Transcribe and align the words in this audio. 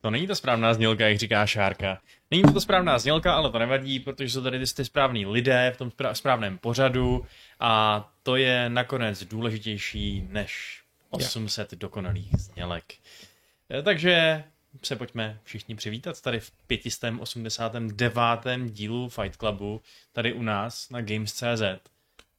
To 0.00 0.10
není 0.10 0.26
ta 0.26 0.34
správná 0.34 0.74
znělka, 0.74 1.08
jak 1.08 1.18
říká 1.18 1.46
Šárka. 1.46 2.00
Není 2.30 2.42
to 2.42 2.52
ta 2.52 2.60
správná 2.60 2.98
znělka, 2.98 3.34
ale 3.34 3.50
to 3.50 3.58
nevadí, 3.58 4.00
protože 4.00 4.30
jsou 4.30 4.42
tady 4.42 4.64
ty, 4.76 4.84
správní 4.84 5.26
lidé 5.26 5.72
v 5.74 5.78
tom 5.78 5.92
správném 6.12 6.58
pořadu 6.58 7.26
a 7.60 8.04
to 8.22 8.36
je 8.36 8.68
nakonec 8.68 9.24
důležitější 9.24 10.26
než 10.28 10.82
800 11.10 11.74
dokonalých 11.74 12.28
znělek. 12.38 12.84
Eh, 13.70 13.82
takže 13.82 14.44
se 14.82 14.96
pojďme 14.96 15.38
všichni 15.44 15.74
přivítat 15.74 16.20
tady 16.20 16.40
v 16.40 16.52
589. 16.66 18.70
dílu 18.70 19.08
Fight 19.08 19.36
Clubu, 19.36 19.80
tady 20.12 20.32
u 20.32 20.42
nás 20.42 20.90
na 20.90 21.00
Games.cz. 21.00 21.62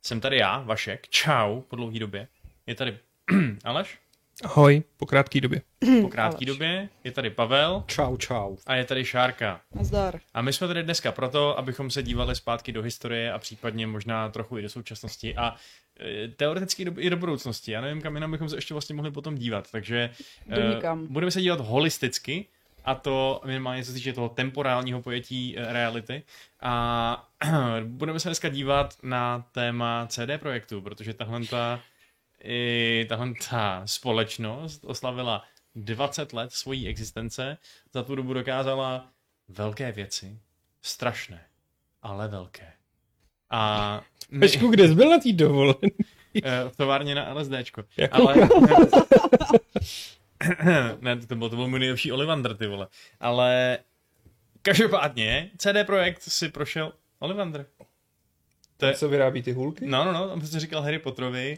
Jsem 0.01 0.21
tady 0.21 0.37
já, 0.37 0.59
Vašek, 0.59 1.09
čau, 1.09 1.61
po 1.61 1.75
dlouhý 1.75 2.00
době. 2.00 2.28
Je 2.68 2.75
tady 2.75 2.97
Aleš? 3.64 3.97
Ahoj, 4.43 4.83
po 4.97 5.05
krátké 5.05 5.41
době. 5.41 5.61
Po 6.01 6.07
krátké 6.07 6.45
době 6.45 6.89
je 7.04 7.11
tady 7.11 7.29
Pavel. 7.29 7.83
Čau, 7.87 8.18
čau. 8.18 8.55
A 8.65 8.75
je 8.75 8.86
tady 8.86 9.05
Šárka. 9.05 9.61
Nazdar. 9.75 10.19
A 10.33 10.41
my 10.41 10.54
jsme 10.54 10.68
tady 10.68 10.83
dneska 10.83 11.11
proto, 11.11 11.59
abychom 11.59 11.91
se 11.91 12.04
dívali 12.04 12.36
zpátky 12.36 12.71
do 12.71 12.82
historie 12.82 13.33
a 13.33 13.39
případně 13.39 13.87
možná 13.87 14.29
trochu 14.29 14.57
i 14.57 14.61
do 14.61 14.69
současnosti 14.69 15.35
a 15.35 15.55
e, 15.99 16.27
teoreticky 16.27 16.93
i 16.97 17.09
do 17.09 17.18
budoucnosti. 17.18 17.71
Já 17.71 17.82
nevím, 17.82 18.01
kam 18.01 18.15
jinam 18.15 18.32
bychom 18.32 18.49
se 18.49 18.57
ještě 18.57 18.73
vlastně 18.73 18.96
mohli 18.96 19.11
potom 19.11 19.35
dívat. 19.35 19.71
Takže 19.71 20.09
uh, 20.83 20.97
budeme 20.97 21.32
se 21.32 21.41
dívat 21.41 21.60
holisticky 21.60 22.46
a 22.85 22.96
to 22.96 23.41
minimálně 23.46 23.83
se 23.83 23.93
týče 23.93 24.13
toho 24.13 24.29
temporálního 24.29 25.01
pojetí 25.01 25.57
e, 25.57 25.73
reality. 25.73 26.23
A 26.61 27.29
budeme 27.83 28.19
se 28.19 28.29
dneska 28.29 28.49
dívat 28.49 28.93
na 29.04 29.46
téma 29.51 30.07
CD 30.10 30.37
projektu, 30.39 30.82
protože 30.82 31.13
tahle 31.13 31.46
ta 31.46 31.79
i 32.44 33.05
tahle 33.09 33.33
ta 33.50 33.81
společnost 33.86 34.86
oslavila 34.86 35.44
20 35.75 36.33
let 36.33 36.52
svojí 36.52 36.88
existence, 36.88 37.57
za 37.93 38.03
tu 38.03 38.16
dobu 38.16 38.33
dokázala 38.33 39.07
velké 39.47 39.91
věci, 39.91 40.39
strašné, 40.81 41.45
ale 42.01 42.27
velké. 42.27 42.73
A... 43.49 44.01
Pešku, 44.39 44.67
kde 44.67 44.88
jsi 44.88 44.95
byl 44.95 45.09
na 45.09 45.19
té 45.19 45.31
dovolené? 45.31 45.89
Eh, 46.43 46.69
v 46.69 46.77
továrně 46.77 47.16
na 47.16 47.33
LSDčko. 47.33 47.83
Jako? 47.97 48.16
Ale... 48.16 48.35
ne, 51.01 51.17
to 51.17 51.35
byl, 51.35 51.49
to 51.49 51.55
byl 51.55 51.67
můj 51.67 51.79
nejlepší 51.79 52.11
Olivander, 52.11 52.57
ty 52.57 52.67
vole. 52.67 52.88
Ale 53.19 53.79
každopádně 54.61 55.51
CD 55.57 55.85
Projekt 55.85 56.21
si 56.21 56.49
prošel 56.49 56.94
Olivander. 57.19 57.66
To 58.77 58.85
je... 58.85 58.94
Co 58.94 59.09
vyrábí 59.09 59.44
ty 59.44 59.51
hulky? 59.51 59.85
No, 59.85 60.05
no, 60.05 60.13
no, 60.13 60.29
tam 60.29 60.41
se 60.41 60.59
říkal 60.59 60.81
Harry 60.81 60.99
Potterovi, 60.99 61.57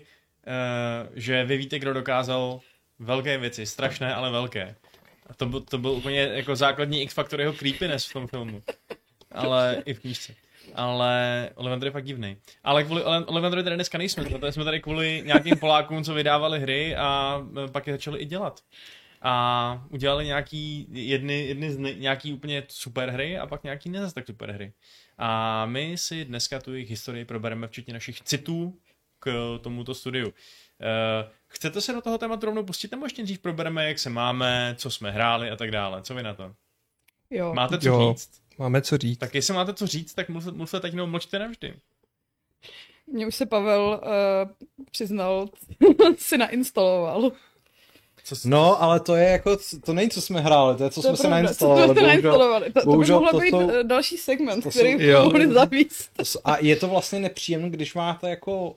že 1.14 1.44
vy 1.44 1.58
víte, 1.58 1.80
kdo 1.80 1.94
dokázal 1.94 2.60
velké 3.00 3.38
věci, 3.38 3.66
strašné, 3.66 4.14
ale 4.14 4.32
velké. 4.32 4.76
A 5.28 5.34
to 5.34 5.46
byl, 5.46 5.62
to 5.62 5.78
byl 5.78 5.92
úplně 5.92 6.20
jako 6.20 6.56
základní 6.56 7.02
X-faktor 7.02 7.40
jeho 7.40 7.54
creepiness 7.54 8.06
v 8.06 8.14
tom 8.14 8.28
filmu. 8.28 8.62
Ale 9.32 9.84
i 9.86 9.94
v 9.94 10.00
knížce. 10.00 10.36
Ale 10.76 11.50
Ollivander 11.56 11.88
je 11.88 11.92
fakt 11.92 12.06
divný. 12.06 12.38
Ale 12.64 12.84
kvůli 12.84 13.04
Ollivanderovi 13.04 13.64
tady 13.64 13.76
dneska 13.76 13.98
nejsme, 13.98 14.24
protože 14.24 14.52
jsme 14.52 14.64
tady 14.64 14.80
kvůli 14.80 15.24
nějakým 15.26 15.58
Polákům, 15.58 16.04
co 16.04 16.14
vydávali 16.14 16.60
hry 16.60 16.96
a 16.96 17.42
e, 17.66 17.68
pak 17.68 17.88
je 17.88 17.94
začali 17.94 18.20
i 18.20 18.26
dělat. 18.26 18.62
A 19.22 19.86
udělali 19.90 20.26
nějaký, 20.26 20.88
jedny, 20.92 21.46
jedny 21.46 21.72
z 21.72 21.78
ne, 21.78 21.94
nějaký 21.94 22.34
úplně 22.34 22.64
super 22.68 23.10
hry 23.10 23.38
a 23.38 23.48
pak 23.48 23.64
nějaký 23.64 23.90
ne 23.90 24.12
tak 24.12 24.26
super 24.26 24.52
hry. 24.52 24.74
A 25.18 25.66
my 25.66 25.98
si 25.98 26.26
dneska 26.26 26.60
tu 26.60 26.74
jejich 26.74 26.90
historii 26.90 27.26
probereme 27.26 27.68
včetně 27.68 27.94
našich 27.94 28.22
citů 28.22 28.80
k 29.24 29.60
tomuto 29.62 29.96
studiu. 29.96 30.28
Uh, 30.28 30.34
chcete 31.48 31.82
se 31.82 31.94
do 31.94 32.02
toho 32.02 32.18
tématu 32.18 32.46
rovnou 32.46 32.64
pustit, 32.64 32.92
nebo 32.92 33.06
ještě 33.06 33.24
dřív 33.24 33.40
probereme, 33.40 33.88
jak 33.88 34.00
se 34.00 34.10
máme, 34.10 34.76
co 34.78 34.92
jsme 34.92 35.12
hráli 35.12 35.50
a 35.50 35.56
tak 35.56 35.72
dále? 35.72 36.02
Co 36.02 36.16
vy 36.16 36.24
na 36.24 36.34
to? 36.34 36.54
Jo. 37.30 37.54
Máte 37.54 37.78
co 37.78 37.88
jo, 37.88 38.14
říct? 38.14 38.30
Máme 38.58 38.82
co 38.82 38.98
říct. 38.98 39.18
Tak 39.18 39.36
jestli 39.36 39.54
máte 39.54 39.74
co 39.74 39.88
říct, 39.88 40.14
tak 40.14 40.30
musíte 40.30 40.80
teď 40.80 40.94
jenom 40.94 41.12
mlčte 41.12 41.40
navždy. 41.40 41.74
Mě 43.08 43.28
už 43.28 43.36
se 43.36 43.46
Pavel 43.46 44.02
uh, 44.04 44.70
přiznal, 44.92 45.50
si 46.18 46.38
nainstaloval. 46.38 47.32
Co 48.24 48.36
jsi... 48.36 48.50
No, 48.50 48.84
ale 48.84 49.00
to 49.00 49.16
je 49.16 49.30
jako, 49.30 49.58
to 49.86 49.94
není, 49.94 50.10
co 50.10 50.22
jsme 50.22 50.42
hráli, 50.42 50.78
to 50.78 50.84
je, 50.84 50.90
co 50.90 51.02
to 51.02 51.08
jsme 51.08 51.18
se 51.18 51.30
nainstalovali. 51.30 52.02
Nainstalovali. 52.02 52.72
To, 52.72 52.82
bohužel, 52.86 53.20
to 53.20 53.26
by 53.26 53.26
mohlo 53.26 53.40
být 53.40 53.50
jsou, 53.50 53.80
eh, 53.80 53.84
další 53.84 54.18
segment, 54.18 54.64
to 54.64 54.70
který 54.70 54.92
jsou, 54.92 55.24
mohli 55.24 55.54
zavíst. 55.54 56.12
A 56.44 56.58
je 56.58 56.76
to 56.76 56.88
vlastně 56.88 57.20
nepříjemné, 57.20 57.70
když 57.70 57.94
máte 57.94 58.30
jako 58.30 58.76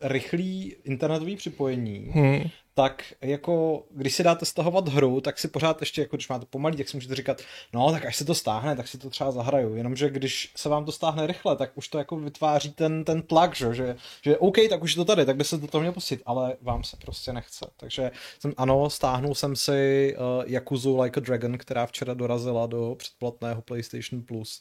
rychlý 0.00 0.76
internetový 0.84 1.36
připojení, 1.36 2.10
hmm. 2.12 2.42
tak 2.74 3.04
jako 3.20 3.84
když 3.90 4.14
si 4.14 4.22
dáte 4.22 4.44
stahovat 4.44 4.88
hru, 4.88 5.20
tak 5.20 5.38
si 5.38 5.48
pořád 5.48 5.80
ještě, 5.80 6.00
jako 6.00 6.16
když 6.16 6.28
máte 6.28 6.46
pomalý, 6.46 6.76
tak 6.76 6.88
si 6.88 6.96
můžete 6.96 7.14
říkat, 7.14 7.42
no 7.72 7.92
tak 7.92 8.04
až 8.04 8.16
se 8.16 8.24
to 8.24 8.34
stáhne, 8.34 8.76
tak 8.76 8.88
si 8.88 8.98
to 8.98 9.10
třeba 9.10 9.30
zahraju. 9.30 9.74
Jenomže 9.74 10.10
když 10.10 10.52
se 10.56 10.68
vám 10.68 10.84
to 10.84 10.92
stáhne 10.92 11.26
rychle, 11.26 11.56
tak 11.56 11.72
už 11.74 11.88
to 11.88 11.98
jako 11.98 12.16
vytváří 12.16 12.72
ten, 12.72 13.04
ten 13.04 13.22
tlak, 13.22 13.56
že, 13.56 13.74
že, 13.74 13.96
že 14.22 14.38
OK, 14.38 14.56
tak 14.70 14.82
už 14.82 14.92
je 14.92 14.96
to 14.96 15.04
tady, 15.04 15.26
tak 15.26 15.36
by 15.36 15.44
se 15.44 15.56
do 15.56 15.66
toho 15.66 15.80
měl 15.80 15.92
pustit, 15.92 16.22
ale 16.26 16.56
vám 16.60 16.84
se 16.84 16.96
prostě 16.96 17.32
nechce. 17.32 17.66
Takže 17.76 18.10
jsem, 18.38 18.54
ano, 18.56 18.90
stáhnul 18.90 19.34
jsem 19.34 19.56
si 19.56 20.14
uh, 20.16 20.44
Yakuzu 20.46 21.00
Like 21.00 21.20
a 21.20 21.24
Dragon, 21.24 21.58
která 21.58 21.86
včera 21.86 22.14
dorazila 22.14 22.66
do 22.66 22.94
předplatného 22.98 23.62
PlayStation 23.62 24.22
Plus. 24.22 24.60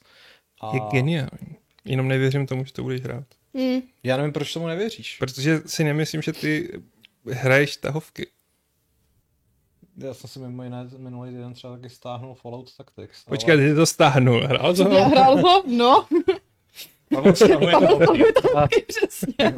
A... 0.62 0.76
Je 0.76 0.82
geniální. 0.92 1.56
Jenom 1.86 2.08
nevěřím 2.08 2.48
tomu, 2.48 2.66
že 2.66 2.74
to 2.74 2.84
budeš 2.84 3.02
hrát. 3.02 3.39
Mm. 3.54 3.82
Já 4.04 4.18
nevím, 4.18 4.34
proč 4.34 4.54
tomu 4.54 4.68
nevěříš. 4.68 5.18
Protože 5.18 5.62
si 5.66 5.84
nemyslím, 5.84 6.22
že 6.22 6.34
ty 6.34 6.82
hraješ 7.32 7.78
tahovky. 7.78 8.28
Já 9.98 10.14
jsem 10.14 10.30
si 10.30 10.40
mimo 10.40 10.64
jiné 10.64 10.90
minulý 10.98 11.32
týden 11.32 11.54
třeba 11.54 11.76
taky 11.76 11.90
stáhnul 11.90 12.34
Fallout 12.34 12.78
Tactics. 12.78 13.26
Počkej, 13.26 13.54
ale... 13.54 13.70
ty 13.70 13.76
to 13.76 13.86
stáhnul, 13.86 14.48
hrál 14.48 14.76
to? 14.76 14.90
Já 14.90 15.04
hrál 15.06 15.38
ho, 15.38 15.64
no. 15.68 16.08
Pavel 17.14 17.36
stahuje 17.36 17.74
tahovky. 17.74 18.86
přesně. 18.88 19.58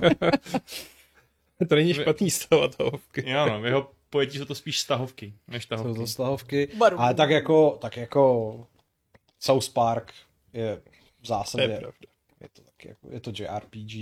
to 1.69 1.75
není 1.75 1.93
špatný 1.93 2.31
stavovat 2.31 2.75
tahovky. 2.75 3.29
Jo, 3.29 3.45
no, 3.45 3.61
v 3.61 3.65
jeho 3.65 3.91
pojetí 4.09 4.37
jsou 4.37 4.45
to 4.45 4.55
spíš 4.55 4.79
stahovky, 4.79 5.33
než 5.47 5.65
tahovky. 5.65 5.93
Jsou 5.93 6.01
to 6.01 6.07
stahovky, 6.07 6.69
ale 6.97 7.13
tak 7.13 7.29
jako, 7.29 7.77
tak 7.81 7.97
jako 7.97 8.53
South 9.39 9.69
Park 9.69 10.13
je 10.53 10.81
v 11.21 11.27
zásadě, 11.27 11.81
jako, 12.85 13.11
je 13.11 13.19
to 13.19 13.31
JRPG. 13.35 13.93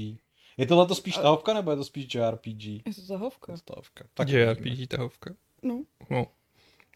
Je 0.58 0.66
tohle 0.68 0.88
to 0.88 0.96
spíš 0.96 1.16
tahovka, 1.16 1.54
nebo 1.54 1.72
je 1.72 1.78
to 1.78 1.84
spíš 1.84 2.16
JRPG? 2.16 2.64
Je 2.64 2.94
to 2.96 3.08
tahovka. 3.08 3.52
Je 3.52 3.58
to 3.58 3.64
tahovka. 3.64 4.06
Tak 4.14 4.30
JRPG 4.30 4.88
tahovka. 4.88 5.36
No. 5.64 5.84
no. 6.10 6.28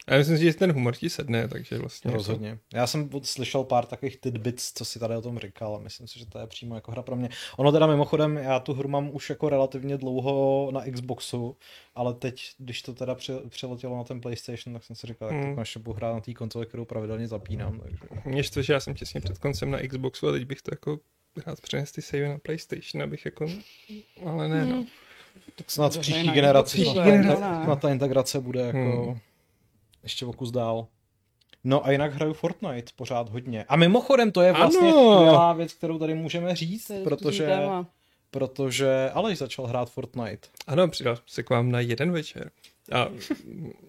Já 0.06 0.16
myslím, 0.16 0.36
že 0.36 0.54
ten 0.54 0.72
humor 0.72 0.96
ti 0.96 1.10
sedne, 1.10 1.48
takže 1.48 1.78
vlastně... 1.78 2.10
Rozhodně. 2.10 2.48
Jako... 2.48 2.60
Já 2.74 2.86
jsem 2.86 3.10
slyšel 3.22 3.64
pár 3.64 3.86
takových 3.86 4.16
tidbits, 4.16 4.72
co 4.72 4.84
si 4.84 4.98
tady 4.98 5.16
o 5.16 5.22
tom 5.22 5.38
říkal 5.38 5.76
a 5.76 5.78
myslím 5.78 6.08
si, 6.08 6.18
že 6.18 6.26
to 6.26 6.38
je 6.38 6.46
přímo 6.46 6.74
jako 6.74 6.92
hra 6.92 7.02
pro 7.02 7.16
mě. 7.16 7.28
Ono 7.56 7.72
teda 7.72 7.86
mimochodem, 7.86 8.36
já 8.36 8.60
tu 8.60 8.74
hru 8.74 8.88
mám 8.88 9.10
už 9.12 9.30
jako 9.30 9.48
relativně 9.48 9.96
dlouho 9.96 10.70
na 10.72 10.80
Xboxu, 10.92 11.56
ale 11.94 12.14
teď, 12.14 12.42
když 12.58 12.82
to 12.82 12.94
teda 12.94 13.16
přeletělo 13.48 13.96
na 13.96 14.04
ten 14.04 14.20
PlayStation, 14.20 14.74
tak 14.74 14.84
jsem 14.84 14.96
si 14.96 15.06
říkal, 15.06 15.28
hmm. 15.28 15.56
tak 15.56 15.66
to 15.72 15.78
budu 15.78 15.96
hrát 15.96 16.14
na 16.14 16.20
té 16.20 16.34
konzoli, 16.34 16.66
kterou 16.66 16.84
pravidelně 16.84 17.28
zapínám. 17.28 17.80
Takže... 17.80 17.98
Mě 18.24 18.42
to, 18.42 18.62
že 18.62 18.72
já 18.72 18.80
jsem 18.80 18.94
těsně 18.94 19.20
před 19.20 19.38
koncem 19.38 19.70
na 19.70 19.78
Xboxu 19.88 20.28
a 20.28 20.32
teď 20.32 20.44
bych 20.44 20.62
to 20.62 20.70
jako 20.72 20.98
rád 21.46 21.60
přenes 21.60 21.92
ty 21.92 22.02
save 22.02 22.28
na 22.28 22.38
PlayStation, 22.38 23.02
abych 23.02 23.24
jako... 23.24 23.46
Ale 24.26 24.48
ne, 24.48 24.66
no. 24.66 24.76
Hmm. 24.76 24.86
Tak 25.54 25.70
snad 25.70 25.96
v 25.96 25.98
příští 25.98 26.30
generaci 26.30 26.84
snad 26.84 27.80
ta 27.80 27.90
integrace 27.90 28.40
bude 28.40 28.60
jako... 28.60 29.06
Hmm 29.06 29.18
ještě 30.04 30.26
o 30.26 30.32
kus 30.32 30.50
dál. 30.50 30.86
No 31.64 31.86
a 31.86 31.90
jinak 31.90 32.14
hraju 32.14 32.32
Fortnite 32.32 32.92
pořád 32.96 33.28
hodně. 33.28 33.64
A 33.64 33.76
mimochodem 33.76 34.32
to 34.32 34.42
je 34.42 34.52
vlastně 34.52 34.90
skvělá 34.90 35.52
věc, 35.52 35.72
kterou 35.72 35.98
tady 35.98 36.14
můžeme 36.14 36.56
říct, 36.56 36.90
protože, 37.04 37.58
protože 38.30 39.10
Aleš 39.14 39.38
začal 39.38 39.66
hrát 39.66 39.90
Fortnite. 39.90 40.48
Ano, 40.66 40.88
přidal 40.88 41.18
se 41.26 41.42
k 41.42 41.50
vám 41.50 41.70
na 41.70 41.80
jeden 41.80 42.12
večer. 42.12 42.50
A 42.92 43.08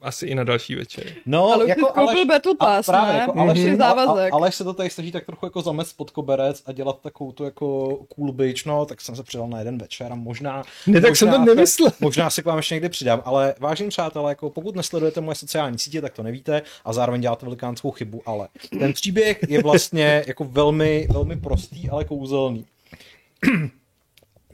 asi 0.01 0.25
i 0.25 0.35
na 0.35 0.43
další 0.43 0.75
večer. 0.75 1.03
No, 1.25 1.53
ale 1.53 1.69
jako 1.69 1.97
Aleš, 1.97 2.25
Battle 2.25 2.55
Pass, 2.55 2.85
právě, 2.85 3.13
ne? 3.13 3.19
Jako 3.19 3.39
Aleš, 3.39 3.59
mm-hmm. 3.59 3.77
závazek. 3.77 4.33
A, 4.33 4.35
Aleš 4.35 4.55
se 4.55 4.63
to 4.63 4.73
tady 4.73 4.89
snaží 4.89 5.11
tak 5.11 5.25
trochu 5.25 5.45
jako 5.45 5.61
zamest 5.61 5.97
pod 5.97 6.11
koberec 6.11 6.63
a 6.65 6.71
dělat 6.71 7.01
takovou 7.01 7.31
tu 7.31 7.43
jako 7.43 7.97
cool 8.15 8.31
bitch, 8.31 8.65
no, 8.65 8.85
tak 8.85 9.01
jsem 9.01 9.15
se 9.15 9.23
přidal 9.23 9.47
na 9.47 9.59
jeden 9.59 9.77
večer 9.77 10.11
a 10.11 10.15
možná... 10.15 10.63
Ne, 10.87 11.01
tak 11.01 11.11
možná 11.11 11.15
jsem 11.15 11.45
to 11.45 11.45
nemyslel. 11.45 11.89
Se, 11.89 11.95
možná 11.99 12.29
si 12.29 12.41
k 12.43 12.45
vám 12.45 12.57
ještě 12.57 12.75
někdy 12.75 12.89
přidám, 12.89 13.21
ale 13.25 13.55
vážení 13.59 13.89
přátelé, 13.89 14.31
jako 14.31 14.49
pokud 14.49 14.75
nesledujete 14.75 15.21
moje 15.21 15.35
sociální 15.35 15.79
sítě, 15.79 16.01
tak 16.01 16.13
to 16.13 16.23
nevíte 16.23 16.61
a 16.85 16.93
zároveň 16.93 17.21
děláte 17.21 17.45
velikánskou 17.45 17.91
chybu, 17.91 18.21
ale 18.25 18.47
ten 18.79 18.93
příběh 18.93 19.39
je 19.47 19.63
vlastně 19.63 20.23
jako 20.27 20.43
velmi, 20.43 21.07
velmi 21.11 21.35
prostý, 21.35 21.89
ale 21.89 22.05
kouzelný. 22.05 22.65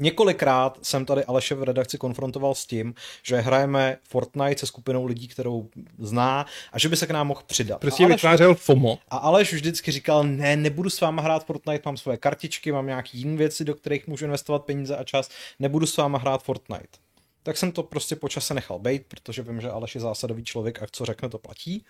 Několikrát 0.01 0.79
jsem 0.81 1.05
tady 1.05 1.25
Aleše 1.25 1.55
v 1.55 1.63
redakci 1.63 1.97
konfrontoval 1.97 2.55
s 2.55 2.65
tím, 2.65 2.93
že 3.23 3.37
hrajeme 3.37 3.97
Fortnite 4.03 4.59
se 4.59 4.65
skupinou 4.65 5.05
lidí, 5.05 5.27
kterou 5.27 5.69
zná 5.99 6.45
a 6.73 6.79
že 6.79 6.89
by 6.89 6.97
se 6.97 7.07
k 7.07 7.11
nám 7.11 7.27
mohl 7.27 7.41
přidat. 7.47 7.79
Prostě 7.79 8.03
Aleš, 8.03 8.15
vytvářel 8.15 8.55
FOMO. 8.55 8.99
A 9.09 9.17
Aleš 9.17 9.53
vždycky 9.53 9.91
říkal, 9.91 10.23
ne, 10.23 10.55
nebudu 10.55 10.89
s 10.89 11.01
váma 11.01 11.21
hrát 11.21 11.45
Fortnite, 11.45 11.81
mám 11.85 11.97
svoje 11.97 12.17
kartičky, 12.17 12.71
mám 12.71 12.87
nějaký 12.87 13.17
jiné 13.17 13.37
věci, 13.37 13.65
do 13.65 13.75
kterých 13.75 14.07
můžu 14.07 14.25
investovat 14.25 14.65
peníze 14.65 14.97
a 14.97 15.03
čas, 15.03 15.29
nebudu 15.59 15.85
s 15.85 15.97
váma 15.97 16.17
hrát 16.17 16.43
Fortnite. 16.43 16.97
Tak 17.43 17.57
jsem 17.57 17.71
to 17.71 17.83
prostě 17.83 18.15
po 18.15 18.29
čase 18.29 18.53
nechal 18.53 18.79
být, 18.79 19.05
protože 19.07 19.41
vím, 19.41 19.61
že 19.61 19.69
Aleš 19.69 19.95
je 19.95 20.01
zásadový 20.01 20.43
člověk 20.43 20.83
a 20.83 20.85
co 20.91 21.05
řekne, 21.05 21.29
to 21.29 21.37
platí. 21.37 21.85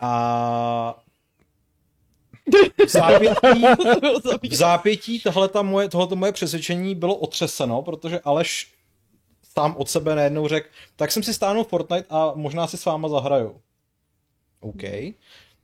A 0.00 1.02
v 2.86 2.88
zápětí, 2.88 3.64
v 4.48 4.54
zápětí 4.54 5.20
tohleto 5.20 5.62
moje, 5.62 5.88
tohleto 5.88 6.16
moje 6.16 6.32
přesvědčení 6.32 6.94
bylo 6.94 7.16
otřeseno, 7.16 7.82
protože 7.82 8.20
Aleš 8.20 8.74
sám 9.42 9.76
od 9.76 9.90
sebe 9.90 10.14
najednou 10.14 10.48
řekl, 10.48 10.68
tak 10.96 11.12
jsem 11.12 11.22
si 11.22 11.34
stáhnul 11.34 11.64
Fortnite 11.64 12.06
a 12.10 12.32
možná 12.34 12.66
si 12.66 12.76
s 12.76 12.84
váma 12.84 13.08
zahraju. 13.08 13.60
OK. 14.60 14.82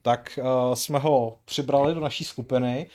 Tak 0.02 0.38
uh, 0.42 0.74
jsme 0.74 0.98
ho 0.98 1.38
přibrali 1.44 1.94
do 1.94 2.00
naší 2.00 2.24
skupiny. 2.24 2.86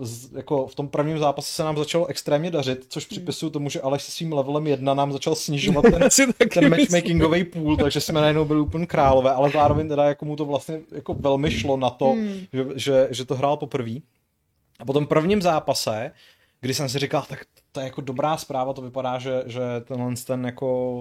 Z, 0.00 0.32
jako 0.32 0.66
v 0.66 0.74
tom 0.74 0.88
prvním 0.88 1.18
zápase 1.18 1.52
se 1.52 1.62
nám 1.62 1.76
začalo 1.76 2.06
extrémně 2.06 2.50
dařit, 2.50 2.86
což 2.88 3.04
hmm. 3.04 3.08
připisuju 3.08 3.50
tomu, 3.50 3.70
že 3.70 3.80
Aleš 3.80 4.02
se 4.02 4.12
svým 4.12 4.32
levelem 4.32 4.66
jedna 4.66 4.94
nám 4.94 5.12
začal 5.12 5.34
snižovat 5.34 5.82
ten, 6.18 6.32
ten 6.54 6.70
matchmakingový 6.70 7.44
pool, 7.44 7.76
takže 7.76 8.00
jsme 8.00 8.20
najednou 8.20 8.44
byli 8.44 8.60
úplně 8.60 8.86
králové, 8.86 9.30
ale 9.30 9.50
zároveň 9.50 9.88
teda 9.88 10.04
jako 10.04 10.24
mu 10.24 10.36
to 10.36 10.44
vlastně 10.44 10.80
jako 10.92 11.14
velmi 11.14 11.50
šlo 11.50 11.76
na 11.76 11.90
to, 11.90 12.10
hmm. 12.10 12.40
že, 12.52 12.66
že, 12.74 13.08
že 13.10 13.24
to 13.24 13.34
hrál 13.34 13.56
poprvé. 13.56 13.94
A 14.78 14.84
po 14.84 14.92
tom 14.92 15.06
prvním 15.06 15.42
zápase, 15.42 16.10
kdy 16.60 16.74
jsem 16.74 16.88
si 16.88 16.98
říkal, 16.98 17.24
tak 17.28 17.44
to 17.78 17.82
je 17.82 17.86
jako 17.86 18.00
dobrá 18.00 18.36
zpráva, 18.36 18.72
to 18.72 18.82
vypadá, 18.82 19.18
že, 19.18 19.42
že 19.46 19.60
tenhle 19.84 20.14
ten 20.26 20.44
jako 20.44 20.94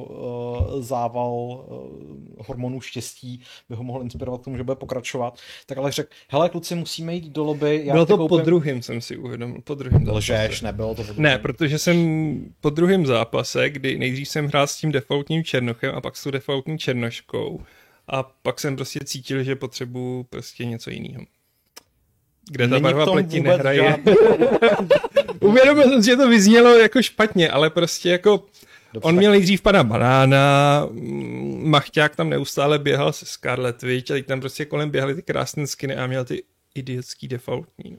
uh, 0.74 0.82
zával 0.82 1.32
uh, 1.32 2.46
hormonů 2.48 2.82
štěstí 2.82 3.42
by 3.70 3.76
ho 3.76 3.84
mohl 3.84 4.04
inspirovat 4.04 4.42
k 4.42 4.44
tomu, 4.44 4.58
že 4.58 4.64
bude 4.64 4.76
pokračovat. 4.76 5.40
Tak 5.66 5.78
ale 5.78 5.92
řekl, 5.92 6.10
hele 6.30 6.50
kluci, 6.50 6.76
musíme 6.76 7.14
jít 7.14 7.30
do 7.30 7.44
lobby. 7.44 7.82
Já 7.86 7.94
Bylo 7.94 8.06
to 8.06 8.18
koupím... 8.18 8.38
po 8.38 8.46
druhém, 8.46 8.82
jsem 8.82 9.02
si 9.02 9.18
uvědomil, 9.18 9.62
po 9.64 9.76
druhém 9.76 10.06
zápase. 10.06 10.18
Lžeš, 10.18 10.62
nebylo 10.62 10.90
to 10.90 10.96
po 10.96 11.04
druhém. 11.04 11.24
Ne, 11.24 11.40
protože 11.40 11.80
jsem 11.80 11.98
po 12.62 12.70
druhém 12.70 13.06
zápase, 13.06 13.70
kdy 13.70 13.98
nejdřív 14.00 14.30
jsem 14.30 14.48
hrál 14.48 14.68
s 14.68 14.78
tím 14.78 14.92
defaultním 14.92 15.44
černochem 15.44 15.96
a 15.96 16.02
pak 16.02 16.18
s 16.18 16.24
tou 16.24 16.32
defaultní 16.32 16.78
černoškou 16.78 17.62
a 18.08 18.24
pak 18.24 18.60
jsem 18.60 18.76
prostě 18.76 19.00
cítil, 19.06 19.44
že 19.44 19.56
potřebuju 19.56 20.24
prostě 20.24 20.66
něco 20.66 20.90
jiného 20.90 21.26
kde 22.50 22.68
ta 22.68 22.80
barva 22.80 23.06
pleti 23.06 23.40
nehraje. 23.40 23.98
Uvědomil 25.48 25.84
jsem 25.84 26.04
si, 26.04 26.10
že 26.10 26.16
to 26.16 26.30
vyznělo 26.30 26.78
jako 26.78 27.02
špatně, 27.02 27.50
ale 27.50 27.70
prostě 27.70 28.10
jako 28.10 28.46
Dobře, 28.94 29.08
on 29.08 29.16
měl 29.16 29.32
nejdřív 29.32 29.62
pana 29.62 29.84
banána, 29.84 30.86
mm, 30.92 31.70
Machťák 31.70 32.16
tam 32.16 32.30
neustále 32.30 32.80
běhal 32.80 33.14
se 33.14 33.26
Scarlet 33.26 33.82
Witch 33.82 34.12
a 34.12 34.14
teď 34.14 34.26
tam 34.26 34.40
prostě 34.40 34.66
kolem 34.66 34.90
běhaly 34.90 35.16
ty 35.16 35.22
krásné 35.22 35.68
skiny 35.68 35.96
a 35.96 36.08
měl 36.08 36.26
ty 36.26 36.44
idiotský 36.76 37.28
defaultní. 37.28 37.92
No. 37.92 37.98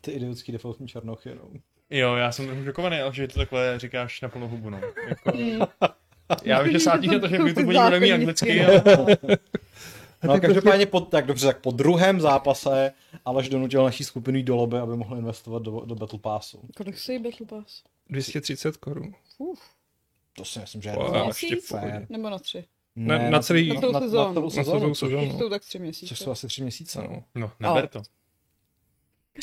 Ty 0.00 0.10
idiotský 0.10 0.52
defaultní 0.52 0.88
černochy, 0.88 1.30
no. 1.34 1.60
Jo, 1.90 2.14
já 2.14 2.32
jsem 2.32 2.46
trochu 2.46 2.64
šokovaný, 2.64 2.96
že 3.12 3.28
to 3.28 3.38
takhle 3.38 3.78
říkáš 3.78 4.20
na 4.20 4.28
plnou 4.28 4.48
hubu, 4.48 4.70
no. 4.70 4.80
Jako... 5.08 5.38
já 6.44 6.62
vím, 6.62 6.72
že 6.72 6.80
sátíš 6.80 7.10
na 7.12 7.18
to, 7.18 7.28
že 7.28 7.36
YouTube 7.36 7.64
bude 7.64 8.00
mít 8.00 8.12
anglicky, 8.12 8.64
ale... 8.64 8.82
No 10.24 10.32
a 10.32 10.40
každopádně 10.40 10.86
po, 10.86 11.00
tak 11.00 11.26
dobře, 11.26 11.46
tak 11.46 11.60
po 11.60 11.70
druhém 11.70 12.20
zápase 12.20 12.92
Aleš 13.24 13.48
donutil 13.48 13.84
naší 13.84 14.04
skupinu 14.04 14.42
do 14.42 14.56
lobby, 14.56 14.78
aby 14.78 14.96
mohl 14.96 15.16
investovat 15.16 15.62
do, 15.62 15.80
do 15.84 15.94
Battle 15.94 16.18
Passu. 16.18 16.60
Kolik 16.76 16.98
stojí 16.98 17.18
Battle 17.18 17.46
Pass? 17.46 17.82
230 18.08 18.76
korun. 18.76 19.14
To 20.36 20.44
si 20.44 20.58
myslím, 20.58 20.82
že 20.82 20.88
je 20.88 20.96
wow, 20.96 21.26
ještě 21.26 21.56
Nebo 22.08 22.30
na 22.30 22.38
tři? 22.38 22.64
Ne, 22.96 23.18
na, 23.18 23.30
na 23.30 23.40
celý 23.40 23.68
na 23.68 23.80
celou 23.80 24.00
sezónu. 24.00 24.48
Na 24.56 24.64
celou 24.64 24.94
sezónu. 24.94 25.38
Jsou 25.38 25.48
tak 25.48 25.62
tři 25.62 25.78
měsíce. 25.78 26.06
Což 26.06 26.18
jsou 26.18 26.30
asi 26.30 26.46
tři 26.46 26.62
měsíce, 26.62 27.02
no. 27.02 27.24
No, 27.34 27.50
neber 27.60 27.88
to. 27.88 28.02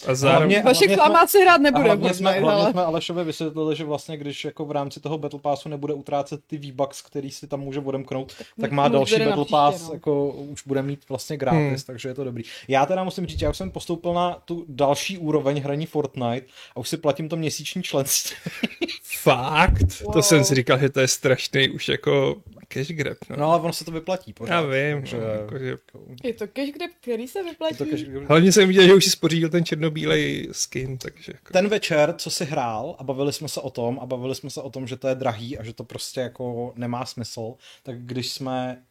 A 0.07 0.15
zároveň... 0.15 0.63
Vašek 0.63 0.91
s 1.27 1.33
hrát 1.41 1.61
nebude. 1.61 1.83
Hlavně 1.83 2.13
jsme, 2.13 2.39
hlavně 2.39 2.71
jsme 2.71 2.83
Alešovi 2.83 3.23
vysvětlili, 3.23 3.75
že 3.75 3.83
vlastně, 3.83 4.17
když 4.17 4.45
jako 4.45 4.65
v 4.65 4.71
rámci 4.71 4.99
toho 4.99 5.17
Battle 5.17 5.39
Passu 5.39 5.69
nebude 5.69 5.93
utrácet 5.93 6.41
ty 6.47 6.57
V-Bucks, 6.57 7.01
který 7.01 7.31
si 7.31 7.47
tam 7.47 7.59
může 7.59 7.79
odemknout, 7.79 8.35
tak 8.61 8.71
má 8.71 8.87
další 8.87 9.19
Battle 9.19 9.45
Pass, 9.49 9.87
no. 9.87 9.93
jako 9.93 10.27
už 10.27 10.63
bude 10.67 10.81
mít 10.81 11.09
vlastně 11.09 11.37
gratis, 11.37 11.59
hmm. 11.59 11.85
takže 11.85 12.09
je 12.09 12.13
to 12.13 12.23
dobrý. 12.23 12.43
Já 12.67 12.85
teda 12.85 13.03
musím 13.03 13.25
říct, 13.25 13.41
já 13.41 13.49
už 13.49 13.57
jsem 13.57 13.71
postoupil 13.71 14.13
na 14.13 14.41
tu 14.45 14.65
další 14.67 15.17
úroveň 15.17 15.61
hraní 15.61 15.85
Fortnite 15.85 16.47
a 16.75 16.79
už 16.79 16.89
si 16.89 16.97
platím 16.97 17.29
to 17.29 17.35
měsíční 17.35 17.83
členství. 17.83 18.35
Fakt? 19.03 20.01
Wow. 20.01 20.13
To 20.13 20.21
jsem 20.21 20.43
si 20.43 20.55
říkal, 20.55 20.79
že 20.79 20.89
to 20.89 20.99
je 20.99 21.07
strašný 21.07 21.69
už 21.69 21.89
jako 21.89 22.41
cash 22.67 22.87
grab. 22.87 23.17
No. 23.29 23.35
no 23.37 23.51
ale 23.51 23.61
ono 23.61 23.73
se 23.73 23.85
to 23.85 23.91
vyplatí 23.91 24.33
pořád. 24.33 24.53
Já 24.53 24.61
vím. 24.61 25.05
Že... 25.05 25.17
No, 25.17 25.23
jako, 25.23 25.59
že... 25.59 25.77
Je 26.23 26.33
to 26.33 26.47
cash 26.47 26.69
grab, 26.69 26.91
který 27.01 27.27
se 27.27 27.43
vyplatí. 27.43 27.75
To 27.75 27.85
cash 27.85 28.03
grab. 28.03 28.23
Hlavně 28.29 28.51
jsem 28.51 28.67
viděl, 28.67 28.83
že 28.83 28.93
už 28.93 29.05
si 29.05 29.09
spořídil 29.09 29.49
ten 29.49 29.63
černobílej 29.81 30.49
skin, 30.51 30.97
takže... 30.97 31.31
Jako... 31.35 31.53
Ten 31.53 31.67
večer, 31.67 32.15
co 32.17 32.29
si 32.29 32.45
hrál 32.45 32.95
a 32.99 33.03
bavili 33.03 33.33
jsme 33.33 33.47
se 33.47 33.61
o 33.61 33.69
tom 33.69 33.99
a 33.99 34.05
bavili 34.05 34.35
jsme 34.35 34.49
se 34.49 34.61
o 34.61 34.69
tom, 34.69 34.87
že 34.87 34.97
to 34.97 35.07
je 35.07 35.15
drahý 35.15 35.57
a 35.57 35.63
že 35.63 35.73
to 35.73 35.83
prostě 35.83 36.19
jako 36.19 36.73
nemá 36.75 37.05
smysl, 37.05 37.53
tak 37.83 38.05
když 38.05 38.31
jsme 38.31 38.83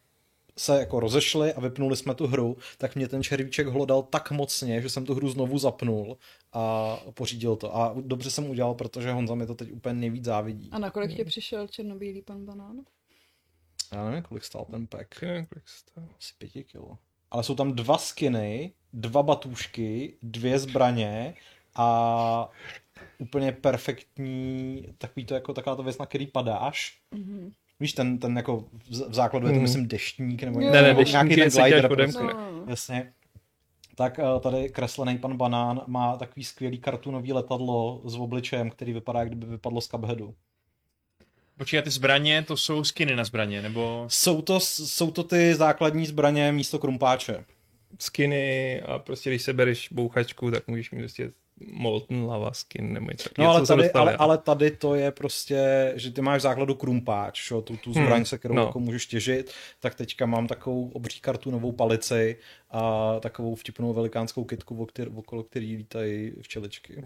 se 0.57 0.79
jako 0.79 0.99
rozešli 0.99 1.53
a 1.53 1.59
vypnuli 1.59 1.97
jsme 1.97 2.15
tu 2.15 2.27
hru, 2.27 2.57
tak 2.77 2.95
mě 2.95 3.07
ten 3.07 3.23
červíček 3.23 3.67
hlodal 3.67 4.03
tak 4.03 4.31
mocně, 4.31 4.81
že 4.81 4.89
jsem 4.89 5.05
tu 5.05 5.15
hru 5.15 5.29
znovu 5.29 5.57
zapnul 5.57 6.17
a 6.53 6.95
pořídil 7.13 7.55
to. 7.55 7.75
A 7.75 7.95
dobře 8.01 8.31
jsem 8.31 8.49
udělal, 8.49 8.73
protože 8.73 9.11
Honza 9.11 9.35
mi 9.35 9.47
to 9.47 9.55
teď 9.55 9.71
úplně 9.71 9.95
nejvíc 9.95 10.25
závidí. 10.25 10.69
A 10.71 10.79
nakolik 10.79 11.15
tě 11.15 11.25
přišel 11.25 11.67
černobílý 11.67 12.21
pan 12.21 12.45
banán? 12.45 12.81
Já 13.91 14.05
nevím, 14.05 14.23
kolik 14.23 14.43
stál 14.43 14.65
ten 14.71 14.87
pack. 14.87 15.21
Nevím, 15.21 15.45
kolik 15.45 15.67
stál. 15.67 16.03
Asi 16.17 16.33
pěti 16.37 16.63
kilo. 16.63 16.97
Ale 17.31 17.43
jsou 17.43 17.55
tam 17.55 17.73
dva 17.73 17.97
skiny, 17.97 18.73
dva 18.93 19.23
batůžky, 19.23 20.13
dvě 20.23 20.59
zbraně 20.59 21.33
a 21.75 22.49
úplně 23.17 23.51
perfektní 23.51 24.85
takový 24.97 25.25
to 25.25 25.33
jako 25.33 25.53
taková 25.53 25.75
to 25.75 25.83
věc, 25.83 25.97
na 25.97 26.05
který 26.05 26.27
padáš. 26.27 26.97
Mm-hmm. 27.15 27.51
Víš, 27.79 27.93
ten, 27.93 28.17
ten 28.17 28.37
jako 28.37 28.65
v 28.89 29.13
základu 29.13 29.47
je 29.47 29.53
to, 29.53 29.57
mm. 29.57 29.61
myslím, 29.61 29.87
deštník, 29.87 30.43
nebo, 30.43 30.59
ne, 30.59 30.71
ne, 30.71 30.93
deštník 30.93 31.11
nějaký 31.11 31.35
ten 31.35 31.49
glider. 31.49 31.87
Prostě. 31.87 32.23
No. 32.23 32.63
Jasně. 32.67 33.13
Tak 33.95 34.19
eh, 34.19 34.39
tady 34.39 34.69
kreslený 34.69 35.17
pan 35.17 35.37
Banán 35.37 35.81
má 35.87 36.17
takový 36.17 36.43
skvělý 36.43 36.77
kartunový 36.77 37.33
letadlo 37.33 38.01
s 38.05 38.15
obličejem, 38.15 38.69
který 38.69 38.93
vypadá, 38.93 39.19
jak 39.19 39.27
kdyby 39.27 39.45
vypadlo 39.45 39.81
z 39.81 39.87
Cupheadu. 39.87 40.35
Počkej, 41.57 41.81
ty 41.81 41.89
zbraně, 41.89 42.43
to 42.43 42.57
jsou 42.57 42.83
skiny 42.83 43.15
na 43.15 43.23
zbraně, 43.23 43.61
nebo? 43.61 44.05
Jsou 44.07 44.41
to, 44.41 44.59
jsou 44.59 45.11
to 45.11 45.23
ty 45.23 45.55
základní 45.55 46.05
zbraně 46.05 46.51
místo 46.51 46.79
krumpáče. 46.79 47.45
Skiny 47.99 48.81
a 48.81 48.99
prostě 48.99 49.29
když 49.29 49.41
se 49.41 49.53
bereš 49.53 49.89
bouchačku, 49.91 50.51
tak 50.51 50.67
můžeš 50.67 50.91
mít 50.91 50.99
prostě 50.99 51.31
Molten 51.67 52.23
Lava 52.23 52.53
skin 52.53 52.93
nebo 52.93 53.11
něco 53.11 53.29
No 53.37 53.49
ale 53.49 53.65
tady, 53.65 53.91
ale, 53.91 54.15
ale 54.15 54.37
tady 54.37 54.71
to 54.71 54.95
je 54.95 55.11
prostě, 55.11 55.93
že 55.95 56.11
ty 56.11 56.21
máš 56.21 56.39
v 56.39 56.43
základu 56.43 56.75
krumpáč, 56.75 57.41
šo, 57.41 57.61
tu, 57.61 57.77
tu 57.77 57.93
zbraň, 57.93 58.15
hmm, 58.15 58.25
se 58.25 58.37
kterou 58.37 58.53
no. 58.53 58.65
jako 58.65 58.79
můžeš 58.79 59.05
těžit, 59.05 59.51
tak 59.79 59.95
teďka 59.95 60.25
mám 60.25 60.47
takovou 60.47 60.89
obří 60.89 61.19
kartunovou 61.19 61.71
palici 61.71 62.37
a 62.71 63.15
takovou 63.19 63.55
vtipnou 63.55 63.93
velikánskou 63.93 64.43
kitku, 64.43 64.87
okolo 65.15 65.43
který 65.43 65.75
lítají 65.75 66.31
včeličky. 66.41 67.03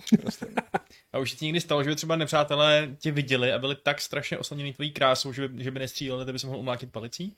a 1.13 1.19
už 1.19 1.33
ti 1.33 1.45
někdy 1.45 1.61
stalo, 1.61 1.83
že 1.83 1.89
by 1.89 1.95
třeba 1.95 2.15
nepřátelé 2.15 2.95
tě 2.99 3.11
viděli 3.11 3.51
a 3.51 3.59
byli 3.59 3.75
tak 3.75 4.01
strašně 4.01 4.37
oslaněni 4.37 4.73
tvojí 4.73 4.91
krásou, 4.91 5.33
že 5.33 5.47
by, 5.47 5.63
že 5.63 5.71
by 5.71 5.79
nestříleli, 5.79 6.33
by 6.33 6.39
se 6.39 6.47
mohl 6.47 6.59
umlátit 6.59 6.91
palicí? 6.91 7.35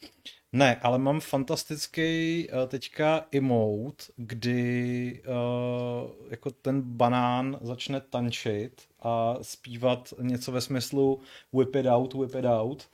Ne, 0.53 0.75
ale 0.81 0.98
mám 0.98 1.19
fantastický 1.19 2.48
uh, 2.50 2.67
teďka 2.67 3.25
emote, 3.31 4.03
kdy 4.15 5.22
uh, 5.27 6.12
jako 6.29 6.51
ten 6.51 6.81
banán 6.81 7.60
začne 7.62 8.01
tančit 8.01 8.81
a 9.00 9.36
zpívat 9.41 10.13
něco 10.22 10.51
ve 10.51 10.62
smyslu 10.62 11.22
whip 11.53 11.75
it 11.75 11.86
out, 11.86 12.13
whip 12.13 12.36
it 12.36 12.46
out. 12.46 12.88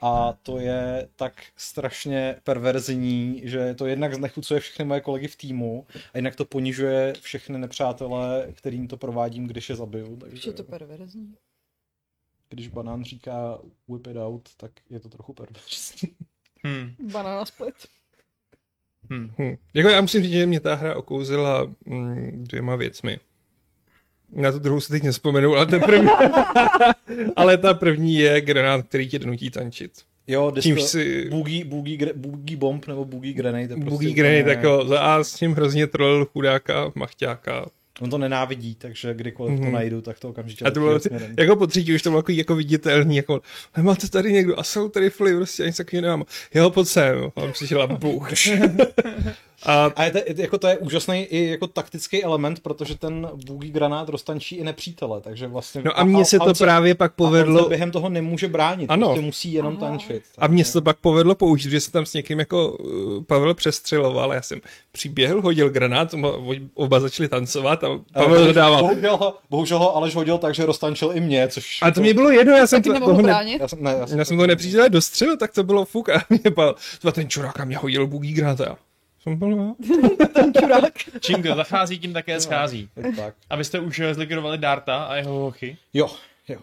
A 0.00 0.32
to 0.42 0.58
je 0.58 1.08
tak 1.16 1.42
strašně 1.56 2.36
perverzní, 2.44 3.40
že 3.44 3.74
to 3.74 3.86
jednak 3.86 4.14
znechucuje 4.14 4.60
všechny 4.60 4.84
moje 4.84 5.00
kolegy 5.00 5.28
v 5.28 5.36
týmu 5.36 5.86
a 6.14 6.18
jinak 6.18 6.36
to 6.36 6.44
ponižuje 6.44 7.12
všechny 7.20 7.58
nepřátelé, 7.58 8.48
kterým 8.52 8.88
to 8.88 8.96
provádím, 8.96 9.46
když 9.46 9.68
je 9.68 9.76
zabiju. 9.76 10.16
Takže... 10.16 10.50
Je 10.50 10.52
to 10.52 10.64
perverzní? 10.64 11.34
Když 12.48 12.68
banán 12.68 13.04
říká 13.04 13.58
whip 13.88 14.06
it 14.06 14.16
out, 14.16 14.48
tak 14.56 14.70
je 14.90 15.00
to 15.00 15.08
trochu 15.08 15.32
perverzní. 15.32 16.10
Hmm. 16.64 16.94
Banana 17.12 17.44
split. 17.44 17.74
Hmm. 19.10 19.30
Hmm. 19.38 19.56
Jako 19.74 19.88
já 19.88 20.00
musím 20.00 20.22
říct, 20.22 20.32
že 20.32 20.46
mě 20.46 20.60
ta 20.60 20.74
hra 20.74 20.96
okouzila 20.96 21.74
mm, 21.84 22.44
dvěma 22.44 22.76
věcmi. 22.76 23.20
Na 24.32 24.52
tu 24.52 24.58
druhou 24.58 24.80
si 24.80 24.92
teď 24.92 25.02
nespomenu, 25.02 25.54
ale, 25.54 25.66
ta 25.66 25.78
první, 25.78 26.08
ale 27.36 27.58
ta 27.58 27.74
první 27.74 28.14
je 28.14 28.40
granát, 28.40 28.86
který 28.86 29.08
tě 29.08 29.18
donutí 29.18 29.50
tančit. 29.50 29.92
Jo, 30.26 30.52
Čímž 30.60 30.82
si... 30.82 31.28
boogie, 31.30 31.64
boogie, 31.64 32.12
boogie 32.14 32.56
bomb 32.56 32.86
nebo 32.86 33.04
boogie 33.04 33.34
grenade. 33.34 33.68
Prostě 33.68 33.90
boogie 33.90 34.14
grenade, 34.14 34.50
jako 34.50 34.84
za 34.86 35.00
A 35.00 35.24
s 35.24 35.34
tím 35.34 35.52
hrozně 35.52 35.86
trolil 35.86 36.24
chudáka, 36.24 36.92
machťáka, 36.94 37.66
On 38.00 38.10
to 38.10 38.18
nenávidí, 38.18 38.74
takže 38.74 39.14
kdykoliv 39.14 39.52
mm-hmm. 39.52 39.58
to 39.58 39.64
mhm. 39.64 39.72
najdu, 39.72 40.00
tak 40.00 40.18
to 40.18 40.28
okamžitě 40.28 40.64
A 40.64 40.70
to 40.70 40.80
bylo, 40.80 40.98
jako 41.38 41.56
po 41.56 41.66
třetí 41.66 41.94
už 41.94 42.02
to 42.02 42.10
bylo 42.10 42.18
jako, 42.18 42.32
jako 42.32 42.54
viditelný, 42.54 43.16
jako 43.16 43.40
máte 43.82 44.08
tady 44.08 44.32
někdo 44.32 44.58
assault 44.58 44.96
rifle, 44.96 45.36
prostě 45.36 45.62
ani 45.62 45.72
takový 45.72 46.02
nemám. 46.02 46.24
Jo, 46.54 46.70
pojď 46.70 46.88
sem, 46.88 47.32
a 47.36 47.46
přišel 47.52 47.82
a. 47.82 47.88
A, 49.62 49.92
a 49.96 50.04
je 50.04 50.10
to, 50.10 50.18
jako 50.42 50.58
to 50.58 50.66
je 50.66 50.78
úžasný 50.78 51.22
i 51.22 51.46
jako 51.50 51.66
taktický 51.66 52.24
element, 52.24 52.60
protože 52.60 52.98
ten 52.98 53.28
bůgý 53.46 53.70
granát 53.70 54.08
roztančí 54.08 54.56
i 54.56 54.64
nepřítele, 54.64 55.20
takže 55.20 55.46
vlastně... 55.46 55.82
No 55.84 55.98
a 55.98 56.04
mně 56.04 56.24
se 56.24 56.38
to 56.38 56.54
právě 56.54 56.94
pak 56.94 57.12
povedlo... 57.12 57.66
A 57.66 57.68
během 57.68 57.90
toho 57.90 58.08
nemůže 58.08 58.48
bránit, 58.48 58.90
ano. 58.90 59.06
prostě 59.06 59.24
musí 59.24 59.52
jenom 59.52 59.76
Aha. 59.80 59.88
tančit. 59.88 60.22
A 60.38 60.46
mně 60.46 60.64
se 60.64 60.72
to 60.72 60.82
pak 60.82 60.96
povedlo 60.96 61.34
použít, 61.34 61.70
že 61.70 61.80
se 61.80 61.92
tam 61.92 62.06
s 62.06 62.14
někým 62.14 62.38
jako 62.38 62.72
uh, 62.72 63.24
Pavel 63.24 63.54
přestřeloval, 63.54 64.32
já 64.32 64.42
jsem 64.42 64.60
přiběhl, 64.92 65.42
hodil 65.42 65.70
granát, 65.70 66.14
oba 66.74 67.00
začali 67.00 67.28
tancovat 67.28 67.84
a 67.84 67.88
Pavel 68.12 68.46
dodával. 68.46 68.82
Bohužel 68.82 69.16
ho, 69.16 69.34
bohužel 69.50 69.78
ho 69.78 69.96
Aleš 69.96 70.14
hodil 70.14 70.38
tak, 70.38 70.54
že 70.54 70.66
roztančil 70.66 71.10
i 71.14 71.20
mě, 71.20 71.48
což... 71.48 71.78
A 71.82 71.90
to 71.90 72.00
mě 72.00 72.14
bylo 72.14 72.30
jedno, 72.30 72.52
já 72.52 72.66
jsem 72.66 72.82
to, 72.82 73.00
toho 73.00 73.22
ne, 73.22 73.56
já 73.60 73.68
jsem, 73.68 73.82
ne, 73.82 73.96
já 74.00 74.06
jsem, 74.06 74.18
já 74.18 74.24
jsem 74.24 74.38
to 74.38 74.46
nepřítele 74.46 74.88
dostřelil, 74.88 75.36
tak 75.36 75.52
to 75.52 75.62
bylo 75.62 75.84
fuk 75.84 76.08
a 76.08 76.22
mě 76.30 76.50
pal, 76.50 76.74
ten 77.12 77.28
čurák 77.28 77.60
a 77.60 77.64
mě 77.64 77.76
hodil 77.76 78.06
bůgý 78.06 78.32
granát 78.32 78.60
a 78.60 78.76
jsem 79.20 79.36
byl, 79.36 79.74
ten 80.34 80.52
čurák. 80.60 80.94
Čím 81.20 81.40
kdo 81.42 81.54
zachází, 81.54 81.98
tím 81.98 82.12
také 82.12 82.40
schází. 82.40 82.88
Tak. 83.16 83.34
A 83.50 83.56
vy 83.56 83.64
jste 83.64 83.80
už 83.80 84.02
zlikvidovali 84.12 84.58
Darta 84.58 85.04
a 85.04 85.16
jeho 85.16 85.32
hochy? 85.32 85.76
Jo, 85.92 86.10
jo. 86.48 86.60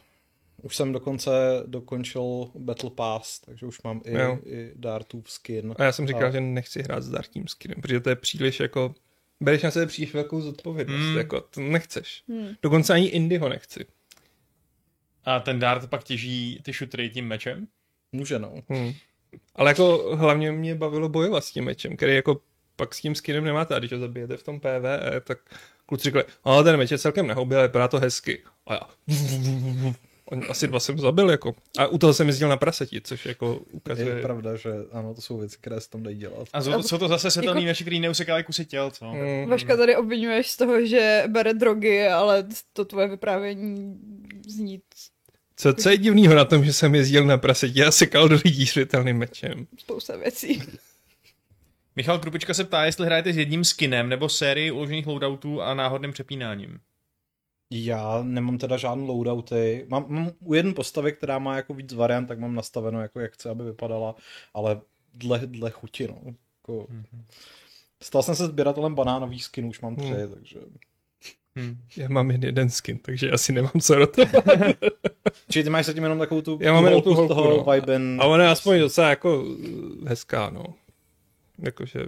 Už 0.61 0.75
jsem 0.75 0.91
dokonce 0.91 1.31
dokončil 1.65 2.51
Battle 2.55 2.89
Pass, 2.89 3.39
takže 3.39 3.65
už 3.65 3.81
mám 3.81 4.01
i, 4.05 4.17
i 4.45 4.71
Dartův 4.75 5.31
skin. 5.31 5.75
A 5.77 5.83
já 5.83 5.91
jsem 5.91 6.07
říkal, 6.07 6.27
a... 6.27 6.31
že 6.31 6.41
nechci 6.41 6.83
hrát 6.83 7.03
s 7.03 7.09
Dartím 7.09 7.47
skinem, 7.47 7.81
protože 7.81 7.99
to 7.99 8.09
je 8.09 8.15
příliš 8.15 8.59
jako... 8.59 8.95
Bereš 9.41 9.63
na 9.63 9.71
sebe 9.71 9.85
příliš 9.85 10.13
velkou 10.13 10.41
zodpovědnost, 10.41 11.01
hmm. 11.01 11.17
jako 11.17 11.41
to 11.41 11.61
nechceš. 11.61 12.23
Hmm. 12.29 12.47
Dokonce 12.61 12.93
ani 12.93 13.05
Indy 13.05 13.37
ho 13.37 13.49
nechci. 13.49 13.85
A 15.25 15.39
ten 15.39 15.59
Dart 15.59 15.89
pak 15.89 16.03
těží 16.03 16.59
ty 16.63 16.73
šutry 16.73 17.09
tím 17.09 17.27
mečem? 17.27 17.67
Může, 18.11 18.39
no. 18.39 18.53
Hmm. 18.69 18.93
Ale 19.55 19.71
jako 19.71 20.15
hlavně 20.15 20.51
mě 20.51 20.75
bavilo 20.75 21.09
bojovat 21.09 21.45
s 21.45 21.51
tím 21.51 21.63
mečem, 21.63 21.97
který 21.97 22.15
jako 22.15 22.41
pak 22.75 22.95
s 22.95 23.01
tím 23.01 23.15
skinem 23.15 23.43
nemáte. 23.43 23.75
A 23.75 23.79
když 23.79 23.91
ho 23.91 23.99
zabijete 23.99 24.37
v 24.37 24.43
tom 24.43 24.59
PvE, 24.59 25.21
tak 25.23 25.37
kluci 25.85 26.03
řekli, 26.03 26.23
ale 26.43 26.63
ten 26.63 26.77
meč 26.77 26.91
je 26.91 26.97
celkem 26.97 27.27
nehoubil, 27.27 27.57
ale 27.57 27.67
vypadá 27.67 27.87
to 27.87 27.99
hezky. 27.99 28.43
A 28.67 28.73
já, 28.73 28.81
On, 30.31 30.43
asi 30.49 30.67
dva 30.67 30.79
jsem 30.79 30.99
zabil, 30.99 31.29
jako. 31.29 31.55
A 31.77 31.87
u 31.87 31.97
toho 31.97 32.13
jsem 32.13 32.27
jezdil 32.27 32.49
na 32.49 32.57
praseti, 32.57 33.01
což 33.01 33.25
jako 33.25 33.59
ukazuje... 33.71 34.15
Je 34.15 34.21
pravda, 34.21 34.55
že 34.55 34.69
ano, 34.91 35.13
to 35.13 35.21
jsou 35.21 35.37
věci, 35.37 35.57
které 35.61 35.81
se 35.81 35.89
tam 35.89 36.03
dají 36.03 36.17
dělat. 36.17 36.47
A 36.53 36.61
jsou, 36.61 36.83
jsou 36.83 36.97
to 36.97 37.07
zase 37.07 37.31
světelný 37.31 37.65
jako... 37.65 37.81
který 37.81 37.99
neusekávají 37.99 38.43
kusy 38.43 38.65
těl, 38.65 38.91
co? 38.91 39.05
Mm. 39.05 39.49
Vaška 39.49 39.77
tady 39.77 39.95
obvinuješ 39.95 40.51
z 40.51 40.57
toho, 40.57 40.85
že 40.85 41.23
bere 41.27 41.53
drogy, 41.53 42.07
ale 42.07 42.47
to 42.73 42.85
tvoje 42.85 43.07
vyprávění 43.07 43.99
zní 44.47 44.81
co, 45.57 45.73
co 45.73 45.89
je 45.89 45.97
divného 45.97 46.35
na 46.35 46.45
tom, 46.45 46.65
že 46.65 46.73
jsem 46.73 46.95
jezdil 46.95 47.25
na 47.25 47.37
prasetě 47.37 47.85
a 47.85 47.91
sekal 47.91 48.29
do 48.29 48.39
lidí 48.45 48.67
světelným 48.67 49.17
mečem? 49.17 49.67
Spousta 49.77 50.17
věcí. 50.17 50.61
Michal 51.95 52.19
Krupička 52.19 52.53
se 52.53 52.63
ptá, 52.63 52.85
jestli 52.85 53.05
hrajete 53.05 53.33
s 53.33 53.37
jedním 53.37 53.63
skinem 53.63 54.09
nebo 54.09 54.29
sérii 54.29 54.71
uložených 54.71 55.07
loadoutů 55.07 55.61
a 55.61 55.73
náhodným 55.73 56.11
přepínáním. 56.11 56.79
Já 57.71 58.23
nemám 58.23 58.57
teda 58.57 58.77
žádný 58.77 59.07
loadouty. 59.07 59.85
Mám, 59.89 60.05
mám 60.07 60.31
u 60.39 60.53
jedné 60.53 60.73
postavy, 60.73 61.13
která 61.13 61.39
má 61.39 61.55
jako 61.55 61.73
víc 61.73 61.93
variant, 61.93 62.25
tak 62.25 62.39
mám 62.39 62.55
nastaveno, 62.55 63.01
jako 63.01 63.19
jak 63.19 63.33
chce, 63.33 63.49
aby 63.49 63.63
vypadala, 63.63 64.15
ale 64.53 64.81
dle, 65.13 65.41
dle 65.45 65.71
chuti, 65.71 66.07
no. 66.07 66.21
Jako... 66.25 66.87
Mm-hmm. 66.91 67.23
Stal 68.03 68.23
jsem 68.23 68.35
se 68.35 68.45
sběratelem 68.45 68.95
banánových 68.95 69.43
skinů, 69.43 69.69
už 69.69 69.81
mám 69.81 69.95
tři, 69.95 70.07
hmm. 70.07 70.33
takže... 70.33 70.59
Hmm. 71.57 71.77
Já 71.97 72.09
mám 72.09 72.31
jen 72.31 72.43
jeden 72.43 72.69
skin, 72.69 72.97
takže 72.97 73.31
asi 73.31 73.53
nemám 73.53 73.71
co 73.81 73.95
rotovat. 73.95 74.45
Čili 75.49 75.63
ty 75.63 75.69
máš 75.69 75.85
zatím 75.85 76.03
jenom 76.03 76.19
takovou 76.19 76.41
tu, 76.41 76.59
Já 76.61 76.73
mám 76.73 76.85
jenom 76.85 77.01
tu 77.01 77.13
holku, 77.13 77.33
toho 77.33 77.57
no. 77.57 77.73
Viben... 77.73 78.17
A 78.21 78.25
ona 78.25 78.43
je 78.43 78.49
aspoň 78.49 78.79
docela 78.79 79.09
jako 79.09 79.45
hezká, 80.05 80.49
no. 80.49 80.63
Jakože 81.59 81.99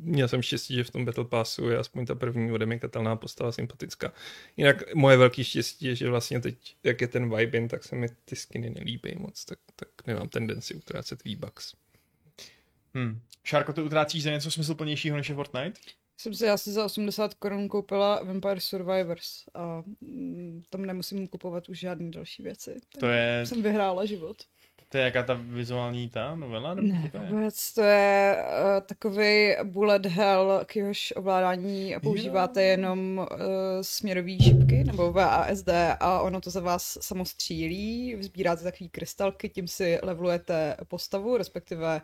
měl 0.00 0.28
jsem 0.28 0.42
štěstí, 0.42 0.74
že 0.74 0.84
v 0.84 0.90
tom 0.90 1.04
Battle 1.04 1.24
Passu 1.24 1.68
je 1.68 1.78
aspoň 1.78 2.06
ta 2.06 2.14
první 2.14 2.52
odemykatelná 2.52 3.16
postava 3.16 3.52
sympatická. 3.52 4.12
Jinak 4.56 4.94
moje 4.94 5.16
velké 5.16 5.44
štěstí 5.44 5.86
je, 5.86 5.94
že 5.94 6.10
vlastně 6.10 6.40
teď, 6.40 6.76
jak 6.84 7.00
je 7.00 7.08
ten 7.08 7.36
Vibin, 7.36 7.68
tak 7.68 7.84
se 7.84 7.96
mi 7.96 8.06
ty 8.24 8.36
skiny 8.36 8.70
nelíbí 8.70 9.14
moc, 9.18 9.44
tak, 9.44 9.58
tak 9.76 9.88
nemám 10.06 10.28
tendenci 10.28 10.74
utrácet 10.74 11.24
V-Bucks. 11.24 11.74
Hmm. 12.94 13.20
Šárko, 13.44 13.72
ty 13.72 13.82
utrácíš 13.82 14.22
za 14.22 14.30
něco 14.30 14.50
smysluplnějšího 14.50 15.16
než 15.16 15.28
je 15.28 15.34
Fortnite? 15.34 15.80
Jsem 16.16 16.34
si 16.34 16.48
asi 16.48 16.72
za 16.72 16.84
80 16.84 17.34
korun 17.34 17.68
koupila 17.68 18.22
Vampire 18.22 18.60
Survivors 18.60 19.44
a 19.54 19.82
mm, 20.00 20.62
tam 20.70 20.84
nemusím 20.84 21.28
kupovat 21.28 21.68
už 21.68 21.78
žádné 21.78 22.10
další 22.10 22.42
věci. 22.42 22.76
To 22.98 23.06
je... 23.06 23.46
Jsem 23.46 23.62
vyhrála 23.62 24.04
život. 24.04 24.36
To 24.92 24.98
je 24.98 25.04
jaká 25.04 25.22
ta 25.22 25.34
vizuální 25.34 26.08
ta 26.08 26.34
novela? 26.34 26.74
Nebo 26.74 26.88
ne, 26.88 27.10
to 27.12 27.18
je? 27.18 27.28
vůbec, 27.30 27.72
to 27.74 27.82
je 27.82 28.36
uh, 28.36 28.86
takový 28.86 29.54
bullet 29.64 30.06
hell, 30.06 30.62
k 30.66 30.76
jehož 30.76 31.12
ovládání 31.16 31.94
používáte 32.02 32.62
jenom 32.62 33.18
uh, 33.18 33.26
směrový 33.82 34.42
šipky, 34.42 34.84
nebo 34.84 35.12
VASD 35.12 35.68
a 36.00 36.20
ono 36.20 36.40
to 36.40 36.50
za 36.50 36.60
vás 36.60 36.98
samo 37.00 37.24
střílí, 37.24 38.14
vzbíráte 38.14 38.62
takové 38.62 38.88
krystalky, 38.88 39.48
tím 39.48 39.68
si 39.68 39.98
levelujete 40.02 40.76
postavu, 40.88 41.36
respektive 41.36 42.00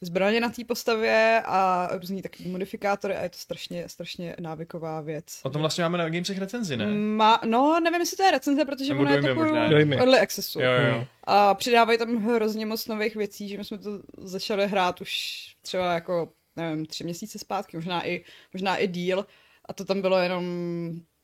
zbraně 0.00 0.40
na 0.40 0.48
té 0.48 0.64
postavě 0.64 1.42
a 1.46 1.88
různý 1.92 2.22
takový 2.22 2.50
modifikátory 2.50 3.16
a 3.16 3.22
je 3.22 3.28
to 3.28 3.38
strašně, 3.38 3.88
strašně 3.88 4.36
návyková 4.40 5.00
věc. 5.00 5.24
O 5.42 5.50
tom 5.50 5.60
vlastně 5.60 5.84
máme 5.84 5.98
na 5.98 6.08
Gamesech 6.08 6.38
recenzi, 6.38 6.76
ne? 6.76 6.86
Ma, 6.94 7.40
no, 7.44 7.80
nevím, 7.80 8.00
jestli 8.00 8.16
to 8.16 8.22
je 8.22 8.30
recenze, 8.30 8.64
protože 8.64 8.94
ono 8.94 9.10
je 9.10 9.22
takovou 9.22 9.54
early 9.54 10.20
accessu. 10.20 10.60
Jo, 10.60 10.70
jo. 10.72 11.06
A 11.24 11.54
přidávají 11.54 11.98
tam 11.98 12.16
hrozně 12.16 12.66
moc 12.66 12.86
nových 12.86 13.16
věcí, 13.16 13.48
že 13.48 13.58
my 13.58 13.64
jsme 13.64 13.78
to 13.78 13.90
začali 14.18 14.68
hrát 14.68 15.00
už 15.00 15.12
třeba 15.62 15.94
jako, 15.94 16.32
nevím, 16.56 16.86
tři 16.86 17.04
měsíce 17.04 17.38
zpátky, 17.38 17.76
možná 17.76 18.06
i, 18.06 18.24
možná 18.52 18.76
i 18.76 18.86
díl 18.86 19.26
a 19.64 19.72
to 19.72 19.84
tam 19.84 20.00
bylo 20.00 20.18
jenom 20.18 20.44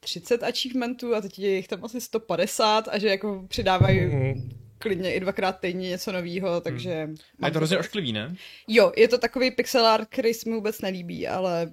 30 0.00 0.42
achievementů 0.42 1.14
a 1.14 1.20
teď 1.20 1.38
je 1.38 1.56
jich 1.56 1.68
tam 1.68 1.84
asi 1.84 2.00
150 2.00 2.88
a 2.88 2.98
že 2.98 3.08
jako 3.08 3.44
přidávají 3.48 4.00
mm 4.00 4.63
klidně 4.84 5.14
i 5.14 5.20
dvakrát 5.20 5.60
týdně 5.60 5.88
něco 5.88 6.12
nového, 6.12 6.60
takže... 6.60 7.04
Hmm. 7.04 7.16
A 7.42 7.46
je 7.46 7.52
to 7.52 7.58
hrozně 7.58 7.78
ošklivý, 7.78 8.12
ne? 8.12 8.34
Jo, 8.68 8.92
je 8.96 9.08
to 9.08 9.18
takový 9.18 9.50
pixel 9.50 9.86
art, 9.86 10.08
který 10.08 10.34
se 10.34 10.48
mi 10.48 10.54
vůbec 10.54 10.80
nelíbí, 10.80 11.28
ale 11.28 11.70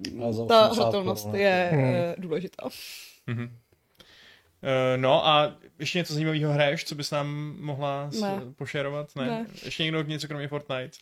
ta 0.48 0.66
hratelnost 0.66 1.28
je 1.34 1.68
hmm. 1.72 1.84
Eh, 1.84 2.14
důležitá. 2.18 2.68
Hmm. 3.26 3.44
Uh, 3.44 3.50
no 4.96 5.26
a 5.26 5.56
ještě 5.78 5.98
něco 5.98 6.14
zajímavého 6.14 6.52
hraješ, 6.52 6.84
co 6.84 6.94
bys 6.94 7.10
nám 7.10 7.56
mohla 7.60 8.10
ne. 8.20 8.40
pošerovat? 8.56 9.16
Ne? 9.16 9.26
ne. 9.26 9.46
Ještě 9.64 9.82
někdo 9.82 10.02
něco 10.02 10.28
kromě 10.28 10.48
Fortnite? 10.48 10.98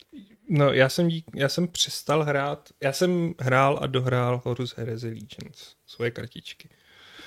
No 0.49 0.73
já 0.73 0.89
jsem, 0.89 1.09
dík, 1.09 1.25
já 1.35 1.49
jsem 1.49 1.69
přestal 1.69 2.23
hrát, 2.23 2.69
já 2.83 2.93
jsem 2.93 3.35
hrál 3.41 3.79
a 3.83 3.87
dohrál 3.87 4.41
Horus 4.45 4.75
Heresy 4.77 5.09
Legends, 5.09 5.75
svoje 5.87 6.11
kartičky. 6.11 6.69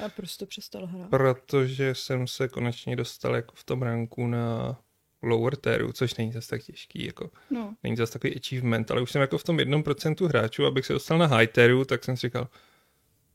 A 0.06 0.10
prostě 0.10 0.46
přestal 0.46 0.86
hrát? 0.86 1.10
Protože 1.10 1.96
jsem 1.96 2.28
se 2.28 2.48
konečně 2.48 2.96
dostal 2.96 3.36
jako 3.36 3.56
v 3.56 3.64
tom 3.64 3.82
ranku 3.82 4.28
na 4.28 4.80
lower 5.22 5.56
tieru, 5.56 5.92
což 5.92 6.16
není 6.16 6.32
zase 6.32 6.50
tak 6.50 6.64
těžký, 6.64 7.06
jako 7.06 7.30
no. 7.50 7.76
není 7.84 7.96
zase 7.96 8.14
takový 8.14 8.36
achievement, 8.36 8.92
ale 8.92 9.02
už 9.02 9.12
jsem 9.12 9.22
jako 9.22 9.38
v 9.38 9.44
tom 9.44 9.60
jednom 9.60 9.84
procentu 9.84 10.28
hráčů, 10.28 10.66
abych 10.66 10.86
se 10.86 10.94
dostal 10.94 11.18
na 11.18 11.26
high 11.26 11.48
tieru, 11.48 11.86
tak 11.86 12.04
jsem 12.04 12.18
si 12.18 12.28
říkal, 12.28 12.48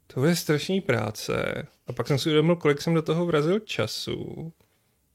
to 0.07 0.25
je 0.25 0.37
strašný 0.37 0.81
práce. 0.81 1.67
A 1.87 1.93
pak 1.93 2.07
jsem 2.07 2.19
si 2.19 2.29
uvědomil, 2.29 2.57
kolik 2.57 2.83
jsem 2.83 2.95
do 2.95 3.03
toho 3.03 3.27
vrazil 3.27 3.59
času. 3.59 4.53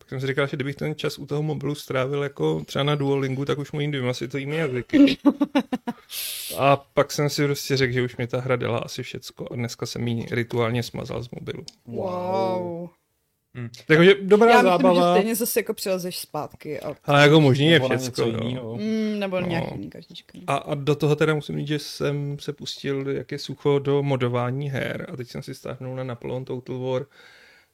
Pak 0.04 0.10
jsem 0.10 0.22
si 0.22 0.28
říkal, 0.28 0.48
že 0.48 0.58
kdybych 0.58 0.76
ten 0.76 0.96
čas 0.96 1.20
u 1.20 1.26
toho 1.26 1.44
mobilu 1.44 1.76
strávil 1.76 2.24
jako 2.24 2.64
třeba 2.66 2.84
na 2.84 2.96
Duolingu, 2.96 3.46
tak 3.46 3.58
už 3.58 3.72
mluvím 3.72 3.92
dvěma 3.92 4.14
světovými 4.14 4.56
jazyky. 4.56 5.18
A 6.58 6.78
pak 6.78 7.12
jsem 7.12 7.30
si 7.30 7.46
prostě 7.46 7.78
řekl, 7.78 7.94
že 7.94 8.02
už 8.02 8.18
mi 8.18 8.28
ta 8.28 8.42
hra 8.42 8.56
dala 8.56 8.80
asi 8.80 9.04
všecko 9.04 9.48
a 9.52 9.56
dneska 9.56 9.86
jsem 9.86 10.08
ji 10.08 10.26
rituálně 10.32 10.84
smazal 10.84 11.24
z 11.24 11.30
mobilu. 11.32 11.66
Wow. 11.86 12.90
Hmm. 13.56 13.70
Takže 13.88 14.16
dobrá 14.22 14.52
Já 14.52 14.64
zábava. 14.64 14.94
myslím, 14.94 15.06
že 15.06 15.20
stejně 15.20 15.36
zase 15.36 15.60
jako 15.60 15.74
přilezeš 15.74 16.20
zpátky. 16.20 16.80
A... 16.80 16.96
Ale 17.04 17.22
jako 17.22 17.42
možný 17.42 17.68
je 17.68 17.80
všecko. 17.80 18.26
No. 18.26 18.78
Mm, 18.80 19.20
nebo 19.20 19.42
no. 19.42 19.48
nějaký 19.48 19.90
kartička. 19.90 20.40
A, 20.48 20.56
a 20.56 20.76
do 20.76 20.96
toho 20.96 21.16
teda 21.16 21.34
musím 21.34 21.58
říct, 21.58 21.68
že 21.68 21.80
jsem 21.80 22.40
se 22.40 22.54
pustil, 22.54 23.10
jak 23.10 23.32
je 23.32 23.40
sucho, 23.40 23.80
do 23.80 24.04
modování 24.04 24.70
her 24.70 25.08
a 25.14 25.18
teď 25.18 25.28
jsem 25.28 25.44
si 25.44 25.56
stáhnul 25.56 25.96
na 25.96 26.04
Napoleon 26.04 26.46
Total 26.46 26.80
War 26.80 27.06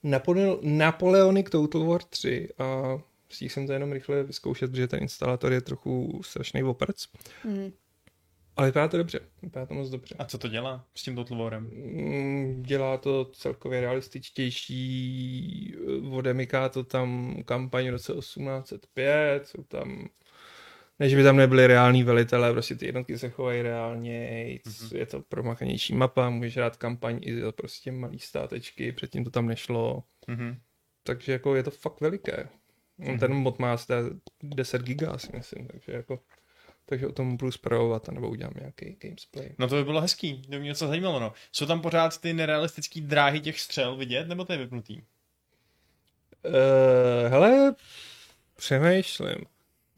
Napoleon, 0.03 0.59
Napoleonic 0.61 1.49
Total 1.49 1.85
War 1.85 2.03
3 2.03 2.49
a 2.57 2.97
stihl 3.29 3.49
jsem 3.49 3.67
to 3.67 3.73
jenom 3.73 3.91
rychle 3.91 4.23
vyzkoušet, 4.23 4.71
protože 4.71 4.87
ten 4.87 5.01
instalátor 5.01 5.53
je 5.53 5.61
trochu 5.61 6.21
strašný 6.23 6.63
oprc. 6.63 7.05
Mm. 7.45 7.71
Ale 8.57 8.67
vypadá 8.67 8.87
to 8.87 8.97
dobře, 8.97 9.19
vypadá 9.41 9.65
to 9.65 9.73
moc 9.73 9.89
dobře. 9.89 10.15
A 10.19 10.25
co 10.25 10.37
to 10.37 10.47
dělá 10.47 10.85
s 10.95 11.03
tím 11.03 11.15
Total 11.15 11.37
Warem? 11.37 11.69
Mm, 11.73 12.63
dělá 12.63 12.97
to 12.97 13.25
celkově 13.25 13.81
realističtější, 13.81 15.75
odemyká 16.11 16.69
to 16.69 16.83
tam 16.83 17.35
kampaň 17.45 17.87
v 17.87 17.91
roce 17.91 18.13
1805, 18.13 19.47
jsou 19.47 19.63
tam 19.63 20.09
než 20.99 21.15
by 21.15 21.23
tam 21.23 21.37
nebyly 21.37 21.67
reální 21.67 22.03
velitelé, 22.03 22.51
prostě 22.51 22.75
ty 22.75 22.85
jednotky 22.85 23.19
se 23.19 23.29
chovají 23.29 23.61
reálně, 23.61 24.29
mm-hmm. 24.65 24.97
je 24.97 25.05
to 25.05 25.21
promakanější 25.21 25.93
mapa, 25.93 26.29
můžeš 26.29 26.57
hrát 26.57 26.77
kampaň 26.77 27.19
i 27.21 27.41
za 27.41 27.51
prostě 27.51 27.91
malý 27.91 28.19
státečky, 28.19 28.91
předtím 28.91 29.23
to 29.23 29.29
tam 29.29 29.47
nešlo. 29.47 30.03
Mm-hmm. 30.27 30.57
Takže 31.03 31.31
jako 31.31 31.55
je 31.55 31.63
to 31.63 31.71
fakt 31.71 32.01
veliké. 32.01 32.49
Mm-hmm. 32.99 33.19
Ten 33.19 33.33
mod 33.33 33.59
má 33.59 33.73
asi 33.73 33.93
10 34.43 34.81
giga, 34.81 35.17
si 35.17 35.29
myslím, 35.33 35.67
takže 35.67 35.91
jako 35.91 36.19
takže 36.89 37.07
o 37.07 37.11
tom 37.11 37.37
budu 37.37 37.51
zpravovat 37.51 38.07
nebo 38.07 38.29
udělám 38.29 38.53
nějaký 38.59 38.97
gamesplay. 39.01 39.49
No 39.59 39.67
to 39.67 39.75
by 39.75 39.83
bylo 39.83 40.01
hezký, 40.01 40.41
to 40.41 40.49
by 40.49 40.59
mě 40.59 40.67
něco 40.67 40.87
zajímalo, 40.87 41.19
no. 41.19 41.33
Jsou 41.51 41.65
tam 41.65 41.81
pořád 41.81 42.21
ty 42.21 42.33
nerealistické 42.33 43.01
dráhy 43.01 43.39
těch 43.39 43.59
střel 43.59 43.95
vidět, 43.95 44.27
nebo 44.27 44.45
to 44.45 44.53
je 44.53 44.59
vypnutý? 44.59 45.01
Uh, 46.45 47.31
hele, 47.31 47.75
přemýšlím. 48.55 49.45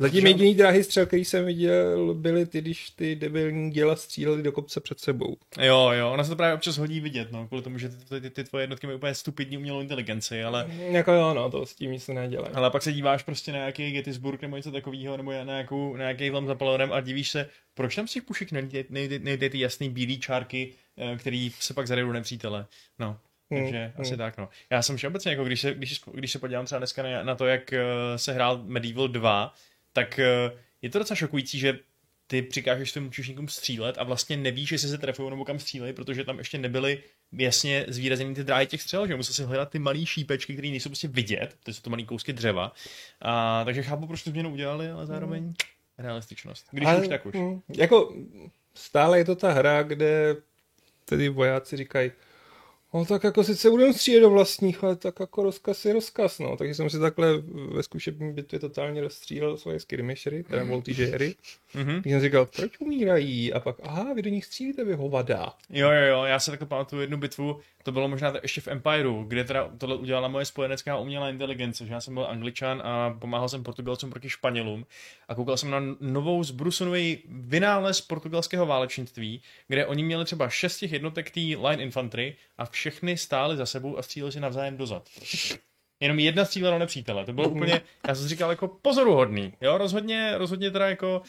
Zatím 0.02 0.28
jediný 0.28 0.56
dráhy 0.56 0.84
střel, 0.84 1.06
který 1.06 1.26
jsem 1.26 1.46
viděl, 1.46 2.14
byly 2.14 2.46
ty, 2.46 2.62
když 2.62 2.90
ty 2.90 3.16
debilní 3.16 3.72
děla 3.72 3.96
střílely 3.96 4.44
do 4.44 4.52
kopce 4.52 4.80
před 4.80 5.00
sebou. 5.00 5.38
Jo, 5.62 5.92
jo, 5.92 6.12
ona 6.12 6.24
se 6.24 6.30
to 6.30 6.36
právě 6.36 6.56
občas 6.56 6.78
hodí 6.78 7.00
vidět, 7.00 7.32
no, 7.32 7.48
kvůli 7.48 7.64
tomu, 7.64 7.78
že 7.78 7.90
ty, 7.90 8.22
ty, 8.22 8.30
ty 8.30 8.44
tvoje 8.44 8.64
jednotky 8.64 8.88
mají 8.88 8.98
úplně 8.98 9.16
stupidní 9.16 9.58
umělou 9.58 9.82
inteligenci, 9.82 10.44
ale... 10.44 10.68
Jako 10.90 11.12
jo, 11.12 11.34
no, 11.34 11.50
to 11.50 11.66
s 11.66 11.76
tím 11.76 11.92
nic 11.92 12.08
nedělá. 12.08 12.50
Ale 12.54 12.72
pak 12.72 12.84
se 12.84 12.94
díváš 12.94 13.24
prostě 13.24 13.52
na 13.52 13.58
nějaký 13.58 13.92
Gettysburg 13.92 14.42
nebo 14.42 14.58
něco 14.58 14.72
takového, 14.72 15.18
nebo 15.18 15.32
na, 15.32 15.44
nějakou, 15.44 15.96
na 15.96 16.00
nějaký 16.00 16.32
tam 16.32 16.48
za 16.48 16.58
a 16.92 17.00
divíš 17.00 17.32
se, 17.32 17.50
proč 17.74 17.96
tam 17.96 18.08
z 18.08 18.14
těch 18.14 18.24
pušek 18.24 18.52
nejde 18.52 19.50
ty 19.50 19.60
jasný 19.60 19.90
bílé 19.90 20.16
čárky, 20.16 20.74
eh, 20.98 21.18
který 21.18 21.52
se 21.60 21.74
pak 21.74 21.88
zaredou 21.88 22.12
nepřítele. 22.12 22.66
No, 23.00 23.18
takže 23.50 23.84
hmm, 23.84 24.02
asi 24.02 24.10
hmm. 24.10 24.18
tak, 24.18 24.38
no. 24.38 24.50
Já 24.70 24.82
jsem 24.82 24.98
všeobecně, 24.98 25.32
jako 25.32 25.44
když 25.44 25.62
se, 25.62 25.74
když, 25.74 26.02
když 26.14 26.32
se 26.32 26.40
podívám 26.40 26.66
třeba 26.66 26.80
dneska 26.80 27.04
na, 27.04 27.24
na 27.24 27.36
to, 27.36 27.46
jak 27.46 27.74
uh, 27.74 28.18
se 28.18 28.34
hrál 28.34 28.62
Medieval 28.66 29.08
2, 29.08 29.54
tak 29.94 30.20
uh, 30.20 30.58
je 30.82 30.90
to 30.90 31.00
docela 31.00 31.16
šokující, 31.16 31.60
že 31.60 31.80
ty 32.28 32.42
přikážeš 32.42 32.92
svým 32.92 33.08
útočníkům 33.08 33.48
střílet 33.48 33.98
a 33.98 34.04
vlastně 34.04 34.38
nevíš, 34.38 34.72
jestli 34.72 34.90
se 34.90 34.98
trefují 34.98 35.30
nebo 35.30 35.46
kam 35.46 35.60
střílejí, 35.60 35.94
protože 35.94 36.24
tam 36.24 36.38
ještě 36.38 36.58
nebyly 36.58 37.04
jasně 37.32 37.86
zvýrazněny 37.88 38.36
ty 38.36 38.44
dráhy 38.44 38.68
těch 38.68 38.82
střel, 38.82 39.08
že 39.08 39.16
musel 39.16 39.34
si 39.34 39.44
hledat 39.44 39.70
ty 39.70 39.80
malé 39.80 40.06
šípečky, 40.06 40.54
které 40.54 40.68
nejsou 40.68 40.90
prostě 40.90 41.08
vidět, 41.08 41.56
to 41.64 41.74
jsou 41.74 41.82
to 41.82 41.90
malé 41.90 42.04
kousky 42.04 42.34
dřeva. 42.34 42.72
A, 43.22 43.62
takže 43.66 43.84
chápu, 43.84 44.08
proč 44.08 44.24
tu 44.24 44.30
změnu 44.30 44.54
udělali, 44.54 44.90
ale 44.90 45.06
zároveň 45.06 45.44
mm. 45.44 45.54
realističnost. 45.98 46.68
Když 46.72 46.88
ale, 46.88 47.02
už 47.02 47.08
tak 47.08 47.26
už. 47.26 47.34
Mm, 47.34 47.62
jako 47.70 48.16
stále 48.74 49.18
je 49.18 49.26
to 49.26 49.36
ta 49.36 49.52
hra, 49.52 49.84
kde 49.84 50.36
tedy 51.06 51.30
vojáci 51.30 51.78
říkají, 51.78 52.12
No 52.94 53.06
tak 53.06 53.24
jako 53.24 53.44
sice 53.44 53.70
budeme 53.70 53.94
střílet 53.94 54.22
do 54.22 54.30
vlastních, 54.30 54.84
ale 54.84 54.96
tak 54.96 55.20
jako 55.20 55.44
rozkaz 55.44 55.86
je 55.86 55.94
rozkaz, 55.94 56.40
no. 56.40 56.58
Takže 56.58 56.74
jsem 56.74 56.90
si 56.90 57.00
takhle 57.00 57.38
ve 57.72 57.84
zkušební 57.84 58.34
bitvě 58.34 58.60
totálně 58.60 59.02
rozstřílel 59.02 59.58
svoje 59.58 59.80
skirmishery, 59.80 60.44
teda 60.44 60.64
multižery. 60.64 61.36
Mm-hmm. 61.76 62.02
Když 62.02 62.12
jsem 62.14 62.22
říkal, 62.22 62.46
proč 62.46 62.80
umírají? 62.80 63.54
A 63.54 63.60
pak, 63.60 63.76
aha, 63.84 64.14
vy 64.14 64.22
do 64.22 64.30
nich 64.30 64.46
střílíte, 64.46 64.84
vy 64.84 64.94
hovada. 64.94 65.54
Jo, 65.70 65.92
jo, 65.92 66.06
jo, 66.06 66.24
já 66.24 66.40
se 66.40 66.52
takhle 66.52 66.68
pamatuju 66.68 67.02
jednu 67.02 67.18
bitvu, 67.18 67.60
to 67.84 67.92
bylo 67.92 68.08
možná 68.08 68.34
ještě 68.42 68.62
v 68.62 68.68
Empireu, 68.68 69.24
kde 69.24 69.44
teda 69.44 69.72
tohle 69.78 69.96
udělala 69.96 70.28
moje 70.28 70.46
spojenecká 70.46 70.98
umělá 70.98 71.30
inteligence, 71.30 71.86
že 71.86 71.94
já 71.94 72.02
jsem 72.02 72.14
byl 72.14 72.26
angličan 72.26 72.82
a 72.86 73.18
pomáhal 73.20 73.50
jsem 73.50 73.64
Portugalcům 73.64 74.10
proti 74.10 74.30
Španělům 74.30 74.86
a 75.28 75.36
koukal 75.36 75.58
jsem 75.58 75.72
na 75.72 75.80
novou 76.00 76.44
z 76.44 76.52
Brusonovej 76.52 77.18
vynález 77.30 78.02
portugalského 78.02 78.66
válečnictví, 78.66 79.42
kde 79.68 79.86
oni 79.86 80.04
měli 80.04 80.26
třeba 80.26 80.50
šest 80.50 80.78
těch 80.78 80.92
jednotek 80.92 81.32
té 81.32 81.40
line 81.40 81.84
infantry 81.84 82.36
a 82.58 82.66
všechny 82.82 83.18
stály 83.18 83.58
za 83.58 83.66
sebou 83.66 83.98
a 83.98 84.02
stříleli 84.02 84.32
si 84.32 84.40
navzájem 84.40 84.78
dozad. 84.78 85.10
Jenom 86.00 86.20
jedna 86.20 86.46
střílela 86.46 86.76
do 86.76 86.80
nepřítele. 86.80 87.26
To 87.26 87.34
bylo 87.34 87.50
mm. 87.50 87.56
úplně, 87.56 87.82
já 88.08 88.16
jsem 88.16 88.28
říkal, 88.28 88.50
jako 88.50 88.68
pozoruhodný. 88.68 89.54
Jo, 89.62 89.78
rozhodně, 89.78 90.38
rozhodně 90.38 90.72
teda 90.72 90.90
jako, 90.90 91.22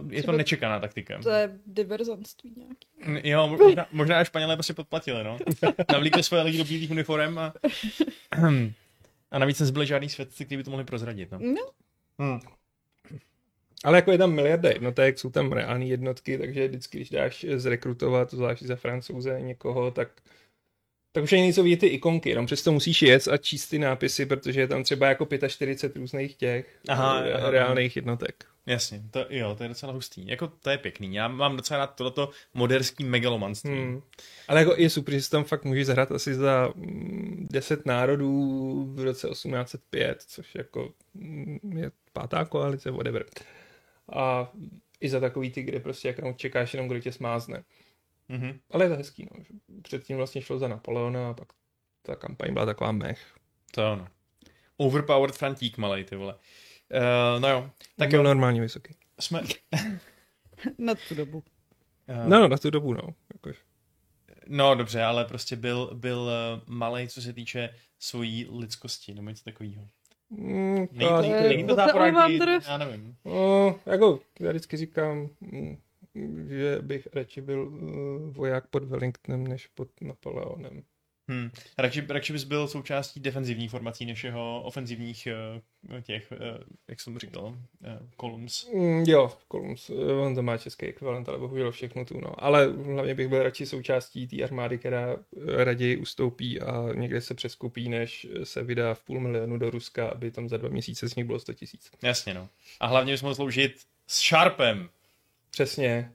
uh, 0.00 0.12
je 0.12 0.22
to 0.22 0.32
nečekaná 0.32 0.80
taktika. 0.80 1.18
To 1.18 1.30
je 1.30 1.58
diverzantství 1.66 2.54
nějaký. 2.56 3.28
Jo, 3.28 3.48
možná, 3.48 3.86
možná 3.92 4.18
až 4.18 4.26
Španělé 4.26 4.56
prostě 4.56 4.74
podplatili, 4.74 5.24
no. 5.24 5.38
Navlíkli 5.92 6.22
svoje 6.22 6.42
lidi 6.42 6.58
do 6.58 6.64
bílých 6.64 6.90
uniform 6.90 7.38
a, 7.38 7.52
a 9.30 9.38
navíc 9.38 9.60
nezbyli 9.60 9.86
žádný 9.86 10.08
svědci, 10.08 10.44
kteří 10.44 10.56
by 10.56 10.64
to 10.64 10.70
mohli 10.70 10.84
prozradit, 10.84 11.32
no. 11.32 11.38
no. 11.38 11.70
Hmm. 12.18 12.40
Ale 13.84 13.98
jako 13.98 14.12
je 14.12 14.18
tam 14.18 14.32
miliarda 14.32 14.68
jednotek, 14.68 15.18
jsou 15.18 15.30
tam 15.30 15.52
reální 15.52 15.88
jednotky, 15.88 16.38
takže 16.38 16.68
vždycky, 16.68 16.98
když 16.98 17.10
dáš 17.10 17.46
zrekrutovat, 17.56 18.30
zvlášť 18.30 18.62
za 18.62 18.76
francouze 18.76 19.40
někoho, 19.40 19.90
tak 19.90 20.08
tak 21.16 21.24
už 21.24 21.32
ani 21.32 21.42
nejsou 21.42 21.62
vidět 21.62 21.80
ty 21.80 21.86
ikonky, 21.86 22.30
jenom 22.30 22.46
přesto 22.46 22.72
musíš 22.72 23.02
jet 23.02 23.28
a 23.28 23.36
číst 23.36 23.68
ty 23.68 23.78
nápisy, 23.78 24.26
protože 24.26 24.60
je 24.60 24.68
tam 24.68 24.82
třeba 24.82 25.08
jako 25.08 25.28
45 25.48 26.00
různých 26.00 26.36
těch 26.36 26.78
aha, 26.88 27.20
eh, 27.24 27.32
aha, 27.32 27.50
reálných 27.50 27.96
jednotek. 27.96 28.44
Jasně, 28.66 29.02
to, 29.10 29.26
jo, 29.30 29.54
to 29.54 29.62
je 29.62 29.68
docela 29.68 29.92
hustý. 29.92 30.28
Jako 30.28 30.46
to 30.46 30.70
je 30.70 30.78
pěkný. 30.78 31.14
Já 31.14 31.28
mám 31.28 31.56
docela 31.56 31.78
rád 31.78 31.94
tohleto 31.94 32.30
moderský 32.54 33.04
megalomanství. 33.04 33.70
Hmm. 33.70 34.02
Ale 34.48 34.60
jako 34.60 34.74
je 34.76 34.90
super, 34.90 35.14
že 35.14 35.22
si 35.22 35.30
tam 35.30 35.44
fakt 35.44 35.64
můžeš 35.64 35.86
zahrát 35.86 36.12
asi 36.12 36.34
za 36.34 36.72
10 36.76 37.76
mm, 37.76 37.82
národů 37.86 38.84
v 38.94 39.04
roce 39.04 39.28
1805, 39.28 40.22
což 40.26 40.54
jako 40.54 40.92
mm, 41.14 41.58
je 41.76 41.90
pátá 42.12 42.44
koalice, 42.44 42.90
whatever. 42.90 43.24
A 44.12 44.52
i 45.00 45.08
za 45.08 45.20
takový 45.20 45.50
ty, 45.50 45.62
kde 45.62 45.80
prostě 45.80 46.08
jak 46.08 46.36
čekáš 46.36 46.74
jenom, 46.74 46.88
kdo 46.88 47.00
tě 47.00 47.12
smázne. 47.12 47.64
Mm-hmm. 48.30 48.58
Ale 48.70 48.84
je 48.84 48.88
to 48.88 48.96
hezký, 48.96 49.28
no. 49.30 49.44
Předtím 49.82 50.16
vlastně 50.16 50.42
šlo 50.42 50.58
za 50.58 50.68
Napoleona 50.68 51.30
a 51.30 51.34
pak 51.34 51.48
ta 52.02 52.16
kampaň 52.16 52.52
byla 52.52 52.66
taková 52.66 52.92
mech. 52.92 53.34
To 53.70 53.86
ano. 53.86 54.08
Overpowered 54.76 55.36
frantík 55.36 55.78
malej, 55.78 56.04
ty 56.04 56.16
vole. 56.16 56.34
Uh, 56.34 57.40
no 57.40 57.48
jo. 57.48 57.70
Tak 57.96 58.10
byl 58.10 58.18
jo. 58.18 58.24
normálně 58.24 58.60
vysoký. 58.60 58.94
Jsme... 59.20 59.42
na 60.78 60.94
tu 60.94 61.14
dobu. 61.14 61.42
Uh, 62.08 62.28
no, 62.28 62.48
na 62.48 62.56
tu 62.56 62.70
dobu, 62.70 62.94
no. 62.94 63.02
Jakož. 63.34 63.56
No, 64.48 64.74
dobře, 64.74 65.02
ale 65.02 65.24
prostě 65.24 65.56
byl, 65.56 65.90
byl 65.94 66.30
eh, 66.30 66.60
malý, 66.66 67.08
co 67.08 67.22
se 67.22 67.32
týče 67.32 67.70
svojí 67.98 68.46
lidskosti, 68.50 69.14
nebo 69.14 69.28
něco 69.28 69.44
takového. 69.44 69.88
Mm, 70.30 70.86
není 70.92 71.62
to, 71.62 71.68
to 71.68 71.74
záporák, 71.74 72.30
já 72.68 72.78
nevím. 72.78 73.16
No, 73.24 73.80
jako 73.86 74.20
já 74.40 74.50
vždycky 74.50 74.76
říkám, 74.76 75.28
mm, 75.40 75.76
že 76.48 76.78
bych 76.80 77.08
radši 77.12 77.40
byl 77.40 77.72
eh, 77.72 78.32
voják 78.32 78.66
pod 78.66 78.84
Wellingtonem 78.84 79.46
než 79.46 79.66
pod 79.66 79.88
Napoleonem. 80.00 80.82
Hmm. 81.28 81.50
Radši, 81.78 82.06
radši 82.08 82.32
bys 82.32 82.44
byl 82.44 82.68
součástí 82.68 83.20
defenzivních 83.20 83.70
formací 83.70 84.06
než 84.06 84.24
jeho 84.24 84.62
ofenzivních 84.62 85.28
uh, 85.90 86.00
těch, 86.00 86.32
uh, 86.32 86.38
jak 86.88 87.00
jsem 87.00 87.18
říkal, 87.18 87.44
uh, 87.44 87.56
columns. 88.20 88.68
Mm, 88.74 89.04
jo, 89.06 89.32
columns. 89.52 89.90
On 90.22 90.34
to 90.34 90.42
má 90.42 90.58
český 90.58 90.86
ekvivalent, 90.86 91.28
ale 91.28 91.38
bohužel 91.38 91.72
všechno 91.72 92.04
tu, 92.04 92.20
no. 92.20 92.44
Ale 92.44 92.66
hlavně 92.66 93.14
bych 93.14 93.28
byl 93.28 93.42
radši 93.42 93.66
součástí 93.66 94.26
té 94.26 94.42
armády, 94.42 94.78
která 94.78 95.16
raději 95.56 95.96
ustoupí 95.96 96.60
a 96.60 96.88
někde 96.94 97.20
se 97.20 97.34
přeskupí, 97.34 97.88
než 97.88 98.26
se 98.44 98.62
vydá 98.62 98.94
v 98.94 99.00
půl 99.00 99.20
milionu 99.20 99.58
do 99.58 99.70
Ruska, 99.70 100.08
aby 100.08 100.30
tam 100.30 100.48
za 100.48 100.56
dva 100.56 100.68
měsíce 100.68 101.08
z 101.08 101.14
nich 101.14 101.26
bylo 101.26 101.38
100 101.38 101.54
tisíc. 101.54 101.90
Jasně, 102.02 102.34
no. 102.34 102.48
A 102.80 102.86
hlavně 102.86 103.12
bys 103.12 103.22
mohl 103.22 103.34
sloužit 103.34 103.76
s 104.06 104.28
Sharpem. 104.28 104.88
Přesně. 105.56 106.12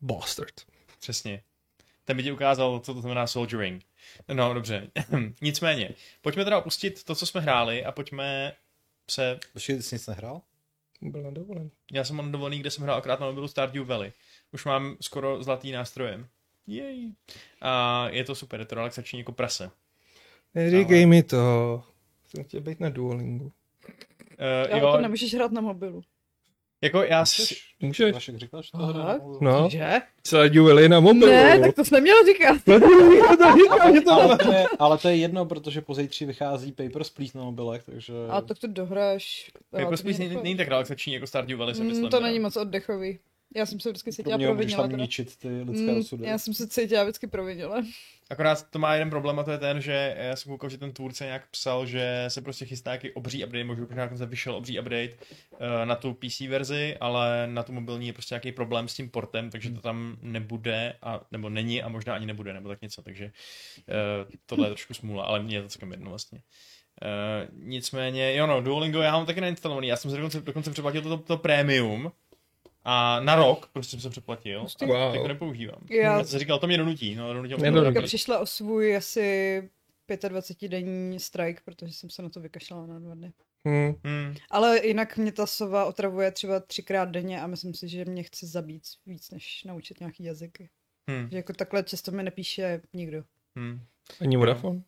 Bastard. 0.00 0.54
Přesně. 1.00 1.42
Ten 2.04 2.16
by 2.16 2.22
ti 2.22 2.32
ukázal, 2.32 2.80
co 2.80 2.94
to 2.94 3.00
znamená 3.00 3.26
soldiering. 3.26 3.84
No, 4.32 4.54
dobře. 4.54 4.90
Nicméně, 5.42 5.94
pojďme 6.22 6.44
teda 6.44 6.58
opustit 6.58 7.04
to, 7.04 7.14
co 7.14 7.26
jsme 7.26 7.40
hráli 7.40 7.84
a 7.84 7.92
pojďme 7.92 8.52
se... 9.10 9.38
Počkej, 9.52 9.82
jsi 9.82 9.94
nic 9.94 10.06
nehrál? 10.06 10.40
Byl 11.00 11.22
na 11.22 11.30
dovolený. 11.30 11.70
Já 11.92 12.04
jsem 12.04 12.16
na 12.16 12.22
dovolený, 12.22 12.58
kde 12.58 12.70
jsem 12.70 12.84
hrál 12.84 12.96
akorát 12.96 13.20
na 13.20 13.26
mobilu 13.26 13.48
Stardew 13.48 13.86
Valley. 13.86 14.12
Už 14.52 14.64
mám 14.64 14.96
skoro 15.00 15.42
zlatý 15.42 15.72
nástroje. 15.72 16.26
Jej. 16.66 17.12
A 17.60 18.04
je 18.08 18.24
to 18.24 18.34
super, 18.34 18.60
je 18.60 18.66
to 18.66 18.74
relaxační 18.74 19.18
jako 19.18 19.32
prase. 19.32 19.70
Neříkej 20.54 20.98
Ale... 20.98 21.06
mi 21.06 21.22
to. 21.22 21.82
Jsem 22.26 22.44
chtěl 22.44 22.60
být 22.60 22.80
na 22.80 22.88
Duolingu. 22.88 23.44
Uh, 23.44 24.70
jo, 24.70 24.78
jo, 24.78 24.92
to 24.92 25.00
nemůžeš 25.00 25.34
hrát 25.34 25.52
na 25.52 25.60
mobilu. 25.60 26.02
Jako 26.82 27.02
já 27.02 27.26
si... 27.26 27.54
Můžeš? 27.80 28.12
Vašek 28.12 28.36
říkal, 28.36 28.62
že 28.62 28.70
to 28.72 28.78
hra 28.78 29.18
No. 29.40 29.68
Že? 29.70 30.00
Sledujeli 30.26 30.88
na 30.88 31.00
mobilu. 31.00 31.26
Ne, 31.32 31.60
tak 31.60 31.74
to 31.74 31.84
jsi 31.84 31.94
neměl 31.94 32.16
říkat. 32.26 32.56
ale, 34.10 34.38
to 34.38 34.52
je, 34.52 34.64
ale 34.78 34.98
to 34.98 35.08
je 35.08 35.16
jedno, 35.16 35.44
protože 35.44 35.80
po 35.80 35.94
zítří 35.94 36.24
vychází 36.24 36.72
Papers, 36.72 37.10
Please 37.10 37.38
na 37.38 37.44
mobilech, 37.44 37.82
takže... 37.82 38.12
A 38.30 38.40
tak 38.40 38.58
to 38.58 38.66
dohráš. 38.66 39.50
Papers, 39.70 40.02
Please 40.02 40.22
není 40.22 40.56
tak 40.56 40.68
relaxační 40.68 41.12
jako 41.12 41.26
Stardew 41.26 41.58
Valley, 41.58 41.74
si 41.74 41.80
mm, 41.80 41.86
myslím. 41.88 42.10
To 42.10 42.20
není 42.20 42.38
moc 42.38 42.56
oddechový. 42.56 43.18
Já 43.56 43.66
jsem 43.66 43.80
se 43.80 43.88
vždycky 43.88 44.12
cítila 44.12 44.38
provinila. 44.38 44.88
tam 44.88 45.00
ničit 45.00 45.36
ty 45.36 45.48
lidské 45.48 45.92
mm, 45.92 45.98
osudy. 45.98 46.26
Já 46.26 46.38
jsem 46.38 46.54
se 46.54 46.68
cítila 46.68 47.04
vždycky 47.04 47.26
provinila. 47.26 47.84
Akorát 48.30 48.70
to 48.70 48.78
má 48.78 48.94
jeden 48.94 49.10
problém 49.10 49.38
a 49.38 49.42
to 49.42 49.50
je 49.50 49.58
ten, 49.58 49.80
že 49.80 50.16
já 50.18 50.36
jsem 50.36 50.52
koukal, 50.52 50.70
že 50.70 50.78
ten 50.78 50.92
tvůrce 50.92 51.24
nějak 51.24 51.50
psal, 51.50 51.86
že 51.86 52.24
se 52.28 52.40
prostě 52.40 52.64
chystá 52.64 52.90
nějaký 52.90 53.10
obří 53.10 53.44
update, 53.44 53.64
možná 53.64 54.16
se 54.16 54.26
vyšel 54.26 54.54
obří 54.54 54.80
update 54.80 55.12
uh, 55.52 55.58
na 55.84 55.94
tu 55.94 56.14
PC 56.14 56.40
verzi, 56.40 56.96
ale 57.00 57.46
na 57.46 57.62
tu 57.62 57.72
mobilní 57.72 58.06
je 58.06 58.12
prostě 58.12 58.34
nějaký 58.34 58.52
problém 58.52 58.88
s 58.88 58.94
tím 58.94 59.10
portem, 59.10 59.50
takže 59.50 59.70
to 59.70 59.80
tam 59.80 60.16
nebude, 60.22 60.94
a, 61.02 61.20
nebo 61.30 61.48
není 61.48 61.82
a 61.82 61.88
možná 61.88 62.14
ani 62.14 62.26
nebude, 62.26 62.52
nebo 62.52 62.68
tak 62.68 62.82
něco, 62.82 63.02
takže 63.02 63.24
uh, 63.24 64.32
tohle 64.46 64.66
je 64.66 64.70
trošku 64.70 64.94
smůla, 64.94 65.24
ale 65.24 65.42
mě 65.42 65.56
je 65.56 65.62
to 65.62 65.68
celkem 65.68 65.90
jedno 65.90 66.10
vlastně. 66.10 66.42
Uh, 67.02 67.68
nicméně, 67.68 68.36
jo 68.36 68.46
no, 68.46 68.60
Duolingo 68.60 69.00
já 69.00 69.12
mám 69.12 69.26
taky 69.26 69.40
nainstalovaný, 69.40 69.88
já 69.88 69.96
jsem 69.96 70.10
se 70.10 70.16
dokonce, 70.16 70.40
dokonce 70.40 70.70
přeplatil 70.70 71.02
toto 71.02 71.16
to, 71.16 71.22
to 71.22 71.36
premium, 71.36 72.12
a 72.90 73.20
na 73.20 73.34
rok 73.34 73.70
prostě 73.72 73.90
jsem 73.90 74.00
se 74.00 74.10
přeplatil 74.10 74.66
a 74.82 74.86
wow. 74.86 75.16
to 75.22 75.28
nepoužívám. 75.28 75.80
Já 75.90 76.24
jsem 76.24 76.38
říkal, 76.38 76.58
to 76.58 76.66
mě 76.66 76.78
donutí. 76.78 77.14
No, 77.14 77.32
donutil 77.32 77.58
mě 77.58 77.70
donutí. 77.70 78.02
přišla 78.02 78.38
o 78.38 78.46
svůj 78.46 78.96
asi 78.96 79.70
25-denní 80.08 81.20
strike, 81.20 81.60
protože 81.64 81.92
jsem 81.92 82.10
se 82.10 82.22
na 82.22 82.28
to 82.28 82.40
vykašlala 82.40 82.86
na 82.86 82.98
dva 82.98 83.14
dny. 83.14 83.32
Hmm. 83.64 83.94
Hmm. 84.04 84.34
Ale 84.50 84.86
jinak 84.86 85.16
mě 85.16 85.32
ta 85.32 85.46
sova 85.46 85.84
otravuje 85.84 86.30
třeba 86.30 86.60
třikrát 86.60 87.08
denně 87.08 87.40
a 87.40 87.46
myslím 87.46 87.74
si, 87.74 87.88
že 87.88 88.04
mě 88.04 88.22
chce 88.22 88.46
zabít 88.46 88.82
víc, 89.06 89.30
než 89.30 89.64
naučit 89.64 90.00
nějaký 90.00 90.24
jazyky. 90.24 90.70
Hmm. 91.08 91.28
Že 91.30 91.36
jako 91.36 91.52
takhle 91.52 91.82
často 91.82 92.10
mi 92.10 92.22
nepíše 92.22 92.80
nikdo. 92.92 93.24
Hmm. 93.56 93.80
Ani 94.20 94.36
Vodafone? 94.36 94.82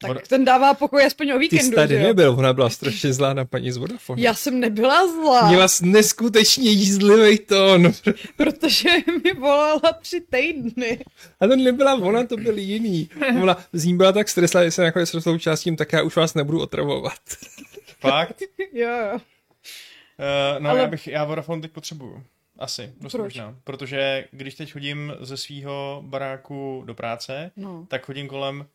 Tak 0.00 0.10
Voda- 0.10 0.20
ten 0.28 0.44
dává 0.44 0.74
pokoj 0.74 1.04
aspoň 1.06 1.30
o 1.30 1.34
Ty 1.34 1.38
víkendu, 1.38 1.64
jsi 1.64 1.74
tady 1.74 1.98
nebyl, 1.98 2.30
ona 2.38 2.52
byla 2.52 2.70
strašně 2.70 3.12
zlá 3.12 3.34
na 3.34 3.44
paní 3.44 3.72
z 3.72 3.76
Vodafone. 3.76 4.22
Já 4.22 4.34
jsem 4.34 4.60
nebyla 4.60 5.06
zlá, 5.12 5.48
Měla 5.48 5.68
jsi 5.68 5.86
neskutečně 5.86 6.70
jízlivý 6.70 7.38
tón. 7.38 7.92
protože 8.36 8.88
mi 9.24 9.32
volala 9.32 9.80
tři 10.02 10.20
týdny. 10.30 11.04
A 11.40 11.46
to 11.46 11.56
nebyla 11.56 11.94
ona, 11.94 12.26
to 12.26 12.36
byl 12.36 12.58
jiný. 12.58 13.08
Ona 13.42 13.56
z 13.72 13.84
ní 13.84 13.96
byla 13.96 14.12
tak 14.12 14.28
stresla, 14.28 14.64
že 14.64 14.70
se 14.70 14.82
nakonec 14.82 15.14
rozloučila 15.14 15.56
tak 15.78 15.92
já 15.92 16.02
už 16.02 16.16
vás 16.16 16.34
nebudu 16.34 16.60
otravovat. 16.60 17.18
Fakt? 18.00 18.42
Jo, 18.72 18.88
jo. 18.90 19.12
Uh, 19.14 20.62
no 20.62 20.70
Ale- 20.70 20.80
já 20.80 20.86
bych, 20.86 21.06
já 21.06 21.24
Vodafone 21.24 21.62
teď 21.62 21.70
potřebuju. 21.70 22.22
Asi, 22.58 22.92
dost 23.00 23.12
Proč? 23.12 23.24
možná. 23.24 23.56
Protože 23.64 24.24
když 24.30 24.54
teď 24.54 24.72
chodím 24.72 25.12
ze 25.20 25.36
svého 25.36 26.02
baráku 26.06 26.82
do 26.86 26.94
práce, 26.94 27.50
No. 27.56 27.86
tak 27.90 28.04
chodím 28.06 28.28
kolem 28.28 28.66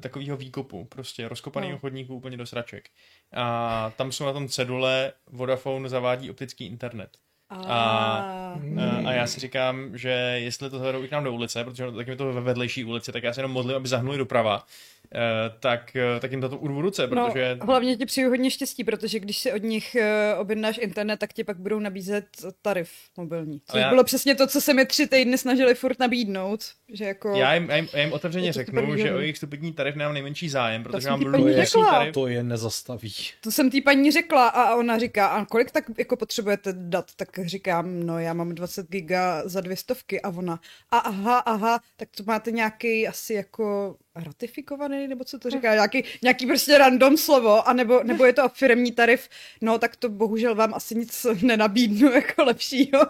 takového 0.00 0.36
výkopu, 0.36 0.84
prostě 0.84 1.28
rozkopaného 1.28 1.72
No. 1.72 1.78
chodníku 1.78 2.14
úplně 2.14 2.36
do 2.36 2.46
sraček. 2.46 2.90
A 3.32 3.92
tam 3.96 4.12
jsou 4.12 4.24
na 4.24 4.32
tom 4.32 4.48
cedule 4.48 5.12
Vodafone 5.26 5.88
zavádí 5.88 6.30
optický 6.30 6.66
internet. 6.66 7.18
A... 7.50 8.54
Hmm. 8.58 9.06
A 9.06 9.12
já 9.12 9.26
si 9.26 9.40
říkám, 9.40 9.90
že 9.98 10.10
jestli 10.38 10.70
to 10.70 10.78
zavedou 10.78 11.04
i 11.04 11.08
k 11.08 11.10
nám 11.10 11.24
do 11.24 11.32
ulice, 11.32 11.64
protože 11.64 11.84
tak 11.96 12.08
je 12.08 12.16
to 12.16 12.32
ve 12.32 12.40
vedlejší 12.40 12.84
ulici, 12.84 13.12
tak 13.12 13.22
já 13.22 13.32
se 13.32 13.38
jenom 13.40 13.52
modlím, 13.52 13.76
aby 13.76 13.88
zahnuli 13.88 14.18
doprava, 14.18 14.66
eh, 15.14 15.18
tak, 15.60 15.96
eh, 15.96 16.20
tak 16.20 16.30
jim 16.30 16.40
to 16.40 16.48
urvu 16.58 16.82
ruce, 16.82 17.08
protože... 17.08 17.56
No, 17.60 17.66
hlavně 17.66 17.96
ti 17.96 18.06
přeju 18.06 18.28
hodně 18.28 18.50
štěstí, 18.50 18.84
protože 18.84 19.20
když 19.20 19.38
si 19.38 19.52
od 19.52 19.62
nich 19.62 19.96
uh, 20.34 20.40
objednáš 20.40 20.78
internet, 20.78 21.16
tak 21.16 21.32
ti 21.32 21.44
pak 21.44 21.58
budou 21.58 21.78
nabízet 21.78 22.24
tarif 22.62 22.90
mobilní. 23.16 23.60
Ale 23.68 23.80
já- 23.80 23.88
bylo 23.88 24.04
přesně 24.04 24.34
to, 24.34 24.46
co 24.46 24.60
se 24.60 24.74
mi 24.74 24.86
tři 24.86 25.06
týdny 25.06 25.38
snažili 25.38 25.74
furt 25.74 25.98
nabídnout. 25.98 26.60
Že 26.92 27.04
jako... 27.04 27.34
Já 27.36 27.54
jim, 27.54 27.68
já, 27.70 27.76
jim, 27.76 27.88
já 27.92 28.00
jim 28.00 28.12
otevřeně 28.12 28.48
to 28.48 28.52
řeknu, 28.52 28.96
že 28.96 29.14
o 29.14 29.18
jejich 29.18 29.36
stupidní 29.36 29.72
tarif 29.72 29.94
nemám 29.96 30.12
nejmenší 30.14 30.48
zájem, 30.48 30.82
protože 30.82 31.00
jsem 31.00 31.10
mám 31.10 31.32
To 31.32 31.54
řekla. 31.54 31.90
tarif. 31.90 32.14
To 32.14 32.26
je 32.26 32.42
nezastaví. 32.42 33.12
To 33.40 33.50
jsem 33.50 33.70
té 33.70 33.80
paní 33.84 34.10
řekla 34.10 34.48
a 34.48 34.74
ona 34.76 34.98
říká, 34.98 35.26
a 35.26 35.44
kolik 35.44 35.70
tak 35.70 35.84
jako 35.98 36.16
potřebujete 36.16 36.72
dat? 36.76 37.06
Tak 37.16 37.37
říkám, 37.46 38.06
no 38.06 38.18
já 38.18 38.32
mám 38.32 38.54
20 38.54 38.88
giga 38.90 39.42
za 39.48 39.60
dvě 39.60 39.76
stovky 39.76 40.20
a 40.20 40.28
ona, 40.28 40.60
a 40.90 40.98
aha, 40.98 41.38
aha, 41.38 41.80
tak 41.96 42.08
to 42.16 42.22
máte 42.26 42.50
nějaký 42.50 43.08
asi 43.08 43.34
jako 43.34 43.96
ratifikovaný, 44.14 45.08
nebo 45.08 45.24
co 45.24 45.38
to 45.38 45.50
říká, 45.50 45.74
nějaký, 45.74 46.04
nějaký 46.22 46.46
prostě 46.46 46.78
random 46.78 47.16
slovo, 47.16 47.68
a 47.68 47.72
nebo, 47.72 48.02
nebo 48.02 48.24
je 48.24 48.32
to 48.32 48.48
firmní 48.48 48.92
tarif, 48.92 49.28
no 49.60 49.78
tak 49.78 49.96
to 49.96 50.08
bohužel 50.08 50.54
vám 50.54 50.74
asi 50.74 50.94
nic 50.94 51.26
nenabídnu 51.42 52.12
jako 52.12 52.44
lepšího. 52.44 53.00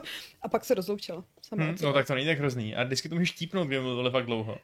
A 0.42 0.48
pak 0.48 0.64
se 0.64 0.74
rozloučila. 0.74 1.24
Sama 1.48 1.64
Hm, 1.64 1.76
sebe. 1.76 1.86
no 1.88 1.92
tak 1.92 2.06
to 2.06 2.14
není 2.14 2.26
tak 2.26 2.38
hrozný. 2.38 2.76
A 2.76 2.84
vždycky 2.84 3.08
to 3.08 3.14
můžeš 3.14 3.32
típnout, 3.32 3.66
kdyby 3.66 3.82
mluvili 3.82 4.10
fakt 4.10 4.26
dlouho. 4.26 4.58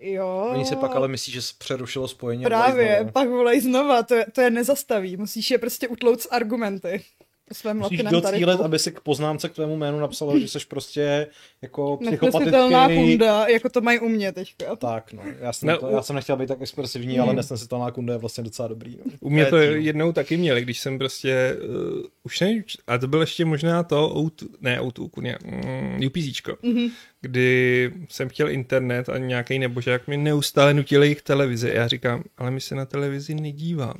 Jo. 0.00 0.50
Oni 0.54 0.64
si 0.64 0.76
pak 0.76 0.96
ale 0.96 1.08
myslí, 1.08 1.32
že 1.32 1.42
se 1.42 1.52
přerušilo 1.58 2.08
spojení. 2.08 2.44
a 2.44 2.48
Právě, 2.48 2.84
volají 2.88 3.12
pak 3.12 3.28
volají 3.28 3.60
znova, 3.60 4.02
to 4.02 4.14
je, 4.14 4.26
to 4.32 4.40
je 4.40 4.50
nezastaví, 4.50 5.16
musíš 5.16 5.50
je 5.50 5.58
prostě 5.58 5.88
utlout 5.88 6.20
s 6.20 6.28
argumenty. 6.30 7.04
Svém 7.52 7.78
Musíš 7.78 8.02
tarifu. 8.22 8.64
aby 8.64 8.78
si 8.78 8.92
k 8.92 9.00
poznámce 9.00 9.48
k 9.48 9.52
tvému 9.52 9.76
jménu 9.76 10.00
napsalo, 10.00 10.38
že 10.38 10.48
jsi 10.48 10.58
prostě 10.68 11.26
jako 11.62 11.98
Nesnesitelná 12.02 12.48
psychopatický... 12.88 13.08
kunda, 13.10 13.46
jako 13.48 13.68
to 13.68 13.80
mají 13.80 13.98
u 14.00 14.08
mě 14.08 14.32
teďka. 14.32 14.76
Tak, 14.76 15.12
no. 15.12 15.22
Já 15.40 15.52
jsem, 15.52 15.68
No, 15.68 15.78
to, 15.78 15.88
já 15.88 16.02
jsem 16.02 16.16
nechtěl 16.16 16.36
být 16.36 16.46
tak 16.46 16.60
expresivní, 16.60 17.18
ale 17.18 17.34
nesnesitelná 17.34 17.90
kunda 17.90 18.12
je 18.12 18.18
vlastně 18.18 18.44
docela 18.44 18.68
dobrý. 18.68 18.96
No. 19.04 19.12
U 19.20 19.30
mě 19.30 19.46
to 19.46 19.56
jednou 19.56 20.12
taky 20.12 20.36
měli, 20.36 20.62
když 20.62 20.80
jsem 20.80 20.98
prostě, 20.98 21.56
uh, 21.68 22.02
už 22.22 22.40
nevím, 22.40 22.64
č- 22.64 22.78
a 22.86 22.98
to 22.98 23.08
byl 23.08 23.20
ještě 23.20 23.44
možná 23.44 23.82
to, 23.82 24.08
O2, 24.14 24.48
ne 24.60 24.80
O2, 24.80 25.22
ne, 25.22 25.38
mm, 25.44 26.00
UPCčko, 26.06 26.52
mm-hmm. 26.52 26.90
kdy 27.20 27.92
jsem 28.08 28.28
chtěl 28.28 28.50
internet 28.50 29.08
a 29.08 29.18
nějaký 29.18 29.58
nebožák 29.58 30.08
mi 30.08 30.16
neustále 30.16 30.74
nutil 30.74 31.02
jejich 31.02 31.22
televizi. 31.22 31.70
Já 31.74 31.88
říkám, 31.88 32.22
ale 32.38 32.50
my 32.50 32.60
se 32.60 32.74
na 32.74 32.84
televizi 32.84 33.34
nedíváme. 33.34 33.94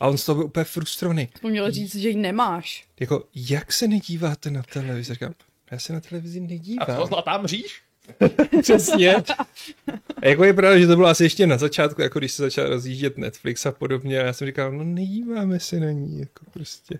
A 0.00 0.08
on 0.08 0.18
z 0.18 0.24
toho 0.24 0.36
byl 0.36 0.44
úplně 0.46 0.64
frustrovaný. 0.64 1.28
To 1.40 1.48
měl 1.48 1.70
říct, 1.70 1.96
že 1.96 2.08
ji 2.08 2.16
nemáš. 2.16 2.84
Jako, 3.00 3.24
jak 3.34 3.72
se 3.72 3.88
nedíváte 3.88 4.50
na 4.50 4.62
televizi? 4.72 5.12
Říkám, 5.14 5.34
já 5.70 5.78
se 5.78 5.92
na 5.92 6.00
televizi 6.00 6.40
A 6.40 6.42
nedívám. 6.46 6.96
to 7.00 7.06
zlatá 7.06 7.38
mříž? 7.38 7.80
Přesně. 8.62 9.14
A 10.22 10.26
jako 10.28 10.44
je 10.44 10.52
pravda, 10.52 10.78
že 10.78 10.86
to 10.86 10.96
bylo 10.96 11.08
asi 11.08 11.24
ještě 11.24 11.46
na 11.46 11.58
začátku, 11.58 12.02
jako 12.02 12.18
když 12.18 12.32
se 12.32 12.42
začal 12.42 12.68
rozjíždět 12.68 13.18
Netflix 13.18 13.66
a 13.66 13.72
podobně. 13.72 14.20
A 14.20 14.26
já 14.26 14.32
jsem 14.32 14.46
říkal, 14.46 14.72
no 14.72 14.84
nedíváme 14.84 15.60
se 15.60 15.80
na 15.80 15.90
ní, 15.90 16.20
jako 16.20 16.44
prostě. 16.50 16.98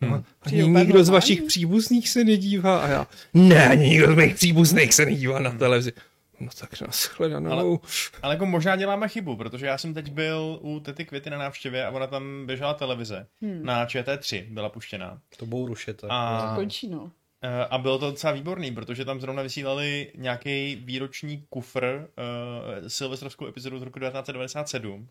No, 0.00 0.08
Hmm. 0.08 0.24
ani 0.42 0.68
nikdo 0.68 1.04
z 1.04 1.08
vašich 1.08 1.42
příbuzných 1.42 2.08
se 2.08 2.24
nedívá 2.24 2.78
a 2.78 2.88
já, 2.88 3.06
ne, 3.34 3.68
ani 3.68 3.88
nikdo 3.88 4.12
z 4.12 4.16
mých 4.16 4.34
příbuzných 4.34 4.94
se 4.94 5.04
nedívá 5.04 5.38
na 5.38 5.50
televizi. 5.50 5.92
No 6.44 6.50
tak 6.60 6.80
nashledanou. 6.80 7.50
Ale- 7.50 7.78
Ale 8.22 8.34
jako 8.34 8.46
možná 8.46 8.76
děláme 8.76 9.08
chybu, 9.08 9.36
protože 9.36 9.66
já 9.66 9.78
jsem 9.78 9.94
teď 9.94 10.10
byl 10.12 10.58
u 10.62 10.80
tety 10.80 11.04
Květy 11.04 11.30
na 11.30 11.38
návštěvě 11.38 11.86
a 11.86 11.90
ona 11.90 12.06
tam 12.06 12.46
běžela 12.46 12.74
televize. 12.74 13.26
Hmm. 13.42 13.64
Na 13.66 13.86
ČT3 13.86 14.44
byla 14.50 14.68
puštěná. 14.68 15.20
To 15.36 15.46
budou 15.46 15.66
rušit. 15.66 16.04
A- 16.08 16.52
Končí, 16.56 16.88
no. 16.88 17.10
Eh, 17.42 17.66
A 17.70 17.78
bylo 17.78 17.98
to 17.98 18.10
docela 18.10 18.32
výborný, 18.32 18.72
protože 18.74 19.04
tam 19.04 19.20
zrovna 19.20 19.42
vysílali 19.42 20.12
nějaký 20.14 20.76
výroční 20.84 21.44
kufr, 21.48 21.84
uh, 22.08 22.88
silvestrovskou 22.88 23.46
epizodu 23.46 23.78
z 23.78 23.82
roku 23.82 23.98
1997. 23.98 25.08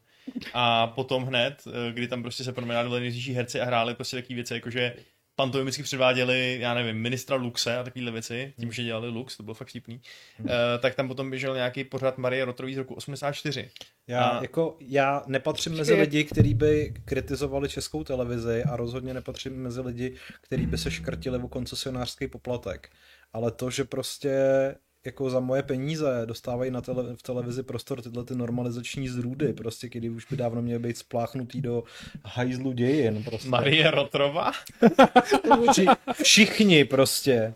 A 0.53 0.87
potom 0.87 1.23
hned, 1.23 1.63
eh, 1.67 1.91
kdy 1.91 2.07
tam 2.07 2.21
prostě 2.21 2.43
se 2.43 2.53
promenádali 2.53 2.99
nejrůznější 2.99 3.33
herci 3.33 3.61
a 3.61 3.65
hráli 3.65 3.93
prostě 3.95 4.17
takové 4.17 4.35
věci, 4.35 4.53
jakože 4.53 4.93
pantomimicky 5.35 5.83
předváděli, 5.83 6.57
já 6.61 6.73
nevím, 6.73 6.95
ministra 7.01 7.35
Luxe 7.35 7.77
a 7.77 7.83
takovéhle 7.83 8.11
věci, 8.11 8.53
tím, 8.59 8.71
že 8.71 8.83
dělali 8.83 9.09
Lux, 9.09 9.37
to 9.37 9.43
bylo 9.43 9.53
fakt 9.53 9.67
vtipný, 9.67 10.01
uh, 10.39 10.47
tak 10.79 10.95
tam 10.95 11.07
potom 11.07 11.29
běžel 11.29 11.55
nějaký 11.55 11.83
pořad 11.83 12.17
Marie 12.17 12.45
Rotrový 12.45 12.75
z 12.75 12.77
roku 12.77 12.93
84. 12.93 13.69
Já, 14.07 14.23
A- 14.23 14.41
jako, 14.41 14.77
já 14.79 15.23
nepatřím 15.27 15.73
mezi 15.77 15.93
lidi, 15.93 16.23
kteří 16.23 16.53
by 16.53 16.93
kritizovali 17.05 17.69
českou 17.69 18.03
televizi 18.03 18.63
a 18.63 18.75
rozhodně 18.75 19.13
nepatřím 19.13 19.53
mezi 19.63 19.81
lidi, 19.81 20.15
kteří 20.41 20.65
by 20.65 20.77
se 20.77 20.91
škrtili 20.91 21.39
o 21.43 21.47
koncesionářský 21.47 22.27
poplatek. 22.27 22.89
Ale 23.33 23.51
to, 23.51 23.69
že 23.69 23.83
prostě 23.83 24.31
jako 25.05 25.29
za 25.29 25.39
moje 25.39 25.63
peníze 25.63 26.21
dostávají 26.25 26.71
na 26.71 26.81
tele, 26.81 27.15
v 27.15 27.23
televizi 27.23 27.63
prostor 27.63 28.01
tyhle 28.01 28.23
ty 28.23 28.35
normalizační 28.35 29.09
zrůdy, 29.09 29.53
prostě, 29.53 29.89
kdy 29.89 30.09
už 30.09 30.25
by 30.25 30.37
dávno 30.37 30.61
měly 30.61 30.79
být 30.79 30.97
spláchnutý 30.97 31.61
do 31.61 31.83
hajzlu 32.25 32.71
dějin. 32.71 33.23
Prostě. 33.23 33.49
Marie 33.49 33.91
Rotrova? 33.91 34.51
Vši, 35.71 35.85
všichni 36.23 36.85
prostě. 36.85 37.53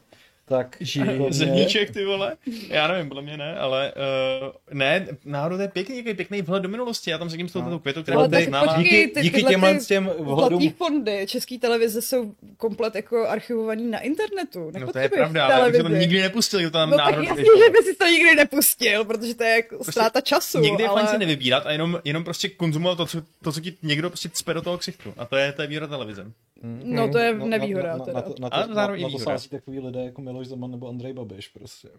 Tak 0.49 0.77
Žijí. 0.81 1.05
podle 1.05 1.17
mě- 1.19 1.33
Zemíček, 1.33 1.91
ty 1.91 2.05
vole? 2.05 2.35
Já 2.67 2.87
nevím, 2.87 3.07
podle 3.07 3.23
mě 3.23 3.37
ne, 3.37 3.57
ale 3.57 3.93
uh, 4.41 4.77
ne, 4.77 5.07
náhodou 5.25 5.55
to 5.55 5.61
je 5.61 5.67
pěkný, 5.67 5.95
nějaký 5.95 6.13
pěkný 6.13 6.41
vhled 6.41 6.63
do 6.63 6.69
minulosti. 6.69 7.09
Já 7.11 7.17
tam 7.17 7.29
sedím 7.29 7.49
s 7.49 7.53
tou 7.53 7.61
No. 7.61 7.79
květou, 7.79 8.03
která 8.03 8.27
znala. 8.47 8.65
počkej, 8.75 8.83
díky, 8.83 9.07
ty- 9.13 9.21
díky 9.21 9.43
těmhle 9.43 9.73
ty 9.75 9.85
těm 9.85 10.09
vhledům 10.19 10.69
fondy 10.69 11.25
České 11.27 11.57
televize 11.59 12.01
jsou 12.01 12.33
komplet 12.57 12.95
jako 12.95 13.27
archivovaný 13.27 13.87
na 13.91 13.99
internetu. 13.99 14.71
No 14.79 14.93
to 14.93 14.99
je 14.99 15.09
pravda, 15.09 15.45
ale 15.45 15.65
já 15.65 15.69
bych 15.71 15.81
to 15.81 15.87
nikdy 15.89 16.21
nepustil, 16.21 16.61
to 16.61 16.69
tam 16.71 16.89
No 16.89 16.97
tak 16.97 17.05
náhodou 17.05 17.21
jasně, 17.21 17.35
běželo. 17.35 17.57
že 17.57 17.69
by 17.69 17.77
si 17.77 17.95
to 17.95 18.05
nikdy 18.07 18.35
nepustil, 18.35 19.05
protože 19.05 19.35
to 19.35 19.43
je 19.43 19.49
jako 19.55 19.83
ztráta 19.83 20.21
času. 20.21 20.59
Někdy 20.59 20.83
je 20.83 20.89
ale... 20.89 21.01
fajn 21.01 21.13
si 21.13 21.17
nevybírat 21.25 21.65
a 21.65 21.71
jenom, 21.71 21.99
jenom 22.05 22.23
prostě 22.23 22.49
konzumovat 22.49 22.97
to 22.97 23.05
co, 23.05 23.21
to, 23.43 23.51
co 23.51 23.59
ti 23.61 23.73
někdo 23.83 24.09
prostě 24.09 24.29
cpe 24.29 24.53
do 24.53 24.61
toho 24.61 24.77
ksichtu. 24.77 25.13
A 25.17 25.25
to 25.25 25.35
je, 25.35 25.51
to 25.51 25.61
je 25.61 25.67
výhoda 25.67 25.87
televize. 25.87 26.31
No 26.63 27.09
to 27.11 27.17
je 27.17 27.33
Na- 27.37 27.45
nevýhoda 27.45 27.87
na, 27.91 27.97
na, 27.97 28.05
teda. 28.05 28.15
na, 28.15 28.21
to, 28.21 28.35
na, 28.39 28.47
Ale 28.47 28.63
to, 28.63 28.69
na, 28.69 28.75
zároveň 28.75 29.01
i 29.01 29.03
na 29.03 29.09
to 29.09 29.19
sází 29.19 29.49
takový 29.49 29.79
lidé 29.79 30.03
jako 30.05 30.21
Miloš 30.21 30.47
Zeman 30.47 30.71
nebo 30.71 30.87
Andrej 30.89 31.13
Babiš 31.13 31.47
prostě. 31.47 31.89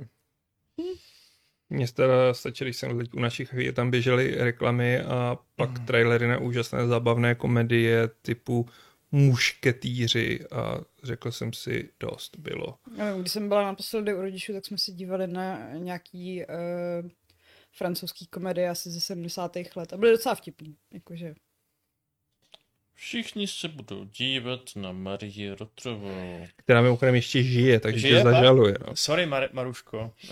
Mně 1.70 1.88
teda 1.88 2.34
stačilo, 2.34 2.66
když 2.66 2.76
jsem 2.76 2.98
teď 2.98 3.14
u 3.14 3.20
našich 3.20 3.54
je 3.56 3.72
tam 3.72 3.90
běžely 3.90 4.34
reklamy 4.34 5.00
a 5.00 5.38
pak 5.56 5.70
Mhm. 5.70 5.86
trailery 5.86 6.26
na 6.28 6.38
úžasné 6.38 6.86
zábavné 6.86 7.34
komedie 7.34 8.08
typu 8.22 8.66
mušketýři 9.12 10.40
a 10.50 10.80
řekl 11.02 11.32
jsem 11.32 11.52
si, 11.52 11.90
dost 12.00 12.36
bylo. 12.38 12.78
Když 13.20 13.32
jsem 13.32 13.48
byla 13.48 13.62
naposledy 13.64 14.14
u 14.14 14.20
rodičů, 14.20 14.52
tak 14.52 14.66
jsme 14.66 14.78
se 14.78 14.92
dívali 14.92 15.26
na 15.26 15.72
nějaký 15.74 16.42
uh, 16.44 17.10
francouzský 17.72 18.26
komedie 18.26 18.68
asi 18.68 18.90
ze 18.90 19.00
70. 19.00 19.56
let 19.76 19.92
a 19.92 19.96
byly 19.96 20.12
docela 20.12 20.34
vtipný. 20.34 20.76
Jakože. 20.92 21.34
Všichni 23.00 23.46
se 23.46 23.68
budou 23.68 24.04
dívat 24.04 24.60
na 24.76 24.92
Marii 24.92 25.50
Rotrovou. 25.60 26.46
Která 26.56 26.80
mimochodem 26.80 27.14
ještě 27.14 27.42
žije, 27.42 27.80
takže 27.80 28.08
Žije, 28.08 28.22
zažaluje. 28.22 28.74
No. 28.86 28.96
Sorry, 28.96 29.26
Mar- 29.26 29.48
Maruško. 29.52 30.12
Uh, 30.24 30.30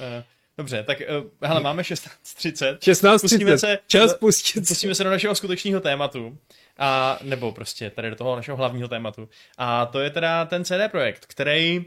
dobře, 0.58 0.82
tak 0.82 0.98
uh, 1.00 1.30
hele, 1.42 1.60
máme 1.60 1.82
16.30. 1.82 2.78
16 2.84 3.20
Pustíme 3.22 3.58
se- 3.58 3.78
Čas 3.86 4.14
pustit. 4.14 4.68
Pustíme 4.68 4.94
se 4.94 5.04
do 5.04 5.10
našeho 5.10 5.34
skutečného 5.34 5.80
tématu. 5.80 6.38
A, 6.78 7.18
nebo 7.22 7.52
prostě 7.52 7.90
tady 7.90 8.10
do 8.10 8.16
toho 8.16 8.36
našeho 8.36 8.56
hlavního 8.56 8.88
tématu. 8.88 9.28
A 9.58 9.86
to 9.86 10.00
je 10.00 10.10
teda 10.10 10.44
ten 10.44 10.64
CD 10.64 10.90
projekt, 10.90 11.26
který 11.26 11.84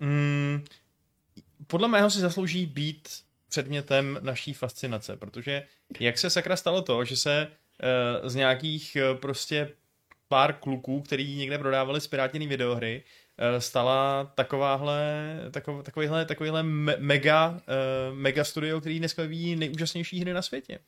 mm, 0.00 0.64
podle 1.66 1.88
mého 1.88 2.10
si 2.10 2.20
zaslouží 2.20 2.66
být 2.66 3.08
předmětem 3.48 4.18
naší 4.22 4.52
fascinace, 4.54 5.16
protože 5.16 5.62
jak 6.00 6.18
se 6.18 6.30
sakra 6.30 6.56
stalo 6.56 6.82
to, 6.82 7.04
že 7.04 7.16
se 7.16 7.46
uh, 8.22 8.28
z 8.28 8.34
nějakých 8.34 8.96
uh, 9.12 9.18
prostě 9.18 9.68
pár 10.30 10.52
kluků, 10.52 11.00
který 11.00 11.36
někde 11.36 11.58
prodávali 11.58 12.00
spirátěný 12.00 12.46
videohry, 12.46 13.02
uh, 13.52 13.58
stala 13.58 14.32
takováhle, 14.34 15.02
takov, 15.50 15.84
takovýhle, 15.84 16.24
takovýhle 16.24 16.62
me, 16.62 16.96
mega, 16.98 17.48
uh, 17.48 18.16
mega 18.16 18.44
studio, 18.44 18.80
který 18.80 18.98
dneska 18.98 19.22
vyvíjí 19.22 19.56
nejúžasnější 19.56 20.20
hry 20.20 20.32
na 20.32 20.42
světě. 20.42 20.78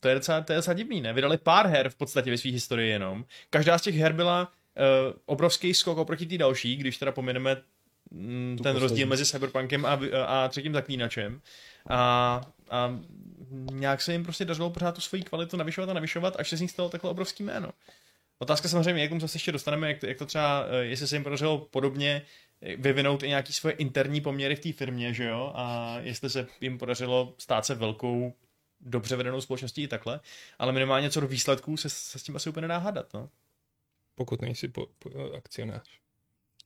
To 0.00 0.08
je 0.08 0.14
docela, 0.14 0.40
to 0.40 0.52
je 0.52 0.56
docela 0.56 0.74
divný, 0.74 1.00
ne? 1.00 1.12
Vydali 1.12 1.38
pár 1.38 1.66
her 1.66 1.88
v 1.88 1.94
podstatě 1.94 2.30
ve 2.30 2.38
své 2.38 2.50
historii 2.50 2.90
jenom. 2.90 3.24
Každá 3.50 3.78
z 3.78 3.82
těch 3.82 3.94
her 3.94 4.12
byla 4.12 4.48
uh, 4.48 5.16
obrovský 5.26 5.74
skok 5.74 5.98
oproti 5.98 6.26
té 6.26 6.38
další, 6.38 6.76
když 6.76 6.98
teda 6.98 7.12
pomineme 7.12 7.56
mm, 8.10 8.56
ten 8.56 8.56
poslední. 8.56 8.80
rozdíl 8.80 9.06
mezi 9.06 9.26
Cyberpunkem 9.26 9.86
a, 9.86 9.98
a 10.26 10.48
třetím 10.48 10.72
zaklínačem. 10.72 11.40
A, 11.88 12.40
a 12.70 12.98
nějak 13.72 14.02
se 14.02 14.12
jim 14.12 14.22
prostě 14.22 14.44
dařilo 14.44 14.70
pořád 14.70 14.94
tu 14.94 15.00
svoji 15.00 15.22
kvalitu 15.22 15.56
navyšovat 15.56 15.90
a 15.90 15.92
navyšovat, 15.92 16.36
až 16.38 16.48
se 16.48 16.56
z 16.56 16.60
nich 16.60 16.70
stalo 16.70 16.88
takhle 16.88 17.10
obrovský 17.10 17.42
jméno. 17.42 17.70
Otázka 18.38 18.68
samozřejmě, 18.68 19.02
jak 19.02 19.08
tomu 19.08 19.20
zase 19.20 19.36
ještě 19.36 19.52
dostaneme, 19.52 19.88
jak 19.88 20.00
to, 20.00 20.06
jak 20.06 20.18
to 20.18 20.26
třeba, 20.26 20.66
eh, 20.70 20.84
jestli 20.84 21.08
se 21.08 21.16
jim 21.16 21.22
podařilo 21.22 21.58
podobně 21.58 22.22
eh, 22.62 22.76
vyvinout 22.76 23.22
i 23.22 23.28
nějaký 23.28 23.52
svoje 23.52 23.74
interní 23.74 24.20
poměry 24.20 24.56
v 24.56 24.60
té 24.60 24.72
firmě, 24.72 25.14
že 25.14 25.24
jo, 25.24 25.52
a 25.54 25.96
jestli 26.00 26.30
se 26.30 26.46
jim 26.60 26.78
podařilo 26.78 27.34
stát 27.38 27.66
se 27.66 27.74
velkou, 27.74 28.34
dobře 28.80 29.16
vedenou 29.16 29.40
společností 29.40 29.82
i 29.82 29.88
takhle, 29.88 30.20
ale 30.58 30.72
minimálně 30.72 31.10
co 31.10 31.20
do 31.20 31.26
výsledků 31.26 31.76
se, 31.76 31.90
se 31.90 32.18
s 32.18 32.22
tím 32.22 32.36
asi 32.36 32.50
úplně 32.50 32.62
nedá 32.62 32.78
hádat, 32.78 33.14
no. 33.14 33.30
Pokud 34.14 34.42
nejsi 34.42 34.68
po, 34.68 34.86
po, 34.98 35.10
akcionář 35.36 35.98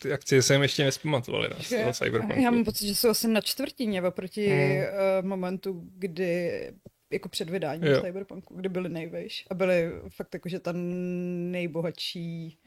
ty 0.03 0.13
akcie 0.13 0.43
jsem 0.43 0.63
ještě 0.63 0.85
nespamatovaly 0.85 1.49
na 1.49 1.57
z 1.93 1.99
Cyberpunku. 1.99 2.41
Já 2.41 2.51
mám 2.51 2.65
pocit, 2.65 2.87
že 2.87 2.95
jsou 2.95 3.09
asi 3.09 3.29
na 3.29 3.41
čtvrtině 3.41 4.03
oproti 4.03 4.47
hmm. 4.47 4.77
uh, 4.79 5.29
momentu, 5.29 5.83
kdy 5.95 6.73
jako 7.13 7.29
před 7.29 7.51
vydáním 7.51 7.85
jo. 7.85 8.01
Cyberpunku, 8.01 8.55
kdy 8.55 8.69
byli 8.69 8.89
nejvejš 8.89 9.47
a 9.51 9.55
byli 9.55 9.93
fakt 10.09 10.35
jako, 10.35 10.49
že 10.49 10.61
ta 10.61 10.73
nejbohatší 10.73 12.59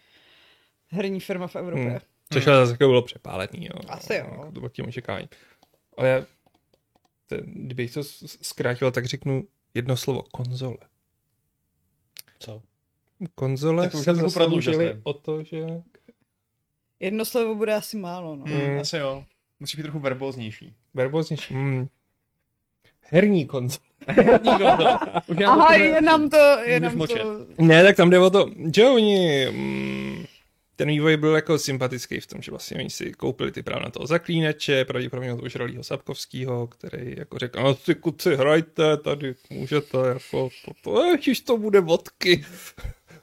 herní 0.88 1.20
firma 1.20 1.48
v 1.48 1.56
Evropě. 1.56 1.90
Hmm. 1.90 2.00
Což 2.34 2.48
ale 2.48 2.58
zase 2.58 2.72
jako 2.72 2.88
bylo 2.88 3.02
přepálený, 3.02 3.66
jo. 3.66 3.80
Asi 3.90 4.14
jo. 4.14 4.28
Jako 4.32 4.46
to 4.46 4.60
bylo 4.60 4.70
tím 4.70 4.86
očekávání. 4.88 5.30
Ale 5.98 6.10
já, 6.10 6.26
ten, 7.28 7.40
kdybych 7.46 7.94
to 7.94 8.04
zkrátil, 8.42 8.92
tak 8.92 9.06
řeknu 9.06 9.48
jedno 9.74 9.98
slovo, 9.98 10.24
konzole. 10.24 10.78
Co? 12.40 12.62
Konzole 13.36 13.90
tak 13.90 14.04
se 14.04 14.16
zasloužili 14.16 15.00
o 15.04 15.14
to, 15.14 15.44
že 15.44 15.66
Jedno 17.00 17.26
slovo 17.26 17.56
bude 17.56 17.74
asi 17.74 17.98
málo, 17.98 18.36
no. 18.36 18.46
Mm, 18.46 18.80
asi 18.80 18.98
jo. 18.98 19.26
Musí 19.60 19.78
být 19.78 19.84
trochu 19.84 20.00
verbóznější. 20.00 20.76
Verbóznější. 20.94 21.54
Mm. 21.54 21.88
Herní 23.12 23.46
konzol. 23.46 23.84
Herní 24.08 24.50
konzol. 24.50 24.88
Aha, 25.46 25.74
je 25.74 26.02
nám 26.02 26.30
to, 26.30 26.58
je 26.66 26.80
nám 26.80 26.98
to... 26.98 27.16
Ne, 27.58 27.84
tak 27.84 27.96
tam 27.96 28.10
jde 28.10 28.20
o 28.20 28.30
to, 28.30 28.50
že 28.76 28.86
oni... 28.86 29.48
Mm, 29.52 30.26
ten 30.76 30.88
vývoj 30.88 31.18
byl 31.18 31.36
jako 31.36 31.58
sympatický 31.58 32.20
v 32.20 32.28
tom, 32.28 32.42
že 32.42 32.52
vlastně 32.52 32.78
oni 32.78 32.90
si 32.90 33.12
koupili 33.12 33.52
ty 33.52 33.64
práva 33.64 33.82
na 33.84 33.92
toho 33.92 34.08
zaklínače, 34.08 34.86
pravděpodobně 34.86 35.34
od 35.34 35.44
ožralýho 35.44 35.84
Sapkovského, 35.84 36.68
který 36.68 37.16
jako 37.18 37.38
řekl, 37.38 37.62
no 37.62 37.74
ty 37.74 37.96
kuci 37.96 38.36
hrajte, 38.36 38.98
tady 38.98 39.36
můžete, 39.50 39.98
jako, 39.98 40.50
to, 40.62 40.74
to, 40.84 41.18
to, 41.18 41.34
to 41.46 41.58
bude 41.58 41.80
vodky 41.80 42.46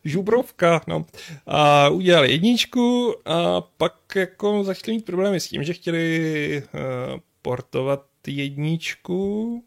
žubrovka, 0.05 0.81
no. 0.87 1.07
A 1.47 1.89
udělali 1.89 2.33
jedničku 2.33 3.15
a 3.25 3.61
pak 3.61 3.95
jako 4.17 4.65
začali 4.65 4.97
mít 4.97 5.05
problémy 5.05 5.41
s 5.41 5.49
tím, 5.49 5.65
že 5.65 5.73
chtěli 5.73 6.63
uh, 6.75 7.21
portovat 7.43 8.07
jedničku, 8.27 9.65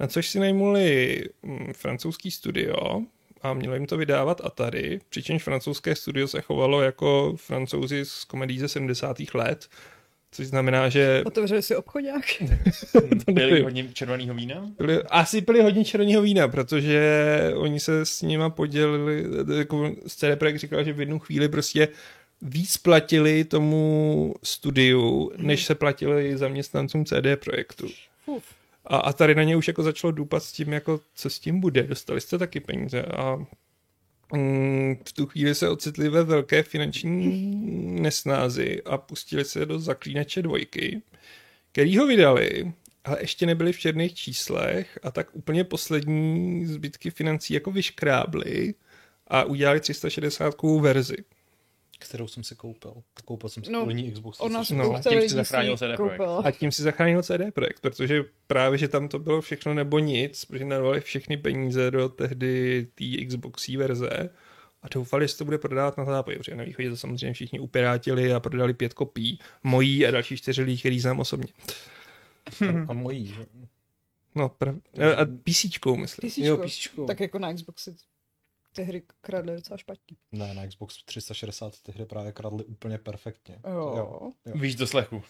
na 0.00 0.06
což 0.06 0.28
si 0.28 0.38
najmuli 0.38 1.22
um, 1.42 1.72
francouzský 1.72 2.30
studio 2.30 3.00
a 3.42 3.54
mělo 3.54 3.74
jim 3.74 3.86
to 3.86 3.96
vydávat 3.96 4.40
Atari, 4.44 5.00
přičemž 5.08 5.42
francouzské 5.42 5.96
studio 5.96 6.28
se 6.28 6.40
chovalo 6.40 6.82
jako 6.82 7.34
francouzi 7.36 8.04
z 8.04 8.24
komedí 8.24 8.58
ze 8.58 8.68
70. 8.68 9.16
let, 9.34 9.68
Což 10.36 10.46
znamená, 10.46 10.88
že... 10.88 11.22
Otevřeli 11.26 11.62
si 11.62 11.76
obchodák? 11.76 12.24
Pili 13.34 13.62
hodně 13.62 13.88
červeného 13.92 14.34
vína? 14.34 14.70
Pili, 14.76 15.02
asi 15.02 15.40
pili 15.42 15.62
hodně 15.62 15.84
červeného 15.84 16.22
vína, 16.22 16.48
protože 16.48 17.52
oni 17.56 17.80
se 17.80 18.06
s 18.06 18.22
nima 18.22 18.50
podělili, 18.50 19.24
jako 19.58 19.92
CD 20.08 20.24
Projekt 20.38 20.56
říkal, 20.56 20.84
že 20.84 20.92
v 20.92 21.00
jednu 21.00 21.18
chvíli 21.18 21.48
prostě 21.48 21.88
víc 22.42 22.76
platili 22.76 23.44
tomu 23.44 24.34
studiu, 24.42 25.32
než 25.36 25.64
se 25.64 25.74
platili 25.74 26.36
zaměstnancům 26.36 27.04
CD 27.04 27.26
Projektu. 27.44 27.88
A, 28.86 28.96
a 28.96 29.12
tady 29.12 29.34
na 29.34 29.42
ně 29.42 29.56
už 29.56 29.68
jako 29.68 29.82
začalo 29.82 30.10
dupat 30.10 30.42
s 30.42 30.52
tím, 30.52 30.72
jako 30.72 31.00
co 31.14 31.30
s 31.30 31.38
tím 31.38 31.60
bude. 31.60 31.82
Dostali 31.82 32.20
jste 32.20 32.38
taky 32.38 32.60
peníze 32.60 33.02
a 33.02 33.46
Mm, 34.32 34.96
v 35.08 35.12
tu 35.12 35.26
chvíli 35.26 35.54
se 35.54 35.68
ocitli 35.68 36.08
ve 36.08 36.24
velké 36.24 36.62
finanční 36.62 37.50
nesnázi 38.00 38.82
a 38.82 38.98
pustili 38.98 39.44
se 39.44 39.66
do 39.66 39.78
zaklínače 39.78 40.42
dvojky, 40.42 41.02
který 41.72 41.98
ho 41.98 42.06
vydali, 42.06 42.72
ale 43.04 43.16
ještě 43.20 43.46
nebyli 43.46 43.72
v 43.72 43.78
černých 43.78 44.14
číslech 44.14 44.98
a 45.02 45.10
tak 45.10 45.36
úplně 45.36 45.64
poslední 45.64 46.66
zbytky 46.66 47.10
financí 47.10 47.54
jako 47.54 47.70
vyškrábli 47.70 48.74
a 49.26 49.44
udělali 49.44 49.80
360 49.80 50.54
verzi 50.80 51.16
kterou 51.98 52.28
jsem 52.28 52.44
si 52.44 52.54
koupil. 52.54 52.94
Koupil 53.24 53.50
jsem 53.50 53.64
si 53.64 53.72
no, 53.72 53.84
první 53.84 54.12
Xbox. 54.12 54.40
Ona 54.40 54.62
no, 54.74 55.00
tím 55.08 55.20
si 55.20 55.34
zachránil 55.34 55.76
CD 55.76 55.96
Projekt. 55.96 56.20
A 56.44 56.50
tím 56.50 56.72
si 56.72 56.82
zachránil 56.82 57.22
CD 57.22 57.54
Projekt, 57.54 57.80
protože 57.80 58.24
právě, 58.46 58.78
že 58.78 58.88
tam 58.88 59.08
to 59.08 59.18
bylo 59.18 59.40
všechno 59.40 59.74
nebo 59.74 59.98
nic, 59.98 60.44
protože 60.44 60.64
narvali 60.64 61.00
všechny 61.00 61.36
peníze 61.36 61.90
do 61.90 62.08
tehdy 62.08 62.86
té 62.94 63.24
Xboxí 63.26 63.76
verze 63.76 64.30
a 64.82 64.88
doufali, 64.88 65.28
že 65.28 65.36
to 65.36 65.44
bude 65.44 65.58
prodávat 65.58 65.98
na 65.98 66.04
západě, 66.04 66.38
protože 66.38 66.56
na 66.56 66.64
východě 66.64 66.90
to 66.90 66.96
samozřejmě 66.96 67.32
všichni 67.32 67.60
upirátili 67.60 68.32
a 68.32 68.40
prodali 68.40 68.74
pět 68.74 68.94
kopí, 68.94 69.38
mojí 69.62 70.06
a 70.06 70.10
další 70.10 70.36
čtyři 70.36 70.62
lidí, 70.62 70.78
který 70.78 71.00
znám 71.00 71.20
osobně. 71.20 71.52
A, 72.60 72.86
a 72.88 72.92
mojí, 72.92 73.26
že? 73.26 73.46
No, 74.34 74.48
prav... 74.48 74.76
a 75.16 75.24
PCčkou, 75.44 75.96
myslím. 75.96 76.30
PCčkou. 76.30 76.44
Jo, 76.44 76.56
PCčkou. 76.56 77.06
Tak 77.06 77.20
jako 77.20 77.38
na 77.38 77.54
Xboxy 77.54 77.96
ty 78.76 78.82
hry 78.82 79.02
kradly 79.20 79.54
docela 79.54 79.76
špatně. 79.76 80.16
Ne, 80.32 80.54
na 80.54 80.66
Xbox 80.66 81.04
360 81.04 81.82
ty 81.82 81.92
hry 81.92 82.06
právě 82.06 82.32
kradly 82.32 82.64
úplně 82.64 82.98
perfektně. 82.98 83.58
Jo. 83.64 83.94
jo, 83.96 84.32
jo. 84.46 84.52
Víš 84.54 84.74
do 84.74 84.86
slechu. 84.86 85.22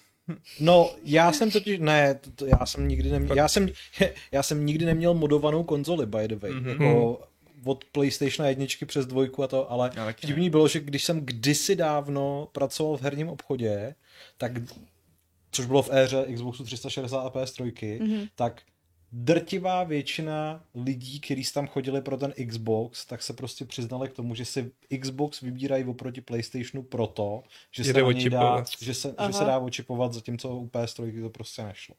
No, 0.61 0.91
já 1.03 1.33
jsem 1.33 1.51
totiž, 1.51 1.79
ne, 1.79 2.15
to, 2.15 2.31
to, 2.31 2.47
já 2.47 2.67
jsem 2.67 2.89
nikdy 2.89 3.11
neměl, 3.11 3.37
já 3.37 3.49
jsem, 3.49 3.69
já 4.33 4.43
jsem 4.43 4.67
nikdy 4.67 4.85
neměl 4.85 5.15
modovanou 5.15 5.65
konzoli, 5.65 6.07
by 6.07 6.29
the 6.29 6.37
way, 6.37 6.53
mm-hmm. 6.53 6.69
jako 6.69 7.21
od 7.65 7.85
PlayStation 7.85 8.49
jedničky 8.49 8.87
přes 8.87 9.07
dvojku 9.07 9.43
a 9.43 9.47
to, 9.47 9.71
ale 9.71 9.91
vtipný 10.13 10.51
bylo, 10.51 10.69
že 10.69 10.81
když 10.81 11.05
jsem 11.05 11.21
kdysi 11.21 11.77
dávno 11.77 12.49
pracoval 12.53 12.97
v 12.97 13.03
herním 13.03 13.29
obchodě, 13.29 13.95
tak, 14.37 14.53
což 15.51 15.67
bylo 15.67 15.83
v 15.83 15.91
éře 15.93 16.27
Xboxu 16.35 16.65
360 16.65 17.21
a 17.21 17.31
PS3, 17.31 17.73
mm-hmm. 17.73 18.29
tak 18.35 18.63
drtivá 19.25 19.85
většina 19.85 20.65
lidí, 20.75 21.21
kteří 21.21 21.45
tam 21.55 21.67
chodili 21.67 22.01
pro 22.01 22.17
ten 22.17 22.35
Xbox, 22.49 23.07
tak 23.07 23.23
se 23.23 23.33
prostě 23.33 23.65
přiznali 23.65 24.09
k 24.09 24.13
tomu, 24.13 24.35
že 24.35 24.45
si 24.45 24.71
Xbox 25.01 25.41
vybírají 25.41 25.85
oproti 25.85 26.21
PlayStationu 26.21 26.83
proto, 26.83 27.43
že 27.71 27.85
se, 27.85 27.93
dá, 27.93 28.65
že, 28.81 28.95
se, 28.95 29.15
že 29.27 29.33
se 29.33 29.45
dá 29.45 29.59
očipovat, 29.59 30.13
zatímco 30.13 30.57
u 30.57 30.67
PS3 30.67 31.23
to 31.23 31.31
prostě 31.31 31.63
nešlo. 31.63 31.95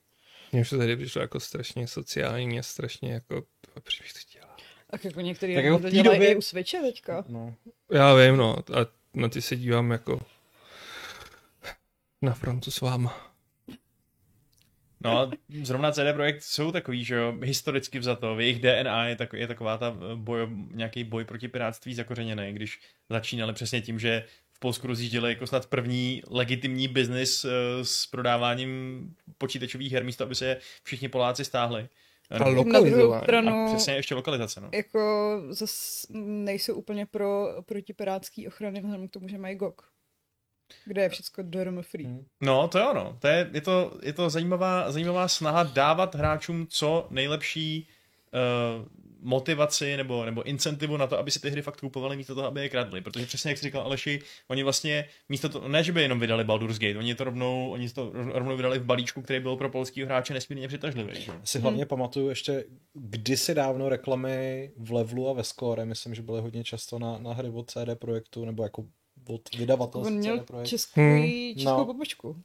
Mně 0.51 0.61
už 0.61 0.69
to 0.69 0.77
tady 0.77 0.97
přišlo 0.97 1.21
jako 1.21 1.39
strašně 1.39 1.87
sociální 1.87 2.59
a 2.59 2.63
strašně 2.63 3.13
jako, 3.13 3.43
proč 3.73 4.01
bych 4.01 4.13
to 4.13 4.19
dělal? 4.33 4.55
Tak 4.91 5.05
jako 5.05 5.21
některý 5.21 5.55
tak 5.55 5.65
jako 5.65 5.79
to 5.79 5.89
dělají 5.89 6.19
době... 6.19 6.31
i 6.31 6.35
u 6.35 6.41
Switche 6.41 6.81
teďka. 6.81 7.25
No. 7.27 7.55
Já 7.91 8.15
vím, 8.15 8.37
no. 8.37 8.55
A 8.57 8.85
na 9.13 9.29
ty 9.29 9.41
se 9.41 9.55
dívám 9.55 9.91
jako 9.91 10.19
na 12.21 12.33
frontu 12.33 12.71
s 12.71 12.81
váma. 12.81 13.36
No, 15.03 15.31
zrovna 15.63 15.91
CD 15.91 16.13
Projekt 16.13 16.41
jsou 16.41 16.71
takový, 16.71 17.03
že 17.03 17.15
jo, 17.15 17.33
historicky 17.43 17.99
vzato, 17.99 18.35
v 18.35 18.41
jejich 18.41 18.59
DNA 18.59 19.07
je, 19.07 19.15
tak, 19.15 19.33
je 19.33 19.47
taková 19.47 19.77
ta 19.77 19.97
boj, 20.15 20.39
nějaký 20.71 21.03
boj 21.03 21.25
proti 21.25 21.47
pirátství 21.47 21.93
zakořeněný, 21.93 22.53
když 22.53 22.79
začínali 23.09 23.53
přesně 23.53 23.81
tím, 23.81 23.99
že 23.99 24.23
v 24.53 24.59
Polsku 24.59 24.87
rozjížděli 24.87 25.29
jako 25.29 25.47
snad 25.47 25.65
první 25.65 26.21
legitimní 26.29 26.87
biznis 26.87 27.45
uh, 27.45 27.51
s 27.83 28.05
prodáváním 28.05 29.01
počítačových 29.37 29.93
her, 29.93 30.03
místo 30.03 30.23
aby 30.23 30.35
se 30.35 30.57
všichni 30.83 31.09
Poláci 31.09 31.45
stáhli. 31.45 31.89
A 32.29 32.47
lokalizování. 32.47 33.23
Stranu, 33.23 33.65
a 33.65 33.65
přesně 33.73 33.93
ještě 33.93 34.15
lokalizace, 34.15 34.61
no. 34.61 34.69
Jako 34.73 35.41
zase 35.49 36.07
nejsou 36.13 36.75
úplně 36.75 37.05
pro 37.05 37.47
protipirátský 37.65 38.47
ochrany 38.47 38.79
vzhledem 38.79 39.07
k 39.07 39.11
tomu, 39.11 39.27
že 39.27 39.37
mají 39.37 39.55
GOG 39.55 39.96
kde 40.85 41.01
je 41.01 41.09
všechno 41.09 41.43
DRM 41.43 41.81
free. 41.81 42.05
Hmm. 42.05 42.25
No, 42.41 42.67
to 42.67 42.77
je 42.77 42.83
ono. 42.85 43.17
To 43.19 43.27
je, 43.27 43.49
je, 43.53 43.61
to, 43.61 43.97
je 44.03 44.13
to 44.13 44.29
zajímavá, 44.29 44.91
zajímavá 44.91 45.27
snaha 45.27 45.63
dávat 45.63 46.15
hráčům 46.15 46.67
co 46.69 47.07
nejlepší 47.09 47.87
uh, 48.79 48.85
motivaci 49.21 49.97
nebo, 49.97 50.25
nebo 50.25 50.43
incentivu 50.43 50.97
na 50.97 51.07
to, 51.07 51.19
aby 51.19 51.31
si 51.31 51.39
ty 51.39 51.49
hry 51.49 51.61
fakt 51.61 51.79
kupovali 51.79 52.17
místo 52.17 52.35
toho, 52.35 52.47
aby 52.47 52.61
je 52.61 52.69
kradli. 52.69 53.01
Protože 53.01 53.25
přesně 53.25 53.51
jak 53.51 53.57
jsi 53.57 53.63
říkal 53.63 53.81
Aleši, 53.81 54.21
oni 54.47 54.63
vlastně 54.63 55.05
místo 55.29 55.49
to, 55.49 55.67
ne, 55.67 55.83
že 55.83 55.91
by 55.91 56.01
jenom 56.01 56.19
vydali 56.19 56.43
Baldur's 56.43 56.79
Gate, 56.79 56.97
oni 56.97 57.15
to 57.15 57.23
rovnou, 57.23 57.69
oni 57.71 57.89
to 57.89 58.11
rovnou 58.13 58.57
vydali 58.57 58.79
v 58.79 58.83
balíčku, 58.83 59.21
který 59.21 59.39
byl 59.39 59.55
pro 59.55 59.69
polský 59.69 60.03
hráče 60.03 60.33
nesmírně 60.33 60.67
přitažlivý. 60.67 61.21
Že? 61.21 61.31
Si 61.43 61.59
hlavně 61.59 61.81
hmm. 61.81 61.87
pamatuju 61.87 62.29
ještě 62.29 62.65
kdysi 62.93 63.55
dávno 63.55 63.89
reklamy 63.89 64.71
v 64.77 64.91
Levelu 64.91 65.29
a 65.29 65.33
ve 65.33 65.43
Score, 65.43 65.85
myslím, 65.85 66.15
že 66.15 66.21
byly 66.21 66.41
hodně 66.41 66.63
často 66.63 66.99
na, 66.99 67.17
na 67.17 67.33
hry 67.33 67.49
od 67.49 67.71
CD 67.71 67.95
Projektu, 67.99 68.45
nebo 68.45 68.63
jako 68.63 68.85
od 69.27 69.55
vydavatelství 69.57 70.13
On 70.15 70.19
měl 70.19 70.45
českou, 70.63 71.01
hmm. 71.01 71.23
českou 71.55 71.77
No. 71.77 71.85
pobočku. 71.85 72.35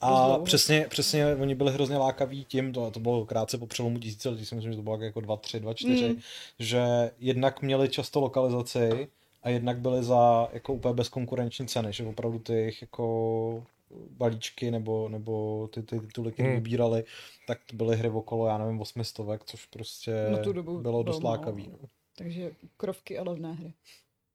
A 0.00 0.38
přesně, 0.38 0.86
přesně, 0.90 1.34
oni 1.34 1.54
byli 1.54 1.72
hrozně 1.72 1.96
lákaví 1.96 2.44
tím, 2.44 2.72
to, 2.72 2.90
to 2.90 3.00
bylo 3.00 3.26
krátce 3.26 3.58
po 3.58 3.66
přelomu 3.66 3.98
tisíciletí, 3.98 4.46
si 4.46 4.54
myslím, 4.54 4.72
že 4.72 4.76
to 4.76 4.82
bylo 4.82 5.02
jako 5.02 5.20
2, 5.20 5.36
3, 5.36 5.60
2, 5.60 5.74
4, 5.74 6.08
Mm. 6.08 6.20
že 6.58 7.10
jednak 7.18 7.62
měli 7.62 7.88
často 7.88 8.20
lokalizaci 8.20 9.08
a 9.42 9.48
jednak 9.48 9.78
byli 9.78 10.02
za 10.04 10.48
jako 10.52 10.72
úplně 10.72 10.94
bezkonkurenční 10.94 11.66
ceny, 11.66 11.92
že 11.92 12.04
opravdu 12.06 12.38
ty 12.38 12.52
jejich 12.52 12.82
jako 12.82 13.64
balíčky 14.10 14.70
nebo, 14.70 15.08
nebo 15.08 15.68
ty, 15.72 15.82
ty 15.82 16.00
tituly, 16.00 16.32
které 16.32 16.48
Hmm. 16.48 16.56
vybírali, 16.56 17.04
tak 17.46 17.58
to 17.66 17.76
byly 17.76 17.96
hry 17.96 18.08
okolo, 18.10 18.46
já 18.46 18.58
nevím, 18.58 18.80
800, 18.80 19.42
což 19.44 19.66
prostě 19.66 20.12
Na 20.30 20.38
tu 20.38 20.52
dobu 20.52 20.78
bylo 20.78 21.02
dost 21.02 21.22
lákavý. 21.22 21.68
No. 21.72 21.88
Takže 22.18 22.50
krovky 22.76 23.18
a 23.18 23.22
levné 23.22 23.52
hry. 23.52 23.72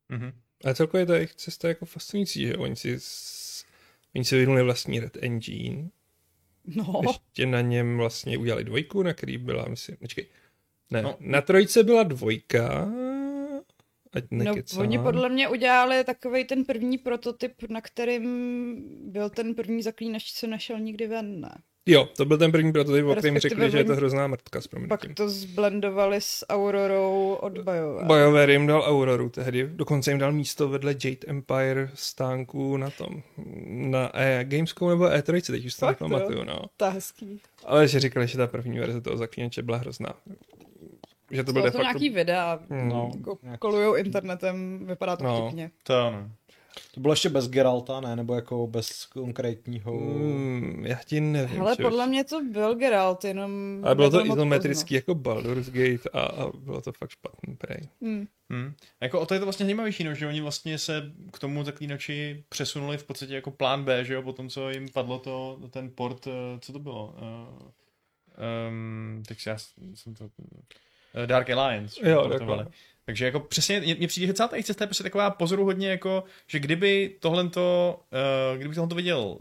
Mhm. 0.09 0.31
A 0.63 0.73
celkově 0.73 1.05
ta 1.05 1.15
jejich 1.15 1.35
cesta 1.35 1.67
je 1.67 1.69
jako 1.71 1.85
fascinující, 1.85 2.47
že 2.47 2.57
oni 2.57 2.75
si, 2.75 2.97
oni 4.15 4.25
si 4.25 4.35
vyvinuli 4.35 4.63
vlastní 4.63 4.99
Red 4.99 5.17
Engine, 5.21 5.89
No, 6.65 7.01
ještě 7.07 7.45
na 7.45 7.61
něm 7.61 7.97
vlastně 7.97 8.37
udělali 8.37 8.63
dvojku, 8.63 9.03
na 9.03 9.13
který 9.13 9.37
byla, 9.37 9.65
myslím, 9.67 9.97
počkej, 9.97 10.27
ne, 10.91 11.01
No. 11.01 11.09
no. 11.09 11.17
na 11.19 11.41
trojce 11.41 11.83
byla 11.83 12.03
dvojka, 12.03 12.91
ať 14.13 14.23
no 14.31 14.43
nekecám. 14.43 14.81
oni 14.81 14.99
podle 14.99 15.29
mě 15.29 15.49
udělali 15.49 16.03
takový 16.03 16.45
ten 16.45 16.65
první 16.65 16.97
prototyp, 16.97 17.53
na 17.69 17.81
kterým 17.81 18.31
byl 19.11 19.29
ten 19.29 19.55
první 19.55 19.81
zaklínač, 19.83 20.33
co 20.33 20.47
nešel 20.47 20.79
nikdy 20.79 21.07
ven, 21.07 21.41
ne? 21.41 21.61
Jo, 21.85 22.09
to 22.17 22.25
byl 22.25 22.37
ten 22.37 22.51
první 22.51 22.71
prototyp, 22.71 23.05
o 23.05 23.15
kterém 23.15 23.39
řekli, 23.39 23.71
že 23.71 23.77
je 23.77 23.83
to 23.83 23.95
hrozná 23.95 24.27
mrtka 24.27 24.61
s 24.61 24.69
Pak 24.89 25.05
to 25.13 25.29
zblendovali 25.29 26.17
s 26.21 26.45
Aurorou 26.49 27.33
od 27.41 27.51
BioWare. 27.57 28.05
BioWare 28.07 28.51
jim 28.51 28.67
dal 28.67 28.81
Auroru 28.81 29.29
tehdy, 29.29 29.69
dokonce 29.73 30.11
jim 30.11 30.17
dal 30.19 30.31
místo 30.31 30.69
vedle 30.69 30.91
Jade 31.03 31.17
Empire 31.27 31.89
stánku 31.93 32.77
na 32.77 32.89
tom, 32.89 33.23
na 33.65 34.11
e, 34.13 34.43
Gamescom 34.43 34.89
nebo 34.89 35.03
E3, 35.03 35.51
teď 35.51 35.65
už 35.65 35.75
to 35.75 35.85
jo? 35.85 35.89
nepamatuju, 35.91 36.43
no. 36.43 36.61
Ta 36.77 36.89
hezký. 36.89 37.41
Ale 37.65 37.87
že 37.87 37.99
říkali, 37.99 38.27
že 38.27 38.37
ta 38.37 38.47
první 38.47 38.79
verze 38.79 39.01
toho 39.01 39.17
zaklínače 39.17 39.61
byla 39.61 39.77
hrozná. 39.77 40.13
Že 41.31 41.43
to 41.43 41.53
byl 41.53 41.61
Bylo 41.61 41.65
de 41.65 41.71
to 41.71 41.77
facto... 41.77 41.83
nějaký 41.99 42.09
videa, 42.09 42.59
No, 42.69 43.11
jako 43.17 43.37
kolujou 43.59 43.95
internetem, 43.95 44.85
vypadá 44.85 45.15
to 45.15 45.23
No. 45.23 45.45
vtipně. 45.45 45.71
To 45.83 45.95
ano. 46.01 46.29
To 46.93 46.99
bylo 46.99 47.13
ještě 47.13 47.29
bez 47.29 47.49
Geralta, 47.49 48.01
ne? 48.01 48.15
Nebo 48.15 48.35
jako 48.35 48.67
bez 48.67 49.05
konkrétního... 49.05 49.93
Mm, 49.93 50.85
já 50.85 50.99
ti 51.05 51.21
nevím. 51.21 51.61
Ale 51.61 51.75
podle 51.75 52.07
mě 52.07 52.23
to 52.23 52.41
byl 52.43 52.75
Geralt, 52.75 53.23
jenom... 53.23 53.79
Ale 53.83 53.95
bylo 53.95 54.09
to 54.09 54.25
izometrický 54.25 54.95
jako 54.95 55.15
Baldur's 55.15 55.69
Gate 55.69 56.09
a, 56.13 56.19
a 56.19 56.51
bylo 56.57 56.81
to 56.81 56.91
fakt 56.91 57.09
špatný 57.09 57.55
prej. 57.55 57.77
poznat. 57.77 57.89
Hmm. 58.01 58.27
Hmm. 58.49 58.73
Jako 59.01 59.19
o 59.19 59.25
to 59.25 59.33
je 59.33 59.39
to 59.39 59.45
vlastně 59.45 59.65
zajímavější, 59.65 60.03
no, 60.03 60.15
že 60.15 60.27
oni 60.27 60.41
vlastně 60.41 60.77
se 60.77 61.11
k 61.33 61.39
tomu 61.39 61.63
zaklínači 61.63 62.43
přesunuli 62.49 62.97
v 62.97 63.03
podstatě 63.03 63.35
jako 63.35 63.51
plán 63.51 63.83
B, 63.83 64.05
že 64.05 64.13
jo, 64.13 64.21
po 64.21 64.33
tom, 64.33 64.49
co 64.49 64.69
jim 64.69 64.89
padlo 64.89 65.19
to, 65.19 65.59
ten 65.69 65.91
port, 65.95 66.27
eh, 66.27 66.59
co 66.59 66.73
to 66.73 66.79
bylo? 66.79 67.15
Uh, 67.21 67.67
um, 68.69 69.23
takže 69.27 69.49
já 69.49 69.57
jsem 69.93 70.15
to... 70.15 70.29
eh, 71.23 71.27
Dark 71.27 71.49
Alliance. 71.49 72.09
Jo, 72.09 72.27
portovali. 72.29 72.65
Takže 73.05 73.25
jako 73.25 73.39
přesně, 73.39 73.79
mně 73.97 74.07
přijde, 74.07 74.27
že 74.27 74.33
celá 74.33 74.47
ta 74.47 74.55
jejich 74.55 74.65
cesta 74.65 74.83
je 74.83 74.87
prostě 74.87 75.03
taková 75.03 75.29
pozoruhodně 75.29 75.89
jako, 75.89 76.23
že 76.47 76.59
kdyby 76.59 77.15
tohle 77.19 77.49
to, 77.49 77.99
uh, 78.53 78.57
kdyby 78.59 78.75
tohle 78.75 78.89
to 78.89 78.95
viděl 78.95 79.37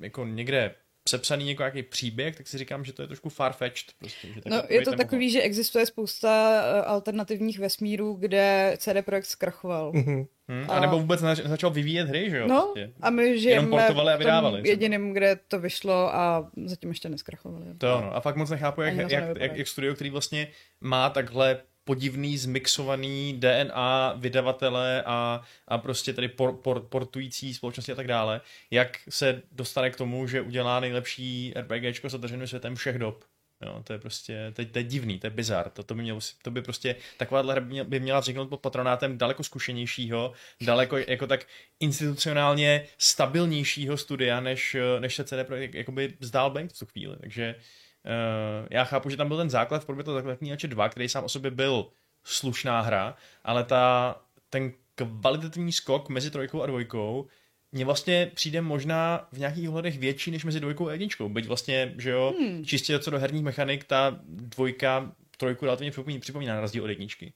jako 0.00 0.24
někde 0.24 0.74
sepsaný 1.08 1.48
jako 1.48 1.62
nějaký 1.62 1.82
příběh, 1.82 2.36
tak 2.36 2.46
si 2.46 2.58
říkám, 2.58 2.84
že 2.84 2.92
to 2.92 3.02
je 3.02 3.06
trošku 3.08 3.28
farfetched. 3.28 3.92
Prostě, 3.98 4.28
že 4.28 4.34
No, 4.46 4.56
takhle 4.56 4.76
je 4.76 4.82
to 4.82 4.92
takový, 4.96 5.30
že 5.30 5.42
existuje 5.42 5.86
spousta 5.86 6.62
eh, 6.64 6.82
alternativních 6.82 7.58
vesmírů, 7.58 8.14
kde 8.14 8.74
CD 8.78 9.02
Projekt 9.04 9.24
zkrachoval. 9.24 9.92
Mhm. 9.94 10.24
Hmm? 10.48 10.70
A- 10.70 10.72
A 10.74 10.80
nebo 10.80 10.98
vůbec 10.98 11.22
nezač- 11.22 11.46
začal 11.46 11.70
vyvíjet 11.70 12.08
hry, 12.08 12.30
že 12.30 12.38
jo? 12.38 12.46
No, 12.48 12.62
prostě. 12.62 12.92
a 13.00 13.10
my 13.10 13.38
žijeme 13.40 13.68
portovali 13.68 14.08
a 14.12 14.14
v 14.14 14.18
tom 14.18 14.24
vydávali 14.26 14.68
jediným, 14.68 15.12
kde 15.12 15.36
to 15.48 15.58
vyšlo 15.60 16.14
a 16.14 16.50
zatím 16.64 16.90
ještě 16.90 17.08
neskrachovali. 17.08 17.64
To 17.78 17.94
ano. 17.98 18.16
A 18.16 18.20
fakt 18.20 18.36
moc 18.36 18.50
nechápu, 18.50 18.82
jak, 18.82 18.96
jak, 18.96 19.10
jak, 19.38 19.56
jak 19.56 19.68
studio, 19.68 19.94
který 19.94 20.10
vlastně 20.10 20.48
má 20.80 21.10
takhle 21.10 21.60
podivný, 21.84 22.38
zmixovaný 22.38 23.40
DNA 23.40 24.14
vydavatele 24.16 25.02
a, 25.06 25.40
a 25.68 25.78
prostě 25.78 26.12
tady 26.12 26.28
por, 26.28 26.56
por, 26.56 26.80
portující 26.80 27.54
společnosti 27.54 27.92
a 27.92 27.94
tak 27.94 28.06
dále, 28.06 28.40
jak 28.70 28.98
se 29.08 29.42
dostane 29.52 29.90
k 29.90 29.96
tomu, 29.96 30.26
že 30.26 30.40
udělá 30.40 30.80
nejlepší 30.80 31.54
RPGčko 31.56 32.10
s 32.10 32.14
otevřeným 32.14 32.46
světem 32.46 32.74
všech 32.74 32.98
dob. 32.98 33.24
Jo, 33.62 33.82
to 33.84 33.92
je 33.92 33.98
prostě, 33.98 34.52
to, 34.56 34.64
to 34.64 34.78
je 34.78 34.82
divný, 34.82 35.18
to 35.18 35.26
je 35.26 35.30
bizar. 35.30 35.70
To, 35.70 35.82
to, 35.82 35.94
by 35.94 36.02
mělo, 36.02 36.20
to 36.42 36.50
by 36.50 36.62
prostě, 36.62 36.96
takováhle 37.16 37.52
hra 37.52 37.60
by 37.60 37.70
mě- 37.70 37.84
by 37.84 38.00
měla 38.00 38.20
vzniknout 38.20 38.46
pod 38.46 38.60
patronátem 38.60 39.18
daleko 39.18 39.42
zkušenějšího, 39.42 40.32
daleko 40.60 40.96
jako 40.96 41.26
tak 41.26 41.46
institucionálně 41.80 42.86
stabilnějšího 42.98 43.96
studia, 43.96 44.40
než, 44.40 44.76
než 44.98 45.14
se 45.14 45.24
CD 45.24 45.46
Projekt 45.46 45.74
jakoby 45.74 46.16
zdál 46.20 46.50
být 46.50 46.72
v 46.72 46.78
tu 46.78 46.86
chvíli. 46.86 47.16
Takže 47.20 47.54
uh, 47.58 47.62
já 48.70 48.84
chápu, 48.84 49.10
že 49.10 49.16
tam 49.16 49.28
byl 49.28 49.36
ten 49.36 49.50
základ 49.50 49.82
v 49.82 49.86
podobě 49.86 50.04
toho 50.04 50.14
zakladače 50.14 50.68
2, 50.68 50.88
který 50.88 51.08
sám 51.08 51.24
o 51.24 51.28
sobě 51.28 51.50
byl 51.50 51.86
slušná 52.24 52.80
hra, 52.80 53.16
ale 53.44 53.64
ta, 53.64 54.16
ten 54.50 54.72
kvalitativní 54.94 55.72
skok 55.72 56.08
mezi 56.08 56.30
trojkou 56.30 56.62
a 56.62 56.66
dvojkou 56.66 57.28
mně 57.74 57.84
vlastně 57.84 58.30
přijde 58.34 58.60
možná 58.60 59.28
v 59.32 59.38
nějakých 59.38 59.68
ohledech 59.68 59.98
větší 59.98 60.30
než 60.30 60.44
mezi 60.44 60.60
dvojkou 60.60 60.88
a 60.88 60.92
jedničkou. 60.92 61.28
Byť 61.28 61.46
vlastně, 61.46 61.94
že 61.98 62.10
jo, 62.10 62.34
hmm. 62.38 62.64
čistě 62.64 62.98
co 62.98 63.10
do 63.10 63.18
herních 63.18 63.42
mechanik, 63.42 63.84
ta 63.84 64.18
dvojka 64.28 65.12
trojku 65.36 65.64
relativně 65.64 65.90
připomíná, 65.90 66.20
připomíná 66.20 66.54
na 66.54 66.60
rozdíl 66.60 66.84
od 66.84 66.88
jedničky. 66.88 67.32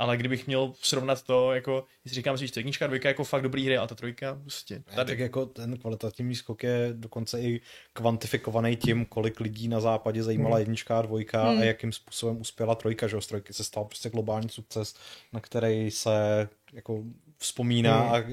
Ale 0.00 0.16
kdybych 0.16 0.46
měl 0.46 0.72
srovnat 0.80 1.22
to, 1.22 1.52
jako, 1.52 1.84
jestli 2.04 2.14
říkám 2.14 2.38
si, 2.38 2.46
že 2.46 2.52
jednička 2.56 2.84
a 2.84 2.88
dvojka 2.88 3.08
jako 3.08 3.24
fakt 3.24 3.42
dobrý 3.42 3.66
hry, 3.66 3.76
ale 3.78 3.88
ta 3.88 3.94
trojka 3.94 4.38
prostě 4.42 4.74
Ne, 4.74 4.82
tady. 4.96 5.12
tak 5.12 5.18
jako 5.18 5.46
ten 5.46 5.78
kvalitativní 5.78 6.34
skok 6.34 6.62
je 6.62 6.88
dokonce 6.92 7.40
i 7.40 7.60
kvantifikovaný 7.92 8.76
tím, 8.76 9.04
kolik 9.04 9.40
lidí 9.40 9.68
na 9.68 9.80
západě 9.80 10.22
zajímala 10.22 10.56
Hmm. 10.56 10.60
jednička 10.60 10.98
a 10.98 11.02
dvojka 11.02 11.48
Hmm. 11.50 11.60
a 11.60 11.64
jakým 11.64 11.92
způsobem 11.92 12.40
uspěla 12.40 12.74
trojka, 12.74 13.06
že 13.08 13.16
jo, 13.16 13.20
z 13.20 13.26
trojky 13.26 13.52
se 13.52 13.64
stal 13.64 13.84
prostě 13.84 14.10
globální 14.10 14.48
sukces, 14.48 14.94
na 15.32 15.40
který 15.40 15.90
se 15.90 16.48
jako 16.72 17.02
vzpomíná 17.38 18.00
Hmm. 18.00 18.12
a 18.12 18.16
e, 18.18 18.24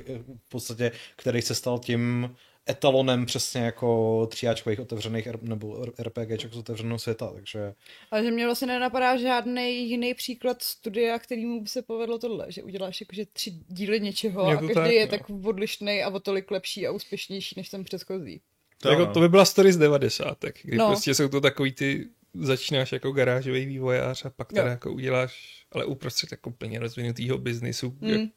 v 0.45 0.49
podstatě, 0.49 0.91
který 1.15 1.41
se 1.41 1.56
stal 1.56 1.80
tím 1.80 2.36
etalonem 2.69 3.25
přesně 3.25 3.62
jako 3.62 4.27
tříáčkových 4.32 4.80
otevřených 4.80 5.27
nebo 5.41 5.86
RPGček 5.99 6.53
z 6.53 6.58
otevřeného 6.58 6.99
světa, 6.99 7.32
takže 7.34 7.73
Ale 8.12 8.23
že 8.23 8.32
mě 8.32 8.45
vlastně 8.45 8.67
nenapadá 8.67 9.17
žádný 9.17 9.89
jiný 9.89 10.13
příklad 10.13 10.62
studia, 10.62 11.19
kterýmu 11.19 11.62
by 11.62 11.69
se 11.69 11.82
povedlo 11.82 12.19
tohle, 12.19 12.45
že 12.49 12.63
uděláš 12.63 13.01
jakože 13.01 13.25
tři 13.34 13.51
díly 13.67 13.99
něčeho 13.99 14.41
a 14.43 14.56
každý 14.56 14.73
tak, 14.73 14.91
je 14.91 15.06
no. 15.06 15.12
tak 15.12 15.30
odlišný 15.30 16.03
a 16.03 16.10
o 16.10 16.19
tolik 16.19 16.51
lepší 16.51 16.88
a 16.88 16.91
úspěšnější 16.91 17.56
než 17.58 17.69
ten 17.69 17.84
předchozí. 17.84 18.41
To, 18.82 18.89
jako, 18.89 19.03
ano. 19.03 19.13
to 19.13 19.19
by 19.19 19.30
byla 19.30 19.45
story 19.45 19.73
z 19.73 19.77
90. 19.77 20.38
kdy 20.63 20.77
No. 20.77 20.84
no. 20.84 20.89
prostě 20.89 21.15
jsou 21.15 21.27
to 21.27 21.41
takový 21.41 21.71
ty, 21.71 22.08
začínáš 22.34 22.91
jako 22.91 23.12
garážový 23.12 23.65
vývojář 23.65 24.25
a 24.25 24.30
pak 24.30 24.53
teda 24.53 24.65
Jo. 24.65 24.69
jako 24.69 24.93
uděláš, 24.93 25.63
ale 25.71 25.86
uprostřed 25.86 26.32
jako 26.32 26.51
plně 26.51 26.80
rozvinutýho 26.80 27.38
biznisu. 27.38 27.97
Mm. 28.01 28.12
Mm. 28.12 28.27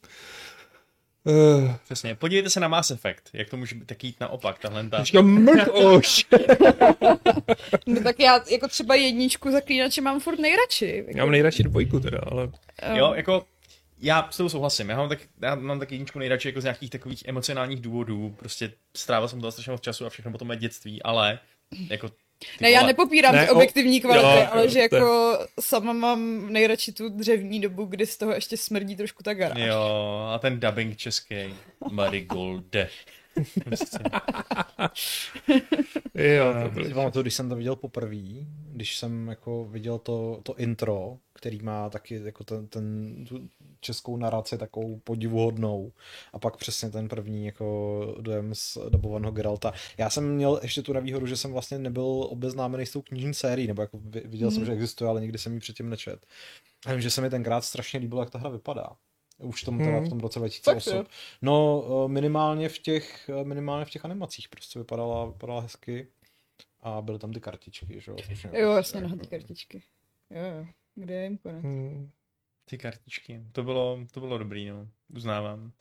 Uh, 1.24 1.74
Přesně. 1.84 2.14
Podívejte 2.14 2.50
se 2.50 2.60
na 2.60 2.68
Mass 2.68 2.90
Effect, 2.90 3.22
jak 3.32 3.48
to 3.50 3.56
může 3.56 3.76
tak 3.86 4.04
jít 4.04 4.20
naopak, 4.20 4.58
tahle 4.58 4.88
ta... 4.88 5.04
Říkám, 5.04 5.26
mrkoš! 5.26 6.26
No 7.86 8.02
tak 8.02 8.20
já 8.20 8.40
jako 8.50 8.68
třeba 8.68 8.94
jedničku 8.94 9.52
zaklínače 9.52 10.00
mám 10.00 10.20
furt 10.20 10.38
nejradši. 10.38 11.04
Já 11.08 11.24
mám 11.24 11.30
nejradši 11.30 11.62
dvojku 11.62 12.00
teda, 12.00 12.18
ale 12.30 12.48
Jo, 12.94 13.12
jako 13.16 13.46
já 14.00 14.28
s 14.30 14.36
tebou 14.36 14.48
souhlasím. 14.48 14.88
Já 14.88 14.96
mám 14.96 15.08
tak, 15.08 15.18
já 15.42 15.54
mám 15.54 15.78
tak 15.78 15.92
jedničku 15.92 16.18
nejradši 16.18 16.48
jako 16.48 16.60
z 16.60 16.64
nějakých 16.64 16.90
takových 16.90 17.28
emocionálních 17.28 17.80
důvodů. 17.80 18.34
Prostě 18.38 18.72
strávil 18.96 19.28
jsem 19.28 19.40
toho 19.40 19.52
strašně 19.52 19.72
moc 19.72 19.80
času 19.80 20.06
a 20.06 20.10
všechno 20.10 20.32
potom 20.32 20.50
je 20.50 20.56
dětství, 20.56 21.02
ale 21.02 21.38
jako 21.90 22.10
Ne, 22.60 22.70
já 22.70 22.86
nepopírám 22.86 23.34
Ne, 23.34 23.44
ty 23.44 23.50
o- 23.50 23.54
objektivní 23.54 24.00
kvality, 24.00 24.40
jo, 24.40 24.48
ale 24.52 24.62
jo, 24.62 24.68
že 24.70 24.88
to 24.88 24.96
jako 24.96 25.38
sama 25.60 25.92
mám 25.92 26.52
nejradši 26.52 26.92
tu 26.92 27.08
dřevní 27.08 27.60
dobu, 27.60 27.84
kdy 27.84 28.06
z 28.06 28.16
toho 28.16 28.32
ještě 28.32 28.56
smrdí 28.56 28.96
trošku 28.96 29.22
ta 29.22 29.34
garáž. 29.34 29.58
Jo, 29.60 30.28
a 30.34 30.38
ten 30.38 30.60
dubbing 30.60 30.96
český. 30.96 31.34
Marigolde. 31.90 32.88
Prostě. 33.64 33.98
jo, 36.34 36.54
to 36.64 36.70
byly. 36.70 36.88
si 36.88 36.94
pamatuju, 36.94 37.22
když 37.22 37.34
jsem 37.34 37.48
to 37.48 37.56
viděl 37.56 37.76
poprvé, 37.76 38.46
když 38.72 38.98
jsem 38.98 39.28
jako 39.28 39.64
viděl 39.64 39.98
to, 39.98 40.40
to 40.42 40.54
intro, 40.56 41.18
který 41.32 41.62
má 41.62 41.90
taky 41.90 42.20
jako 42.24 42.44
ten, 42.44 42.66
ten 42.66 43.14
tu, 43.28 43.48
českou 43.80 44.16
naraci 44.16 44.58
takovou 44.58 44.98
podivuhodnou 45.04 45.92
a 46.32 46.38
pak 46.38 46.56
přesně 46.56 46.90
ten 46.90 47.08
první 47.08 47.46
jako 47.46 48.16
dojem 48.20 48.54
z 48.54 48.78
dobovaného 48.88 49.32
Geralta. 49.32 49.72
Já 49.98 50.10
jsem 50.10 50.34
měl 50.34 50.60
ještě 50.62 50.82
tu 50.82 50.92
nevýhodu, 50.92 51.26
že 51.26 51.36
jsem 51.36 51.52
vlastně 51.52 51.78
nebyl 51.78 52.26
obeznámený 52.30 52.86
s 52.86 52.92
tou 52.92 53.02
knižní 53.02 53.34
sérií, 53.34 53.66
nebo 53.66 53.82
jako 53.82 53.98
viděl 54.24 54.48
mm. 54.48 54.54
jsem, 54.54 54.64
že 54.66 54.72
existuje, 54.72 55.10
ale 55.10 55.20
nikdy 55.20 55.38
jsem 55.38 55.54
ji 55.54 55.60
předtím 55.60 55.90
nečet. 55.90 56.26
A 56.86 56.92
vím, 56.92 57.00
že 57.00 57.10
se 57.10 57.20
mi 57.20 57.30
tenkrát 57.30 57.64
strašně 57.64 58.00
líbilo, 58.00 58.22
jak 58.22 58.30
ta 58.30 58.38
hra 58.38 58.50
vypadá. 58.50 58.96
Už 59.42 59.62
tom 59.62 59.78
teda 59.78 60.00
v 60.00 60.08
tom 60.08 60.20
roce 60.20 60.38
2008. 60.38 61.04
No 61.42 61.84
minimálně 62.08 62.68
v 62.68 62.78
těch, 62.78 63.30
minimálně 63.42 63.84
v 63.84 63.90
těch 63.90 64.04
animacích 64.04 64.48
prostě 64.48 64.78
vypadala, 64.78 65.26
vypadala 65.26 65.60
hezky. 65.60 66.06
A 66.82 67.02
byly 67.02 67.18
tam 67.18 67.32
ty 67.32 67.40
kartičky, 67.40 68.00
že 68.00 68.10
jo? 68.10 68.16
Jo, 68.52 68.70
jasně, 68.72 69.00
no, 69.00 69.16
ty 69.16 69.26
kartičky. 69.26 69.82
Jo, 70.30 70.42
jo. 70.42 70.66
Kde 70.94 71.14
je 71.14 71.26
imponent? 71.26 71.64
Hmm. 71.64 72.10
Ty 72.64 72.78
kartičky. 72.78 73.42
To 73.52 73.62
bylo, 73.62 73.98
to 74.10 74.20
bylo 74.20 74.38
dobrý, 74.38 74.68
no. 74.68 74.88
Uznávám. 75.14 75.72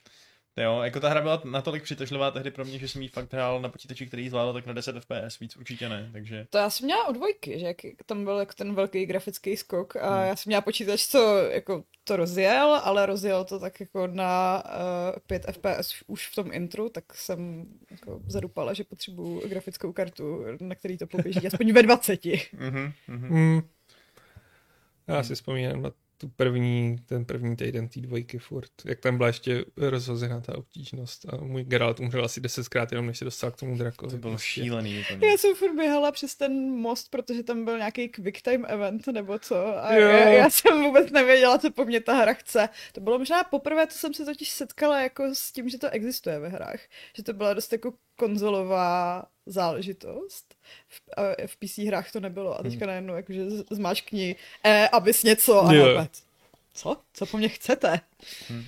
Jo, 0.58 0.82
jako 0.82 1.00
ta 1.00 1.10
hra 1.10 1.22
byla 1.22 1.42
natolik 1.46 1.84
přitažlivá 1.84 2.32
tehdy 2.32 2.52
pro 2.52 2.66
mě, 2.66 2.80
že 2.80 2.88
jsem 2.88 3.02
jí 3.02 3.08
fakt 3.08 3.34
hrál 3.34 3.62
na 3.62 3.70
počítači, 3.70 4.08
který 4.08 4.30
zvládal 4.30 4.54
tak 4.54 4.66
na 4.66 4.74
10 4.74 4.96
FPS, 5.00 5.40
víc 5.40 5.58
určitě 5.58 5.90
ne, 5.90 6.10
takže... 6.14 6.48
To 6.50 6.58
já 6.58 6.70
jsem 6.70 6.86
měla 6.86 7.08
od 7.08 7.14
dvojky, 7.14 7.60
že 7.60 7.66
jak 7.66 7.78
tam 8.06 8.24
byl 8.24 8.38
jako 8.40 8.54
ten 8.54 8.76
velký 8.76 9.06
grafický 9.06 9.58
skok 9.58 9.96
a 9.96 10.16
hmm. 10.16 10.28
já 10.28 10.36
jsem 10.36 10.50
měla 10.50 10.62
počítač, 10.62 11.08
co 11.08 11.38
jako 11.38 11.84
to 12.04 12.16
rozjel, 12.16 12.82
ale 12.84 13.06
rozjel 13.06 13.46
to 13.46 13.60
tak 13.60 13.80
jako 13.80 14.08
na 14.08 14.64
uh, 14.66 15.20
5 15.28 15.46
FPS 15.52 16.04
už 16.08 16.28
v 16.28 16.36
tom 16.36 16.54
intru, 16.54 16.90
tak 16.90 17.14
jsem 17.14 17.66
jako 17.92 18.22
zadupala, 18.28 18.74
že 18.74 18.84
potřebuju 18.84 19.48
grafickou 19.48 19.94
kartu, 19.94 20.46
na 20.62 20.76
který 20.76 20.98
to 20.98 21.08
poběží, 21.08 21.48
aspoň 21.48 21.74
ve 21.74 21.84
20. 21.84 22.24
mm-hmm, 22.24 22.94
mm-hmm. 23.10 23.30
Mm. 23.30 23.62
Já 25.08 25.24
si 25.24 25.36
vzpomínám 25.36 25.82
na 25.82 25.92
tu 26.22 26.30
první, 26.30 26.98
ten 27.06 27.26
první 27.26 27.56
týden 27.56 27.90
té 27.90 28.00
dvojky 28.00 28.38
furt, 28.38 28.72
jak 28.86 29.00
tam 29.00 29.18
byla 29.18 29.28
ještě 29.28 29.66
rozhozená 29.78 30.42
ta 30.42 30.58
obtížnost 30.58 31.26
a 31.30 31.38
můj 31.38 31.64
Geralt 31.64 32.00
umřel 32.00 32.26
asi 32.26 32.42
desetkrát 32.42 32.92
jenom 32.92 33.08
než 33.08 33.18
se 33.18 33.26
dostal 33.26 33.52
k 33.52 33.58
tomu 33.58 33.78
drakovi. 33.78 34.12
To 34.12 34.18
bylo 34.18 34.34
prostě. 34.34 34.48
šílený 34.48 35.00
úplně. 35.02 35.28
Já 35.28 35.38
jsem 35.38 35.56
furt 35.56 35.76
běhala 35.76 36.12
přes 36.12 36.36
ten 36.36 36.54
most, 36.72 37.12
protože 37.12 37.44
tam 37.44 37.66
byl 37.66 37.78
nějaký 37.78 38.10
quick 38.10 38.42
time 38.42 38.66
event 38.68 39.08
nebo 39.08 39.40
co 39.40 39.56
a 39.84 39.94
já, 39.94 40.30
já, 40.30 40.50
jsem 40.50 40.84
vůbec 40.84 41.12
nevěděla, 41.12 41.58
co 41.58 41.72
po 41.72 41.86
mně 41.86 42.02
ta 42.02 42.14
hra 42.14 42.34
chce. 42.34 42.70
To 42.94 43.02
bylo 43.02 43.20
možná 43.20 43.44
poprvé, 43.44 43.88
co 43.88 43.98
jsem 43.98 44.14
se 44.14 44.26
totiž 44.26 44.50
setkala 44.50 45.02
jako 45.02 45.24
s 45.34 45.52
tím, 45.52 45.70
že 45.70 45.78
to 45.78 45.90
existuje 45.90 46.40
ve 46.40 46.50
hrách. 46.50 46.80
Že 47.16 47.24
to 47.24 47.34
byla 47.34 47.54
dost 47.54 47.72
jako 47.72 47.94
konzolová 48.16 49.26
záležitost. 49.52 50.56
V, 50.88 51.02
v 51.48 51.58
PC 51.58 51.78
hrách 51.78 52.12
to 52.12 52.20
nebylo 52.20 52.60
a 52.60 52.64
teďka 52.64 52.86
hmm. 52.86 52.88
najednou 52.88 53.16
jakože 53.16 53.46
zmáčkni 53.72 54.36
e, 54.64 54.88
abys 54.88 55.24
něco 55.24 55.66
a 55.66 55.74
yeah. 55.74 56.08
co? 56.74 56.98
Co 57.14 57.26
po 57.26 57.38
mně 57.38 57.50
chcete? 57.50 58.00
Hmm. 58.50 58.66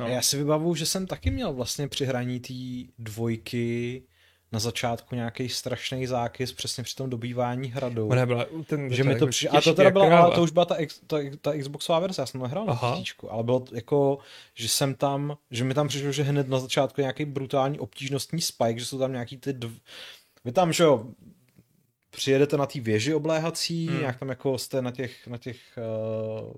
No. 0.00 0.08
Já 0.08 0.22
si 0.22 0.36
vybavuju, 0.36 0.74
že 0.74 0.86
jsem 0.86 1.06
taky 1.06 1.30
měl 1.30 1.52
vlastně 1.52 1.88
při 1.88 2.04
hraní 2.04 2.40
té 2.40 2.54
dvojky 2.98 4.02
na 4.52 4.58
začátku 4.58 5.14
nějaký 5.14 5.48
strašný 5.48 6.06
zákys 6.06 6.52
přesně 6.52 6.84
při 6.84 6.94
tom 6.94 7.10
dobývání 7.10 7.68
hradu. 7.68 8.08
Ona 8.08 8.26
byla 8.26 8.46
ten, 8.66 8.92
že 8.92 9.04
mi 9.04 9.16
to 9.16 9.26
přišlo, 9.26 9.58
a 9.58 9.60
to 9.60 9.74
teda 9.74 9.90
byla, 9.90 10.20
ale 10.20 10.34
to 10.34 10.42
už 10.42 10.50
byla 10.50 10.64
ta, 10.64 10.76
ta, 11.06 11.16
ta 11.40 11.52
Xboxová 11.58 11.98
verze, 11.98 12.22
já 12.22 12.26
jsem 12.26 12.42
nehrál 12.42 12.66
na 12.66 12.96
píčku, 12.96 13.32
ale 13.32 13.42
bylo 13.44 13.64
jako, 13.72 14.18
že 14.54 14.68
jsem 14.68 14.94
tam, 14.94 15.36
že 15.50 15.64
mi 15.64 15.74
tam 15.74 15.88
přišlo, 15.88 16.12
že 16.12 16.22
hned 16.22 16.48
na 16.48 16.58
začátku 16.58 17.00
nějaký 17.00 17.24
brutální 17.24 17.78
obtížnostní 17.78 18.40
spike, 18.40 18.78
že 18.78 18.86
jsou 18.86 18.98
tam 18.98 19.12
nějaký 19.12 19.36
ty 19.36 19.52
dv... 19.52 19.72
Vy 20.44 20.52
tam, 20.52 20.72
že 20.72 20.84
jo, 20.84 21.06
přijedete 22.10 22.56
na 22.56 22.66
té 22.66 22.80
věži 22.80 23.14
obléhací, 23.14 23.88
hmm. 23.88 23.98
nějak 23.98 24.18
tam 24.18 24.28
jako 24.28 24.58
jste 24.58 24.82
na 24.82 24.90
těch, 24.90 25.26
na 25.26 25.38
těch 25.38 25.58
uh, 26.42 26.52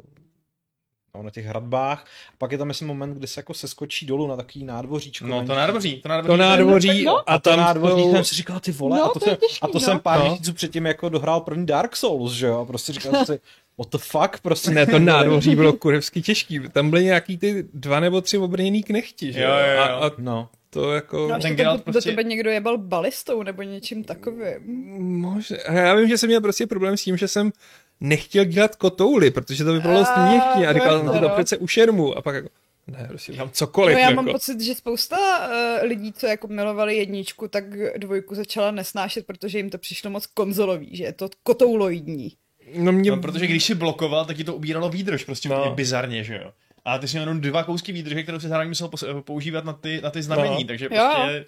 no, 1.19 1.25
na 1.25 1.31
těch 1.31 1.47
hradbách. 1.47 2.07
A 2.29 2.37
pak 2.39 2.53
je 2.53 2.59
tam 2.59 2.69
myslím 2.69 2.89
moment, 2.89 3.15
kdy 3.15 3.27
se 3.27 3.39
jako 3.39 3.55
seskočí 3.55 4.07
dolů 4.07 4.27
na 4.27 4.37
takový 4.37 4.65
nádvoříčko. 4.65 5.27
No 5.27 5.47
to 5.47 5.55
nádvoří, 5.55 6.01
to 6.03 6.09
nádvoří. 6.09 6.29
To 6.29 6.37
nádvoří 6.37 7.05
no, 7.05 7.31
a, 7.31 7.39
to 7.39 7.57
nádvoří 7.57 8.03
to... 8.03 8.11
jsem 8.11 8.25
si 8.25 8.35
říkal, 8.35 8.61
ty 8.61 8.73
vole, 8.73 8.99
no, 8.99 9.05
a 9.05 9.09
to, 9.09 9.19
to 9.19 9.25
jsem, 9.25 9.37
těžký, 9.37 9.59
a 9.63 9.67
to 9.67 9.73
no. 9.75 9.81
jsem 9.81 10.01
pár 10.01 10.19
no. 10.19 10.27
měsíců 10.27 10.53
předtím 10.53 10.87
jako 10.87 11.09
dohrál 11.09 11.41
první 11.41 11.67
Dark 11.67 11.97
Souls, 11.97 12.33
že 12.33 12.47
jo, 12.47 12.61
a 12.61 12.65
prostě 12.65 12.93
říkal 12.93 13.25
si, 13.25 13.41
what 13.79 13.91
the 13.93 13.99
fuck, 13.99 14.41
prostě. 14.43 14.71
Ne, 14.71 14.87
to 14.87 14.99
nádvoří 14.99 15.57
bylo 15.57 15.73
kurevsky 15.73 16.23
těžký, 16.23 16.61
tam 16.73 16.91
byly 16.91 17.05
nějaký 17.05 17.39
ty 17.39 17.65
dva 17.75 18.01
nebo 18.01 18.21
tři 18.21 18.39
obrněný 18.39 18.83
knechti, 18.83 19.33
že 19.33 19.43
jo, 19.43 19.51
jo, 19.51 19.75
jo. 19.75 19.81
A, 19.81 20.07
a 20.07 20.11
no. 20.19 20.49
To 20.71 20.93
jako... 20.93 21.29
No, 21.29 21.39
ten 21.39 21.57
Geralt 21.57 21.83
prostě... 21.83 22.11
Do 22.11 22.17
tebe 22.17 22.29
někdo 22.29 22.51
jebal 22.51 22.79
balistou 22.79 23.43
nebo 23.43 23.63
něčím 23.63 24.05
takovým. 24.05 24.55
Možná. 24.99 25.57
Já 25.73 25.95
vím, 25.95 26.09
že 26.09 26.19
jsem 26.19 26.29
měl 26.29 26.41
prostě 26.41 26.67
problém 26.67 26.97
s 26.97 27.05
tím, 27.05 27.17
že 27.17 27.29
jsem 27.29 27.53
nechtěl 28.01 28.45
dělat 28.45 28.77
kotouly, 28.77 29.31
protože 29.31 29.65
to 29.65 29.73
vypadalo 29.73 30.05
směšně 30.05 30.69
a 30.69 30.73
říkal 30.73 30.99
jsem 30.99 31.15
si 31.15 31.21
to 31.21 31.29
přece 31.29 31.57
u 31.57 31.67
šermu 31.67 32.19
a 32.19 32.23
pak 32.23 32.35
jako 32.35 32.49
ne, 32.87 33.07
prostě 33.09 33.33
dělám 33.33 33.51
cokoliv. 33.51 33.95
No 33.95 34.01
já 34.01 34.11
jako. 34.11 34.23
mám 34.23 34.33
pocit, 34.33 34.61
že 34.61 34.75
spousta 34.75 35.17
uh, 35.17 35.89
lidí, 35.89 36.13
co 36.13 36.27
jako 36.27 36.49
milovali 36.49 36.97
jedničku, 36.97 37.49
tak 37.49 37.65
dvojku 37.99 38.35
začala 38.35 38.71
nesnášet, 38.71 39.27
protože 39.27 39.59
jim 39.59 39.71
to 39.71 39.79
přišlo 39.79 40.11
moc 40.11 40.27
konzolový, 40.27 40.97
že 40.97 41.05
je 41.05 41.13
to 41.13 41.29
kotouloidní. 41.43 42.33
No, 42.75 42.93
mě... 42.93 43.11
no 43.11 43.17
protože 43.17 43.47
když 43.47 43.65
si 43.65 43.75
blokoval, 43.75 44.25
tak 44.25 44.37
ti 44.37 44.45
to 44.45 44.55
ubíralo 44.55 44.89
výdrž, 44.89 45.25
prostě 45.25 45.49
no. 45.49 45.75
bizarně, 45.75 46.25
že 46.25 46.35
jo. 46.35 46.53
A 46.85 46.99
ty 46.99 47.09
jsi 47.09 47.17
měl 47.17 47.23
jenom 47.23 47.41
dva 47.41 47.65
kousky 47.65 47.93
výdrže, 47.93 48.23
které 48.23 48.41
se 48.41 48.49
zároveň 48.49 48.69
musel 48.69 48.91
používat 49.21 49.65
na 49.65 49.73
ty, 49.73 50.01
na 50.03 50.11
ty 50.11 50.23
znamení, 50.23 50.65
no. 50.65 50.69
takže 50.69 50.89
prostě... 50.89 51.33
Jo 51.33 51.45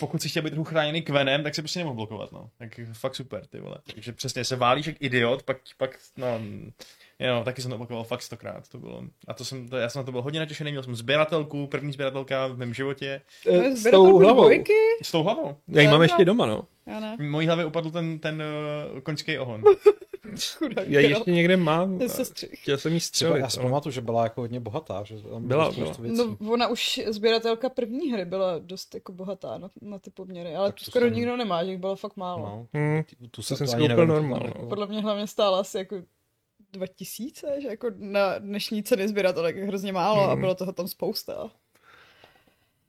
pokud 0.00 0.22
si 0.22 0.28
chtěl 0.28 0.42
být 0.42 0.50
trochu 0.50 0.64
chráněný 0.64 1.02
kvenem, 1.02 1.42
tak 1.42 1.54
se 1.54 1.62
prostě 1.62 1.78
nemohl 1.78 1.96
blokovat, 1.96 2.32
no. 2.32 2.50
Tak 2.58 2.80
fakt 2.92 3.14
super, 3.14 3.46
ty 3.46 3.60
vole. 3.60 3.76
Takže 3.94 4.12
přesně 4.12 4.44
se 4.44 4.56
válíš 4.56 4.86
jak 4.86 4.96
idiot, 5.00 5.42
pak, 5.42 5.56
pak 5.78 5.98
no, 6.16 6.40
Jo, 7.18 7.42
taky 7.44 7.62
jsem 7.62 7.70
to 7.70 7.76
blokoval 7.76 8.04
fakt 8.04 8.22
stokrát, 8.22 8.68
to 8.68 8.78
bylo. 8.78 9.02
A 9.28 9.34
to 9.34 9.44
jsem, 9.44 9.68
to, 9.68 9.76
já 9.76 9.88
jsem 9.88 10.00
na 10.00 10.04
to 10.04 10.12
byl 10.12 10.22
hodně 10.22 10.40
natěšený, 10.40 10.70
měl 10.70 10.82
jsem 10.82 10.96
sběratelku, 10.96 11.66
první 11.66 11.92
sběratelka 11.92 12.46
v 12.46 12.56
mém 12.58 12.74
životě. 12.74 13.20
E, 13.46 13.76
s 13.76 13.90
tou 13.90 14.18
hlavou. 14.18 14.50
S 15.02 15.10
tou 15.10 15.22
hlavou. 15.22 15.56
Já 15.68 15.82
ji 15.82 15.88
mám 15.88 16.02
ještě 16.02 16.24
doma, 16.24 16.46
no. 16.46 16.64
Já 16.86 17.00
ne. 17.00 17.16
Mojí 17.20 17.46
hlavě 17.46 17.64
upadl 17.64 17.90
ten, 17.90 18.18
ten 18.18 18.42
uh, 18.94 19.00
koňský 19.00 19.38
ohon. 19.38 19.62
já 20.86 21.00
ji 21.00 21.08
ještě 21.08 21.30
někde 21.30 21.56
mám. 21.56 21.98
Chtěl 22.52 22.78
jsem 22.78 22.92
jí 22.92 23.00
střelit. 23.00 23.40
Já 23.40 23.48
si 23.48 23.60
pamatuju, 23.60 23.92
že 23.92 24.00
byla 24.00 24.22
jako 24.22 24.40
hodně 24.40 24.60
bohatá. 24.60 25.04
Že 25.04 25.16
byla, 25.38 25.72
byla. 25.72 25.92
No, 25.98 26.36
ona 26.52 26.68
už 26.68 27.00
sběratelka 27.06 27.68
první 27.68 28.12
hry 28.12 28.24
byla 28.24 28.58
dost 28.58 28.94
jako 28.94 29.12
bohatá 29.12 29.58
na, 29.58 29.70
na 29.82 29.98
ty 29.98 30.10
poměry, 30.10 30.54
ale 30.54 30.72
tu 30.72 30.84
skoro 30.84 31.06
jsem... 31.06 31.14
nikdo 31.14 31.36
nemá, 31.36 31.64
že 31.64 31.70
jich 31.70 31.80
bylo 31.80 31.96
fakt 31.96 32.16
málo. 32.16 32.42
No. 32.42 32.66
Hmm. 32.72 33.02
Tu, 33.30 33.42
se 33.42 33.56
jsem 33.56 33.66
skoupil 33.66 34.06
normálně. 34.06 34.52
No. 34.60 34.68
Podle 34.68 34.86
mě 34.86 35.00
hlavně 35.00 35.26
stála 35.26 35.60
asi 35.60 35.78
jako 35.78 36.02
2000, 36.72 37.60
že 37.60 37.68
jako 37.68 37.90
na 37.96 38.38
dnešní 38.38 38.82
ceny 38.82 39.08
sběratelek 39.08 39.56
je 39.56 39.64
hrozně 39.64 39.92
málo 39.92 40.22
hmm. 40.22 40.30
a 40.30 40.36
bylo 40.36 40.54
toho 40.54 40.72
tam 40.72 40.88
spousta. 40.88 41.50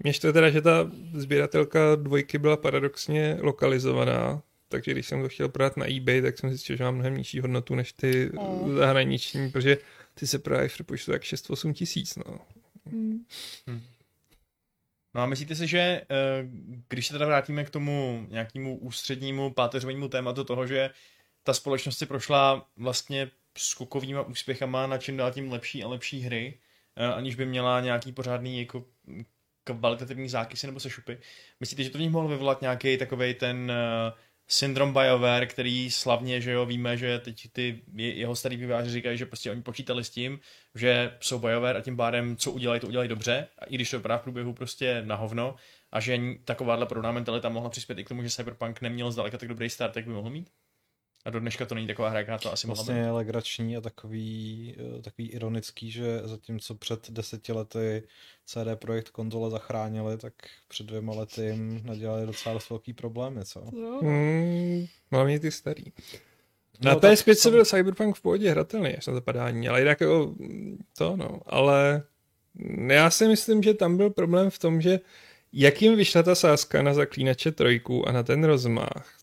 Mně 0.03 0.13
to 0.13 0.33
teda, 0.33 0.49
že 0.49 0.61
ta 0.61 0.91
sběratelka 1.13 1.95
dvojky 1.95 2.37
byla 2.37 2.57
paradoxně 2.57 3.37
lokalizovaná, 3.41 4.41
takže 4.69 4.91
když 4.91 5.07
jsem 5.07 5.21
to 5.21 5.29
chtěl 5.29 5.49
prodat 5.49 5.77
na 5.77 5.91
eBay, 5.91 6.21
tak 6.21 6.37
jsem 6.37 6.49
zjistil, 6.49 6.75
že 6.75 6.83
mám 6.83 6.95
mnohem 6.95 7.17
nižší 7.17 7.39
hodnotu 7.39 7.75
než 7.75 7.93
ty 7.93 8.29
mm. 8.33 8.75
zahraniční, 8.75 9.51
protože 9.51 9.77
ty 10.13 10.27
se 10.27 10.37
v 10.37 10.67
přepočtu 10.67 11.11
tak 11.11 11.21
6-8 11.21 11.73
tisíc. 11.73 12.15
No. 12.15 12.39
Mm. 12.91 13.25
Hmm. 13.67 13.81
No 15.13 15.21
a 15.21 15.25
myslíte 15.25 15.55
si, 15.55 15.67
že 15.67 15.79
eh, 15.79 16.05
když 16.89 17.07
se 17.07 17.13
teda 17.13 17.25
vrátíme 17.25 17.63
k 17.63 17.69
tomu 17.69 18.27
nějakému 18.29 18.77
ústřednímu 18.77 19.53
páteřovému 19.53 20.07
tématu 20.07 20.43
toho, 20.43 20.67
že 20.67 20.89
ta 21.43 21.53
společnost 21.53 21.97
si 21.97 22.05
prošla 22.05 22.67
vlastně 22.77 23.31
skokovýma 23.57 24.21
úspěchama 24.21 24.87
na 24.87 24.97
čím 24.97 25.17
dál 25.17 25.31
tím 25.31 25.51
lepší 25.51 25.83
a 25.83 25.87
lepší 25.87 26.21
hry, 26.21 26.59
eh, 26.95 27.05
aniž 27.05 27.35
by 27.35 27.45
měla 27.45 27.81
nějaký 27.81 28.11
pořádný 28.11 28.59
jako 28.59 28.85
kvalitativní 29.75 30.29
zákysy 30.29 30.67
nebo 30.67 30.79
sešupy. 30.79 31.13
Myslíte, 31.59 31.83
že 31.83 31.89
to 31.89 31.97
v 31.97 32.01
nich 32.01 32.11
mohlo 32.11 32.29
vyvolat 32.29 32.61
nějaký 32.61 32.97
takový 32.97 33.33
ten 33.33 33.71
uh, 33.71 34.17
syndrom 34.47 34.93
BioWare, 34.93 35.47
který 35.47 35.91
slavně, 35.91 36.41
že 36.41 36.51
jo, 36.51 36.65
víme, 36.65 36.97
že 36.97 37.19
teď 37.19 37.51
ty 37.51 37.81
jeho 37.93 38.35
starý 38.35 38.57
výváři 38.57 38.91
říkají, 38.91 39.17
že 39.17 39.25
prostě 39.25 39.51
oni 39.51 39.61
počítali 39.61 40.03
s 40.03 40.09
tím, 40.09 40.39
že 40.75 41.17
jsou 41.19 41.39
BioWare 41.39 41.77
a 41.77 41.81
tím 41.81 41.97
pádem, 41.97 42.37
co 42.37 42.51
udělají, 42.51 42.81
to 42.81 42.87
udělají 42.87 43.09
dobře, 43.09 43.47
a 43.59 43.65
i 43.65 43.75
když 43.75 43.89
to 43.89 43.97
vypadá 43.97 44.17
v 44.17 44.21
průběhu 44.21 44.53
prostě 44.53 45.01
na 45.05 45.15
hovno, 45.15 45.55
a 45.91 45.99
že 45.99 46.19
takováhle 46.45 46.85
podobná 46.85 47.11
mentalita 47.11 47.49
mohla 47.49 47.69
přispět 47.69 47.99
i 47.99 48.03
k 48.03 48.07
tomu, 48.07 48.23
že 48.23 48.29
Cyberpunk 48.29 48.81
neměl 48.81 49.11
zdaleka 49.11 49.37
tak 49.37 49.49
dobrý 49.49 49.69
start, 49.69 49.95
jak 49.95 50.05
by 50.05 50.13
mohl 50.13 50.29
mít? 50.29 50.49
A 51.27 51.29
do 51.29 51.39
dneška 51.39 51.65
to 51.65 51.75
není 51.75 51.87
taková 51.87 52.09
hra, 52.09 52.19
jaká 52.19 52.37
to 52.37 52.53
asi 52.53 52.67
vlastně 52.67 52.93
mohla 52.93 53.11
být. 53.11 53.15
legrační 53.15 53.77
a 53.77 53.81
takový, 53.81 54.75
eh, 54.97 55.01
takový 55.01 55.29
ironický, 55.29 55.91
že 55.91 56.21
zatímco 56.23 56.75
před 56.75 57.11
deseti 57.11 57.53
lety 57.53 58.03
CD 58.45 58.75
Projekt 58.75 59.09
konzole 59.09 59.49
zachránili, 59.49 60.17
tak 60.17 60.33
před 60.67 60.87
dvěma 60.87 61.13
lety 61.13 61.41
jim 61.41 61.81
nadělali 61.85 62.25
docela 62.25 62.53
dost 62.53 62.69
velký 62.69 62.93
problémy, 62.93 63.45
co? 63.45 63.63
No. 63.71 64.01
Hlavně 65.11 65.39
ty 65.39 65.51
starý. 65.51 65.83
Na 66.81 66.93
no, 66.93 66.99
PS5 66.99 67.33
se 67.33 67.51
byl 67.51 67.65
Cyberpunk 67.65 68.15
v 68.15 68.21
pohodě 68.21 68.51
hratelný, 68.51 68.97
až 68.97 69.07
na 69.07 69.13
zapadání, 69.13 69.69
ale 69.69 69.79
jinak 69.79 70.01
jako 70.01 70.35
to 70.97 71.15
no, 71.15 71.39
ale 71.45 72.03
já 72.87 73.09
si 73.09 73.27
myslím, 73.27 73.63
že 73.63 73.73
tam 73.73 73.97
byl 73.97 74.09
problém 74.09 74.49
v 74.49 74.59
tom, 74.59 74.81
že 74.81 74.99
jak 75.53 75.81
jim 75.81 75.95
vyšla 75.95 76.23
ta 76.23 76.35
sázka 76.35 76.81
na 76.81 76.93
zaklínače 76.93 77.51
trojku 77.51 78.07
a 78.07 78.11
na 78.11 78.23
ten 78.23 78.43
rozmach, 78.43 79.16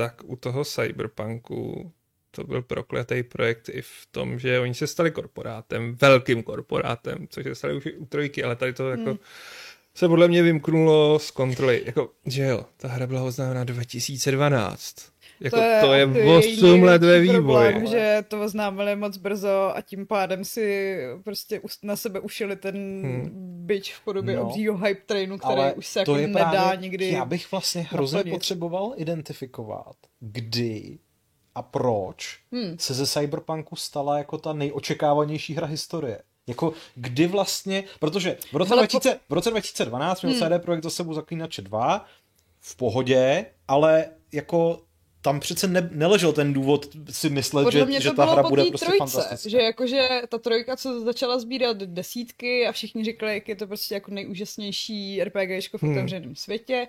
tak 0.00 0.22
u 0.24 0.36
toho 0.36 0.64
cyberpunku 0.64 1.92
to 2.30 2.44
byl 2.44 2.62
prokletý 2.62 3.22
projekt 3.22 3.68
i 3.68 3.82
v 3.82 4.06
tom, 4.10 4.38
že 4.38 4.60
oni 4.60 4.74
se 4.74 4.86
stali 4.86 5.10
korporátem, 5.10 5.96
velkým 6.00 6.42
korporátem, 6.42 7.26
což 7.28 7.44
se 7.44 7.54
stali 7.54 7.74
už 7.74 7.88
u 7.96 8.06
trojky, 8.06 8.44
ale 8.44 8.56
tady 8.56 8.72
to 8.72 8.90
jako 8.90 9.10
hmm. 9.10 9.18
se 9.94 10.08
podle 10.08 10.28
mě 10.28 10.42
vymknulo 10.42 11.18
z 11.18 11.30
kontroly. 11.30 11.82
Jako, 11.86 12.10
že 12.26 12.42
jo, 12.42 12.64
ta 12.76 12.88
hra 12.88 13.06
byla 13.06 13.22
oznámena 13.22 13.64
2012. 13.64 15.12
Jako, 15.40 15.56
to 15.56 15.62
je, 15.62 15.80
to 15.80 15.92
je, 15.92 16.06
to 16.06 16.18
je 16.18 16.38
8 16.38 16.82
let 16.82 17.02
ve 17.02 17.20
vývoji. 17.20 17.42
Problém, 17.42 17.86
že 17.86 18.24
to 18.28 18.40
oznámili 18.40 18.96
moc 18.96 19.16
brzo 19.16 19.72
a 19.74 19.80
tím 19.80 20.06
pádem 20.06 20.44
si 20.44 20.96
prostě 21.24 21.60
na 21.82 21.96
sebe 21.96 22.20
ušili 22.20 22.56
ten 22.56 22.76
hmm. 22.76 23.30
byč 23.66 23.94
v 23.94 24.04
podobě 24.04 24.36
no, 24.36 24.42
obřího 24.42 24.76
hype 24.76 25.00
trainu, 25.06 25.38
který 25.38 25.74
už 25.76 25.86
se 25.86 25.98
jako 25.98 26.14
nedá 26.16 26.50
právě, 26.50 26.76
nikdy 26.80 27.10
Já 27.10 27.24
bych 27.24 27.50
vlastně 27.50 27.82
hrozně 27.90 28.16
naplnit. 28.16 28.32
potřeboval 28.32 28.92
identifikovat, 28.96 29.96
kdy 30.20 30.98
a 31.54 31.62
proč 31.62 32.38
hmm. 32.52 32.78
se 32.78 32.94
ze 32.94 33.06
Cyberpunku 33.06 33.76
stala 33.76 34.18
jako 34.18 34.38
ta 34.38 34.52
nejočekávanější 34.52 35.54
hra 35.54 35.66
historie. 35.66 36.22
Jako 36.46 36.72
kdy 36.94 37.26
vlastně, 37.26 37.84
protože 38.00 38.36
v 38.52 38.56
roce, 38.56 38.68
Hele, 38.68 38.82
2000, 38.82 39.14
po... 39.14 39.20
v 39.28 39.32
roce 39.32 39.50
2012 39.50 40.22
měl 40.22 40.34
hmm. 40.34 40.58
CD 40.58 40.64
Projekt 40.64 40.84
za 40.84 40.90
sebou 40.90 41.14
Zaklínače 41.14 41.62
2 41.62 42.06
v 42.60 42.76
pohodě, 42.76 43.46
ale 43.68 44.06
jako 44.32 44.82
tam 45.22 45.40
přece 45.40 45.66
ne, 45.66 45.90
neležel 45.92 46.32
ten 46.32 46.52
důvod 46.52 46.88
si 47.10 47.30
myslet, 47.30 47.64
Podle 47.64 47.92
že, 47.92 48.00
že 48.00 48.12
ta 48.12 48.24
hra 48.24 48.42
bude 48.42 48.64
prostě 48.64 48.86
trojce, 48.86 48.98
fantastická. 48.98 49.48
Že 49.48 49.58
jakože 49.58 50.08
ta 50.28 50.38
trojka, 50.38 50.76
co 50.76 51.00
začala 51.00 51.38
sbírat 51.38 51.76
desítky 51.76 52.66
a 52.66 52.72
všichni 52.72 53.04
řekli, 53.04 53.34
jak 53.34 53.48
je 53.48 53.56
to 53.56 53.66
prostě 53.66 53.94
jako 53.94 54.10
nejúžasnější 54.10 55.24
RPGčko 55.24 55.78
v 55.78 55.82
hmm. 55.82 55.92
otevřeném 55.92 56.24
hmm. 56.24 56.36
světě, 56.36 56.88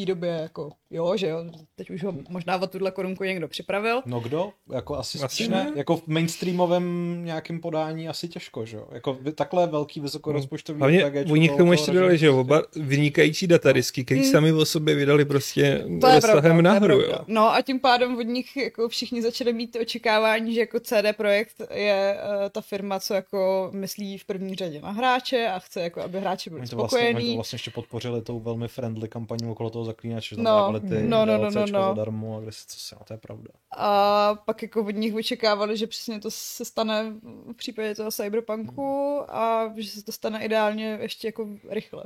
té 0.00 0.04
době 0.06 0.30
jako, 0.30 0.70
jo, 0.90 1.16
že 1.16 1.28
jo, 1.28 1.44
teď 1.76 1.90
už 1.90 2.04
ho 2.04 2.14
možná 2.28 2.62
o 2.62 2.66
tuhle 2.66 2.90
korunku 2.90 3.24
někdo 3.24 3.48
připravil. 3.48 4.02
No 4.06 4.20
kdo? 4.20 4.52
Jako 4.72 4.96
asi, 4.96 5.18
asi 5.18 5.48
ne. 5.48 5.72
Jako 5.74 5.96
v 5.96 6.06
mainstreamovém 6.06 7.20
nějakém 7.24 7.60
podání 7.60 8.08
asi 8.08 8.28
těžko, 8.28 8.64
že 8.64 8.76
jo. 8.76 8.88
Jako 8.92 9.18
takhle 9.34 9.66
velký 9.66 10.00
vysokorozpočtový 10.00 10.78
Hlavně 10.78 11.08
RPG. 11.08 11.30
Oni 11.30 11.48
k 11.48 11.56
tomu 11.56 11.72
ještě 11.72 11.92
dodali, 11.92 12.18
že 12.18 12.30
oba 12.30 12.62
vynikající 12.76 13.46
datadisky, 13.46 14.04
který 14.04 14.20
hmm. 14.20 14.30
sami 14.30 14.52
o 14.52 14.64
sobě 14.64 14.94
vydali 14.94 15.24
prostě 15.24 15.84
rozsahem 16.12 16.62
nahoru, 16.62 17.00
jo. 17.00 17.18
No 17.26 17.54
a 17.54 17.62
tím 17.62 17.80
pádem 17.80 18.18
od 18.18 18.22
nich 18.22 18.56
jako 18.56 18.88
všichni 18.88 19.22
začali 19.22 19.52
mít 19.52 19.76
očekávání, 19.80 20.54
že 20.54 20.60
jako 20.60 20.80
CD 20.80 21.16
Projekt 21.16 21.62
je 21.74 22.16
uh, 22.16 22.48
ta 22.48 22.60
firma, 22.60 23.00
co 23.00 23.14
jako 23.14 23.70
myslí 23.72 24.18
v 24.18 24.24
první 24.24 24.54
řadě 24.54 24.80
na 24.80 24.90
hráče 24.90 25.48
a 25.48 25.58
chce 25.58 25.80
jako, 25.80 26.02
aby 26.02 26.20
hráči 26.20 26.50
byli 26.50 26.62
to 26.62 26.66
spokojení. 26.66 27.12
Vlastně, 27.12 27.26
oni 27.26 27.32
to 27.32 27.36
vlastně 27.36 27.54
ještě 27.54 27.70
podpořili 27.70 28.22
tou 28.22 28.40
velmi 28.40 28.68
friendly 28.68 29.08
kampaní 29.08 29.50
okolo 29.50 29.70
toho 29.70 29.84
zaklínače, 29.86 30.28
že 30.28 30.36
tam 30.36 30.44
no, 30.44 30.50
dávali 30.50 30.80
ty 30.80 31.02
no, 31.02 31.26
no, 31.26 31.38
no, 31.38 31.50
no, 31.50 31.66
no. 31.66 31.66
zadarmo 31.66 32.36
a 32.36 32.40
kde 32.40 32.52
si 32.52 32.66
co 32.66 32.80
se, 32.80 32.94
no, 32.94 33.04
to 33.04 33.14
je 33.14 33.18
pravda. 33.18 33.50
A 33.76 34.34
pak 34.34 34.62
jako 34.62 34.84
od 34.84 34.90
nich 34.90 35.14
očekávali, 35.14 35.76
že 35.76 35.86
přesně 35.86 36.20
to 36.20 36.30
se 36.30 36.64
stane 36.64 37.12
v 37.22 37.54
případě 37.56 37.94
toho 37.94 38.10
cyberpunku 38.10 39.22
a 39.28 39.72
že 39.76 39.90
se 39.90 40.04
to 40.04 40.12
stane 40.12 40.44
ideálně 40.44 40.98
ještě 41.02 41.28
jako 41.28 41.48
rychle. 41.68 42.04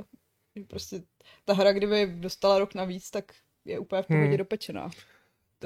Že 0.55 0.63
prostě 0.63 1.01
ta 1.45 1.53
hra, 1.53 1.73
kdyby 1.73 2.13
dostala 2.15 2.59
rok 2.59 2.73
navíc, 2.73 3.11
tak 3.11 3.25
je 3.65 3.79
úplně 3.79 4.01
v 4.01 4.07
pohodě 4.07 4.27
hmm. 4.27 4.37
dopečená. 4.37 4.89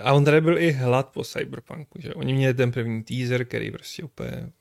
A 0.01 0.13
on 0.13 0.25
tady 0.25 0.41
byl 0.41 0.57
i 0.57 0.71
hlad 0.71 1.09
po 1.13 1.23
Cyberpunku, 1.23 2.01
že 2.01 2.13
oni 2.13 2.33
měli 2.33 2.53
ten 2.53 2.71
první 2.71 3.03
teaser, 3.03 3.45
který 3.45 3.71
prostě 3.71 4.03
úplně 4.03 4.51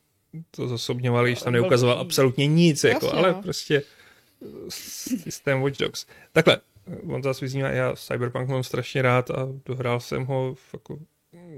to 0.51 0.69
zasobňovali, 0.69 1.35
že 1.35 1.45
tam 1.45 1.53
neukazoval 1.53 1.99
absolutně 1.99 2.47
nic, 2.47 2.85
jako, 2.85 3.13
ale 3.13 3.33
no. 3.33 3.43
prostě 3.43 3.83
systém 4.69 5.63
Watch 5.63 5.79
Dogs. 5.79 6.07
Takhle, 6.33 6.61
on 7.07 7.23
zase 7.23 7.45
vyzní, 7.45 7.61
já 7.61 7.97
Cyberpunk 7.97 8.49
mám 8.49 8.63
strašně 8.63 9.03
rád 9.03 9.31
a 9.31 9.49
dohrál 9.67 10.01
jsem 10.01 10.25
ho, 10.25 10.55
jako, 10.73 10.99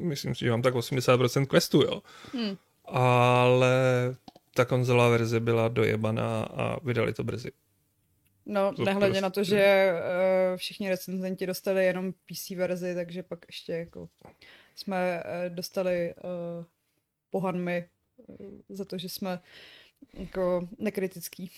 myslím 0.00 0.34
si, 0.34 0.44
že 0.44 0.50
mám 0.50 0.62
tak 0.62 0.74
80% 0.74 1.46
questu, 1.46 1.82
jo. 1.82 2.02
Hmm. 2.32 2.56
Ale 2.84 3.74
ta 4.54 4.64
konzolová 4.64 5.08
verze 5.08 5.40
byla 5.40 5.68
dojebaná 5.68 6.42
a 6.42 6.84
vydali 6.84 7.12
to 7.12 7.24
brzy. 7.24 7.50
No, 8.46 8.72
to 8.72 8.84
nehledě 8.84 9.06
prostě... 9.06 9.20
na 9.20 9.30
to, 9.30 9.40
prostě- 9.40 9.56
že 9.56 9.92
uh, 9.92 10.56
všichni 10.56 10.88
recenzenti 10.88 11.46
dostali 11.46 11.84
jenom 11.84 12.12
PC 12.12 12.50
verzi, 12.50 12.94
takže 12.94 13.22
pak 13.22 13.38
ještě 13.48 13.72
jako 13.72 14.08
jsme 14.74 15.22
uh, 15.22 15.54
dostali 15.54 16.14
uh, 16.14 16.64
pohanmy 17.30 17.88
uh, 18.16 18.36
za 18.68 18.84
to, 18.84 18.98
že 18.98 19.08
jsme 19.08 19.40
jako 20.14 20.68
nekritický 20.78 21.50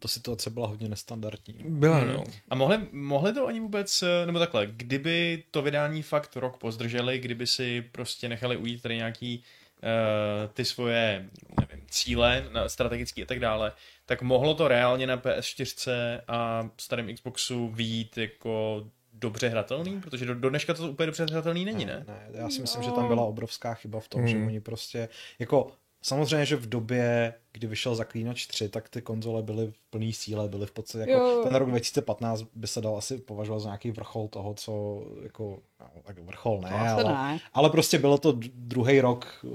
ta 0.00 0.08
situace 0.08 0.50
byla 0.50 0.66
hodně 0.66 0.88
nestandardní. 0.88 1.54
Byla, 1.64 1.98
hmm. 1.98 2.12
no. 2.12 2.24
A 2.50 2.54
mohli, 2.54 2.78
mohli 2.92 3.32
to 3.32 3.46
oni 3.46 3.60
vůbec, 3.60 4.02
eh, 4.02 4.26
nebo 4.26 4.38
takhle, 4.38 4.66
kdyby 4.66 5.42
to 5.50 5.62
vydání 5.62 6.02
fakt 6.02 6.36
rok 6.36 6.56
pozdrželi, 6.56 7.18
kdyby 7.18 7.46
si 7.46 7.82
prostě 7.92 8.28
nechali 8.28 8.56
ujít 8.56 8.82
tady 8.82 8.96
nějaký 8.96 9.42
uh, 9.82 10.52
ty 10.52 10.64
svoje 10.64 11.28
nevím, 11.60 11.86
cíle 11.90 12.48
na 12.52 12.68
strategický 12.68 13.22
a 13.22 13.26
tak 13.26 13.40
dále, 13.40 13.72
tak 14.06 14.22
mohlo 14.22 14.54
to 14.54 14.68
reálně 14.68 15.06
na 15.06 15.16
PS4 15.16 15.92
a 16.28 16.68
starém 16.76 17.14
Xboxu 17.14 17.68
výjít 17.68 18.18
jako 18.18 18.84
dobře 19.12 19.48
hratelný? 19.48 20.00
Protože 20.00 20.26
do, 20.26 20.34
do 20.34 20.50
dneška 20.50 20.74
to 20.74 20.90
úplně 20.90 21.06
dobře 21.06 21.26
hratelný 21.30 21.64
není, 21.64 21.84
ne? 21.84 22.04
Ne, 22.08 22.26
ne 22.32 22.38
já 22.38 22.48
si 22.50 22.60
myslím, 22.60 22.82
no. 22.82 22.88
že 22.88 22.94
tam 22.94 23.08
byla 23.08 23.22
obrovská 23.22 23.74
chyba 23.74 24.00
v 24.00 24.08
tom, 24.08 24.20
hmm. 24.20 24.28
že 24.28 24.36
oni 24.36 24.60
prostě, 24.60 25.08
jako 25.38 25.72
Samozřejmě, 26.02 26.46
že 26.46 26.56
v 26.56 26.68
době, 26.68 27.34
kdy 27.52 27.66
vyšel 27.66 27.94
Zaklínač 27.94 28.46
3, 28.46 28.68
tak 28.68 28.88
ty 28.88 29.02
konzole 29.02 29.42
byly 29.42 29.66
v 29.66 29.90
plný 29.90 30.12
síle, 30.12 30.48
byly 30.48 30.66
v 30.66 30.72
podstatě 30.72 31.10
jako 31.10 31.24
jo. 31.24 31.40
ten 31.44 31.54
rok 31.54 31.68
2015 31.68 32.42
by 32.54 32.66
se 32.66 32.80
dal 32.80 32.96
asi 32.96 33.18
považovat 33.18 33.58
za 33.58 33.68
nějaký 33.68 33.90
vrchol 33.90 34.28
toho, 34.28 34.54
co 34.54 35.02
jako, 35.22 35.58
no, 35.80 35.86
tak 36.02 36.18
vrchol 36.18 36.60
ne, 36.60 36.70
ale, 36.70 37.04
ne. 37.04 37.38
ale 37.52 37.70
prostě 37.70 37.98
bylo 37.98 38.18
to 38.18 38.38
druhý 38.54 39.00
rok 39.00 39.44
eh, 39.44 39.48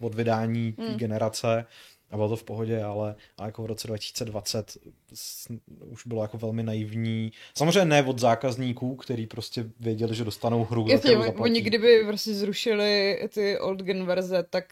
od 0.00 0.14
vydání 0.14 0.72
té 0.72 0.88
hmm. 0.88 0.96
generace 0.96 1.66
a 2.10 2.16
bylo 2.16 2.28
to 2.28 2.36
v 2.36 2.44
pohodě, 2.44 2.82
ale, 2.82 3.14
ale 3.38 3.48
jako 3.48 3.62
v 3.62 3.66
roce 3.66 3.88
2020 3.88 4.76
už 5.90 6.06
bylo 6.06 6.22
jako 6.22 6.38
velmi 6.38 6.62
naivní. 6.62 7.32
Samozřejmě 7.54 7.84
ne 7.84 8.02
od 8.02 8.18
zákazníků, 8.18 8.96
kteří 8.96 9.26
prostě 9.26 9.70
věděli, 9.80 10.14
že 10.14 10.24
dostanou 10.24 10.64
hru, 10.64 10.86
Jasně, 10.88 11.16
oni 11.16 11.60
kdyby 11.60 12.04
prostě 12.06 12.34
zrušili 12.34 13.18
ty 13.34 13.58
old 13.58 13.82
gen 13.82 14.06
verze, 14.06 14.44
tak 14.50 14.64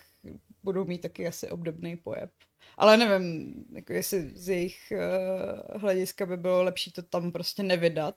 budou 0.64 0.84
mít 0.84 1.00
taky 1.00 1.26
asi 1.26 1.50
obdobný 1.50 1.96
pojeb. 1.96 2.30
Ale 2.76 2.96
nevím, 2.96 3.54
jako 3.74 3.92
jestli 3.92 4.30
z 4.34 4.48
jejich 4.48 4.92
uh, 4.92 5.80
hlediska 5.80 6.26
by 6.26 6.36
bylo 6.36 6.62
lepší 6.62 6.92
to 6.92 7.02
tam 7.02 7.32
prostě 7.32 7.62
nevydat. 7.62 8.14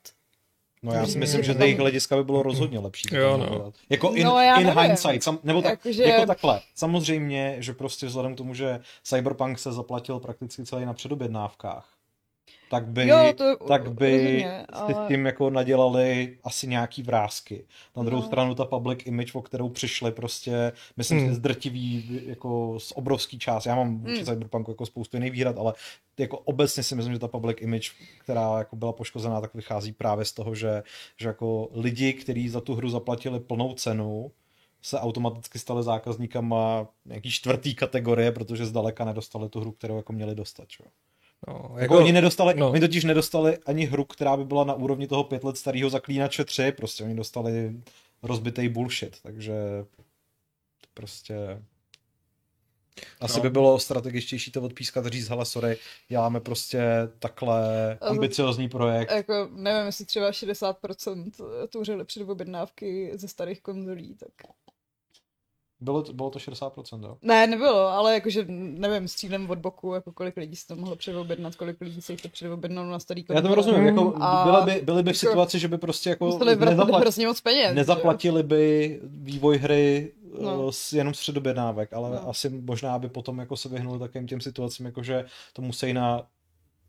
No 0.83 0.93
já 0.93 1.05
si 1.05 1.17
myslím, 1.17 1.43
že 1.43 1.53
z 1.53 1.59
jejich 1.59 1.79
hlediska 1.79 2.15
by 2.17 2.23
bylo 2.23 2.43
rozhodně 2.43 2.79
lepší. 2.79 3.07
Jo, 3.11 3.37
no. 3.37 3.73
Jako 3.89 4.13
in, 4.13 4.25
no, 4.25 4.39
in 4.59 4.79
hindsight, 4.79 5.23
sam, 5.23 5.39
nebo 5.43 5.61
tak, 5.61 5.71
jako, 5.71 5.91
že... 5.91 6.03
jako 6.03 6.25
takhle. 6.25 6.61
Samozřejmě, 6.75 7.55
že 7.59 7.73
prostě 7.73 8.05
vzhledem 8.05 8.35
k 8.35 8.37
tomu, 8.37 8.53
že 8.53 8.79
Cyberpunk 9.03 9.59
se 9.59 9.71
zaplatil 9.71 10.19
prakticky 10.19 10.65
celý 10.65 10.85
na 10.85 10.93
předobjednávkách, 10.93 11.89
tak 12.69 12.87
by, 12.87 13.07
jo, 13.07 13.33
to, 13.37 13.57
tak 13.67 13.93
by 13.93 14.11
rozumně, 14.11 14.65
ale... 14.65 14.93
s 14.93 15.07
tím 15.07 15.25
jako 15.25 15.49
nadělali 15.49 16.37
asi 16.43 16.67
nějaký 16.67 17.03
vrázky. 17.03 17.65
Na 17.95 18.03
druhou 18.03 18.21
no. 18.21 18.27
stranu 18.27 18.55
ta 18.55 18.65
public 18.65 18.99
image, 19.05 19.35
o 19.35 19.41
kterou 19.41 19.69
přišli 19.69 20.11
prostě, 20.11 20.71
myslím 20.97 21.19
hmm. 21.19 21.29
si, 21.29 21.35
zdrtivý, 21.35 22.21
jako 22.25 22.79
z 22.79 22.91
obrovský 22.95 23.39
část. 23.39 23.65
Já 23.65 23.75
mám 23.75 23.97
vůči 23.97 24.15
hmm. 24.15 24.25
Cyberpunku 24.25 24.71
jako 24.71 24.85
spoustu 24.85 25.17
jiných 25.17 25.31
výhrad, 25.31 25.57
ale 25.57 25.73
jako 26.17 26.37
obecně 26.37 26.83
si 26.83 26.95
myslím, 26.95 27.13
že 27.13 27.19
ta 27.19 27.27
public 27.27 27.57
image, 27.61 27.91
která 28.19 28.57
jako 28.57 28.75
byla 28.75 28.93
poškozená, 28.93 29.41
tak 29.41 29.53
vychází 29.53 29.91
právě 29.91 30.25
z 30.25 30.31
toho, 30.31 30.55
že, 30.55 30.83
že 31.17 31.27
jako 31.27 31.69
lidi, 31.73 32.13
kteří 32.13 32.49
za 32.49 32.61
tu 32.61 32.75
hru 32.75 32.89
zaplatili 32.89 33.39
plnou 33.39 33.73
cenu, 33.73 34.31
se 34.81 34.99
automaticky 34.99 35.59
stali 35.59 35.83
zákazníkama 35.83 36.87
nějaký 37.05 37.31
čtvrtý 37.31 37.75
kategorie, 37.75 38.31
protože 38.31 38.65
zdaleka 38.65 39.05
nedostali 39.05 39.49
tu 39.49 39.59
hru, 39.59 39.71
kterou 39.71 39.97
jako 39.97 40.13
měli 40.13 40.35
dostat. 40.35 40.67
Čo? 40.67 40.83
No, 41.47 41.53
jako, 41.53 41.79
jako 41.79 41.97
oni 41.97 42.11
nedostali, 42.11 42.53
no. 42.57 42.71
oni 42.71 42.79
totiž 42.79 43.03
nedostali 43.03 43.57
ani 43.65 43.85
hru, 43.85 44.05
která 44.05 44.37
by 44.37 44.45
byla 44.45 44.63
na 44.63 44.73
úrovni 44.73 45.07
toho 45.07 45.23
pět 45.23 45.43
let 45.43 45.57
starého 45.57 45.89
zaklínače 45.89 46.45
3, 46.45 46.71
prostě 46.71 47.03
oni 47.03 47.15
dostali 47.15 47.81
rozbitý 48.23 48.69
bullshit, 48.69 49.17
takže 49.23 49.53
prostě 50.93 51.61
asi 53.19 53.37
no. 53.37 53.43
by 53.43 53.49
bylo 53.49 53.79
strategičtější 53.79 54.51
to 54.51 54.61
odpískat, 54.61 55.05
říct, 55.05 55.29
hele, 55.29 55.45
sorry, 55.45 55.77
děláme 56.09 56.39
prostě 56.39 56.83
takhle 57.19 57.97
ambiciozní 58.01 58.69
projekt. 58.69 59.11
Jako, 59.11 59.49
nevím, 59.51 59.85
jestli 59.85 60.05
třeba 60.05 60.31
60% 60.31 61.31
tvořili 61.67 62.05
předobjednávky 62.05 63.11
ze 63.13 63.27
starých 63.27 63.61
konzolí, 63.61 64.15
tak 64.15 64.51
bylo 65.85 66.03
to, 66.03 66.13
bylo 66.13 66.29
to 66.29 66.39
60%, 66.39 67.03
jo? 67.03 67.17
Ne, 67.21 67.47
nebylo, 67.47 67.87
ale 67.87 68.13
jakože, 68.13 68.45
nevím, 68.47 69.07
střílem 69.07 69.49
od 69.49 69.57
boku, 69.57 69.93
jako 69.93 70.11
kolik 70.11 70.37
lidí 70.37 70.55
si 70.55 70.67
to 70.67 70.75
mohlo 70.75 70.95
předobjednat, 70.95 71.55
kolik 71.55 71.81
lidí 71.81 72.01
se 72.01 72.13
jich 72.13 72.21
to 72.21 72.29
předobjednalo 72.29 72.91
na 72.91 72.99
starý 72.99 73.25
Já 73.29 73.41
to 73.41 73.55
rozumím, 73.55 73.85
jako 73.85 74.13
a 74.19 74.43
byly 74.43 74.73
by, 74.73 74.85
byly 74.85 75.03
by 75.03 75.13
v 75.13 75.15
jako 75.15 75.29
situaci, 75.29 75.59
že 75.59 75.67
by 75.67 75.77
prostě 75.77 76.09
jako 76.09 76.39
nezaplat, 76.59 77.17
moc 77.25 77.41
peněz, 77.41 77.75
nezaplatili 77.75 78.43
by 78.43 78.99
vývoj 79.03 79.57
hry 79.57 80.11
no. 80.41 80.71
s, 80.71 80.93
jenom 80.93 81.13
z 81.13 81.19
předobjednávek, 81.19 81.93
ale 81.93 82.09
no. 82.09 82.29
asi 82.29 82.49
možná 82.49 82.99
by 82.99 83.09
potom 83.09 83.39
jako 83.39 83.57
se 83.57 83.69
vyhnuli 83.69 83.99
takovým 83.99 84.27
těm 84.27 84.41
situacím, 84.41 84.85
jakože 84.85 85.25
to 85.53 85.61
musí 85.61 85.93
na 85.93 86.27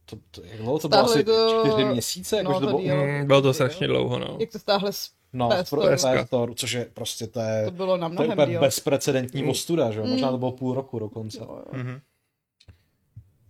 to, 0.07 0.17
to, 0.31 0.43
jak 0.45 0.61
dlouho 0.61 0.79
to 0.79 0.89
bylo 0.89 1.05
asi 1.05 1.25
to... 1.25 1.65
čtyři 1.65 1.85
měsíce? 1.85 2.43
No, 2.43 2.61
to, 2.61 2.67
bylo, 2.67 2.79
mm, 2.79 3.27
bylo 3.27 3.43
to 3.43 3.55
strašně 3.55 3.87
dlouho, 3.87 4.19
no. 4.19 4.37
Jak 4.41 4.51
to 4.51 4.59
stáhle 4.59 4.93
No, 5.37 5.49
PS 5.49 5.71
pro 5.71 5.81
Store. 5.83 5.97
PS 6.23 6.27
Store, 6.27 6.55
což 6.55 6.73
je 6.73 6.85
prostě 6.95 7.27
to 7.27 7.41
je, 7.41 7.65
To 7.65 7.71
bylo 7.71 7.97
na 7.97 8.09
to 8.09 8.13
je 8.13 8.15
mnohem 8.15 8.33
úplně 8.33 8.47
díl. 8.53 8.61
bezprecedentní 8.61 9.45
ostuda, 9.45 9.91
že 9.91 9.99
jo? 10.01 10.07
Možná 10.07 10.29
Mm. 10.29 10.35
to 10.35 10.39
bylo 10.39 10.53
půl 10.53 10.75
roku 10.75 10.99
dokonce. 10.99 11.39
Jo, 11.39 11.47
jo. 11.73 11.79
Mhm. 11.83 12.01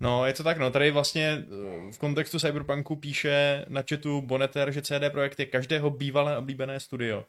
No, 0.01 0.27
je 0.27 0.33
to 0.33 0.43
tak, 0.43 0.59
no, 0.59 0.71
tady 0.71 0.91
vlastně 0.91 1.45
eh, 1.89 1.93
v 1.93 1.99
kontextu 1.99 2.39
Cyberpunku 2.39 2.97
píše 2.97 3.65
na 3.69 3.83
chatu 3.91 4.21
Boneter, 4.23 4.71
že 4.73 4.83
CD 4.83 5.11
Projekt 5.13 5.41
je 5.41 5.47
každého 5.47 5.91
bývalé 5.91 6.39
oblíbené 6.39 6.81
studio. 6.81 7.25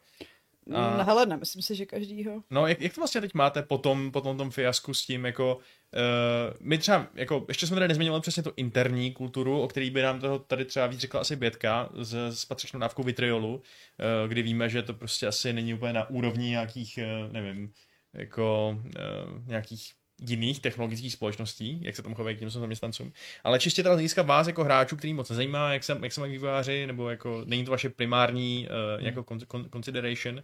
A- 0.74 0.96
No, 0.96 1.04
hele, 1.04 1.26
nemyslím 1.26 1.62
si, 1.62 1.74
že 1.74 1.86
každýho. 1.86 2.42
No, 2.50 2.66
jak, 2.66 2.80
jak 2.80 2.94
to 2.94 3.00
vlastně 3.00 3.20
teď 3.20 3.34
máte 3.34 3.62
po 3.62 3.78
tom, 3.78 4.12
po 4.12 4.20
tom, 4.20 4.36
tom 4.36 4.50
fiasku 4.50 4.94
s 4.94 5.06
tím, 5.06 5.24
jako, 5.26 5.56
uh, 5.56 6.56
my 6.60 6.78
třeba, 6.78 7.06
jako, 7.14 7.44
ještě 7.48 7.66
jsme 7.66 7.74
tady 7.74 7.88
nezměnili 7.88 8.20
přesně 8.20 8.42
tu 8.42 8.52
interní 8.56 9.12
kulturu, 9.12 9.60
o 9.62 9.68
který 9.68 9.90
by 9.90 10.02
nám 10.02 10.20
toho 10.20 10.38
tady 10.38 10.64
třeba 10.64 10.86
víc 10.86 11.00
řekla 11.00 11.20
asi 11.20 11.36
Bětka 11.36 11.88
s, 11.94 12.14
s 12.14 12.44
patřičnou 12.44 12.80
dávkou 12.80 13.02
vitriolu, 13.02 13.54
uh, 13.54 14.28
kdy 14.28 14.42
víme, 14.42 14.68
že 14.68 14.82
to 14.82 14.94
prostě 14.94 15.26
asi 15.26 15.52
není 15.52 15.74
úplně 15.74 15.92
na 15.92 16.10
úrovni 16.10 16.48
nějakých, 16.48 16.98
uh, 17.26 17.32
nevím, 17.32 17.72
jako 18.14 18.76
uh, 18.84 19.46
nějakých 19.46 19.92
jiných 20.26 20.60
technologických 20.60 21.12
společností, 21.12 21.80
jak 21.82 21.96
se 21.96 22.02
tomu 22.02 22.14
chovají 22.14 22.36
k 22.36 22.38
těm 22.38 22.50
zaměstnancům. 22.50 23.12
Ale 23.44 23.58
čistě 23.58 23.82
teda 23.82 23.94
z 23.94 23.98
hlediska 23.98 24.22
vás 24.22 24.46
jako 24.46 24.64
hráčů, 24.64 24.96
který 24.96 25.14
moc 25.14 25.30
nezajímá, 25.30 25.72
jak 25.72 25.84
se, 25.84 25.98
jak 26.02 26.12
se 26.12 26.20
mají 26.20 26.32
vývojáři, 26.32 26.86
nebo 26.86 27.10
jako 27.10 27.42
není 27.46 27.64
to 27.64 27.70
vaše 27.70 27.88
primární 27.88 28.68
uh, 28.98 29.04
jako 29.04 29.24
con, 29.24 29.40
con, 29.40 29.68
consideration, 29.72 30.42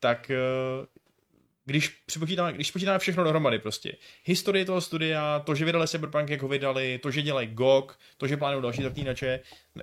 tak 0.00 0.30
uh, 0.80 0.86
když 1.66 1.88
připočítáme, 1.88 2.52
když 2.52 2.70
počítáme 2.70 2.98
všechno 2.98 3.24
dohromady 3.24 3.58
prostě. 3.58 3.96
Historie 4.24 4.64
toho 4.64 4.80
studia, 4.80 5.38
to, 5.46 5.54
že 5.54 5.64
vydali 5.64 5.88
Cyberpunk, 5.88 6.28
jak 6.30 6.42
ho 6.42 6.48
vydali, 6.48 6.98
to, 7.02 7.10
že 7.10 7.22
dělají 7.22 7.48
GOG, 7.48 7.98
to, 8.16 8.26
že 8.26 8.36
plánují 8.36 8.62
další 8.62 8.82
zaklínače. 8.82 9.40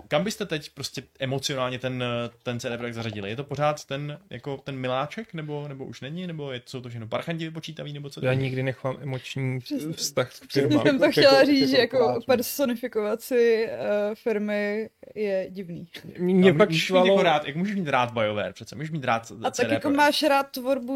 Kam 0.08 0.24
byste 0.24 0.46
teď 0.46 0.70
prostě 0.74 1.04
emocionálně 1.20 1.80
ten, 1.80 2.04
ten 2.44 2.60
CD 2.60 2.68
Projekt 2.78 2.94
zařadili? 2.94 3.30
Je 3.30 3.36
to 3.36 3.44
pořád 3.44 3.86
ten, 3.86 4.20
jako 4.30 4.58
ten 4.58 4.76
miláček, 4.78 5.34
nebo, 5.34 5.68
nebo 5.68 5.86
už 5.86 6.02
není, 6.02 6.28
nebo 6.28 6.52
je, 6.52 6.62
jsou 6.66 6.82
to 6.82 6.90
všechno 6.90 7.08
parchanti 7.08 7.46
vypočítaví, 7.46 7.94
nebo 7.94 8.10
co? 8.10 8.26
Já 8.26 8.34
nikdy 8.34 8.64
nechvám 8.64 8.98
emoční 9.02 9.60
vztah 9.96 10.32
k 10.48 10.52
Jsem 10.52 10.70
to 11.00 11.12
chtěla 11.12 11.34
jako- 11.40 11.46
říct, 11.46 11.70
že 11.70 11.78
jako 11.78 11.96
jako 11.96 12.06
korporátu. 12.06 12.26
personifikaci 12.26 13.68
uh, 14.10 14.16
firmy 14.16 14.90
je 15.16 15.48
divný. 15.50 15.88
Mě 16.18 16.52
No, 16.52 16.58
pak 16.58 16.72
švalo... 16.72 17.08
jako 17.08 17.24
rád, 17.24 17.46
jak 17.48 17.56
můžeš 17.56 17.76
mít 17.76 17.88
rád 17.88 18.12
BioWare 18.12 18.54
přece, 18.54 18.76
můžeš 18.76 18.92
mít 18.92 19.04
rád 19.04 19.32
A 19.44 19.52
CD 19.52 19.58
tak 19.62 19.72
jako 19.72 19.90
máš 19.90 20.24
rád 20.24 20.44
tvorbu 20.52 20.94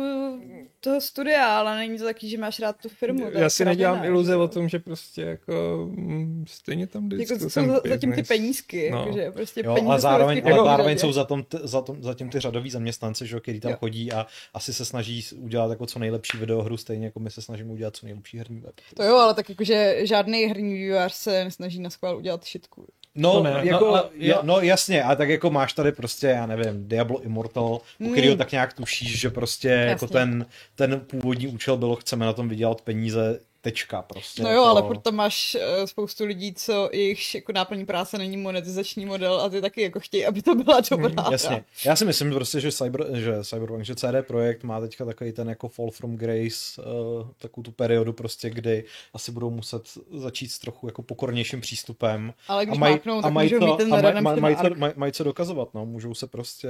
toho 0.79 1.01
studia, 1.01 1.59
ale 1.59 1.75
není 1.77 1.97
to 1.97 2.03
taky, 2.03 2.29
že 2.29 2.37
máš 2.37 2.59
rád 2.59 2.75
tu 2.81 2.89
firmu. 2.89 3.29
Já 3.31 3.49
si 3.49 3.63
kravina, 3.63 3.71
nedělám 3.71 4.05
iluze 4.05 4.31
že 4.31 4.33
jo. 4.33 4.43
o 4.43 4.47
tom, 4.47 4.69
že 4.69 4.79
prostě 4.79 5.21
jako 5.21 5.53
mm, 5.91 6.45
stejně 6.47 6.87
tam 6.87 7.05
vždycky 7.09 7.33
Jako 7.33 7.49
jsou 7.49 7.67
za- 7.67 7.81
zatím 7.89 8.13
ty 8.13 8.23
penízky, 8.23 8.91
No. 8.91 8.99
jako, 8.99 9.11
že 9.13 9.31
prostě 9.31 9.61
Jo, 9.65 9.73
peníze 9.73 9.91
ale 9.91 9.99
zároveň, 10.01 10.41
ale 10.45 10.55
zároveň 10.63 10.97
jsou 10.97 11.11
za, 11.11 11.23
tom, 11.25 11.45
za, 11.63 11.81
tom, 11.81 12.03
za 12.03 12.13
tím 12.13 12.29
ty 12.29 12.39
řadoví 12.39 12.69
zaměstnanci, 12.69 13.27
že, 13.27 13.35
jo, 13.35 13.39
který 13.39 13.59
tam 13.59 13.71
Jo. 13.71 13.77
chodí 13.79 14.11
a 14.11 14.25
asi 14.53 14.73
se 14.73 14.85
snaží 14.85 15.25
udělat 15.37 15.69
jako 15.69 15.85
co 15.85 15.99
nejlepší 15.99 16.37
videohru, 16.37 16.77
stejně 16.77 17.05
jako 17.05 17.19
my 17.19 17.31
se 17.31 17.41
snažíme 17.41 17.71
udělat 17.73 17.95
co 17.95 18.05
nejlepší 18.05 18.37
herní 18.37 18.59
web. 18.59 18.75
To 18.95 19.03
jo, 19.03 19.15
ale 19.15 19.33
tak 19.33 19.49
jakože 19.49 19.99
žádný 20.03 20.45
herní 20.45 20.73
vývojář 20.73 21.13
se 21.13 21.43
nesnaží 21.43 21.79
na 21.79 21.89
schvál 21.89 22.17
udělat 22.17 22.43
šitku. 22.45 22.87
No, 23.19 23.33
To 23.33 23.43
ne, 23.43 23.59
jako, 23.63 23.85
no, 23.85 23.91
ale- 23.91 24.03
ja, 24.15 24.39
no 24.43 24.59
jasně, 24.61 25.03
a 25.03 25.15
tak 25.15 25.29
jako 25.29 25.49
máš 25.49 25.73
tady 25.73 25.91
prostě, 25.91 26.27
já 26.27 26.45
nevím, 26.45 26.87
Diablo 26.87 27.21
Immortal, 27.21 27.65
u 27.99 28.03
Mm. 28.03 28.11
kterého 28.11 28.35
tak 28.35 28.51
nějak 28.51 28.73
tušíš, 28.73 29.19
že 29.19 29.29
prostě 29.29 29.67
jako 29.69 30.07
ten, 30.07 30.45
ten 30.75 30.99
původní 30.99 31.47
účel 31.47 31.77
bylo, 31.77 31.95
chceme 31.95 32.25
na 32.25 32.33
tom 32.33 32.49
vydělat 32.49 32.81
peníze, 32.81 33.39
tečka 33.67 34.01
prostě. 34.01 34.43
No 34.43 34.49
jako, 34.49 34.61
jo, 34.61 34.65
ale 34.65 34.81
furt 34.81 35.01
tam 35.01 35.15
máš 35.15 35.55
eh, 35.59 35.87
spoustu 35.87 36.25
lidí, 36.25 36.53
co 36.53 36.89
jejich 36.93 37.35
jako 37.35 37.51
náplní 37.51 37.85
práce 37.85 38.17
není 38.17 38.37
monetizační 38.37 39.05
model 39.05 39.41
a 39.41 39.49
ty 39.49 39.61
taky 39.61 39.81
jako 39.81 39.99
chtějí, 39.99 40.25
aby 40.25 40.41
to 40.41 40.55
byla 40.55 40.79
dobrá 40.91 41.21
hra. 41.21 41.31
Jasně. 41.31 41.63
Já 41.85 41.95
si 41.95 42.05
myslím 42.05 42.33
prostě, 42.33 42.59
že, 42.59 42.71
Cyber, 42.71 43.05
že 43.13 43.43
Cyberpunk, 43.43 43.85
že 43.85 43.95
CD 43.95 44.27
Projekt 44.27 44.63
má 44.63 44.79
teďka 44.81 45.05
takový 45.05 45.31
ten 45.31 45.49
jako 45.49 45.67
Fall 45.67 45.91
from 45.91 46.15
Grace, 46.15 46.81
uh, 46.81 47.27
takovou 47.37 47.63
tu 47.63 47.71
periodu 47.71 48.13
prostě, 48.13 48.49
kdy 48.49 48.83
asi 49.13 49.31
budou 49.31 49.49
muset 49.49 49.83
začít 50.13 50.51
s 50.51 50.59
trochu 50.59 50.87
jako 50.87 51.01
pokornějším 51.03 51.61
přístupem. 51.61 52.33
Ale 52.47 52.65
když 52.65 52.77
a 52.77 52.79
mají, 52.79 52.93
máknou, 52.93 53.19
a 53.19 53.21
tak 53.21 53.33
mají, 53.33 53.53
můžou 53.53 53.59
to, 53.59 53.65
mít 53.65 53.77
ten 53.77 53.93
a 53.93 54.01
maj, 54.01 54.21
maj, 54.21 54.39
mají, 54.39 54.55
arc. 54.55 54.73
co, 54.73 54.79
maj, 54.79 54.91
mají 54.95 55.11
co 55.11 55.23
dokazovat, 55.23 55.73
no. 55.73 55.85
Můžou 55.85 56.13
se 56.13 56.27
prostě 56.27 56.69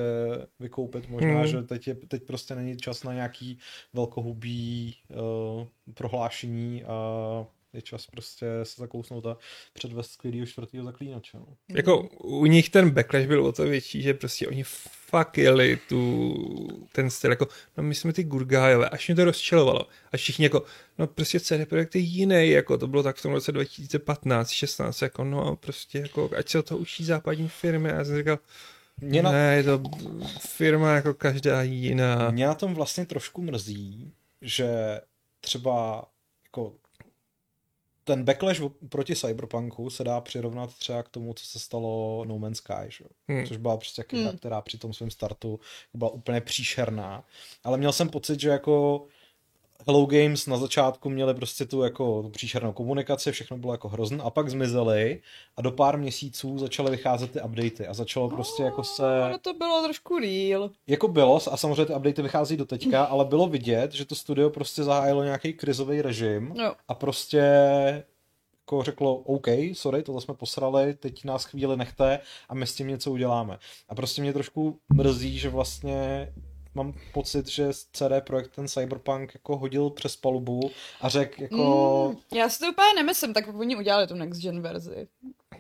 vykoupit. 0.60 1.10
Možná, 1.10 1.28
Hmm. 1.38 1.48
že 1.48 1.62
teď, 1.62 1.88
je, 1.88 1.96
teď 1.96 2.24
prostě 2.24 2.56
není 2.56 2.78
čas 2.78 3.04
na 3.04 3.14
nějaký 3.14 3.60
velkohubý 3.94 4.96
uh, 5.10 5.68
prohlášení 5.94 6.84
a 6.84 7.48
je 7.74 7.82
čas 7.82 8.08
prostě 8.08 8.46
se 8.64 8.82
zakousnout 8.82 9.26
a 9.26 9.38
předvést 9.74 10.12
skvělýho 10.12 10.46
čtvrtýho 10.46 10.84
zaklínače. 10.84 11.38
No. 11.38 11.46
Jako 11.70 12.10
u 12.24 12.46
nich 12.46 12.70
ten 12.70 12.90
backlash 12.90 13.26
byl 13.26 13.46
o 13.46 13.52
to 13.52 13.64
větší, 13.64 14.02
že 14.02 14.14
prostě 14.14 14.48
oni 14.48 14.64
fakt 15.08 15.38
jeli 15.38 15.80
tu, 15.90 16.88
ten 16.92 17.10
styl, 17.10 17.32
jako, 17.32 17.48
no 17.78 17.84
my 17.84 17.96
jsme 17.96 18.14
ty 18.14 18.24
gurgájové, 18.24 18.90
až 18.90 19.08
mě 19.08 19.16
to 19.16 19.26
rozčilovalo. 19.26 19.88
A 20.12 20.18
všichni 20.18 20.46
jako, 20.46 20.64
no 20.98 21.08
prostě 21.08 21.40
CD 21.40 21.70
Projekt 21.70 21.96
je 21.96 22.02
jiný, 22.02 22.50
jako 22.50 22.78
to 22.78 22.88
bylo 22.88 23.04
tak 23.04 23.16
v 23.16 23.22
tom 23.22 23.34
roce 23.34 23.52
2015, 23.52 24.50
16, 24.50 25.02
jako 25.02 25.24
no 25.24 25.56
prostě 25.56 26.00
jako, 26.00 26.30
ať 26.38 26.50
se 26.50 26.60
o 26.60 26.64
to 26.64 26.78
učí 26.78 27.06
západní 27.06 27.50
firmy. 27.50 27.92
A 27.92 27.96
já 27.96 28.06
jsem 28.06 28.18
říkal, 28.18 28.40
Mě 29.02 29.22
na, 29.22 29.32
ne, 29.32 29.56
je 29.56 29.64
to 29.64 29.82
firma 30.40 30.96
jako 30.96 31.14
každá 31.14 31.62
jiná. 31.62 32.32
Mě 32.32 32.48
na 32.48 32.56
tom 32.56 32.74
vlastně 32.74 33.06
trošku 33.06 33.42
mrzí, 33.42 34.14
že 34.42 34.68
třeba 35.48 36.06
jako 36.44 36.74
ten 38.04 38.24
backlash 38.24 38.62
proti 38.90 39.16
Cyberpunku 39.16 39.90
se 39.90 40.04
dá 40.04 40.22
přirovnat 40.22 40.74
třeba 40.76 41.04
k 41.04 41.10
tomu, 41.10 41.34
co 41.34 41.46
se 41.46 41.60
stalo 41.60 42.26
No 42.28 42.40
Man's 42.40 42.58
Sky, 42.58 42.74
že? 42.88 43.04
jo? 43.04 43.10
Hmm. 43.28 43.46
což 43.48 43.58
byla 43.58 43.78
prostě 43.78 44.04
hra, 44.12 44.30
Hmm. 44.30 44.38
která 44.38 44.62
při 44.62 44.78
tom 44.78 44.94
svém 44.94 45.12
startu 45.12 45.60
byla 45.94 46.12
úplně 46.12 46.42
příšerná. 46.42 47.26
Ale 47.64 47.78
měl 47.78 47.92
jsem 47.94 48.10
pocit, 48.10 48.40
že 48.40 48.50
jako 48.50 49.08
Hello 49.88 50.06
Games 50.06 50.48
na 50.48 50.58
začátku 50.58 51.10
měli 51.10 51.34
prostě 51.34 51.66
tu 51.66 51.82
jako 51.82 52.24
tu 52.24 52.30
příšernou 52.30 52.74
komunikaci, 52.74 53.32
všechno 53.32 53.58
bylo 53.58 53.74
jako 53.74 53.90
hrozné 53.90 54.24
a 54.24 54.30
pak 54.30 54.50
zmizeli 54.50 55.22
a 55.58 55.62
do 55.62 55.72
pár 55.72 55.98
měsíců 55.98 56.58
začaly 56.60 56.92
vycházet 56.92 57.32
ty 57.32 57.42
updaty 57.42 57.88
a 57.88 57.94
začalo 57.94 58.30
prostě 58.30 58.64
jako 58.64 58.84
se 58.84 59.04
No 59.32 59.38
to 59.38 59.54
bylo 59.54 59.84
trošku 59.84 60.20
real. 60.20 60.70
jako 60.88 61.08
bylo, 61.08 61.36
a 61.52 61.58
samozřejmě 61.58 61.86
ty 61.86 61.94
updaty 61.96 62.22
vychází 62.22 62.58
do 62.58 62.66
teďka, 62.66 63.04
ale 63.04 63.26
bylo 63.26 63.48
vidět, 63.48 63.92
že 63.94 64.06
to 64.06 64.16
studio 64.16 64.50
prostě 64.50 64.84
zahájilo 64.84 65.24
nějaký 65.24 65.54
krizový 65.54 66.02
režim 66.02 66.54
No. 66.58 66.76
a 66.88 66.94
prostě 66.94 67.38
jako 68.62 68.84
řeklo, 68.84 69.16
OK, 69.16 69.48
sorry, 69.74 70.04
tohle 70.04 70.22
jsme 70.22 70.34
posrali, 70.34 70.94
teď 70.94 71.24
nás 71.26 71.44
chvíli 71.46 71.78
nechte 71.78 72.20
a 72.50 72.56
my 72.56 72.68
s 72.68 72.76
tím 72.76 72.88
něco 72.88 73.12
uděláme. 73.12 73.58
A 73.90 73.96
prostě 73.96 74.22
mě 74.22 74.34
trošku 74.34 74.80
mrzí, 74.94 75.40
že 75.40 75.50
vlastně 75.50 76.34
mám 76.78 76.94
pocit, 77.14 77.48
že 77.48 77.74
CD 77.74 78.12
Projekt 78.24 78.56
ten 78.56 78.68
Cyberpunk 78.68 79.34
jako 79.34 79.58
hodil 79.58 79.90
přes 79.90 80.16
palubu 80.16 80.72
a 81.02 81.10
řekl 81.10 81.42
jako... 81.42 82.10
Mm, 82.32 82.38
já 82.38 82.50
si 82.50 82.60
to 82.60 82.66
úplně 82.72 82.94
nemyslím, 82.96 83.34
tak 83.34 83.48
oni 83.60 83.76
udělali 83.76 84.08
tu 84.08 84.16
next 84.16 84.42
gen 84.42 84.62
verzi, 84.62 85.08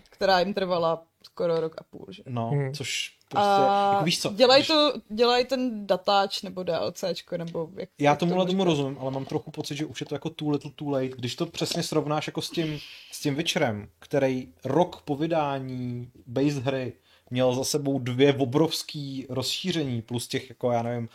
která 0.09 0.39
jim 0.39 0.53
trvala 0.53 1.03
skoro 1.23 1.59
rok 1.59 1.75
a 1.77 1.83
půl, 1.83 2.05
že? 2.09 2.23
No, 2.27 2.49
Hmm. 2.49 2.73
což 2.73 3.17
prostě, 3.29 3.47
A 3.49 3.89
jako 3.93 4.05
víš 4.05 4.21
co, 4.21 4.29
dělají 4.33 4.61
když- 4.61 4.67
to, 4.67 4.93
dělají 5.09 5.45
ten 5.45 5.87
datáč 5.87 6.41
nebo 6.41 6.63
DLCčko, 6.63 7.37
nebo 7.37 7.69
jak 7.75 7.89
Já 7.99 8.11
jak 8.11 8.19
tomuhle 8.19 8.45
to 8.45 8.51
tomu 8.51 8.63
rozumím, 8.63 8.97
ale 8.99 9.11
mám 9.11 9.25
trochu 9.25 9.51
pocit, 9.51 9.75
že 9.75 9.85
už 9.85 9.99
je 10.01 10.05
to 10.07 10.15
jako 10.15 10.29
too 10.29 10.49
little 10.49 10.71
too 10.75 10.89
late. 10.89 11.07
Když 11.09 11.35
to 11.35 11.45
přesně 11.45 11.83
srovnáš 11.83 12.27
jako 12.27 12.41
s 12.41 12.49
tím, 12.49 12.79
s 13.11 13.19
tím 13.19 13.35
Witcherem, 13.35 13.89
který 13.99 14.47
rok 14.65 15.01
po 15.01 15.15
vydání 15.15 16.11
base 16.27 16.59
hry 16.59 16.93
měl 17.29 17.55
za 17.55 17.63
sebou 17.63 17.99
dvě 17.99 18.33
obrovský 18.33 19.25
rozšíření, 19.29 20.01
plus 20.01 20.27
těch, 20.27 20.49
jako 20.49 20.71
já 20.71 20.83
nevím, 20.83 21.09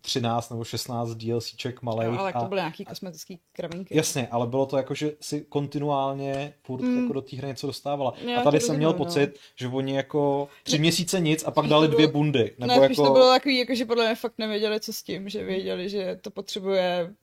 13 0.00 0.50
nebo 0.50 0.64
16 0.64 1.10
DLCček 1.10 1.82
malých. 1.82 2.08
No, 2.10 2.20
ale 2.20 2.32
a... 2.32 2.40
to 2.40 2.46
byly 2.48 2.60
nějaký 2.60 2.84
kosmetický 2.84 3.38
kravinky. 3.52 3.96
Jasně, 3.96 4.28
ale 4.28 4.46
bylo 4.46 4.66
to 4.66 4.76
jako, 4.76 4.94
že 4.94 5.12
si 5.20 5.40
kontinuálně 5.48 6.54
furt 6.62 6.82
Mm. 6.82 7.02
jako 7.02 7.12
do 7.12 7.20
té 7.20 7.36
hry 7.36 7.46
něco 7.46 7.66
dostávala. 7.66 8.14
Já 8.26 8.40
a 8.40 8.42
tady 8.42 8.60
jsem 8.60 8.76
měl 8.76 8.90
no. 8.90 8.96
pocit, 8.96 9.38
že 9.56 9.68
oni 9.68 9.96
jako 9.96 10.48
tři 10.62 10.78
měsíce 10.78 11.20
nic 11.20 11.44
a 11.44 11.50
pak 11.50 11.64
Spíš 11.64 11.70
dali 11.70 11.88
to 11.88 11.94
dvě 11.94 12.06
bylo- 12.06 12.12
bundy. 12.12 12.54
Nebo 12.58 12.72
ne, 12.72 12.78
jako... 12.82 12.94
to 12.94 13.12
bylo 13.12 13.28
takový, 13.32 13.58
jako, 13.58 13.74
že 13.74 13.84
podle 13.84 14.06
mě 14.06 14.14
fakt 14.14 14.34
nevěděli, 14.38 14.80
co 14.80 14.92
s 14.92 15.02
tím, 15.02 15.28
že 15.28 15.44
věděli, 15.44 15.88
že 15.88 16.18
to 16.20 16.30
potřebuje 16.30 17.14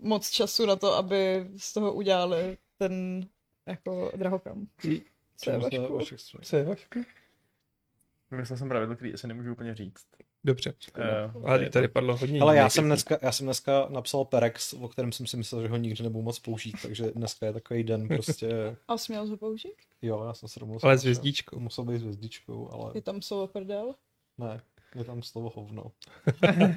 moc 0.00 0.30
času 0.30 0.66
na 0.66 0.76
to, 0.76 0.94
aby 0.94 1.46
z 1.56 1.72
toho 1.72 1.92
udělali 1.92 2.56
ten 2.78 3.26
jako 3.66 4.12
drahokam. 4.16 4.66
Co 5.44 5.50
je 5.50 5.60
se 5.60 5.78
Vašku? 5.78 6.16
Co 6.42 6.56
je 6.56 6.64
Vašku? 6.64 7.00
Myslel 8.30 8.56
jsem 8.58 8.68
pravidlo, 8.68 8.96
který 8.96 9.14
asi 9.14 9.26
nemůžu 9.26 9.52
úplně 9.52 9.74
říct. 9.74 10.06
Dobře. 10.44 10.74
Uh, 11.34 11.46
Ale 11.48 11.70
tady 11.70 11.88
padlo 11.88 12.16
hodně 12.16 12.40
Ale 12.40 12.56
já 12.56 12.68
jsem, 12.70 12.84
dneska, 12.84 13.18
já 13.22 13.32
jsem 13.32 13.46
dneska 13.46 13.86
napsal 13.90 14.24
Perex, 14.24 14.72
o 14.72 14.88
kterém 14.88 15.12
jsem 15.12 15.26
si 15.26 15.36
myslel, 15.36 15.62
že 15.62 15.68
ho 15.68 15.76
nikdy 15.76 16.02
nebudu 16.02 16.22
moc 16.22 16.38
použít, 16.38 16.76
takže 16.82 17.10
dneska 17.10 17.46
je 17.46 17.52
takový 17.52 17.84
den 17.84 18.08
prostě, 18.08 18.76
A 18.88 18.98
směl 18.98 19.26
ho 19.26 19.36
použít? 19.36 19.74
jo, 20.02 20.24
já 20.24 20.34
jsem 20.34 20.48
se 20.48 20.60
domluvil. 20.60 20.80
Ale 20.82 20.98
s 20.98 21.02
hvězdičkou. 21.02 21.58
Musel 21.60 21.84
být 21.84 21.98
s 21.98 22.02
hvězdičkou, 22.02 22.70
ale 22.72 22.90
Je 22.94 23.02
tam 23.02 23.22
slovo 23.22 23.46
prdel? 23.46 23.94
ne, 24.38 24.60
je 24.98 25.04
tam 25.04 25.22
slovo 25.22 25.52
hovno. 25.56 25.92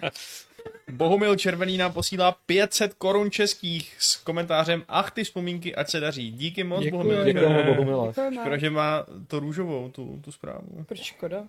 Bohumil 0.91 1.35
Červený 1.35 1.77
nám 1.77 1.93
posílá 1.93 2.31
500 2.45 2.93
korun 2.93 3.31
českých 3.31 3.95
s 3.99 4.15
komentářem 4.15 4.83
Ach 4.87 5.11
ty 5.11 5.23
vzpomínky, 5.23 5.75
ať 5.75 5.89
se 5.89 5.99
daří. 5.99 6.31
Díky 6.31 6.63
moc, 6.63 6.83
Děkuji. 6.83 6.97
Bohumil. 6.97 7.25
Děkujeme. 7.25 7.63
Bohumile. 7.63 8.13
Škoda, 8.13 8.57
že 8.57 8.69
má 8.69 9.05
to 9.27 9.39
růžovou, 9.39 9.89
tu, 9.89 10.19
tu 10.23 10.31
zprávu. 10.31 10.83
Proč 10.85 11.01
škoda? 11.01 11.47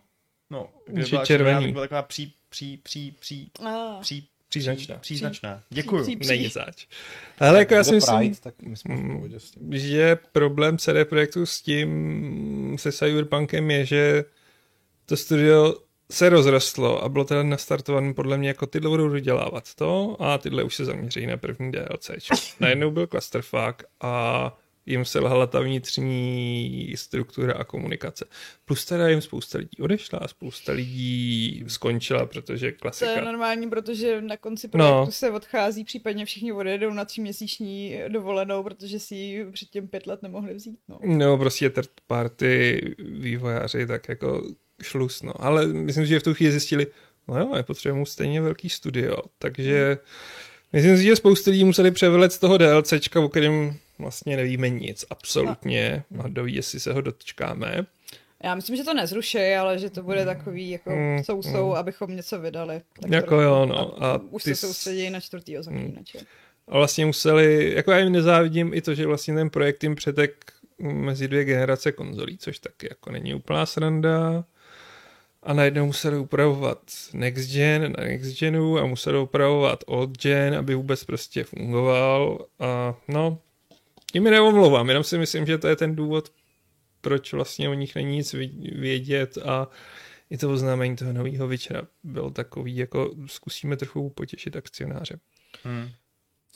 No, 0.51 0.69
Že 0.97 1.11
byla 1.11 1.25
červený. 1.25 1.73
byla 1.73 1.85
taková 1.85 2.03
pří, 2.03 2.33
pří, 2.49 2.77
pří, 2.83 3.17
pří, 3.21 3.51
Ah. 3.67 4.01
pří, 4.01 4.29
Příznačná. 4.49 4.97
příznačná. 4.99 5.63
Děkuju. 5.71 6.03
Pří- 6.05 6.19
pří- 6.19 6.29
Není 6.29 6.49
zač. 6.49 6.87
Ale 7.39 7.59
jako 7.59 7.75
já 7.75 7.85
si 7.85 7.95
myslím, 7.95 8.19
Pride, 8.19 8.37
tak 8.43 8.55
my 8.63 8.75
Mm. 8.89 9.13
pohodě 9.17 9.41
s 9.41 9.51
tím. 9.51 9.79
že 9.79 10.17
problém 10.33 10.79
CD 10.79 11.05
Projektu 11.05 11.47
s 11.47 11.63
tím, 11.63 12.77
se 12.79 12.93
Cyberpunkem 12.93 13.71
je, 13.71 13.87
že 13.87 14.25
to 15.07 15.17
studio 15.17 15.75
se 16.11 16.29
rozrostlo 16.29 17.05
a 17.05 17.09
bylo 17.09 17.25
teda 17.25 17.43
nastartované 17.43 18.15
podle 18.15 18.39
mě 18.39 18.49
jako 18.49 18.67
tyhle 18.67 18.91
budou 18.91 19.09
dodělávat 19.09 19.75
to 19.75 20.17
a 20.23 20.39
tyhle 20.39 20.63
už 20.63 20.75
se 20.75 20.85
zaměří 20.85 21.27
na 21.27 21.37
první 21.37 21.73
DLC. 21.73 22.11
Najednou 22.61 22.91
byl 22.91 23.07
clusterfuck 23.07 23.83
a 24.01 24.57
jim 24.89 25.05
selhala 25.05 25.47
ta 25.47 25.61
vnitřní 25.61 26.93
struktura 26.97 27.55
a 27.55 27.65
komunikace. 27.65 28.25
Plus 28.65 28.85
teda 28.85 29.09
jim 29.09 29.21
spousta 29.21 29.59
lidí 29.59 29.79
odešla 29.81 30.19
a 30.19 30.29
spousta 30.29 30.73
lidí 30.73 31.65
skončila, 31.69 32.27
protože 32.27 32.61
To 32.61 32.67
je 32.67 32.73
klasika. 32.73 33.21
normální, 33.25 33.71
protože 33.71 34.21
na 34.21 34.37
konci 34.37 34.67
No. 34.67 34.71
projektu 34.71 35.13
se 35.13 35.31
odchází, 35.31 35.85
případně 35.85 36.25
všichni 36.25 36.53
odjedou 36.53 36.91
na 36.91 37.05
tříměsíční 37.05 37.99
dovolenou, 38.09 38.63
protože 38.63 38.99
si 39.01 39.15
ji 39.15 39.51
předtím 39.53 39.89
pět 39.89 40.07
let 40.07 40.23
nemohli 40.23 40.55
vzít. 40.55 40.79
No. 40.89 40.99
No, 41.05 41.39
prostě 41.39 41.71
third 41.71 41.91
party 42.07 42.81
vývojáři, 42.99 43.87
tak 43.87 44.09
jako 44.09 44.43
šlus, 44.83 45.23
no. 45.23 45.33
Ale 45.45 45.67
myslím 45.67 46.05
si, 46.05 46.09
že 46.09 46.21
v 46.21 46.23
tu 46.23 46.35
chvíli 46.35 46.53
zjistili, 46.53 46.87
no 47.29 47.39
jo, 47.39 47.53
nepotřebujeme 47.55 48.07
stejně 48.07 48.41
velký 48.41 48.69
studio, 48.69 49.17
takže 49.39 49.99
myslím 50.73 50.97
si, 50.97 51.03
že 51.03 51.17
spoustu 51.17 51.51
lidí 51.51 51.65
museli 51.65 51.91
převelet 51.91 52.33
z 52.33 52.39
toho 52.39 52.59
DLCčka, 52.59 53.21
o 53.21 53.29
kterém 53.29 53.77
vlastně 53.99 54.37
nevíme 54.37 54.69
nic, 54.69 55.05
absolutně, 55.11 56.05
a 56.25 56.29
doví, 56.29 56.55
jestli 56.55 56.81
se 56.81 56.93
ho 56.93 57.01
dočkáme. 57.01 57.87
Já 58.45 58.55
myslím, 58.55 58.77
že 58.77 58.85
to 58.85 58.95
nezruší, 58.95 59.39
ale 59.39 59.79
že 59.79 59.91
to 59.91 60.03
bude 60.03 60.25
takový 60.25 60.71
jako 60.71 60.91
Mm, 60.91 61.25
sousou, 61.25 61.75
abychom 61.75 62.17
něco 62.17 62.41
vydali. 62.41 62.81
Tak 63.01 63.11
Jako 63.11 63.41
jo, 63.41 63.67
no. 63.67 64.05
A 64.05 64.21
už 64.31 64.43
ty 64.43 64.55
se 64.55 64.67
soustředí 64.67 65.11
na 65.11 65.21
čtvrtýho 65.21 65.63
zaklínače. 65.63 66.19
A 66.69 66.77
vlastně 66.79 67.07
museli, 67.07 67.75
jako 67.77 67.93
já 67.93 67.99
jim 67.99 68.13
nezávidím 68.13 68.75
i 68.75 68.83
to, 68.83 68.95
že 68.95 69.07
vlastně 69.07 69.35
ten 69.35 69.51
projekt 69.51 69.83
jim 69.83 69.95
přetek 69.95 70.53
mezi 70.79 71.29
dvě 71.29 71.45
generace 71.45 71.93
konzolí, 71.93 72.39
což 72.39 72.59
taky 72.59 72.87
jako 72.91 73.11
není 73.13 73.35
úplná 73.35 73.67
sranda. 73.67 74.45
A 75.47 75.53
najednou 75.53 75.87
museli 75.87 76.19
upravovat 76.19 76.79
next 77.13 77.53
gen 77.53 77.95
na 77.99 78.05
next 78.05 78.39
genu 78.39 78.79
a 78.79 78.87
museli 78.87 79.19
upravovat 79.19 79.85
old 79.87 80.19
gen, 80.23 80.55
aby 80.55 80.75
vůbec 80.75 81.05
prostě 81.05 81.45
fungoval. 81.45 82.47
A 82.59 82.95
no, 83.09 83.39
tím 84.13 84.23
mi 84.23 84.31
neomlouvám, 84.31 84.89
jenom 84.89 85.05
si 85.05 85.19
myslím, 85.19 85.47
že 85.47 85.59
to 85.59 85.69
je 85.69 85.77
ten 85.77 85.97
důvod, 85.97 86.33
proč 87.01 87.33
vlastně 87.33 87.69
o 87.69 87.75
nich 87.75 87.95
není 87.95 88.17
nic 88.17 88.35
vě- 88.35 88.81
vědět 88.81 89.39
a 89.39 89.69
i 90.31 90.39
to 90.39 90.51
oznámení 90.51 90.97
toho 90.97 91.13
nového 91.13 91.49
večera 91.49 91.83
bylo 92.05 92.31
takový, 92.31 92.77
jako 92.77 93.15
zkusíme 93.27 93.77
trochu 93.77 94.11
potěšit 94.11 94.57
akcionáře. 94.57 95.19
Hmm. 95.63 95.89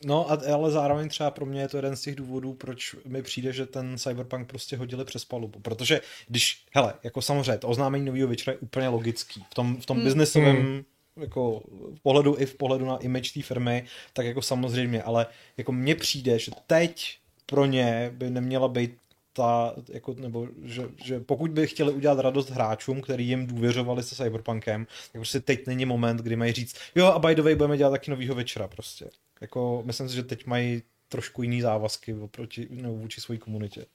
No, 0.04 0.30
a, 0.30 0.38
ale 0.54 0.70
zároveň 0.70 1.08
třeba 1.08 1.30
pro 1.30 1.46
mě 1.46 1.60
je 1.60 1.68
to 1.68 1.76
jeden 1.78 1.96
z 1.96 2.00
těch 2.02 2.14
důvodů, 2.14 2.52
proč 2.54 2.96
mi 3.06 3.22
přijde, 3.22 3.52
že 3.52 3.66
ten 3.66 3.98
Cyberpunk 3.98 4.48
prostě 4.48 4.76
hodili 4.76 5.04
přes 5.04 5.24
palubu. 5.24 5.60
Protože 5.60 6.00
když, 6.28 6.64
hele, 6.74 6.94
jako 7.02 7.22
samozřejmě, 7.22 7.58
to 7.58 7.68
oznámení 7.68 8.04
nového 8.04 8.28
večera 8.28 8.52
je 8.52 8.58
úplně 8.58 8.88
logický. 8.88 9.44
V 9.50 9.54
tom, 9.54 9.76
v 9.76 9.86
tom 9.86 9.96
Hmm. 9.96 10.04
biznesovém 10.04 10.56
Hmm. 10.56 10.82
jako 11.16 11.62
v 11.94 12.00
pohledu 12.02 12.36
i 12.38 12.46
v 12.46 12.54
pohledu 12.54 12.84
na 12.84 12.96
image 12.96 13.32
té 13.32 13.42
firmy, 13.42 13.84
tak 14.12 14.26
jako 14.26 14.42
samozřejmě, 14.42 15.02
ale 15.02 15.26
jako 15.56 15.72
mně 15.72 15.94
přijde, 15.94 16.38
že 16.38 16.52
teď 16.66 17.18
pro 17.46 17.66
ně 17.66 18.10
by 18.14 18.30
neměla 18.30 18.68
být 18.68 18.96
ta, 19.32 19.74
jako, 19.88 20.14
nebo 20.14 20.48
že, 20.62 20.88
že 21.04 21.20
pokud 21.20 21.50
by 21.50 21.66
chtěli 21.66 21.92
udělat 21.92 22.18
radost 22.18 22.50
hráčům, 22.50 23.00
který 23.00 23.28
jim 23.28 23.46
důvěřovali 23.46 24.02
se 24.02 24.14
Cyberpunkem, 24.14 24.86
tak 24.86 25.12
prostě 25.12 25.40
teď 25.40 25.66
není 25.66 25.84
moment, 25.84 26.20
kdy 26.20 26.36
mají 26.36 26.52
říct, 26.52 26.76
jo 26.94 27.06
a 27.06 27.18
by 27.18 27.34
the 27.34 27.42
way 27.42 27.54
budeme 27.54 27.76
dělat 27.76 27.90
taky 27.90 28.10
novýho 28.10 28.34
večera 28.34 28.68
prostě. 28.68 29.10
Jako, 29.40 29.82
myslím 29.86 30.08
si, 30.08 30.14
že 30.14 30.22
teď 30.22 30.46
mají 30.46 30.82
trošku 31.08 31.42
jiný 31.42 31.60
závazky 31.60 32.14
oproti, 32.14 32.68
no, 32.70 32.92
vůči 32.92 33.20
své 33.20 33.36
komunitě. 33.36 33.86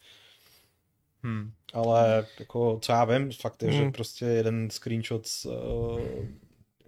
Hmm. 1.23 1.51
Ale 1.73 2.27
jako, 2.39 2.79
co 2.81 2.91
já 2.91 3.05
vím, 3.05 3.31
fakt 3.31 3.63
je, 3.63 3.71
že 3.71 3.81
Hmm. 3.81 3.91
prostě 3.91 4.25
jeden 4.25 4.69
screenshot 4.69 5.27
s, 5.27 5.45
uh, 5.45 5.99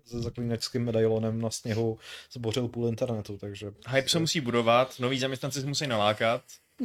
se 0.05 0.21
zaklínačským 0.21 0.85
medailonem 0.85 1.41
na 1.41 1.49
sněhu 1.49 1.99
zbořil 2.31 2.67
půl 2.67 2.87
internetu, 2.87 3.37
takže... 3.37 3.71
Hype 3.89 4.09
se 4.09 4.19
musí 4.19 4.41
budovat, 4.41 4.99
noví 4.99 5.19
zaměstnanci 5.19 5.61
se 5.61 5.67
musí 5.67 5.87
nalákat. 5.87 6.41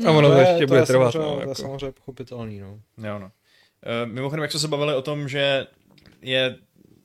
A 0.06 0.10
ono 0.10 0.28
to, 0.30 0.34
je- 0.36 0.48
ještě 0.48 0.66
bude 0.66 0.80
je 0.80 0.86
trvat. 0.86 1.12
samozřejmě- 1.12 1.28
No, 1.30 1.34
To 1.34 1.40
je 1.40 1.48
jako. 1.48 1.54
samozřejmě 1.62 1.92
pochopitelný, 1.92 2.58
no. 2.60 2.80
Jo, 2.98 3.18
no. 3.18 3.30
E, 4.02 4.06
mimochodem, 4.06 4.42
jak 4.42 4.50
jsme 4.50 4.60
se 4.60 4.68
bavili 4.68 4.94
o 4.94 5.02
tom, 5.02 5.28
že 5.28 5.66
je 6.22 6.58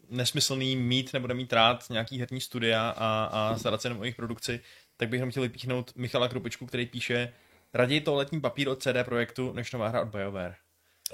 nesmyslný 0.09 0.75
mít 0.75 1.13
nebo 1.13 1.27
nemít 1.27 1.53
rád 1.53 1.83
nějaký 1.89 2.19
herní 2.19 2.41
studia 2.41 2.89
a, 2.97 3.23
a 3.31 3.57
starat 3.57 3.81
se 3.81 3.87
jenom 3.87 3.99
o 4.01 4.03
jejich 4.03 4.15
produkci, 4.15 4.59
tak 4.97 5.09
bych 5.09 5.17
jenom 5.17 5.31
chtěl 5.31 5.43
vypíchnout 5.43 5.91
Michala 5.95 6.27
Krupičku, 6.27 6.65
který 6.65 6.85
píše 6.85 7.33
raději 7.73 8.01
toaletní 8.01 8.41
papír 8.41 8.69
od 8.69 8.83
CD 8.83 9.03
Projektu, 9.05 9.53
než 9.53 9.71
nová 9.71 9.87
hra 9.87 10.01
od 10.01 10.07
BioWare. 10.07 10.55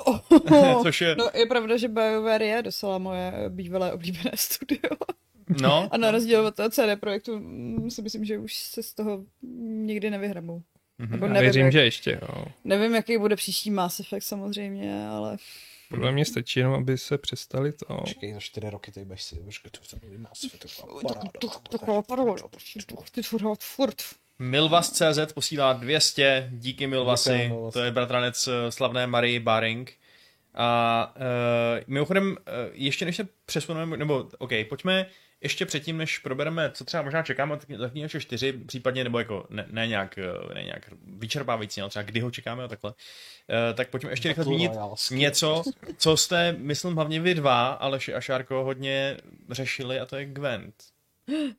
Což 0.83 1.01
je, 1.01 1.15
No 1.15 1.29
je 1.33 1.45
pravda, 1.45 1.77
že 1.77 1.87
BioWare 1.87 2.41
je 2.45 2.61
docela 2.61 2.97
moje 2.97 3.33
bývalé 3.49 3.93
oblíbené 3.93 4.31
studio. 4.35 4.89
no, 5.61 5.89
A 5.91 5.97
na 5.97 6.11
rozdíl 6.11 6.45
od 6.45 6.55
toho 6.55 6.69
CD 6.69 6.99
projektu 6.99 7.39
mm, 7.39 7.89
si 7.91 8.01
myslím, 8.01 8.25
že 8.25 8.37
už 8.37 8.53
se 8.57 8.83
z 8.83 8.93
toho 8.93 9.23
nikdy 9.85 10.09
nevyhrabou. 10.09 10.61
Nebo 10.99 11.25
Já 11.25 11.33
nevím, 11.33 11.43
věřím, 11.43 11.65
jak, 11.65 11.71
že 11.71 11.83
ještě. 11.83 12.19
No. 12.21 12.45
nevím, 12.63 12.95
jaký 12.95 13.17
bude 13.17 13.35
příští 13.35 13.71
Mass 13.71 13.99
Effect 13.99 14.27
samozřejmě, 14.27 15.07
ale 15.07 15.37
Podle 15.89 16.11
mě 16.11 16.25
stačí 16.25 16.59
jenom, 16.59 16.73
aby 16.73 16.97
se 16.97 17.17
přestali 17.17 17.71
to. 17.71 17.85
Počkej, 17.85 18.33
za 18.33 18.39
čtyři 18.39 18.69
roky 18.69 18.91
tady 18.91 19.05
budeš 19.05 19.23
si, 19.23 19.35
počkej, 19.35 19.71
to 19.71 19.95
je 19.95 19.99
nový 20.03 20.17
Mass 20.17 20.43
Effect, 20.43 20.81
to 20.81 20.97
je 20.97 21.01
paráda. 21.07 21.29
taková 21.69 22.01
paráda, 22.01 22.33
to 22.85 22.95
chci 22.95 23.21
furt. 23.59 24.03
Milvas.cz 24.39 25.33
posílá 25.33 25.73
200, 25.73 26.49
díky 26.51 26.87
Milvasy, 26.87 27.29
Děkujeme, 27.29 27.53
Milvas. 27.53 27.73
to 27.73 27.79
je 27.79 27.91
bratranec 27.91 28.47
eh, 28.47 28.71
slavné 28.71 29.07
Marie 29.07 29.39
Baring. 29.39 29.93
A 30.55 31.13
uh, 31.15 31.83
mimochodem, 31.87 32.31
uh, 32.31 32.35
ještě 32.73 33.05
než 33.05 33.15
se 33.15 33.27
přesuneme, 33.45 33.97
nebo 33.97 34.29
OK, 34.37 34.51
pojďme 34.69 35.05
ještě 35.43 35.65
předtím, 35.65 35.97
než 35.97 36.17
probereme, 36.17 36.71
co 36.73 36.85
třeba 36.85 37.03
možná 37.03 37.23
čekáme 37.23 37.53
od 37.53 37.65
Zaknínače 37.77 38.19
4, 38.21 38.53
případně, 38.53 39.03
nebo 39.03 39.19
jako 39.19 39.45
ne, 39.49 39.65
ne, 39.71 39.87
nějak, 39.87 40.17
eh, 40.17 40.53
ne 40.53 40.63
nějak 40.63 40.89
vyčerpávající, 41.07 41.81
ale 41.81 41.89
třeba 41.89 42.03
kdy 42.03 42.19
ho 42.19 42.31
čekáme 42.31 42.63
a 42.63 42.67
takhle, 42.67 42.91
uh, 42.91 43.75
tak 43.75 43.89
pojďme 43.89 44.09
ještě 44.09 44.27
rychle 44.27 44.43
Battle 44.43 44.55
zmínit 44.55 44.71
Royale. 44.73 44.95
něco, 45.11 45.63
co 45.97 46.17
jste, 46.17 46.55
myslím, 46.57 46.95
hlavně 46.95 47.19
vy 47.21 47.35
dva, 47.35 47.67
Aleši 47.67 48.13
a 48.13 48.21
Šárko, 48.21 48.63
hodně 48.63 49.17
řešili, 49.51 49.99
a 49.99 50.05
to 50.05 50.15
je 50.15 50.25
Gwent. 50.25 50.75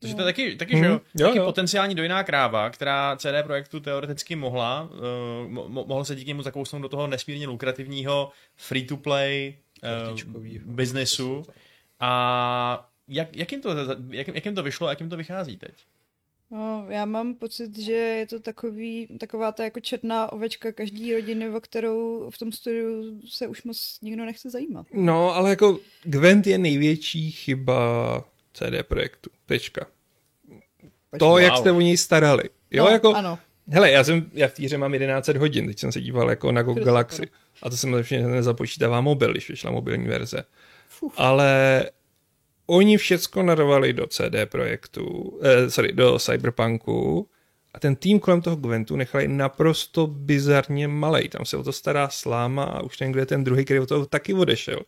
Takže 0.00 0.14
to 0.14 0.20
je 0.22 0.24
taky, 0.24 0.56
taky, 0.56 0.74
Hmm, 0.74 0.84
že 0.84 0.90
jo, 0.90 1.00
jo, 1.18 1.26
taky 1.26 1.38
jo. 1.38 1.44
potenciální 1.44 1.94
dojná 1.94 2.24
kráva, 2.24 2.70
která 2.70 3.16
CD 3.16 3.42
Projektu 3.44 3.80
teoreticky 3.80 4.36
mohla, 4.36 4.82
uh, 4.82 4.98
mo- 5.52 5.68
mo- 5.68 5.86
mohl 5.86 6.04
se 6.04 6.14
díky 6.14 6.28
němu 6.28 6.42
zakousnout 6.42 6.82
do 6.82 6.88
toho 6.88 7.06
nesmírně 7.06 7.46
lukrativního 7.46 8.30
free-to-play 8.56 9.56
uh, 10.12 10.18
biznesu. 10.64 11.42
A 12.00 12.88
jak, 13.08 13.36
jak, 13.36 13.52
jim 13.52 13.60
to, 13.60 13.68
jak, 14.10 14.28
jak 14.28 14.44
jim 14.44 14.54
to 14.54 14.62
vyšlo 14.62 14.86
a 14.86 14.90
jak 14.90 15.00
jim 15.00 15.10
to 15.10 15.16
vychází 15.16 15.56
teď? 15.56 15.72
No, 16.50 16.86
já 16.88 17.04
mám 17.04 17.34
pocit, 17.34 17.78
že 17.78 17.92
je 17.92 18.26
to 18.26 18.40
takový, 18.40 19.08
taková 19.20 19.52
ta 19.52 19.64
jako 19.64 19.80
četná 19.80 20.32
ovečka 20.32 20.72
každý 20.72 21.14
rodiny, 21.14 21.50
o 21.50 21.60
kterou 21.60 22.30
v 22.30 22.38
tom 22.38 22.52
studiu 22.52 23.20
se 23.28 23.46
už 23.46 23.62
moc 23.62 23.98
nikdo 24.02 24.24
nechce 24.24 24.50
zajímat. 24.50 24.86
No, 24.94 25.34
ale 25.34 25.50
jako 25.50 25.78
Gwent 26.02 26.46
je 26.46 26.58
největší 26.58 27.30
chyba 27.30 28.24
CD 28.52 28.86
Projektu. 28.88 29.30
Tečka. 29.46 29.86
To, 31.18 31.26
Wow. 31.26 31.38
jak 31.38 31.56
jste 31.56 31.72
o 31.72 31.80
něj 31.80 31.96
starali. 31.96 32.42
Jo, 32.70 32.84
no, 32.84 32.90
jako, 32.90 33.14
Ano, 33.14 33.38
hele, 33.68 33.90
já 33.90 34.04
jsem, 34.04 34.30
já 34.32 34.48
v 34.48 34.52
té 34.54 34.62
hře 34.62 34.78
mám 34.78 34.92
1100 34.92 35.38
hodin, 35.38 35.66
teď 35.66 35.78
jsem 35.78 35.92
se 35.92 36.00
díval 36.00 36.30
jako 36.30 36.52
na 36.52 36.62
Go 36.62 36.72
Kdo 36.72 36.82
se 36.82 36.86
Galaxy. 36.86 37.22
A 37.62 37.70
to 37.70 37.76
jsem 37.76 37.94
ještě 37.94 38.22
nezapočítává 38.22 39.00
mobil, 39.00 39.30
když 39.32 39.50
vyšla 39.50 39.70
mobilní 39.70 40.06
verze. 40.06 40.44
Fuf. 40.88 41.14
Ale 41.16 41.84
oni 42.66 42.96
všecko 42.96 43.42
narvali 43.42 43.92
do 43.92 44.06
CD 44.06 44.46
Projektu, 44.46 45.38
eh, 45.42 45.70
sorry, 45.70 45.92
do 45.92 46.18
Cyberpunku 46.18 47.28
a 47.74 47.80
ten 47.80 47.96
tým 47.96 48.20
kolem 48.20 48.40
toho 48.40 48.56
Gwentu 48.56 48.96
nechali 48.96 49.28
naprosto 49.28 50.06
bizarně 50.06 50.88
malej. 50.88 51.28
Tam 51.28 51.44
se 51.44 51.56
o 51.56 51.62
to 51.62 51.72
stará 51.72 52.08
sláma 52.08 52.64
a 52.64 52.82
už 52.82 52.96
ten, 52.96 53.12
kde 53.12 53.20
je 53.20 53.26
ten 53.26 53.44
druhý, 53.44 53.64
který 53.64 53.80
o 53.80 53.86
toho 53.86 54.06
taky 54.06 54.34
odešel. 54.34 54.80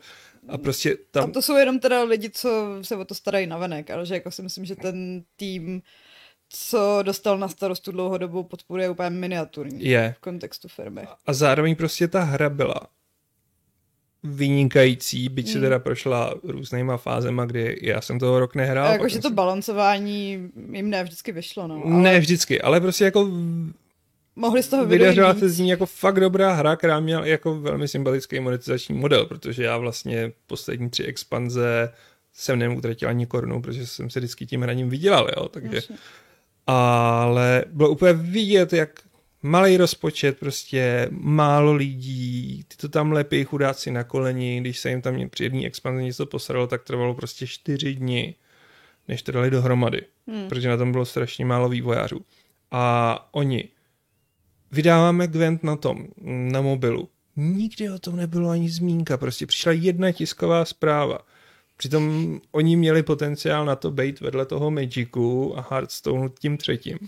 A 0.49 0.59
prostě 0.59 0.95
a 0.95 0.97
tam... 1.11 1.33
to 1.33 1.43
jsou 1.43 1.57
jenom 1.57 1.79
teda 1.81 2.03
lidi, 2.03 2.31
co 2.31 2.79
se 2.83 2.97
o 2.97 3.05
to 3.05 3.15
starají 3.15 3.47
navenek, 3.47 3.91
ale 3.91 4.07
že 4.07 4.15
jako 4.15 4.31
si 4.31 4.43
myslím, 4.43 4.65
že 4.65 4.77
ten 4.77 5.23
tým, 5.37 5.83
co 6.49 6.99
dostal 7.03 7.39
na 7.39 7.49
starostu 7.49 7.93
dlouhodobou 7.93 8.43
podporu, 8.43 8.83
je 8.83 8.89
úplně 8.89 9.11
miniaturní 9.11 9.85
Je. 9.85 10.15
v 10.17 10.21
kontextu 10.21 10.69
firmy. 10.69 11.03
A 11.27 11.33
zároveň 11.33 11.77
prostě 11.77 12.09
ta 12.09 12.23
hra 12.23 12.51
byla 12.51 12.81
vynikající, 14.29 15.29
byť 15.29 15.47
se 15.47 15.53
Hmm. 15.53 15.63
teda 15.63 15.79
prošla 15.79 16.35
různýma 16.43 16.97
fázema, 16.97 17.45
kdy 17.45 17.79
já 17.83 18.01
jsem 18.01 18.19
toho 18.19 18.41
rok 18.41 18.55
nehrál. 18.55 18.87
A 18.87 18.93
jakože 18.93 19.13
jsem 19.13 19.23
to 19.23 19.31
balancování 19.31 20.51
jim 20.73 20.91
ne 20.91 21.05
vždycky 21.05 21.33
vyšlo, 21.33 21.67
no. 21.69 21.83
Ale 21.85 22.03
Ne 22.03 22.21
vždycky, 22.21 22.61
ale 22.61 22.81
prostě 22.81 23.05
jako 23.05 23.31
mohli 24.37 24.63
z 24.63 24.69
toho 24.69 24.87
vydařila 24.87 25.35
se 25.35 25.49
z 25.49 25.59
ní 25.59 25.69
jako 25.69 25.87
fakt 25.87 26.21
dobrá 26.21 26.53
hra, 26.53 26.77
která 26.77 27.01
měla 27.01 27.27
jako 27.27 27.61
velmi 27.61 27.89
symbolický 27.89 28.41
monetizační 28.41 28.95
model, 28.95 29.27
protože 29.27 29.65
já 29.65 29.77
vlastně 29.79 30.33
poslední 30.47 30.91
tři 30.91 31.03
expanze 31.05 31.93
jsem 32.33 32.59
neutratil 32.59 33.09
ani 33.09 33.27
korunu, 33.27 33.63
protože 33.63 33.87
jsem 33.87 34.11
se 34.11 34.21
vždycky 34.21 34.47
tím 34.47 34.63
hraním 34.63 34.89
vydělal, 34.89 35.29
jo, 35.37 35.49
takže 35.49 35.81
ale 36.67 37.65
bylo 37.73 37.91
úplně 37.91 38.13
vidět, 38.13 38.73
jak 38.73 38.91
malý 39.43 39.77
rozpočet, 39.77 40.39
prostě 40.39 41.09
málo 41.11 41.73
lidí, 41.75 42.65
ty 42.69 42.77
to 42.77 42.89
tam 42.89 43.13
lepí 43.13 43.45
chudáci 43.45 43.91
na 43.91 44.05
koleni, 44.05 44.61
když 44.61 44.79
se 44.79 44.91
jim 44.91 45.03
tam 45.03 45.29
při 45.31 45.45
jedné 45.45 45.67
expanzi 45.67 46.05
něco 46.05 46.27
posralo, 46.27 46.67
tak 46.67 46.85
trvalo 46.85 47.15
prostě 47.15 47.47
čtyři 47.47 47.95
dny, 47.95 48.35
než 49.09 49.23
to 49.23 49.33
dali 49.33 49.51
dohromady, 49.51 50.03
hmm. 50.27 50.49
protože 50.49 50.69
na 50.69 50.77
tom 50.77 50.93
bylo 50.93 51.05
strašně 51.05 51.45
málo 51.45 51.69
vývojářů. 51.69 52.21
A 52.71 53.29
oni, 53.33 53.69
vydáváme 54.71 55.27
Gwent 55.27 55.65
na 55.65 55.77
tom, 55.77 56.07
na 56.27 56.61
mobilu. 56.61 57.09
Nikdy 57.37 57.91
o 57.91 57.99
tom 57.99 58.17
nebylo 58.17 58.51
ani 58.51 58.71
zmínka, 58.71 59.17
prostě 59.17 59.47
přišla 59.47 59.73
jedna 59.73 60.13
tisková 60.13 60.65
zpráva. 60.65 61.19
Přitom 61.77 62.41
oni 62.53 62.77
měli 62.77 63.03
potenciál 63.03 63.65
na 63.65 63.77
to 63.77 63.91
být 63.91 64.21
vedle 64.21 64.47
toho 64.47 64.71
Magicu 64.71 65.59
a 65.59 65.67
Hearthstone 65.71 66.29
tím 66.41 66.57
třetím 66.57 66.99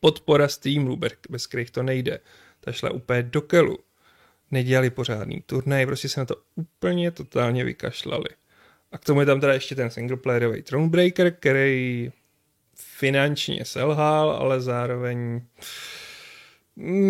podpora 0.00 0.48
streamů, 0.48 0.98
bez 1.30 1.46
kterých 1.46 1.70
to 1.70 1.82
nejde. 1.82 2.20
Ta 2.60 2.72
šla 2.72 2.90
úplně 2.90 3.22
do 3.22 3.40
kelu. 3.40 3.78
Nedělali 4.50 4.90
pořádný 4.90 5.42
turnaj, 5.46 5.86
prostě 5.86 6.08
se 6.08 6.20
na 6.20 6.26
to 6.26 6.36
úplně 6.54 7.10
totálně 7.10 7.64
vykašlali. 7.64 8.28
A 8.92 8.98
k 8.98 9.04
tomu 9.04 9.20
je 9.20 9.26
tam 9.26 9.40
teda 9.40 9.52
ještě 9.52 9.74
ten 9.74 9.90
singleplayerový 9.90 10.62
Thronebreaker, 10.62 11.30
který 11.30 12.10
finančně 12.74 13.64
selhal, 13.64 14.30
ale 14.30 14.60
zároveň 14.60 15.42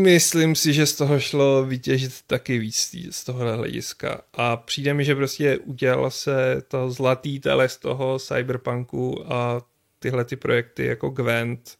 myslím 0.02 0.54
si, 0.54 0.72
že 0.72 0.86
z 0.86 0.96
toho 0.96 1.20
šlo 1.20 1.64
vytěžit 1.64 2.22
taky 2.26 2.58
víc 2.58 2.94
z 3.10 3.24
tohohle 3.24 3.56
hlediska. 3.56 4.22
A 4.32 4.56
přijde 4.56 4.94
mi, 4.94 5.04
že 5.04 5.14
prostě 5.14 5.58
udělal 5.58 6.10
se 6.10 6.62
to 6.68 6.90
zlatý 6.90 7.40
tele 7.40 7.68
z 7.68 7.76
toho 7.76 8.18
cyberpunku 8.18 9.32
a 9.32 9.62
tyhle 9.98 10.24
ty 10.24 10.36
projekty 10.36 10.86
jako 10.86 11.08
Gwent 11.08 11.78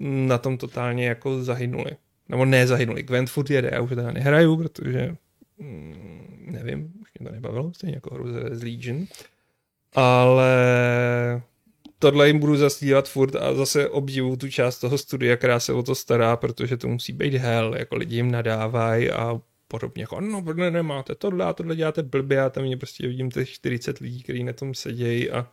na 0.00 0.38
tom 0.38 0.58
totálně 0.58 1.06
jako 1.06 1.44
zahynuli. 1.44 1.90
Nebo 2.28 2.44
ne 2.44 2.66
zahynuli. 2.66 3.02
Gwent 3.02 3.30
furt 3.30 3.50
jede, 3.50 3.70
já 3.72 3.80
už 3.80 3.90
teda 3.90 4.12
nehraju, 4.12 4.56
protože 4.56 5.16
mm, 5.58 6.46
nevím, 6.50 6.92
už 7.00 7.08
mě 7.18 7.26
to 7.28 7.34
nebavilo, 7.34 7.72
stejně 7.74 7.94
jako 7.94 8.14
hru 8.14 8.26
z 8.50 8.62
Legion. 8.62 9.06
Ale 9.94 10.52
tohle 11.98 12.26
jim 12.26 12.38
budu 12.38 12.56
zastívat 12.56 13.08
furt 13.08 13.36
a 13.36 13.54
zase 13.54 13.88
obdivu 13.88 14.36
tu 14.36 14.50
část 14.50 14.78
toho 14.78 14.98
studia, 14.98 15.36
která 15.36 15.60
se 15.60 15.72
o 15.72 15.82
to 15.82 15.94
stará, 15.94 16.36
protože 16.36 16.76
to 16.76 16.88
musí 16.88 17.12
být 17.12 17.34
hell, 17.34 17.74
jako 17.78 17.96
lidi 17.96 18.16
jim 18.16 18.30
nadávají 18.30 19.10
a 19.10 19.40
podobně, 19.68 20.02
jako 20.02 20.20
no, 20.20 20.44
ne, 20.54 20.70
nemáte 20.70 21.14
tohle 21.14 21.44
a 21.44 21.52
tohle 21.52 21.76
děláte 21.76 22.02
blbě 22.02 22.40
a 22.40 22.50
tam 22.50 22.64
mě 22.64 22.76
prostě 22.76 23.08
vidím 23.08 23.30
těch 23.30 23.48
40 23.48 23.98
lidí, 23.98 24.22
kteří 24.22 24.44
na 24.44 24.52
tom 24.52 24.74
sedějí 24.74 25.30
a 25.30 25.46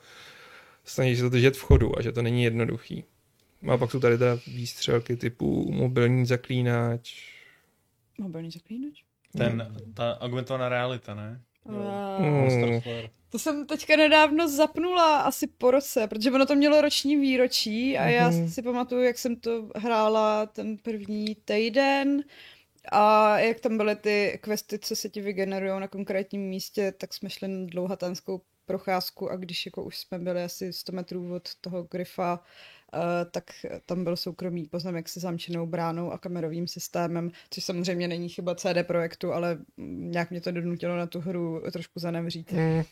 snaží 0.83 1.15
se 1.15 1.21
to 1.21 1.29
držet 1.29 1.57
v 1.57 1.61
chodu 1.61 1.99
a 1.99 2.01
že 2.01 2.11
to 2.11 2.21
není 2.21 2.43
jednoduchý. 2.43 3.03
A 3.73 3.77
pak 3.77 3.91
jsou 3.91 3.99
tady 3.99 4.17
teda 4.17 4.37
výstřelky 4.47 5.15
typu 5.15 5.71
mobilní 5.71 6.25
zaklínač. 6.25 7.13
Mobilní 8.17 8.51
zaklínač? 8.51 9.03
Ten, 9.37 9.75
ta 9.93 10.21
augmentovaná 10.21 10.69
realita, 10.69 11.15
ne? 11.15 11.41
Mm. 11.65 12.81
To 13.29 13.39
jsem 13.39 13.65
teďka 13.65 13.95
nedávno 13.95 14.49
zapnula 14.49 15.17
asi 15.17 15.47
po 15.47 15.71
roce, 15.71 16.07
protože 16.07 16.31
ono 16.31 16.45
to 16.45 16.55
mělo 16.55 16.81
roční 16.81 17.15
výročí 17.15 17.97
a 17.97 18.05
já 18.05 18.29
mm. 18.29 18.49
si 18.49 18.61
pamatuju, 18.61 19.03
jak 19.03 19.17
jsem 19.17 19.35
to 19.35 19.69
hrála 19.75 20.45
ten 20.45 20.77
první 20.77 21.35
týden 21.35 22.23
a 22.91 23.39
jak 23.39 23.59
tam 23.59 23.77
byly 23.77 23.95
ty 23.95 24.39
questy, 24.43 24.79
co 24.79 24.95
se 24.95 25.09
ti 25.09 25.21
vygenerují 25.21 25.79
na 25.79 25.87
konkrétním 25.87 26.41
místě, 26.41 26.93
tak 26.97 27.13
jsme 27.13 27.29
šli 27.29 27.47
na 27.47 27.65
dlouhatánskou 27.65 28.41
procházku 28.65 29.31
a 29.31 29.35
když 29.35 29.65
jako 29.65 29.83
už 29.83 29.97
jsme 29.97 30.19
byli 30.19 30.43
asi 30.43 30.73
100 30.73 30.91
metrů 30.91 31.35
od 31.35 31.55
toho 31.61 31.83
Grifa, 31.83 32.43
tak 33.31 33.43
tam 33.85 34.03
byl 34.03 34.15
soukromý 34.15 34.65
poznamek 34.65 35.09
se 35.09 35.19
zamčenou 35.19 35.65
bránou 35.65 36.11
a 36.11 36.17
kamerovým 36.17 36.67
systémem, 36.67 37.31
což 37.49 37.63
samozřejmě 37.63 38.07
není 38.07 38.29
chyba 38.29 38.55
CD 38.55 38.83
Projektu, 38.83 39.33
ale 39.33 39.57
nějak 39.77 40.31
mě 40.31 40.41
to 40.41 40.51
donutilo 40.51 40.97
na 40.97 41.07
tu 41.07 41.19
hru 41.19 41.61
trošku 41.71 41.99
zanevřít. 41.99 42.51
Mm. 42.51 42.83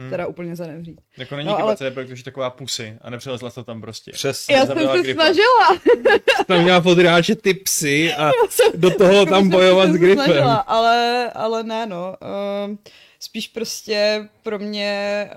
Hmm. 0.00 0.10
Teda 0.10 0.26
úplně 0.26 0.56
zanevřít. 0.56 1.00
Jako 1.16 1.36
není 1.36 1.48
no, 1.48 1.58
ale... 1.58 1.76
CD 1.76 1.92
Projektu, 1.92 2.14
že 2.14 2.24
taková 2.24 2.50
pusy 2.50 2.98
a 3.00 3.10
nepřelezla 3.10 3.50
to 3.50 3.64
tam 3.64 3.80
prostě. 3.80 4.12
Přesně. 4.12 4.54
Já 4.54 4.66
jsem 4.66 4.78
se 4.78 5.02
gripa. 5.02 5.22
snažila. 5.22 5.80
tam 6.46 6.62
měla 6.62 6.80
podrážet 6.80 7.42
ty 7.42 7.54
psy 7.54 8.14
a 8.14 8.30
do 8.74 8.90
toho 8.90 9.26
tam 9.26 9.48
bojovat 9.48 9.90
s 9.90 9.96
gripem. 9.96 10.24
Snažila, 10.24 10.56
ale, 10.56 11.30
ale 11.34 11.62
ne 11.62 11.86
no. 11.86 12.16
Uh, 12.68 12.76
spíš 13.20 13.48
prostě 13.48 14.28
pro 14.42 14.58
mě 14.58 15.30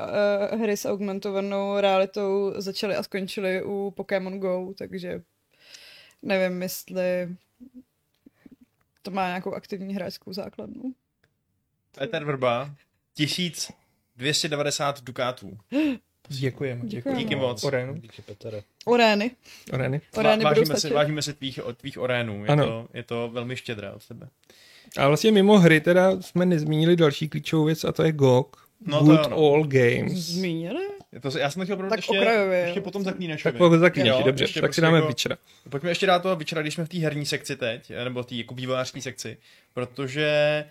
uh, 0.54 0.62
hry 0.62 0.78
s 0.78 0.86
augmentovanou 0.86 1.80
realitou 1.80 2.54
začaly 2.58 2.96
a 2.96 3.04
skončily 3.04 3.64
u 3.64 3.94
Pokémon 3.96 4.40
Go, 4.40 4.74
takže 4.78 5.22
nevím, 6.22 6.62
jestli 6.62 7.30
to 9.02 9.12
má 9.12 9.28
nějakou 9.28 9.54
aktivní 9.54 9.96
hráčskou 9.96 10.34
základnu. 10.34 10.94
Petr 11.98 12.24
Vrba, 12.24 12.76
1290 14.18 15.04
dukátů. 15.04 15.58
Děkujeme. 16.28 16.82
Děkujeme. 16.86 17.20
Díky 17.20 17.36
moc. 17.36 17.64
Orénu. 17.64 17.96
Díky, 17.98 18.22
Petere. 18.22 18.62
Orény. 18.86 19.32
Orény. 19.74 20.02
Orény 20.18 20.44
vážíme, 20.44 20.76
si, 20.76 20.90
vážíme 20.90 21.22
si 21.22 21.34
tvých, 21.34 21.60
tvých 21.78 21.98
orénů. 21.98 22.46
Je, 22.46 22.50
ano. 22.50 22.66
to, 22.66 22.88
je 22.94 23.04
to 23.04 23.30
velmi 23.34 23.56
štědré 23.56 23.92
od 23.92 24.08
tebe. 24.08 24.30
A 24.98 25.08
vlastně 25.08 25.32
mimo 25.32 25.60
hry 25.60 25.82
teda 25.82 26.22
jsme 26.22 26.46
nezmínili 26.46 26.96
další 26.96 27.30
klíčovou 27.30 27.66
věc 27.66 27.84
a 27.84 27.92
to 27.92 28.04
je 28.04 28.12
GOG. 28.12 28.68
No 28.86 29.00
Good 29.00 29.28
to 29.28 29.36
All 29.36 29.64
Games. 29.68 30.14
Zmínili? 30.14 30.88
To, 31.22 31.38
já 31.38 31.50
jsem 31.50 31.64
chtěl 31.64 31.78
tak 31.78 32.00
ještě, 32.00 32.20
okrajově, 32.20 32.60
ještě 32.60 32.82
potom 32.82 33.04
zaklínačovi. 33.04 33.52
Tak 33.52 33.58
potom 33.58 33.80
zaklínači, 33.80 34.24
dobře, 34.24 34.46
tak 34.48 34.54
prostě 34.54 34.76
si 34.76 34.82
dáme 34.82 34.98
jako, 34.98 35.08
Witchera. 35.08 35.38
Pojďme 35.70 35.92
ještě 35.92 36.06
dát 36.06 36.20
toho 36.20 36.36
Witchera, 36.36 36.62
když 36.62 36.74
jsme 36.74 36.86
v 36.86 36.90
té 36.90 36.98
herní 36.98 37.26
sekci 37.26 37.56
teď, 37.56 37.92
nebo 38.04 38.24
v 38.24 38.26
té 38.26 38.36
jako 38.36 38.56
vývojářské 38.56 39.02
sekci, 39.02 39.38
protože 39.74 40.66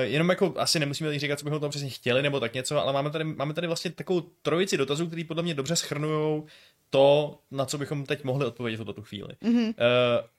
jenom 0.00 0.28
jako 0.28 0.54
asi 0.56 0.78
nemusíme 0.78 1.08
tady 1.08 1.18
říkat, 1.18 1.38
co 1.38 1.44
bychom 1.44 1.60
tam 1.60 1.70
přesně 1.70 1.90
chtěli, 1.90 2.22
nebo 2.22 2.40
tak 2.40 2.54
něco, 2.54 2.80
ale 2.80 2.92
máme 2.92 3.10
tady, 3.10 3.24
máme 3.24 3.54
tady 3.54 3.66
vlastně 3.66 3.90
takovou 3.90 4.20
trojici 4.20 4.76
dotazů, 4.76 5.06
který 5.06 5.24
podle 5.24 5.42
mě 5.42 5.54
dobře 5.54 5.76
schrnují 5.76 6.42
to, 6.90 7.38
na 7.50 7.64
co 7.64 7.78
bychom 7.78 8.06
teď 8.06 8.24
mohli 8.24 8.46
odpovědět 8.46 8.80
v 8.80 8.84
tuto 8.84 9.02
chvíli. 9.02 9.34
Mm-hmm. 9.42 9.66
Uh, 9.66 9.74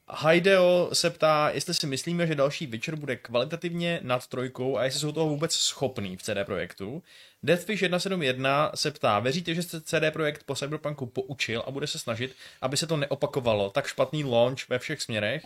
Haideo 0.09 0.89
se 0.93 1.09
ptá, 1.09 1.49
jestli 1.53 1.73
si 1.73 1.87
myslíme, 1.87 2.27
že 2.27 2.35
další 2.35 2.67
Witcher 2.67 2.95
bude 2.95 3.15
kvalitativně 3.15 3.99
nad 4.03 4.27
trojkou 4.27 4.77
a 4.77 4.83
jestli 4.83 4.99
jsou 4.99 5.11
toho 5.11 5.29
vůbec 5.29 5.53
schopný 5.53 6.17
v 6.17 6.21
CD 6.21 6.37
Projektu. 6.45 7.03
Deathfish 7.43 7.79
171 7.79 8.71
se 8.75 8.91
ptá, 8.91 9.19
věříte, 9.19 9.55
že 9.55 9.63
se 9.63 9.81
CD 9.81 10.13
Projekt 10.13 10.43
po 10.43 10.55
Cyberpunku 10.55 11.05
poučil 11.05 11.63
a 11.67 11.71
bude 11.71 11.87
se 11.87 11.99
snažit, 11.99 12.35
aby 12.61 12.77
se 12.77 12.87
to 12.87 12.97
neopakovalo, 12.97 13.69
tak 13.69 13.87
špatný 13.87 14.23
launch 14.23 14.69
ve 14.69 14.79
všech 14.79 15.01
směrech? 15.01 15.45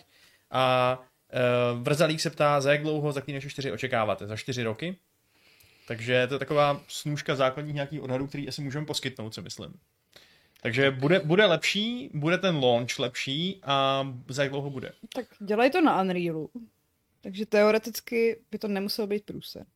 A 0.50 0.98
uh, 1.32 1.82
Vrzalík 1.82 2.20
se 2.20 2.30
ptá, 2.30 2.60
za 2.60 2.72
jak 2.72 2.82
dlouho 2.82 3.12
Zaklínače 3.12 3.50
4 3.50 3.72
očekáváte? 3.72 4.26
Za 4.26 4.36
4 4.36 4.62
roky? 4.62 4.96
Takže 5.88 6.26
to 6.26 6.34
je 6.34 6.38
taková 6.38 6.80
snůžka 6.88 7.34
základních 7.34 7.74
nějakých 7.74 8.02
odhadů, 8.02 8.26
který 8.26 8.48
asi 8.48 8.62
můžeme 8.62 8.86
poskytnout, 8.86 9.34
co 9.34 9.42
myslím. 9.42 9.74
Takže 10.62 10.90
bude, 10.90 11.20
bude 11.20 11.46
lepší, 11.46 12.10
bude 12.14 12.38
ten 12.38 12.56
launch 12.56 12.98
lepší 12.98 13.60
a 13.62 14.06
za 14.28 14.42
jak 14.42 14.52
dlouho 14.52 14.70
bude? 14.70 14.92
Tak 15.14 15.26
dělají 15.38 15.70
to 15.70 15.80
na 15.80 16.02
Unrealu. 16.02 16.50
Takže 17.20 17.46
teoreticky 17.46 18.40
by 18.50 18.58
to 18.58 18.68
nemuselo 18.68 19.06
být 19.06 19.24
průse. 19.24 19.66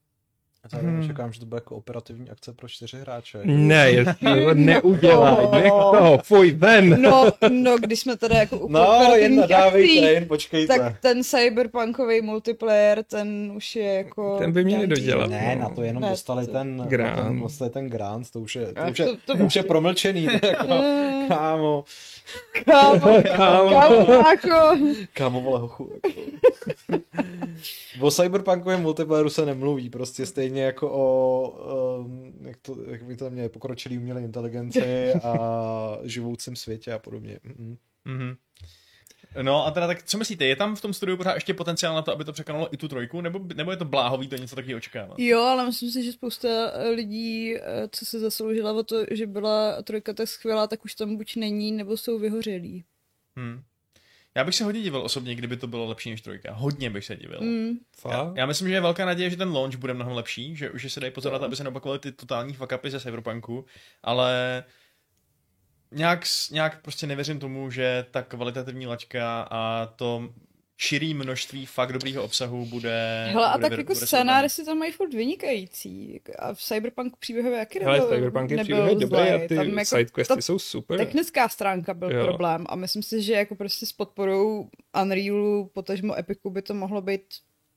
Já 0.73 0.79
hmm. 0.79 1.07
čekám, 1.07 1.33
že 1.33 1.41
to 1.41 1.47
bude 1.47 1.57
jako 1.57 1.77
operativní 1.77 2.31
akce 2.31 2.53
pro 2.53 2.69
čtyři 2.69 2.97
hráče. 2.97 3.39
Ne, 3.45 3.91
jestli 3.91 4.15
to 4.45 4.55
neudělaj, 4.55 5.47
nech 5.53 5.71
to, 5.71 6.19
fuj, 6.23 6.51
ven. 6.51 7.03
No, 7.03 7.31
no, 7.51 7.79
když 7.79 8.01
jsme 8.01 8.17
teda 8.17 8.37
jako 8.37 8.59
u 8.59 8.69
No, 8.69 9.15
jedna 9.15 9.47
dávejte, 9.47 10.07
jen 10.07 10.29
počkejte. 10.29 10.79
Tak 10.79 11.01
ten 11.01 11.25
cyberpunkový 11.25 12.21
multiplayer, 12.21 13.03
ten 13.03 13.53
už 13.57 13.77
je 13.77 13.95
jako... 13.95 14.39
Ten 14.39 14.53
by 14.53 14.65
měli 14.65 14.87
dodělat. 14.87 15.31
Ne, 15.31 15.57
na 15.57 15.69
to 15.69 15.83
jenom 15.83 16.03
ne, 16.03 16.11
dostali 16.11 16.47
to... 16.47 16.53
ten 16.53 16.85
grant. 16.89 17.27
Ten, 17.27 17.41
dostali 17.41 17.71
ten 17.71 17.89
grant, 17.89 18.31
to 18.31 18.41
už 18.41 18.57
je, 18.57 18.67
to 18.67 18.91
už 18.91 18.99
je, 18.99 19.07
to, 19.07 19.17
to, 19.27 19.37
to 19.37 19.45
už 19.45 19.57
je 19.57 19.63
promlčený, 19.63 20.25
jako, 20.25 20.67
kámo. 21.29 21.85
Kámo, 22.65 23.23
kámo, 23.37 23.71
kámo, 23.71 24.13
jako. 24.13 24.79
kámo, 25.13 25.41
vole 25.41 25.61
hochu. 25.61 25.91
Jako. 25.95 26.21
o 28.01 28.11
cyberpunkovém 28.11 28.83
multiplayeru 28.83 29.31
se 29.31 29.47
nemluví, 29.47 29.91
prostě 29.91 30.27
stejně 30.27 30.56
jako 30.61 30.91
o, 30.93 31.99
um, 32.01 32.35
jak, 32.41 32.57
to, 32.57 32.77
jak 32.91 33.03
by 33.03 33.17
to 33.17 33.31
mě 33.31 33.49
pokročilý 33.49 33.99
umělé 33.99 34.23
inteligenci 34.23 35.13
a 35.23 35.99
živoucím 36.03 36.57
světě 36.57 36.93
a 36.93 36.99
podobně. 36.99 37.39
Mm-hmm. 37.45 37.77
Mm-hmm. 38.07 38.37
No 39.43 39.67
a 39.67 39.71
teda 39.71 39.87
tak 39.87 40.03
co 40.03 40.19
myslíte, 40.19 40.45
je 40.45 40.57
tam 40.57 40.77
v 40.77 40.81
tom 40.81 40.95
studiu 40.95 41.17
pořád 41.17 41.35
ještě 41.35 41.55
potenciál 41.55 41.95
na 41.95 42.03
to, 42.03 42.13
aby 42.13 42.25
to 42.25 42.33
překonalo 42.33 42.75
i 42.75 42.77
tu 42.77 42.89
trojku, 42.89 43.21
nebo, 43.21 43.41
nebo 43.55 43.71
je 43.71 43.77
to 43.77 43.85
bláhový 43.85 44.29
to 44.29 44.37
něco 44.37 44.57
takového 44.57 44.77
očekávat? 44.79 45.19
Jo, 45.19 45.41
ale 45.41 45.67
myslím 45.67 45.91
si, 45.91 46.03
že 46.03 46.13
spousta 46.13 46.49
lidí, 46.95 47.57
eh, 47.57 47.63
co 47.91 48.07
se 48.07 48.21
zasloužila 48.21 48.73
o 48.73 48.83
to, 48.83 49.05
že 49.11 49.27
byla 49.27 49.83
trojka 49.83 50.13
tak 50.13 50.29
skvělá, 50.29 50.67
tak 50.67 50.85
už 50.85 50.95
tam 50.95 51.17
buď 51.17 51.37
není, 51.37 51.73
nebo 51.73 51.97
jsou 51.97 52.19
vyhořelí. 52.19 52.85
Hmm. 53.37 53.63
Já 54.37 54.45
bych 54.45 54.55
se 54.55 54.65
hodně 54.65 54.83
divil 54.83 55.01
osobně, 55.01 55.35
kdyby 55.35 55.57
to 55.57 55.67
bylo 55.67 55.87
lepší 55.87 56.11
než 56.11 56.21
trojka. 56.21 56.53
Hodně 56.53 56.91
bych 56.91 57.05
se 57.05 57.17
divil. 57.17 57.41
Mm. 57.41 57.73
Já, 58.11 58.33
já 58.35 58.47
myslím, 58.47 58.69
že 58.69 58.75
je 58.75 58.81
velká 58.81 59.07
naděje, 59.07 59.31
že 59.31 59.37
ten 59.37 59.49
launch 59.49 59.77
bude 59.77 59.95
mnohem 59.95 60.15
lepší, 60.15 60.57
že 60.57 60.71
už 60.71 60.93
se 60.93 61.01
dají 61.01 61.13
pozor 61.13 61.33
na 61.33 61.39
to, 61.39 61.45
aby 61.45 61.57
se 61.57 61.65
neopakovaly 61.65 61.99
ty 61.99 62.13
totální 62.13 62.55
fuck 62.55 62.73
ze 62.89 63.01
Cyberpunku, 63.01 63.65
ale 64.03 64.65
nějak, 65.91 66.25
nějak 66.51 66.83
prostě 66.83 67.07
nevěřím 67.07 67.39
tomu, 67.39 67.71
že 67.71 68.07
ta 68.11 68.23
kvalitativní 68.23 68.87
laťka 68.87 69.49
a 69.51 69.87
to 69.87 70.35
širý 70.77 71.15
množství 71.15 71.67
fakt 71.67 71.93
dobrýho 71.93 72.25
obsahu 72.25 72.67
bude... 72.67 73.27
Hele, 73.33 73.47
a 73.47 73.57
bude, 73.57 73.69
tak 73.69 73.79
jako 73.79 73.95
scénáry 73.95 74.51
si 74.51 74.65
tam 74.65 74.79
mají 74.79 74.93
furt 74.93 75.15
vynikající. 75.15 76.21
A 76.39 76.55
v 76.55 76.63
Cyberpunk 76.63 77.17
příběhově 77.17 77.59
jaký 77.59 77.79
nebyl 77.79 77.95
Hele, 77.95 78.15
Cyberpunk 78.17 78.51
je 78.51 78.59
příběhově 78.59 78.95
dobrý 78.95 79.19
a 79.19 79.49
ty 79.49 79.57
tam 79.57 79.67
jako 79.67 79.85
sidequesty 79.85 80.43
jsou 80.43 80.59
super. 80.59 80.99
Technická 80.99 81.49
stránka 81.49 81.95
byl 81.95 82.13
jo. 82.13 82.25
problém 82.25 82.65
a 82.69 82.77
myslím 82.77 83.03
si, 83.03 83.23
že 83.23 83.33
jako 83.33 83.55
prostě 83.55 83.87
s 83.87 83.93
podporou 83.93 84.69
Unrealu, 85.03 85.71
potažmo 85.75 86.19
Epiku 86.19 86.51
by 86.51 86.63
to 86.63 86.75
mohlo 86.75 87.03
být 87.03 87.23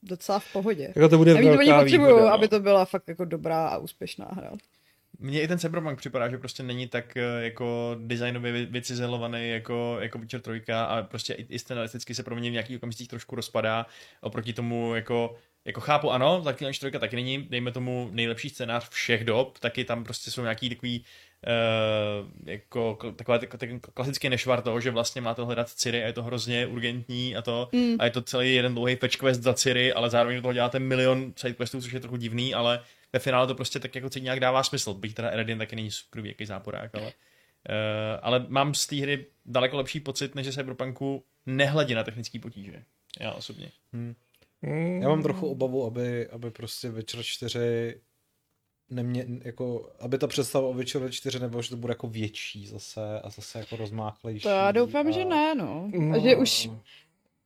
docela 0.04 0.40
v 0.40 0.54
pohodě. 0.54 0.94
Jako 0.96 1.10
to 1.10 1.18
bude 1.18 1.34
Nevím, 1.34 1.50
velká 1.50 1.62
oni 1.62 1.84
potřebují, 1.84 2.12
no. 2.12 2.28
aby 2.28 2.48
to 2.48 2.60
byla 2.60 2.86
fakt 2.86 3.08
jako 3.08 3.26
dobrá 3.26 3.68
a 3.68 3.78
úspěšná 3.78 4.28
hra. 4.32 4.52
Mně 5.20 5.42
i 5.42 5.48
ten 5.48 5.60
Cyberpunk 5.60 5.98
připadá, 5.98 6.30
že 6.30 6.38
prostě 6.38 6.64
není 6.64 6.88
tak 6.88 7.18
eh, 7.18 7.44
jako 7.44 7.96
designově 8.00 8.66
vycizelovaný 8.66 9.50
jako, 9.50 9.98
jako 10.00 10.20
Witcher 10.20 10.42
3 10.42 10.74
a 10.74 11.04
prostě 11.04 11.34
i, 11.34 11.46
i 11.50 11.60
stylisticky 11.60 12.16
se 12.16 12.24
pro 12.24 12.36
mě 12.36 12.50
v 12.50 12.54
nějakých 12.54 12.78
okamžicích 12.78 13.08
trošku 13.08 13.36
rozpadá 13.36 13.86
oproti 14.22 14.54
tomu 14.54 14.96
jako 14.96 15.36
jako 15.66 15.82
chápu, 15.82 16.12
ano, 16.12 16.42
Zaklínač 16.44 16.76
4 16.76 17.00
taky 17.00 17.16
není, 17.16 17.44
dejme 17.44 17.72
tomu 17.72 18.10
nejlepší 18.12 18.50
scénář 18.50 18.90
všech 18.90 19.24
dob, 19.24 19.60
taky 19.60 19.86
tam 19.86 20.04
prostě 20.04 20.32
jsou 20.32 20.42
nějaký 20.42 20.70
takový 20.70 21.06
uh, 21.48 22.50
jako 22.50 22.98
takové 23.16 23.40
tak, 23.40 23.50
klasický 23.94 24.30
nešvar 24.30 24.62
toho, 24.62 24.80
že 24.80 24.92
vlastně 24.92 25.22
máte 25.22 25.42
hledat 25.42 25.70
Ciri 25.70 26.04
a 26.04 26.08
je 26.08 26.14
to 26.14 26.24
hrozně 26.24 26.68
urgentní 26.68 27.36
a 27.36 27.42
to 27.42 27.70
mm. 27.72 27.96
a 28.00 28.06
je 28.06 28.12
to 28.12 28.22
celý 28.22 28.56
jeden 28.56 28.74
dlouhý 28.74 28.96
patch 28.96 29.16
quest 29.16 29.42
za 29.42 29.54
Ciri, 29.54 29.94
ale 29.94 30.10
zároveň 30.10 30.36
do 30.36 30.42
toho 30.42 30.54
děláte 30.54 30.80
milion 30.80 31.34
sidequestů, 31.36 31.82
což 31.82 31.92
je 31.92 32.00
trochu 32.00 32.16
divný, 32.16 32.54
ale 32.54 32.80
ve 33.14 33.20
finále 33.20 33.48
to 33.48 33.56
prostě 33.56 33.80
tak 33.80 33.96
jako 33.96 34.10
nějak 34.20 34.40
dává 34.40 34.64
smysl, 34.64 34.94
byť 34.94 35.14
teda 35.14 35.30
Eredin 35.30 35.58
taky 35.58 35.76
není 35.76 35.92
super 35.92 36.26
jaký 36.26 36.46
záporák, 36.46 36.96
ale, 36.96 37.06
uh, 37.06 37.12
ale 38.22 38.46
mám 38.50 38.74
z 38.74 38.88
té 38.88 38.96
hry 38.96 39.26
daleko 39.46 39.78
lepší 39.78 40.00
pocit, 40.00 40.36
než 40.36 40.56
Cyberpunku 40.56 41.24
nehledě 41.46 41.96
na 41.96 42.04
technický 42.04 42.40
potíže. 42.40 42.84
Já 43.20 43.32
osobně. 43.32 43.72
Hmm. 43.94 44.16
Já 45.02 45.10
mám 45.10 45.24
trochu 45.24 45.48
obavu, 45.48 45.86
aby, 45.86 46.28
aby 46.28 46.52
prostě 46.52 46.90
Witcher 46.90 47.24
4 47.24 48.02
nemě, 48.90 49.26
jako, 49.44 49.92
aby 50.00 50.18
ta 50.18 50.28
představa 50.28 50.68
o 50.68 50.74
Witcher 50.74 51.12
4 51.12 51.40
nebylo, 51.40 51.62
že 51.62 51.70
to 51.70 51.78
bude 51.78 51.92
jako 51.92 52.08
větší 52.08 52.68
zase 52.68 53.22
a 53.24 53.30
zase 53.30 53.60
jako 53.60 53.76
rozmáchlejší. 53.76 54.44
To 54.44 54.50
já 54.50 54.72
doufám, 54.72 55.08
a... 55.08 55.12
že 55.12 55.26
ne, 55.26 55.56
no. 55.56 55.90
no. 55.94 56.16
A 56.16 56.20
že 56.20 56.36
už 56.36 56.70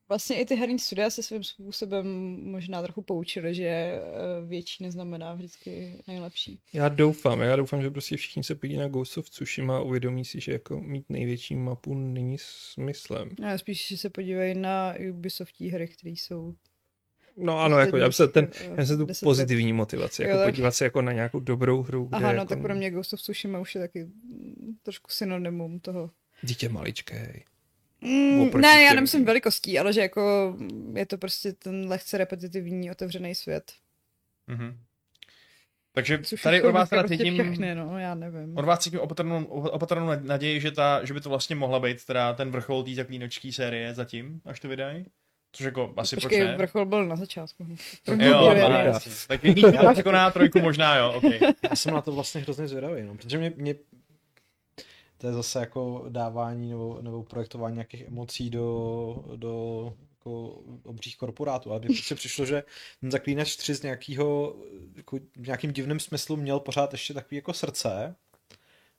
vlastně 0.09 0.41
i 0.41 0.45
ty 0.45 0.55
herní 0.55 0.79
studia 0.79 1.09
se 1.09 1.23
svým 1.23 1.43
způsobem 1.43 2.07
možná 2.51 2.81
trochu 2.81 3.01
poučili, 3.01 3.55
že 3.55 3.65
eh, 3.65 4.01
větší 4.45 4.83
neznamená 4.83 5.33
vždycky 5.33 6.03
nejlepší. 6.07 6.59
Já 6.73 6.89
doufám, 6.89 7.41
já 7.41 7.55
doufám, 7.55 7.81
že 7.81 7.91
prostě 7.91 8.17
všichni 8.17 8.43
se 8.43 8.55
podí 8.55 8.77
na 8.77 8.87
Ghost 8.87 9.17
of 9.17 9.29
Tsushima 9.29 9.77
a 9.77 9.81
uvědomí 9.81 10.25
si, 10.25 10.39
že 10.39 10.51
jako 10.51 10.81
mít 10.81 11.05
největší 11.09 11.55
mapu 11.55 11.93
není 11.93 12.37
smyslem. 12.39 13.29
Já 13.41 13.57
spíš, 13.57 13.87
že 13.87 13.97
se 13.97 14.09
podívají 14.09 14.55
na 14.55 14.93
Ubisoftí 15.09 15.69
hry, 15.69 15.87
které 15.87 16.11
jsou 16.11 16.55
No 17.37 17.59
ano, 17.59 17.79
jako 17.79 17.97
já 17.97 18.11
se 18.11 18.27
ten, 18.27 18.49
já 18.77 18.85
se 18.85 18.97
tu 18.97 19.07
pozitivní 19.23 19.73
motivaci, 19.73 20.23
jako 20.23 20.37
jo, 20.37 20.45
podívat 20.45 20.71
se 20.71 20.83
jako 20.83 21.01
na 21.01 21.11
nějakou 21.11 21.39
dobrou 21.39 21.83
hru. 21.83 22.05
Kde 22.05 22.17
Aha, 22.17 22.31
no 22.31 22.37
jako... 22.37 22.49
tak 22.49 22.61
pro 22.61 22.75
mě 22.75 22.91
Ghost 22.91 23.13
of 23.13 23.21
Tsushima 23.21 23.59
už 23.59 23.75
je 23.75 23.81
taky 23.81 24.07
trošku 24.83 25.11
synonymum 25.11 25.79
toho. 25.79 26.11
Dítě 26.43 26.69
maličké. 26.69 27.43
Mm, 28.03 28.61
ne, 28.61 28.83
já 28.83 28.93
nemyslím 28.93 29.25
velikostí, 29.25 29.79
ale 29.79 29.93
že 29.93 30.01
jako 30.01 30.55
je 30.95 31.05
to 31.05 31.17
prostě 31.17 31.53
ten 31.53 31.87
lehce 31.89 32.17
repetitivní 32.17 32.91
otevřený 32.91 33.35
svět. 33.35 33.73
Mm-hmm. 34.49 34.75
Takže 35.95 36.19
Což 36.23 36.41
tady 36.41 36.63
od 36.63 36.71
vás 36.71 36.89
teda 36.89 37.03
cítím, 37.03 37.33
všechny, 37.33 37.75
no, 37.75 37.99
já 37.99 38.15
nevím. 38.15 38.57
od 38.57 38.65
vás 38.65 38.79
cítím 38.79 38.99
opatrnou, 38.99 39.43
opatrnou 39.45 40.07
naději, 40.21 40.61
že, 40.61 40.71
ta, 40.71 41.05
že 41.05 41.13
by 41.13 41.21
to 41.21 41.29
vlastně 41.29 41.55
mohla 41.55 41.79
být 41.79 42.05
teda 42.05 42.33
ten 42.33 42.51
vrchol 42.51 42.83
té 42.83 42.93
zaklínočské 42.93 43.51
série 43.51 43.93
zatím, 43.93 44.41
až 44.45 44.59
to 44.59 44.67
vydají. 44.67 45.05
Což 45.51 45.65
jako 45.65 45.93
asi 45.97 46.15
Počkej, 46.15 46.39
proč 46.39 46.49
ne? 46.49 46.57
vrchol 46.57 46.85
byl 46.85 47.05
na 47.05 47.15
začátku. 47.15 47.67
jo, 48.19 48.55
tak 49.27 49.43
jako 49.97 50.11
na 50.11 50.31
trojku 50.31 50.59
možná, 50.59 50.95
jo, 50.95 51.13
okay. 51.15 51.39
Já 51.69 51.75
jsem 51.75 51.93
na 51.93 52.01
to 52.01 52.11
vlastně 52.11 52.41
hrozně 52.41 52.67
zvědavý, 52.67 53.03
no, 53.03 53.15
protože 53.15 53.37
mě, 53.37 53.53
mě 53.55 53.75
to 55.24 55.28
je 55.28 55.34
zase 55.34 55.59
jako 55.59 56.05
dávání 56.09 56.69
nebo, 56.69 56.99
nebo 57.01 57.24
projektování 57.24 57.76
nějakých 57.76 58.01
emocí 58.01 58.49
do, 58.49 59.26
do 59.36 59.93
jako 60.11 60.47
obřích 60.84 61.17
korporátů. 61.17 61.71
Ale 61.71 61.80
mně 61.80 61.88
prostě 61.88 62.15
přišlo, 62.15 62.45
že 62.45 62.63
ten 63.01 63.11
Zaklínač 63.11 63.55
3 63.55 63.76
z 63.76 63.82
nějakého, 63.82 64.55
jako 64.95 65.19
v 65.36 65.47
nějakým 65.47 65.71
divným 65.71 65.99
smyslu 65.99 66.36
měl 66.36 66.59
pořád 66.59 66.91
ještě 66.91 67.13
takový 67.13 67.36
jako 67.36 67.53
srdce 67.53 68.15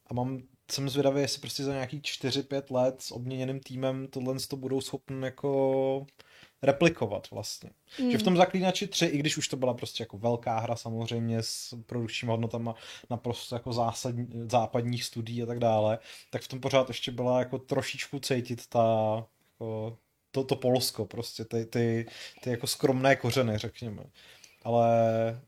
a 0.06 0.14
mám 0.14 0.42
jsem 0.70 0.88
zvědavý, 0.88 1.20
jestli 1.20 1.40
prostě 1.40 1.64
za 1.64 1.72
nějaký 1.72 2.00
4-5 2.00 2.74
let 2.74 3.02
s 3.02 3.12
obměněným 3.12 3.60
týmem 3.60 4.06
tohle 4.06 4.34
to 4.48 4.56
budou 4.56 4.80
schopni 4.80 5.24
jako 5.24 6.06
replikovat 6.64 7.30
vlastně. 7.30 7.70
Mm. 8.00 8.10
Že 8.10 8.18
v 8.18 8.22
tom 8.22 8.36
Zaklínači 8.36 8.86
3, 8.86 9.06
i 9.06 9.18
když 9.18 9.36
už 9.36 9.48
to 9.48 9.56
byla 9.56 9.74
prostě 9.74 10.02
jako 10.02 10.18
velká 10.18 10.58
hra 10.58 10.76
samozřejmě 10.76 11.42
s 11.42 11.74
produkčními 11.86 12.30
hodnotama 12.30 12.74
naprosto 13.10 13.54
jako 13.54 13.72
zásadní, 13.72 14.28
západních 14.50 15.04
studií 15.04 15.42
a 15.42 15.46
tak 15.46 15.58
dále, 15.58 15.98
tak 16.30 16.42
v 16.42 16.48
tom 16.48 16.60
pořád 16.60 16.88
ještě 16.88 17.10
byla 17.10 17.38
jako 17.38 17.58
trošičku 17.58 18.20
cítit 18.20 18.66
ta 18.66 19.16
jako, 19.54 19.98
to, 20.30 20.44
to 20.44 20.56
Polsko 20.56 21.06
prostě, 21.06 21.44
ty, 21.44 21.66
ty, 21.66 22.06
ty 22.42 22.50
jako 22.50 22.66
skromné 22.66 23.16
kořeny, 23.16 23.58
řekněme. 23.58 24.04
Ale 24.62 24.88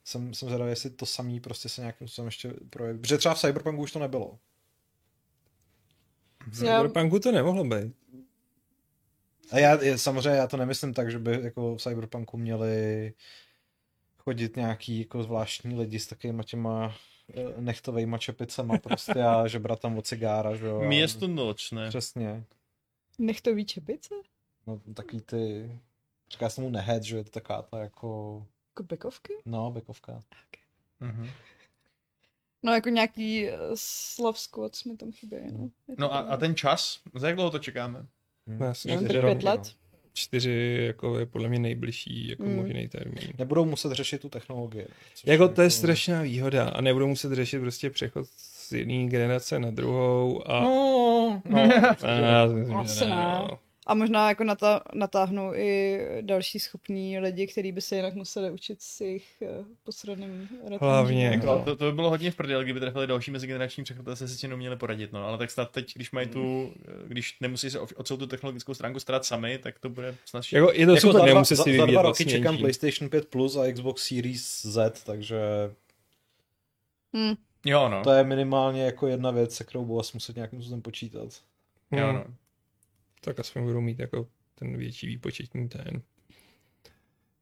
jsem, 0.04 0.34
jsem 0.34 0.48
zvědavý, 0.48 0.70
jestli 0.70 0.90
to 0.90 1.06
samý 1.06 1.40
prostě 1.40 1.68
se 1.68 1.80
nějakým 1.80 2.08
způsobem 2.08 2.26
ještě 2.26 2.54
projeví. 2.70 2.98
Protože 2.98 3.18
třeba 3.18 3.34
v 3.34 3.40
Cyberpunku 3.40 3.82
už 3.82 3.92
to 3.92 3.98
nebylo. 3.98 4.38
V 6.46 6.56
Cyberpunku 6.56 7.18
to 7.18 7.32
nemohlo 7.32 7.64
být. 7.64 7.94
A 9.50 9.58
já, 9.58 9.98
samozřejmě 9.98 10.38
já 10.38 10.46
to 10.46 10.56
nemyslím 10.56 10.94
tak, 10.94 11.10
že 11.10 11.18
by 11.18 11.40
jako 11.42 11.76
v 11.76 11.82
Cyberpunku 11.82 12.36
měli 12.36 13.12
chodit 14.18 14.56
nějaký 14.56 14.98
jako 14.98 15.22
zvláštní 15.22 15.78
lidi 15.78 16.00
s 16.00 16.06
takovýma 16.06 16.42
těma 16.42 16.94
eh, 17.34 17.60
nechtovejma 17.60 18.18
čepicema 18.18 18.78
prostě 18.78 19.22
a 19.22 19.46
žebrat 19.48 19.80
tam 19.80 19.98
od 19.98 20.06
cigára, 20.06 20.56
že 20.56 20.66
jo. 20.66 20.80
Město 20.80 21.28
noč, 21.28 21.70
ne? 21.70 21.88
Přesně. 21.88 22.44
Nechtový 23.18 23.64
čepice? 23.64 24.14
No 24.66 24.80
takový 24.94 25.20
ty, 25.20 25.70
říká 26.30 26.50
se 26.50 26.60
mu 26.60 26.70
nehead, 26.70 27.02
že 27.02 27.16
je 27.16 27.24
to 27.24 27.30
taková 27.30 27.62
ta 27.62 27.78
jako... 27.78 28.42
Jako 28.70 28.82
bekovky? 28.82 29.32
No, 29.44 29.70
bekovka. 29.70 30.12
Okay. 30.12 31.10
Mm-hmm. 31.10 31.30
No 32.62 32.72
jako 32.72 32.88
nějaký 32.88 33.48
uh, 33.48 33.54
Slav 33.74 34.38
Squad 34.38 34.72
mi 34.86 34.96
tam 34.96 35.12
chybí, 35.12 35.36
no. 35.52 35.70
No 35.98 36.14
a, 36.14 36.18
a 36.18 36.36
ten 36.36 36.54
čas? 36.54 37.00
Za 37.14 37.26
jak 37.26 37.36
dlouho 37.36 37.50
to 37.50 37.58
čekáme? 37.58 38.06
Hmm. 38.46 38.74
Čtyři 38.74 39.20
pět 39.20 39.42
let? 39.42 39.60
No. 39.64 39.70
Čtyři 40.12 40.78
jako 40.86 41.18
je 41.18 41.26
podle 41.26 41.48
mě 41.48 41.58
nejbližší 41.58 42.28
jako 42.28 42.42
hmm. 42.42 42.56
možný 42.56 42.88
termín. 42.88 43.32
Nebudou 43.38 43.64
muset 43.64 43.92
řešit 43.92 44.20
tu 44.20 44.28
technologii. 44.28 44.86
Jako 45.26 45.48
to 45.48 45.60
je 45.60 45.64
jako... 45.64 45.70
strašná 45.70 46.22
výhoda 46.22 46.68
a 46.68 46.80
nebudou 46.80 47.06
muset 47.06 47.32
řešit 47.32 47.60
prostě 47.60 47.90
přechod 47.90 48.26
z 48.26 48.72
jedné 48.72 49.06
generace 49.06 49.58
na 49.58 49.70
druhou 49.70 50.50
a... 50.50 50.60
No, 50.60 51.42
no. 51.48 51.60
a, 52.02 52.42
a, 52.72 52.80
Asi 52.80 53.04
ne. 53.04 53.16
No. 53.16 53.58
A 53.86 53.94
možná 53.94 54.28
jako 54.28 54.44
natá- 54.44 54.80
natáhnou 54.94 55.54
i 55.54 56.00
další 56.20 56.58
schopní 56.58 57.18
lidi, 57.18 57.46
kteří 57.46 57.72
by 57.72 57.80
se 57.80 57.96
jinak 57.96 58.14
museli 58.14 58.50
učit 58.50 58.82
s 58.82 59.00
jejich 59.00 59.42
uh, 59.58 59.66
posradným 59.84 60.48
Hlavně. 60.80 61.26
Jako. 61.26 61.62
To, 61.64 61.76
to, 61.76 61.84
by 61.84 61.92
bylo 61.92 62.10
hodně 62.10 62.30
v 62.30 62.36
prdeli, 62.36 62.64
kdyby 62.64 62.80
trefili 62.80 63.06
další 63.06 63.30
mezigenerační 63.30 63.84
přechod, 63.84 64.06
se 64.14 64.28
si 64.28 64.38
tím 64.38 64.56
měli 64.56 64.76
poradit, 64.76 65.12
no. 65.12 65.26
Ale 65.26 65.38
tak 65.38 65.50
snad 65.50 65.70
teď, 65.70 65.94
když 65.94 66.10
mají 66.10 66.28
tu, 66.28 66.72
eh, 66.88 66.92
když 67.06 67.36
nemusí 67.40 67.70
se 67.70 67.80
o 67.80 68.02
celou 68.02 68.18
tu 68.18 68.26
technologickou 68.26 68.74
stránku 68.74 69.00
starat 69.00 69.24
sami, 69.24 69.58
tak 69.58 69.78
to 69.78 69.88
bude 69.88 70.14
snad 70.24 70.44
Jako, 70.52 70.72
je 70.72 70.86
to 70.86 70.94
jako 70.94 71.12
super, 71.12 71.24
nemusí 71.24 71.56
si 71.56 71.62
vyvíjet 71.64 71.80
Za 71.80 71.86
dva 71.86 72.02
roky 72.02 72.24
vlastně 72.24 72.38
čekám 72.38 72.58
PlayStation 72.58 73.10
5 73.10 73.28
Plus 73.28 73.56
a 73.56 73.72
Xbox 73.72 74.08
Series 74.08 74.66
Z, 74.66 75.04
takže... 75.04 75.40
Hmm. 77.14 77.34
Jo, 77.64 77.88
no. 77.88 78.02
To 78.02 78.10
je 78.10 78.24
minimálně 78.24 78.82
jako 78.82 79.06
jedna 79.06 79.30
věc, 79.30 79.54
se 79.54 79.64
kterou 79.64 79.84
budu 79.84 80.02
muset 80.14 80.36
nějakým 80.36 80.60
způsobem 80.60 80.82
počítat. 80.82 81.28
Jo, 81.92 82.12
no 82.12 82.24
tak 83.26 83.40
aspoň 83.40 83.64
budou 83.64 83.80
mít 83.80 83.98
jako 83.98 84.28
ten 84.54 84.76
větší 84.76 85.06
výpočetní 85.06 85.68
ten. 85.68 86.02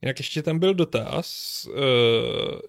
Jinak 0.03 0.19
ještě 0.19 0.43
tam 0.43 0.59
byl 0.59 0.75
dotaz. 0.75 1.69
Uh, 1.71 2.61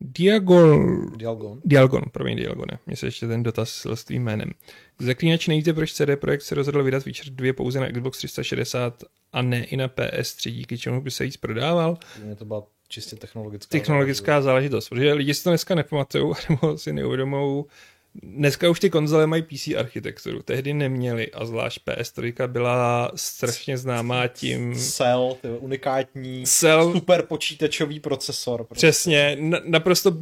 Diagon... 0.00 1.06
Dialgon. 1.16 1.60
Dialgon, 1.64 2.02
promiň 2.12 2.36
Dialgone. 2.36 2.78
Mně 2.86 2.96
se 2.96 3.06
ještě 3.06 3.26
ten 3.26 3.42
dotaz 3.42 3.86
s 3.94 4.04
tvým 4.04 4.24
jménem. 4.24 4.50
Zaklínač 4.98 5.48
nevíte, 5.48 5.72
proč 5.72 5.92
CD 5.92 6.16
Projekt 6.20 6.42
se 6.42 6.54
rozhodl 6.54 6.82
vydat 6.82 7.04
Witcher 7.04 7.32
2 7.32 7.52
pouze 7.52 7.80
na 7.80 7.92
Xbox 7.92 8.18
360 8.18 9.04
a 9.32 9.42
ne 9.42 9.64
i 9.64 9.76
na 9.76 9.88
PS3, 9.88 10.50
díky 10.50 10.78
čemu 10.78 11.00
by 11.00 11.10
se 11.10 11.24
víc 11.24 11.36
prodával? 11.36 11.98
Mně 12.24 12.36
to 12.36 12.44
byla 12.44 12.62
čistě 12.88 13.16
technologická 13.16 13.68
Technologická 13.68 14.42
záležitost, 14.42 14.44
záležitost 14.44 14.88
protože 14.88 15.12
lidi 15.12 15.34
si 15.34 15.44
to 15.44 15.50
dneska 15.50 15.74
nepamatují 15.74 16.34
nebo 16.48 16.78
si 16.78 16.92
neuvědomou 16.92 17.66
Dneska 18.14 18.70
už 18.70 18.80
ty 18.80 18.90
konzole 18.90 19.26
mají 19.26 19.42
PC 19.42 19.68
architekturu, 19.78 20.42
tehdy 20.42 20.74
neměli 20.74 21.32
a 21.32 21.44
zvlášť 21.44 21.80
PS3 21.86 22.48
byla 22.48 23.12
strašně 23.14 23.78
známá 23.78 24.28
tím... 24.28 24.74
Cell, 24.74 25.36
ty 25.40 25.48
unikátní, 25.48 26.44
Cell, 26.46 26.92
super 26.92 27.22
počítačový 27.22 28.00
procesor. 28.00 28.64
Prostě. 28.64 28.86
Přesně, 28.86 29.36
na, 29.40 29.58
naprosto 29.64 30.16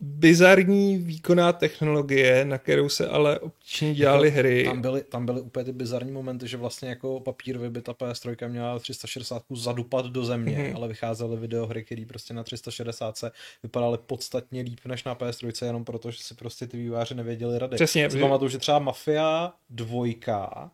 bizarní 0.00 0.98
výkonná 0.98 1.52
technologie, 1.52 2.44
na 2.44 2.58
kterou 2.58 2.88
se 2.88 3.08
ale 3.08 3.38
občně 3.38 3.94
dělali 3.94 4.28
jako, 4.28 4.38
hry. 4.38 4.64
Tam 4.64 4.80
byly, 4.80 5.02
tam 5.02 5.26
byly 5.26 5.40
úplně 5.40 5.64
ty 5.64 5.72
bizarní 5.72 6.12
momenty, 6.12 6.48
že 6.48 6.56
vlastně 6.56 6.88
jako 6.88 7.20
papírově 7.20 7.70
by 7.70 7.82
ta 7.82 7.92
PS3 7.92 8.48
měla 8.48 8.78
360 8.78 9.42
zadupat 9.50 10.06
do 10.06 10.24
země, 10.24 10.58
mm-hmm. 10.58 10.76
ale 10.76 10.88
vycházely 10.88 11.36
videohry, 11.36 11.84
které 11.84 12.04
prostě 12.08 12.34
na 12.34 12.42
360 12.42 13.16
se 13.16 13.30
vypadaly 13.62 13.98
podstatně 14.06 14.62
líp 14.62 14.80
než 14.86 15.04
na 15.04 15.14
PS3, 15.14 15.66
jenom 15.66 15.84
proto, 15.84 16.10
že 16.10 16.22
si 16.22 16.34
prostě 16.34 16.66
ty 16.66 16.76
výváři 16.76 17.14
nevěděli 17.14 17.58
rady. 17.58 17.76
Přesně. 17.76 18.08
Pamatuju, 18.20 18.48
že 18.48 18.58
třeba 18.58 18.78
Mafia 18.78 19.52
2 19.70 20.70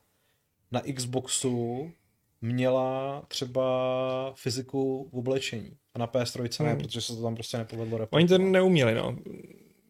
na 0.72 0.82
Xboxu 0.94 1.90
měla 2.46 3.22
třeba 3.28 4.32
fyziku 4.36 5.08
v 5.12 5.18
oblečení. 5.18 5.76
A 5.94 5.98
na 5.98 6.06
PS3 6.06 6.64
ne, 6.64 6.70
hmm. 6.70 6.78
protože 6.78 7.00
se 7.00 7.16
to 7.16 7.22
tam 7.22 7.34
prostě 7.34 7.58
nepovedlo 7.58 7.98
replikovat. 7.98 8.18
Oni 8.18 8.28
to 8.28 8.38
neuměli, 8.38 8.94
no. 8.94 9.18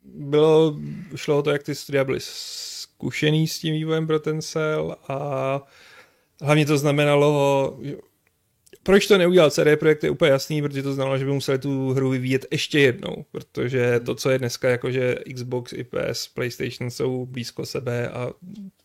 Bylo, 0.05 0.77
šlo 1.17 1.39
o 1.39 1.43
to, 1.43 1.51
jak 1.51 1.63
ty 1.63 1.75
studia 1.75 2.05
byly 2.05 2.19
zkušený 2.21 3.49
s 3.49 3.59
tím 3.59 3.75
vývojem 3.75 4.07
pro 4.07 4.19
ten 4.19 4.43
cel 4.43 4.97
a 5.09 5.61
hlavně 6.43 6.67
to 6.67 6.79
znamenalo, 6.79 7.79
proč 8.83 9.07
to 9.07 9.19
neudělal 9.19 9.51
CD 9.51 9.79
Projekt 9.79 10.05
je 10.05 10.11
úplně 10.11 10.31
jasný, 10.31 10.63
protože 10.63 10.83
to 10.83 10.93
znamenalo, 10.93 11.19
že 11.19 11.25
by 11.25 11.33
museli 11.33 11.59
tu 11.59 11.91
hru 11.91 12.11
vyvíjet 12.11 12.47
ještě 12.51 12.81
jednou, 12.81 13.25
protože 13.33 14.01
to, 14.01 14.15
co 14.15 14.31
je 14.31 14.39
dneska, 14.39 14.69
jakože 14.69 15.15
Xbox 15.35 15.73
i 15.73 15.85
PS, 15.85 16.29
PlayStation 16.29 16.91
jsou 16.91 17.27
blízko 17.27 17.67
sebe 17.67 18.09
a 18.09 18.31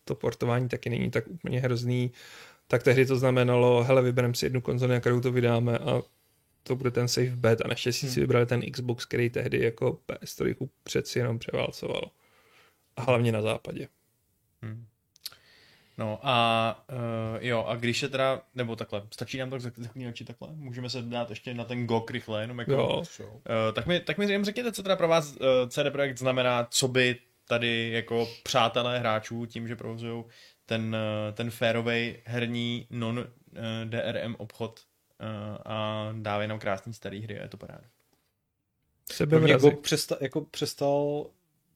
to 0.05 0.15
portování 0.15 0.69
taky 0.69 0.89
není 0.89 1.11
tak 1.11 1.27
úplně 1.27 1.59
hrozný, 1.59 2.11
tak 2.71 2.83
tehdy 2.83 3.05
to 3.05 3.15
znamenalo, 3.15 3.83
hele, 3.83 4.01
vybereme 4.01 4.33
si 4.33 4.45
jednu 4.45 4.61
konzoli, 4.61 4.93
na 4.93 4.99
kterou 4.99 5.21
to 5.21 5.31
vydáme 5.31 5.77
a 5.77 6.01
to 6.63 6.75
bude 6.75 6.91
ten 6.91 7.07
safe 7.07 7.35
bet 7.35 7.61
a 7.65 7.67
naštěstí 7.67 8.05
hmm. 8.05 8.13
si 8.13 8.19
vybrali 8.19 8.45
ten 8.45 8.71
Xbox, 8.71 9.05
který 9.05 9.29
tehdy 9.29 9.63
jako 9.63 9.99
PS3 10.07 10.69
přeci 10.83 11.19
jenom 11.19 11.39
převálcoval. 11.39 12.11
A 12.95 13.01
hlavně 13.01 13.31
na 13.31 13.41
západě. 13.41 13.87
Hmm. 14.61 14.85
No 15.97 16.19
a 16.23 16.85
uh, 16.89 17.43
jo, 17.45 17.65
a 17.67 17.75
když 17.75 18.01
je 18.01 18.09
teda, 18.09 18.41
nebo 18.55 18.75
takhle, 18.75 19.03
stačí 19.13 19.37
nám 19.37 19.49
to 19.49 19.59
zaklínači 19.59 20.25
takhle? 20.25 20.49
Můžeme 20.53 20.89
se 20.89 21.01
dát 21.01 21.29
ještě 21.29 21.53
na 21.53 21.63
ten 21.63 21.87
GOG 21.87 22.11
rychle, 22.11 22.41
jenom 22.41 22.59
jako... 22.59 22.71
Jo. 22.71 23.03
Uh, 23.29 23.41
tak 23.73 23.87
mi, 23.87 23.99
tak 23.99 24.17
mi 24.17 24.31
jen 24.31 24.45
řekněte, 24.45 24.71
co 24.71 24.83
teda 24.83 24.95
pro 24.95 25.07
vás 25.07 25.31
uh, 25.31 25.37
CD 25.69 25.91
Projekt 25.91 26.17
znamená, 26.17 26.67
co 26.69 26.87
by 26.87 27.15
tady 27.47 27.91
jako 27.91 28.27
přátelé 28.43 28.99
hráčů 28.99 29.45
tím, 29.45 29.67
že 29.67 29.75
provozují 29.75 30.23
ten, 30.71 30.95
uh, 30.95 31.35
ten 31.35 31.51
férovej 31.51 32.21
herní 32.25 32.87
non-DRM 32.89 34.35
obchod 34.37 34.79
uh, 34.79 35.57
a 35.65 36.09
dávají 36.17 36.49
nám 36.49 36.59
krásný 36.59 36.93
starý 36.93 37.21
hry 37.21 37.39
a 37.39 37.43
je 37.43 37.49
to 37.49 37.57
paráda. 37.57 37.83
Sebevrazy. 39.11 39.69
GOG 39.69 39.81
přestal, 39.81 40.17
jako 40.21 40.41
přestal, 40.41 41.25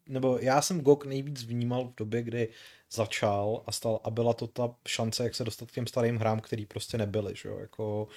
nebo 0.08 0.38
já 0.42 0.62
jsem 0.62 0.82
GOG 0.82 1.06
nejvíc 1.06 1.44
vnímal 1.44 1.88
v 1.88 1.96
době, 1.96 2.24
kdy 2.24 2.50
začal 2.92 3.64
a 3.66 3.72
stal 3.72 4.00
a 4.04 4.10
byla 4.10 4.34
to 4.34 4.48
ta 4.48 4.76
šance, 4.88 5.24
jak 5.24 5.36
se 5.36 5.44
dostat 5.44 5.72
k 5.72 5.74
těm 5.74 5.88
starým 5.88 6.18
hrám, 6.18 6.40
který 6.40 6.66
prostě 6.66 6.98
nebyly, 6.98 7.36
že 7.36 7.50
jo, 7.50 7.60
jako 7.60 8.08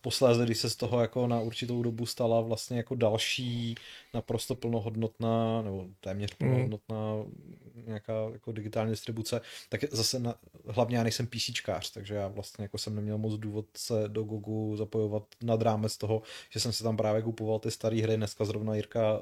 posléze, 0.00 0.44
když 0.44 0.58
se 0.58 0.70
z 0.70 0.76
toho 0.76 1.00
jako 1.00 1.26
na 1.26 1.40
určitou 1.40 1.82
dobu 1.82 2.06
stala 2.06 2.40
vlastně 2.40 2.76
jako 2.76 2.94
další 2.94 3.74
naprosto 4.14 4.54
plnohodnotná, 4.54 5.62
nebo 5.62 5.86
téměř 6.00 6.30
hmm. 6.30 6.36
plnohodnotná 6.38 7.14
mm. 7.16 7.84
nějaká 7.86 8.12
jako 8.32 8.52
digitální 8.52 8.90
distribuce, 8.90 9.40
tak 9.68 9.80
zase 9.90 10.18
na, 10.18 10.34
hlavně 10.66 10.96
já 10.96 11.02
nejsem 11.02 11.26
PCčkář, 11.26 11.90
takže 11.90 12.14
já 12.14 12.28
vlastně 12.28 12.62
jako 12.62 12.78
jsem 12.78 12.94
neměl 12.94 13.18
moc 13.18 13.34
důvod 13.34 13.66
se 13.76 14.04
do 14.08 14.24
Gogu 14.24 14.76
zapojovat 14.76 15.22
nad 15.42 15.62
rámec 15.62 15.96
toho, 15.96 16.22
že 16.50 16.60
jsem 16.60 16.72
si 16.72 16.82
tam 16.82 16.96
právě 16.96 17.22
kupoval 17.22 17.58
ty 17.58 17.70
staré 17.70 18.02
hry, 18.02 18.16
dneska 18.16 18.44
zrovna 18.44 18.74
Jirka 18.74 19.20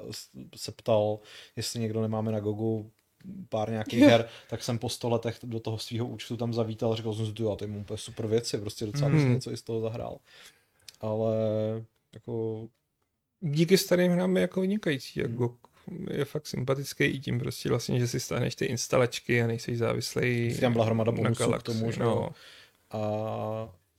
se 0.55 0.71
ptal, 0.71 1.19
jestli 1.55 1.79
někdo 1.79 2.01
nemáme 2.01 2.31
na 2.31 2.39
Gogu 2.39 2.91
pár 3.49 3.69
nějakých 3.69 3.99
her, 3.99 4.27
tak 4.49 4.63
jsem 4.63 4.79
po 4.79 4.89
sto 4.89 5.09
letech 5.09 5.37
do 5.43 5.59
toho 5.59 5.77
svého 5.77 6.07
účtu 6.07 6.37
tam 6.37 6.53
zavítal 6.53 6.93
a 6.93 6.95
říkal 6.95 7.13
jsem 7.13 7.25
si, 7.25 7.33
jo, 7.39 7.55
to 7.55 7.65
je 7.65 7.71
úplně 7.71 7.97
super 7.97 8.27
věci, 8.27 8.57
prostě 8.57 8.85
docela 8.85 9.09
mm. 9.09 9.33
něco 9.33 9.51
i 9.51 9.57
z 9.57 9.61
toho 9.61 9.81
zahrál. 9.81 10.17
Ale 11.01 11.35
jako... 12.13 12.67
Díky 13.41 13.77
starým 13.77 14.11
hrám 14.11 14.35
je 14.35 14.41
jako 14.41 14.61
vynikající, 14.61 15.19
jako 15.19 15.57
je 16.11 16.25
fakt 16.25 16.47
sympatický 16.47 17.03
i 17.03 17.19
tím 17.19 17.39
prostě 17.39 17.69
vlastně, 17.69 17.99
že 17.99 18.07
si 18.07 18.19
stáhneš 18.19 18.55
ty 18.55 18.65
instalačky 18.65 19.41
a 19.41 19.47
nejsi 19.47 19.77
závislý 19.77 20.57
Tam 20.59 20.73
byla 20.73 20.85
hromada 20.85 21.11
bonusů 21.11 21.51
k 21.51 21.63
tomu, 21.63 21.91
že 21.91 22.03
no. 22.03 22.29
A 22.91 22.99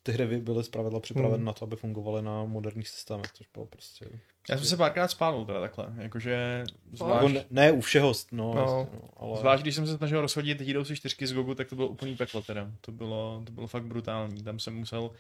ty 0.07 0.13
hry 0.13 0.41
byly 0.41 0.65
zpravidla 0.65 1.01
připraveny 1.01 1.37
hmm. 1.37 1.45
na 1.45 1.53
to, 1.53 1.65
aby 1.65 1.77
fungovaly 1.77 2.23
na 2.23 2.45
moderních 2.45 2.89
systémech, 2.89 3.33
což 3.33 3.47
bylo 3.55 3.67
prostě... 3.67 4.07
Já 4.51 4.57
jsem 4.57 4.67
se 4.67 4.77
párkrát 4.77 5.09
spálil 5.09 5.45
teda 5.45 5.61
takhle, 5.61 5.87
jakože 5.99 6.65
zvlášť... 6.93 7.35
ne, 7.35 7.45
ne, 7.51 7.73
u 7.73 7.81
všeho, 7.81 8.13
no, 8.33 8.55
no, 8.55 8.61
jasně, 8.61 8.99
no 9.01 9.09
ale... 9.17 9.39
Zvlášť, 9.39 9.63
když 9.63 9.75
jsem 9.75 9.87
se 9.87 9.97
snažil 9.97 10.21
rozhodit 10.21 10.61
Heroes 10.61 10.93
4 10.95 11.27
z 11.27 11.33
Gogu, 11.33 11.55
tak 11.55 11.69
to 11.69 11.77
bylo 11.77 11.89
úplný 11.89 12.17
peklo 12.17 12.43
teda. 12.43 12.71
To 12.81 12.93
bylo, 12.93 13.43
to 13.47 13.53
bylo 13.53 13.67
fakt 13.67 13.85
brutální. 13.85 14.43
Tam 14.43 14.59
jsem 14.59 14.75
musel 14.75 15.11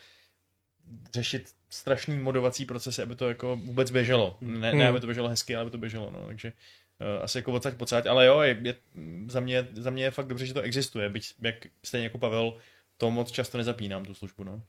řešit 1.14 1.50
strašný 1.70 2.18
modovací 2.18 2.64
procesy, 2.64 3.02
aby 3.02 3.16
to 3.16 3.28
jako 3.28 3.56
vůbec 3.56 3.90
běželo. 3.90 4.36
Ne, 4.40 4.70
hmm. 4.70 4.78
ne 4.78 4.88
aby 4.88 5.00
to 5.00 5.06
běželo 5.06 5.28
hezky, 5.28 5.56
ale 5.56 5.62
aby 5.62 5.70
to 5.70 5.78
běželo, 5.78 6.10
no. 6.10 6.26
Takže 6.26 6.52
uh, 7.16 7.24
asi 7.24 7.38
jako 7.38 7.52
odsaď 7.52 7.74
pocať, 7.74 8.06
ale 8.06 8.26
jo, 8.26 8.40
je, 8.40 8.58
je, 8.62 8.74
za, 9.28 9.40
mě, 9.40 9.68
za 9.72 9.90
mě 9.90 10.04
je 10.04 10.10
fakt 10.10 10.26
dobře, 10.26 10.46
že 10.46 10.54
to 10.54 10.60
existuje, 10.60 11.08
byť 11.08 11.34
jak 11.40 11.54
stejně 11.84 12.06
jako 12.06 12.18
Pavel, 12.18 12.56
to 12.96 13.10
moc 13.10 13.30
často 13.30 13.58
nezapínám, 13.58 14.04
tu 14.04 14.14
službu, 14.14 14.44
no. 14.44 14.62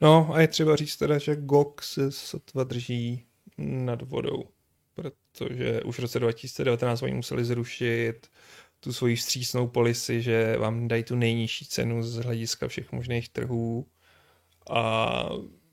No 0.00 0.34
a 0.34 0.40
je 0.40 0.48
třeba 0.48 0.76
říct 0.76 0.96
teda, 0.96 1.18
že 1.18 1.36
GOG 1.36 1.82
se 1.82 2.12
sotva 2.12 2.64
drží 2.64 3.24
nad 3.58 4.02
vodou, 4.02 4.44
protože 4.94 5.82
už 5.82 5.98
v 5.98 6.02
roce 6.02 6.18
2019 6.18 7.02
oni 7.02 7.14
museli 7.14 7.44
zrušit 7.44 8.30
tu 8.80 8.92
svoji 8.92 9.16
vstřícnou 9.16 9.68
policy, 9.68 10.22
že 10.22 10.56
vám 10.56 10.88
dají 10.88 11.04
tu 11.04 11.16
nejnižší 11.16 11.66
cenu 11.66 12.02
z 12.02 12.14
hlediska 12.16 12.68
všech 12.68 12.92
možných 12.92 13.28
trhů 13.28 13.86
a 14.70 15.28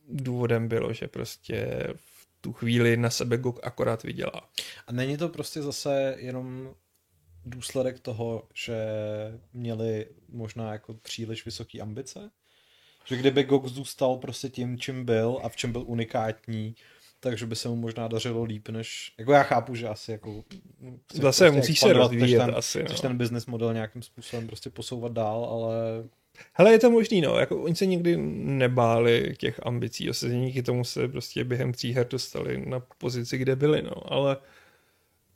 důvodem 0.10 0.68
bylo, 0.68 0.94
že 0.94 1.08
prostě 1.08 1.88
v 1.96 2.28
tu 2.42 2.54
chvíli 2.54 2.98
na 2.98 3.10
sebe 3.10 3.38
GOG 3.38 3.60
akorát 3.64 4.04
vydělá. 4.04 4.50
A 4.88 4.92
není 4.92 5.18
to 5.18 5.30
prostě 5.30 5.62
zase 5.62 6.16
jenom 6.20 6.76
důsledek 7.46 8.00
toho, 8.00 8.48
že 8.54 8.78
měli 9.54 10.08
možná 10.30 10.72
jako 10.72 10.94
příliš 10.94 11.46
vysoké 11.46 11.80
ambice? 11.80 12.32
Že 13.06 13.18
kdyby 13.18 13.44
GOG 13.44 13.68
zůstal 13.68 14.18
prostě 14.18 14.50
tím, 14.50 14.78
čím 14.80 15.06
byl 15.06 15.40
a 15.44 15.50
v 15.50 15.56
čem 15.56 15.72
byl 15.72 15.84
unikátní, 15.88 16.76
takže 17.20 17.46
by 17.46 17.56
se 17.56 17.70
mu 17.70 17.76
možná 17.76 18.08
dařilo 18.08 18.44
líp, 18.44 18.70
než... 18.70 19.14
Jako 19.18 19.32
já 19.32 19.44
chápu, 19.44 19.76
že 19.76 19.88
asi 19.88 20.12
jako... 20.12 20.44
Zase 21.14 21.46
prostě 21.46 21.52
musí 21.52 21.76
se 21.76 21.94
rozvíjet 21.94 22.38
ten, 22.38 22.56
asi, 22.56 22.84
no. 22.84 22.96
ten 23.02 23.18
business 23.18 23.46
model 23.46 23.74
nějakým 23.74 24.02
způsobem 24.02 24.48
prostě 24.48 24.70
posouvat 24.70 25.12
dál, 25.12 25.46
ale... 25.46 25.76
Hele, 26.54 26.72
je 26.72 26.80
to 26.80 26.92
možný, 26.92 27.22
no. 27.22 27.40
Jako, 27.40 27.62
oni 27.62 27.76
se 27.76 27.86
nikdy 27.86 28.18
nebáli 28.18 29.36
těch 29.38 29.60
ambicí. 29.64 30.10
Asi 30.10 30.30
díky 30.30 30.64
tomu 30.64 30.84
se 30.84 31.08
prostě 31.08 31.44
během 31.44 31.72
tří 31.72 31.94
her 31.94 32.08
dostali 32.10 32.66
na 32.66 32.80
pozici, 32.80 33.38
kde 33.38 33.56
byli, 33.56 33.82
no. 33.82 34.14
Ale 34.14 34.38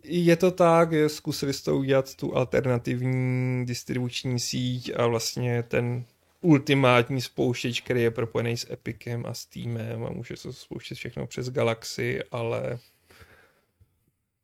je 0.03 0.35
to 0.35 0.51
tak, 0.51 0.93
že 0.93 1.09
zkusili 1.09 1.53
s 1.53 1.61
tou 1.61 1.79
udělat 1.79 2.15
tu 2.15 2.37
alternativní 2.37 3.65
distribuční 3.65 4.39
síť 4.39 4.91
a 4.95 5.07
vlastně 5.07 5.63
ten 5.63 6.05
ultimátní 6.41 7.21
spouštěč, 7.21 7.81
který 7.81 8.01
je 8.01 8.11
propojený 8.11 8.57
s 8.57 8.71
Epicem 8.71 9.25
a 9.25 9.33
Steamem 9.33 10.05
a 10.05 10.09
může 10.09 10.37
se 10.37 10.53
spouštět 10.53 10.97
všechno 10.97 11.27
přes 11.27 11.49
Galaxy, 11.49 12.23
ale 12.31 12.79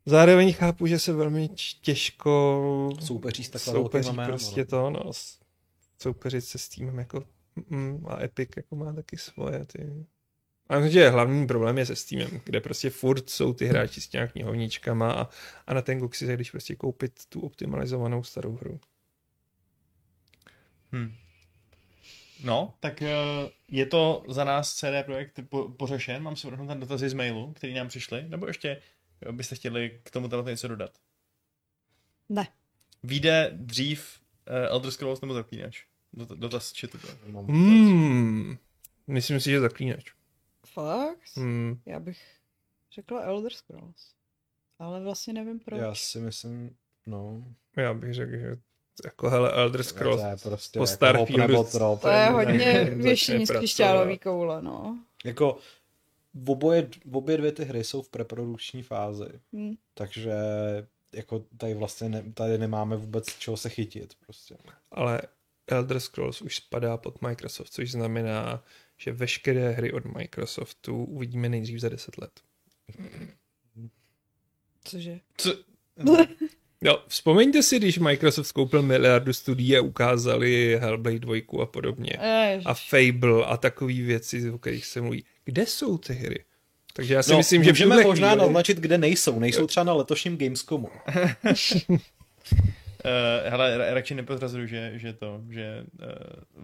zároveň 0.06 0.54
chápu, 0.54 0.88
že 0.88 1.00
se 1.00 1.14
velmi 1.14 1.50
těžko 1.82 2.90
soupeří 3.00 3.44
s 3.44 3.58
soupeří 3.58 4.18
prostě 4.26 4.66
to, 4.66 4.90
no, 4.90 5.12
soupeřit 6.02 6.46
se 6.46 6.58
Steamem 6.58 7.00
jako 7.00 7.24
mm, 7.70 8.06
a 8.08 8.24
Epic 8.24 8.50
jako 8.58 8.76
má 8.76 8.94
taky 8.94 9.18
svoje 9.18 9.66
ty 9.66 10.06
a 10.70 10.80
myslím, 10.80 10.92
že 10.92 11.10
hlavní 11.10 11.48
problém 11.48 11.78
je 11.78 11.86
se 11.86 11.96
Steamem, 11.96 12.42
kde 12.44 12.62
prostě 12.62 12.90
furt 12.90 13.30
jsou 13.30 13.54
ty 13.54 13.66
hráči 13.66 14.02
s 14.02 14.08
těmi 14.08 14.28
knihovničkama 14.28 15.12
a, 15.12 15.30
a 15.68 15.74
na 15.74 15.82
ten 15.82 16.00
GOG 16.00 16.16
si 16.16 16.34
když 16.34 16.52
prostě 16.52 16.76
koupit 16.76 17.26
tu 17.30 17.42
optimalizovanou 17.42 18.24
starou 18.24 18.56
hru. 18.56 18.80
Hmm. 20.92 21.14
No, 22.44 22.74
tak 22.80 23.02
eh, 23.02 23.16
je 23.68 23.86
to 23.86 24.24
za 24.28 24.44
nás 24.44 24.76
CD 24.76 25.06
Projekt 25.06 25.40
po, 25.50 25.70
pořešen. 25.70 26.24
Mám 26.24 26.36
si 26.36 26.48
vrhnout 26.48 26.68
ten 26.68 26.80
dotazy 26.80 27.10
z 27.10 27.14
mailu, 27.14 27.54
který 27.54 27.74
nám 27.74 27.88
přišli, 27.88 28.30
nebo 28.30 28.48
ještě 28.48 28.82
byste 29.32 29.56
chtěli 29.56 30.00
k 30.04 30.12
tomu 30.12 30.28
tady 30.28 30.52
něco 30.52 30.68
dodat? 30.68 30.92
Ne. 32.30 32.48
Vyjde 33.04 33.52
dřív 33.54 34.20
uh, 34.50 34.56
Elder 34.56 34.92
Scrolls 34.92 35.22
nebo 35.22 35.34
Zaklínač? 35.34 35.86
Dotaz 36.14 36.74
či 36.74 36.88
to? 36.88 36.98
Hmm. 37.48 38.58
Myslím 39.08 39.40
si, 39.40 39.50
že 39.50 39.60
Zaklínač. 39.60 40.12
Fakt? 40.66 41.38
Hmm. 41.38 41.82
Já 41.86 42.00
bych 42.00 42.22
řekla 42.96 43.22
Elder 43.22 43.54
Scrolls. 43.54 44.14
Ale 44.80 45.04
vlastně 45.04 45.34
nevím 45.34 45.60
proč. 45.60 45.80
Já 45.80 45.96
si 45.96 46.20
myslím, 46.20 46.76
No. 47.08 47.44
Já 47.78 47.94
bych 47.94 48.14
řekl, 48.14 48.32
že 48.38 48.56
jako 49.06 49.30
hele 49.30 49.52
Elder 49.52 49.84
Scrolls 49.84 50.22
To 50.22 50.28
je 50.28 50.38
prostě 50.44 50.80
po 50.80 50.84
jako 50.86 50.94
Starfieldu- 50.96 51.56
hop 51.56 51.72
drop. 51.74 52.02
To 52.02 52.08
je 52.10 52.26
hodně 52.30 52.84
věštění 52.96 53.46
z 53.48 53.52
křišťálový 53.58 54.18
koule, 54.20 54.62
no. 54.62 55.00
Jako 55.26 55.58
v 56.34 56.50
oboje, 56.52 56.90
v 57.06 57.18
obě 57.18 57.38
dvě 57.38 57.52
ty 57.52 57.64
hry 57.66 57.84
jsou 57.84 58.02
v 58.02 58.10
preprodukční 58.10 58.84
fázi, 58.84 59.28
Hm. 59.56 59.74
takže 59.94 60.34
jako 61.14 61.46
tady 61.58 61.74
vlastně 61.74 62.10
ne, 62.10 62.24
tady 62.34 62.58
nemáme 62.58 62.96
vůbec 62.98 63.26
čeho 63.40 63.58
se 63.58 63.70
chytit 63.70 64.14
prostě. 64.26 64.56
ale 64.92 65.22
Elder 65.68 66.00
Scrolls 66.00 66.42
už 66.42 66.56
spadá 66.56 66.98
pod 66.98 67.22
Microsoft, 67.22 67.70
což 67.74 67.92
znamená, 67.92 68.64
že 68.98 69.12
veškeré 69.12 69.72
hry 69.72 69.92
od 69.94 70.06
Microsoftu 70.06 71.06
uvidíme 71.06 71.50
nejdřív 71.50 71.80
za 71.80 71.90
10 71.90 72.18
let. 72.18 72.32
Cože? 74.84 75.20
Co? 75.38 75.56
Jo, 76.84 77.00
vzpomeňte 77.08 77.64
si, 77.64 77.80
když 77.80 78.00
Microsoft 78.00 78.52
koupil 78.52 78.82
miliardu 78.82 79.34
studií 79.34 79.78
a 79.78 79.82
ukázali 79.82 80.78
Hellblade 80.82 81.20
2 81.20 81.36
a 81.62 81.66
podobně. 81.66 82.18
Ježiš. 82.50 82.66
A 82.66 82.74
Fable 82.74 83.46
a 83.46 83.58
takové 83.58 83.94
věci, 83.94 84.52
o 84.52 84.58
kterých 84.58 84.86
se 84.86 85.02
mluví. 85.02 85.26
Kde 85.46 85.66
jsou 85.66 85.98
ty 85.98 86.14
hry? 86.14 86.44
Takže 86.94 87.14
já 87.14 87.24
si 87.24 87.32
no, 87.32 87.38
myslím, 87.38 87.64
že 87.64 87.72
můžeme 87.72 88.04
možná 88.04 88.30
chvíli- 88.30 88.42
naznačit, 88.42 88.78
kde 88.78 88.98
nejsou. 88.98 89.40
Nejsou 89.40 89.68
třeba 89.68 89.84
na 89.84 89.94
letošním 89.94 90.38
Gamescomu. 90.38 90.90
Uh, 93.06 93.50
hele, 93.52 93.78
ra- 93.78 93.94
radši 93.94 94.16
nepozrazuju, 94.16 94.68
že, 94.68 94.92
že 94.96 95.14
to, 95.14 95.42
že 95.50 95.86
uh, 96.02 96.08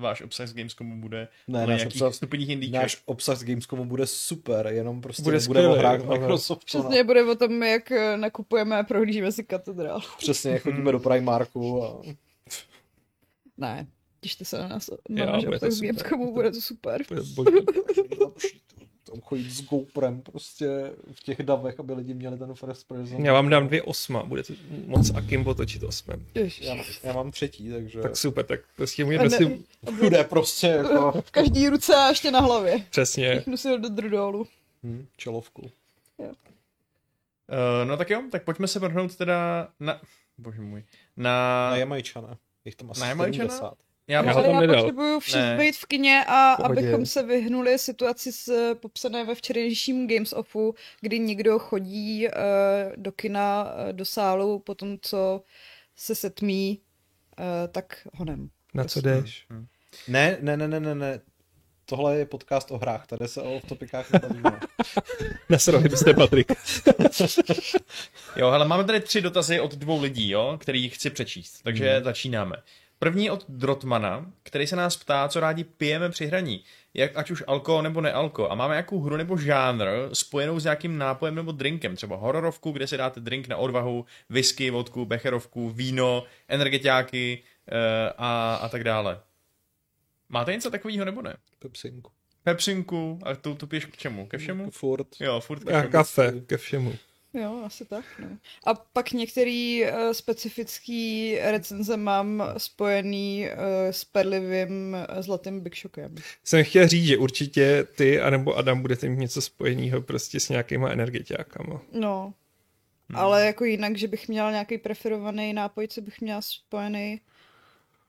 váš 0.01 0.21
obsah 0.21 0.47
z 0.47 0.53
Gamescomu 0.53 1.01
bude 1.01 1.27
Ne, 1.47 1.59
na 1.59 1.65
náš 1.65 1.79
nějakých 1.81 2.01
obsah- 2.01 2.11
stupních 2.11 2.49
indíček. 2.49 2.73
Náš 2.81 3.01
obsah 3.05 3.37
z 3.37 3.43
Gamescomu 3.43 3.85
bude 3.85 4.07
super, 4.07 4.67
jenom 4.67 5.01
prostě 5.01 5.23
Bude 5.23 5.37
bude, 5.47 5.47
bude 5.47 5.67
o 5.67 5.73
hrách 5.79 6.05
Microsoftu. 6.05 6.77
no. 6.77 6.83
Přesně 6.83 7.03
bude 7.03 7.23
o 7.23 7.35
tom, 7.35 7.63
jak 7.63 7.91
eh, 7.91 8.17
nakupujeme 8.17 8.77
a 8.77 8.83
prohlížíme 8.83 9.31
si 9.31 9.43
katedrálu. 9.43 10.01
Přesně, 10.17 10.51
jak 10.51 10.61
chodíme 10.61 10.91
do 10.91 10.99
Primarku 10.99 11.83
a 11.83 12.01
Ne, 13.57 13.87
těšte 14.21 14.45
se 14.45 14.57
na 14.57 14.67
nás, 14.67 14.89
Jo, 15.09 15.25
na 15.25 15.31
náš 15.31 15.45
bude 15.45 15.59
to 15.59 15.65
obsah 15.65 15.71
z 15.71 15.75
super. 15.77 15.87
Gamescomu, 15.87 16.33
bude 16.33 16.51
to 16.51 16.61
super. 16.61 17.01
To 17.07 17.13
je 17.15 17.21
boží. 17.35 17.57
Tam 19.03 19.21
chodit 19.21 19.49
s 19.51 19.61
GoPrem 19.61 20.21
prostě 20.21 20.91
v 21.11 21.23
těch 21.23 21.43
davech, 21.43 21.79
aby 21.79 21.93
lidi 21.93 22.13
měli 22.13 22.37
ten 22.37 22.53
first 22.55 22.87
person. 22.87 23.25
Já 23.25 23.33
vám 23.33 23.49
dám 23.49 23.67
dvě 23.67 23.83
osma, 23.83 24.23
budete 24.23 24.53
moc 24.85 25.11
Akimbo 25.15 25.53
točit 25.53 25.83
osmem. 25.83 26.25
Já, 26.61 26.75
já 27.03 27.13
mám 27.13 27.31
třetí, 27.31 27.69
takže 27.71 28.01
Tak 28.01 28.17
super, 28.17 28.45
tak 28.45 28.59
prostě 28.75 29.05
ne- 29.05 29.17
prostě 29.19 29.57
bude 29.99 30.23
prostě 30.23 30.67
jako 30.67 31.21
V 31.25 31.31
každý 31.31 31.69
ruce 31.69 31.95
a 31.95 32.09
ještě 32.09 32.31
na 32.31 32.39
hlavě. 32.39 32.79
přesně. 32.89 33.35
Píchnu 33.35 33.57
si 33.57 33.77
do 33.77 33.89
drudolu. 33.89 34.47
hm, 34.83 35.05
čelovku. 35.17 35.61
Uh, 36.21 37.87
no 37.87 37.97
tak 37.97 38.09
jo, 38.09 38.21
tak 38.31 38.43
pojďme 38.43 38.67
se 38.67 38.79
vrhnout 38.79 39.15
teda 39.15 39.67
na... 39.79 40.01
Bože 40.37 40.61
můj. 40.61 40.83
Na... 41.17 41.69
Na 41.69 41.75
Jamajčana. 41.75 42.37
Jich 42.65 42.75
tam 42.75 42.91
asi 42.91 43.01
Na 43.01 43.07
Jamajčana? 43.07 43.49
70. 43.49 43.73
Já, 44.09 44.23
Já 44.25 44.59
nedal. 44.59 44.81
potřebuju 44.81 45.19
všichni 45.19 45.41
Ne. 45.41 45.57
být 45.57 45.75
v 45.75 45.85
kině 45.85 46.25
a 46.27 46.55
pohodě. 46.57 46.79
abychom 46.79 47.05
se 47.05 47.23
vyhnuli 47.23 47.79
situaci 47.79 48.31
s, 48.31 48.75
popsané 48.75 49.25
ve 49.25 49.35
včerejším 49.35 50.07
Games 50.07 50.33
Offu, 50.33 50.75
kdy 51.01 51.19
někdo 51.19 51.59
chodí 51.59 52.27
uh, 52.27 52.33
do 52.95 53.11
kina, 53.11 53.63
uh, 53.63 53.93
do 53.93 54.05
sálu 54.05 54.59
po 54.59 54.75
tom, 54.75 54.97
co 55.01 55.41
se 55.95 56.15
setmí, 56.15 56.79
uh, 57.39 57.45
tak 57.71 58.07
honem. 58.13 58.49
Na 58.73 58.83
co 58.83 59.01
jdeš? 59.01 59.45
Ne, 60.07 60.37
ne, 60.41 60.57
ne, 60.57 60.67
ne, 60.67 60.79
ne, 60.79 60.95
ne. 60.95 61.19
Tohle 61.85 62.17
je 62.17 62.25
podcast 62.25 62.71
o 62.71 62.77
hrách, 62.77 63.07
tady 63.07 63.27
se 63.27 63.41
o 63.41 63.61
topikách 63.69 64.11
nebavíme. 64.11 64.59
Nasrali 65.49 65.89
byste, 65.89 66.13
Patrik. 66.13 66.51
Jo, 68.35 68.51
hele, 68.51 68.67
máme 68.67 68.83
tady 68.83 68.99
tři 68.99 69.21
dotazy 69.21 69.59
od 69.59 69.75
dvou 69.75 70.01
lidí, 70.01 70.29
jo, 70.29 70.57
který 70.61 70.89
chci 70.89 71.09
přečíst. 71.09 71.61
Takže 71.63 71.93
hmm. 71.93 72.03
začínáme. 72.03 72.55
První 72.99 73.29
od 73.29 73.45
Drotmana, 73.49 74.31
který 74.43 74.67
se 74.67 74.75
nás 74.75 74.97
ptá, 74.97 75.27
co 75.27 75.39
rádi 75.39 75.63
pijeme 75.63 76.09
při 76.09 76.25
hraní. 76.25 76.63
Jak, 76.93 77.11
ať 77.17 77.31
už 77.31 77.43
alko 77.47 77.81
nebo 77.81 78.01
nealko. 78.01 78.51
A 78.51 78.55
máme 78.55 78.73
nějakou 78.73 79.01
hru 79.01 79.17
nebo 79.17 79.37
žánr 79.37 79.85
spojenou 80.13 80.59
s 80.59 80.63
nějakým 80.63 80.97
nápojem 80.97 81.35
nebo 81.35 81.51
drinkem. 81.51 81.95
Třeba 81.95 82.15
hororovku, 82.15 82.71
kde 82.71 82.87
si 82.87 82.97
dáte 82.97 83.19
drink 83.19 83.47
na 83.47 83.57
odvahu, 83.57 84.05
whisky, 84.29 84.69
vodku, 84.69 85.05
becherovku, 85.05 85.69
víno, 85.69 86.23
energetiáky 86.47 87.43
e, 87.67 88.09
a, 88.17 88.55
a 88.61 88.69
tak 88.69 88.83
dále. 88.83 89.19
Máte 90.29 90.51
něco 90.51 90.71
takového 90.71 91.05
nebo 91.05 91.21
ne? 91.21 91.35
Pepsinku. 91.59 92.11
Pepsinku, 92.43 93.19
a 93.23 93.35
to, 93.35 93.55
to 93.55 93.67
piješ 93.67 93.85
k 93.85 93.97
čemu? 93.97 94.27
Ke 94.27 94.37
všemu? 94.37 94.71
Furt. 94.71 95.07
Jo, 95.19 95.39
furt 95.39 95.63
ke 95.63 95.73
A 95.73 95.79
všemu. 95.79 95.91
kafe, 95.91 96.31
ke 96.45 96.57
všemu. 96.57 96.93
Jo, 97.33 97.61
asi 97.65 97.85
tak, 97.85 98.05
no. 98.19 98.27
A 98.65 98.73
pak 98.73 99.11
některý 99.11 99.83
uh, 99.83 100.11
specifický 100.11 101.35
recenze 101.41 101.97
mám 101.97 102.43
spojený 102.57 103.47
uh, 103.47 103.57
s 103.91 104.05
perlivým 104.05 104.97
uh, 105.15 105.21
zlatým 105.21 105.59
Big 105.59 105.75
Shockem. 105.75 106.15
Jsem 106.43 106.63
chtěl 106.63 106.87
říct, 106.87 107.05
že 107.05 107.17
určitě 107.17 107.87
ty 107.95 108.21
anebo 108.21 108.55
Adam 108.55 108.81
budete 108.81 109.09
mít 109.09 109.19
něco 109.19 109.41
spojeného 109.41 110.01
prostě 110.01 110.39
s 110.39 110.49
nějakýma 110.49 110.89
energetiákama. 110.89 111.81
No. 111.91 112.33
Hmm. 113.09 113.19
Ale 113.19 113.45
jako 113.45 113.65
jinak, 113.65 113.97
že 113.97 114.07
bych 114.07 114.27
měla 114.27 114.51
nějaký 114.51 114.77
preferovaný 114.77 115.53
nápoj, 115.53 115.87
co 115.87 116.01
bych 116.01 116.21
měla 116.21 116.41
spojený 116.41 117.21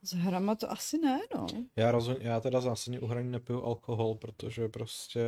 s 0.03 0.13
hrama, 0.13 0.55
to 0.55 0.71
asi 0.71 0.99
ne, 0.99 1.21
no. 1.35 1.47
Já, 1.77 1.91
rozum, 1.91 2.17
já 2.21 2.41
teda 2.41 2.61
zásadně 2.61 3.01
u 3.01 3.07
hraní 3.07 3.31
nepiju 3.31 3.63
alkohol, 3.63 4.15
protože 4.15 4.69
prostě 4.69 5.21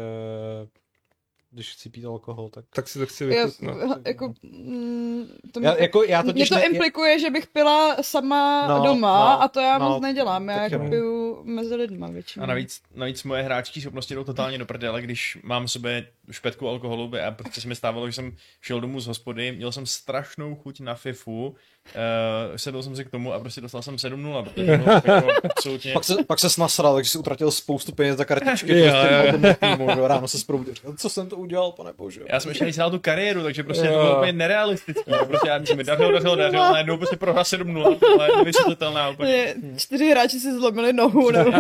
když 1.53 1.73
chci 1.73 1.89
pít 1.91 2.05
alkohol, 2.07 2.49
tak... 2.49 2.65
Tak 2.74 2.89
si 2.89 2.99
to 2.99 3.07
chci 3.07 3.24
Já, 3.24 3.45
vychutnat. 3.45 3.77
no, 3.77 3.97
jako, 4.07 4.35
mm, 4.43 5.27
to 5.53 5.61
Já, 5.61 5.73
mě, 5.73 5.83
jako, 5.83 6.03
já 6.03 6.23
mě 6.23 6.47
to 6.47 6.55
ne, 6.55 6.65
implikuje, 6.66 7.19
že 7.19 7.31
bych 7.31 7.47
pila 7.47 7.97
sama 8.03 8.66
No, 8.69 8.85
doma 8.85 9.35
no, 9.35 9.43
a 9.43 9.49
to 9.49 9.61
já 9.61 9.79
no, 9.79 9.89
moc 9.89 10.03
nedělám. 10.03 10.49
Já 10.49 10.62
jako 10.62 10.89
piju 10.89 11.41
mezi 11.45 11.74
lidma 11.74 12.09
většinou. 12.09 12.43
A 12.43 12.47
navíc, 12.47 12.83
navíc 12.95 13.24
moje 13.24 13.43
hráčské 13.43 13.81
schopnosti 13.81 14.15
jdou 14.15 14.24
totálně 14.24 14.59
do 14.59 14.66
prdele, 14.66 15.03
když 15.03 15.39
mám 15.43 15.69
sobě 15.69 16.07
špetku 16.31 16.69
alkoholu 16.69 17.12
a 17.27 17.31
prostě 17.31 17.61
se 17.61 17.69
mi 17.69 17.74
stávalo, 17.74 18.07
že 18.07 18.12
jsem 18.12 18.37
šel 18.61 18.81
domů 18.81 19.01
z 19.01 19.07
hospody, 19.07 19.53
měl 19.53 19.73
jsem 19.73 19.87
strašnou 19.87 20.55
chuť 20.55 20.81
na 20.81 20.95
FIFU, 20.95 21.55
uh, 21.95 22.57
sedl 22.57 22.83
jsem 22.83 22.97
si 22.97 23.05
k 23.05 23.11
tomu 23.11 23.33
a 23.33 23.39
prostě 23.41 23.61
dostal 23.61 23.83
jsem 23.83 23.97
7-0, 23.97 24.45
protože 24.45 24.67
to 24.67 24.79
bylo 24.79 24.93
jako 25.15 25.49
absolutně... 25.57 25.93
Pak 25.93 26.05
se, 26.05 26.15
pak 26.27 26.39
se 26.39 26.61
nasral, 26.61 26.95
takže 26.95 27.11
si 27.11 27.19
utratil 27.19 27.51
spoustu 27.51 27.93
peněz 27.93 28.17
za 28.17 28.25
kartičky. 28.25 28.79
Jo, 28.79 28.93
prostě 28.93 29.15
jo, 29.15 29.23
jo. 29.27 29.39
na 29.39 29.55
tom 29.55 29.77
týmu, 29.77 29.91
že 29.95 30.09
ráno 30.09 30.29
se 30.29 30.39
zproudil. 30.39 30.75
říkal, 30.75 30.95
Co 30.97 31.09
jsem 31.11 31.27
to 31.29 31.37
udělal, 31.37 31.73
pane 31.73 31.93
bože? 31.93 32.21
Já 32.29 32.41
jsem 32.41 32.49
ještě 32.49 32.65
nedělal 32.65 32.91
tu 32.91 32.99
kariéru, 32.99 33.43
takže 33.43 33.63
prostě 33.63 33.87
Jo. 33.87 33.93
to 33.93 33.99
bylo 33.99 34.17
úplně 34.17 34.33
nerealistické. 34.33 35.13
Prostě 35.25 35.49
já 35.49 35.59
mi 35.77 35.85
dařilo, 35.85 36.13
dařilo, 36.13 36.37
dařilo, 36.37 36.73
najednou 36.73 36.97
prostě 36.97 37.17
prohrál 37.17 37.45
7-0, 37.45 37.99
ale 38.19 38.31
je 38.31 38.37
nevysvětlitelná 38.37 39.09
úplně. 39.09 39.55
Čtyři 39.77 40.11
hráči 40.11 40.41
si 40.41 40.53
zlomili 40.59 40.93
nohu. 40.93 41.31
Nebo... 41.31 41.53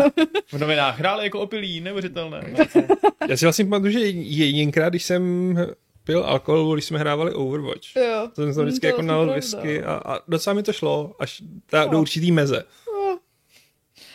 V 0.52 0.58
novinách 0.58 0.98
hráli 0.98 1.24
jako 1.24 1.40
opilí, 1.40 1.80
neuvěřitelné. 1.80 2.42
Já 3.28 3.36
si 3.36 3.44
vlastně 3.46 3.64
pamatuju, 3.64 3.92
že 3.92 4.00
jedinkrát, 4.00 4.88
když 4.88 5.04
jsem 5.04 5.54
pil 6.04 6.24
alkohol, 6.24 6.74
když 6.74 6.84
jsme 6.84 6.98
hrávali 6.98 7.32
Overwatch. 7.34 7.96
jo. 7.96 8.28
To 8.34 8.52
jsem 8.52 8.64
vždycky 8.64 8.80
to 8.80 8.86
jako 8.86 9.02
nalil 9.02 9.34
whisky 9.34 9.82
a, 9.82 9.94
a 9.94 10.18
docela 10.28 10.54
mi 10.54 10.62
to 10.62 10.72
šlo, 10.72 11.14
až 11.18 11.42
ta, 11.66 11.84
do 11.84 12.00
určitý 12.00 12.32
meze. 12.32 12.64
No. 12.86 13.18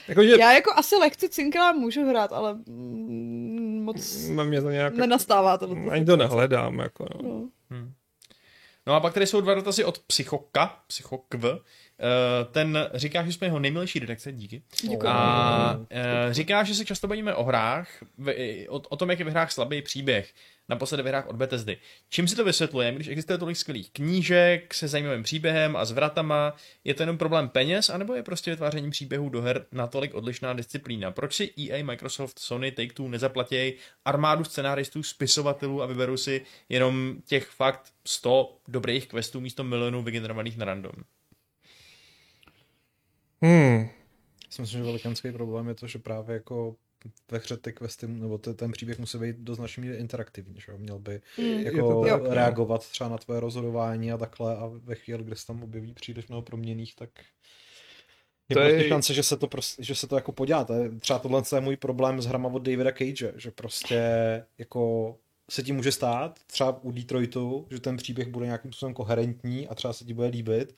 Jakože 0.07 0.35
Já 0.39 0.53
jako 0.53 0.71
asi 0.75 0.95
lehce 0.95 1.29
cinkrát 1.29 1.75
můžu 1.75 2.09
hrát, 2.09 2.33
ale 2.33 2.53
mm, 2.53 3.83
moc 3.83 4.27
mám 4.29 4.47
mě 4.47 4.61
to 4.61 4.69
nějak... 4.69 4.95
nenastává 4.95 5.57
to. 5.57 5.77
Ani 5.91 6.05
to 6.05 6.17
nehledám, 6.17 6.79
jako 6.79 7.05
no. 7.23 7.29
No. 7.29 7.49
No 8.87 8.93
a 8.93 8.99
pak 8.99 9.13
tady 9.13 9.27
jsou 9.27 9.41
dva 9.41 9.53
dotazy 9.53 9.83
od 9.83 9.99
Psychoka, 9.99 10.79
Psychokv. 10.87 11.45
Uh, 11.99 12.53
ten 12.53 12.89
říká, 12.93 13.25
že 13.25 13.33
jsme 13.33 13.47
jeho 13.47 13.59
nejmilejší 13.59 13.99
redakce, 13.99 14.31
díky. 14.31 14.61
Děkuji. 14.81 15.07
A 15.07 15.75
uh, 15.77 15.85
říká, 16.31 16.63
že 16.63 16.75
se 16.75 16.85
často 16.85 17.07
bavíme 17.07 17.35
o 17.35 17.43
hrách, 17.43 17.89
v, 18.17 18.33
o, 18.69 18.75
o 18.75 18.95
tom, 18.95 19.09
jak 19.09 19.19
je 19.19 19.25
v 19.25 19.29
hrách 19.29 19.51
slabý 19.51 19.81
příběh. 19.81 20.33
Naposledy 20.69 21.03
v 21.03 21.07
hrách 21.07 21.27
od 21.27 21.35
Bethesdy. 21.35 21.77
Čím 22.09 22.27
si 22.27 22.35
to 22.35 22.45
vysvětlujeme, 22.45 22.95
když 22.95 23.07
existuje 23.07 23.37
tolik 23.37 23.57
skvělých 23.57 23.91
knížek 23.91 24.73
se 24.73 24.87
zajímavým 24.87 25.23
příběhem 25.23 25.75
a 25.75 25.85
zvratama? 25.85 26.55
Je 26.83 26.93
to 26.93 27.03
jenom 27.03 27.17
problém 27.17 27.49
peněz, 27.49 27.89
anebo 27.89 28.13
je 28.13 28.23
prostě 28.23 28.51
vytváření 28.51 28.91
příběhů 28.91 29.29
do 29.29 29.41
her 29.41 29.65
natolik 29.71 30.13
odlišná 30.13 30.53
disciplína? 30.53 31.11
Proč 31.11 31.35
si 31.35 31.53
EA, 31.59 31.83
Microsoft, 31.83 32.39
Sony, 32.39 32.71
Take-Two 32.71 33.09
nezaplatějí 33.09 33.73
armádu 34.05 34.43
scenáristů, 34.43 35.03
spisovatelů 35.03 35.83
a 35.83 35.85
vyberou 35.85 36.17
si 36.17 36.41
jenom 36.69 37.15
těch 37.25 37.47
fakt 37.47 37.93
100 38.05 38.57
dobrých 38.67 39.07
questů 39.07 39.39
místo 39.39 39.63
milionů 39.63 40.03
vygenerovaných 40.03 40.57
na 40.57 40.65
random? 40.65 40.93
Hmm. 43.41 43.79
Já 44.45 44.51
si 44.51 44.61
myslím, 44.61 44.79
že 44.79 44.83
velikánský 44.85 45.31
problém 45.31 45.67
je 45.67 45.73
to, 45.75 45.87
že 45.87 45.99
právě 45.99 46.33
jako 46.33 46.75
ve 47.31 47.37
hře 47.37 47.57
ty 47.57 47.73
questy, 47.73 48.07
nebo 48.07 48.37
te- 48.37 48.53
ten 48.53 48.71
příběh 48.71 48.99
musí 48.99 49.17
být 49.17 49.35
do 49.37 49.55
značné 49.55 49.81
míry 49.81 49.95
interaktivní, 49.97 50.55
že 50.59 50.71
jo? 50.71 50.77
Měl 50.77 50.99
by 50.99 51.21
Mm. 51.37 51.45
jako 51.45 52.05
tak, 52.05 52.21
reagovat 52.29 52.89
třeba 52.89 53.09
na 53.09 53.17
tvoje 53.17 53.39
rozhodování 53.39 54.11
a 54.11 54.17
takhle 54.17 54.57
a 54.57 54.67
ve 54.83 54.95
chvíli, 54.95 55.23
kdy 55.23 55.35
se 55.35 55.47
tam 55.47 55.63
objeví 55.63 55.93
příliš 55.93 56.27
mnoho 56.27 56.41
proměných, 56.41 56.95
tak 56.95 57.09
je 58.49 58.55
To 58.55 58.59
to 58.61 58.65
prostě 58.65 58.83
je- 58.83 58.89
šance, 58.89 59.13
že 59.13 59.23
se 59.23 59.37
to, 59.37 59.47
prostě, 59.47 59.83
že 59.83 59.95
se 59.95 60.07
to 60.07 60.15
jako 60.15 60.31
podělá. 60.31 60.63
To 60.63 60.73
je, 60.73 60.89
třeba 60.99 61.19
tohle 61.19 61.41
je 61.55 61.61
můj 61.61 61.77
problém 61.77 62.21
s 62.21 62.25
hrama 62.25 62.49
od 62.49 62.59
Davida 62.61 62.91
Cage, 62.91 63.33
že 63.35 63.51
prostě 63.51 64.01
jako 64.57 65.15
se 65.49 65.63
ti 65.63 65.71
může 65.73 65.91
stát, 65.91 66.39
třeba 66.47 66.83
u 66.83 66.91
Detroitu, 66.91 67.67
že 67.71 67.79
ten 67.79 67.97
příběh 67.97 68.27
bude 68.27 68.45
nějakým 68.45 68.71
způsobem 68.71 68.93
koherentní 68.93 69.67
a 69.67 69.75
třeba 69.75 69.93
se 69.93 70.05
ti 70.05 70.13
bude 70.13 70.27
líbit, 70.27 70.75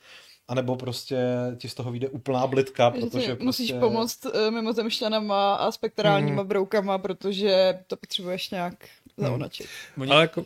anebo 0.50 0.76
prostě 0.76 1.18
ti 1.58 1.70
z 1.70 1.74
toho 1.74 1.92
vyjde 1.92 2.10
úplná 2.10 2.48
blitka, 2.48 2.92
Že 2.96 3.02
protože 3.02 3.26
prostě... 3.28 3.44
musíš 3.44 3.72
pomoct 3.80 4.26
uh, 4.26 4.52
mimozemšťanama 4.52 5.56
a 5.56 5.72
spektrálníma 5.72 6.42
Hmm. 6.42 6.48
broukama, 6.48 6.98
protože 6.98 7.80
to 7.88 7.96
potřebuješ 7.98 8.50
nějak 8.50 8.74
zaonačit. 9.18 9.68
Oni, 9.98 10.12
Ale 10.12 10.22
jako, 10.22 10.46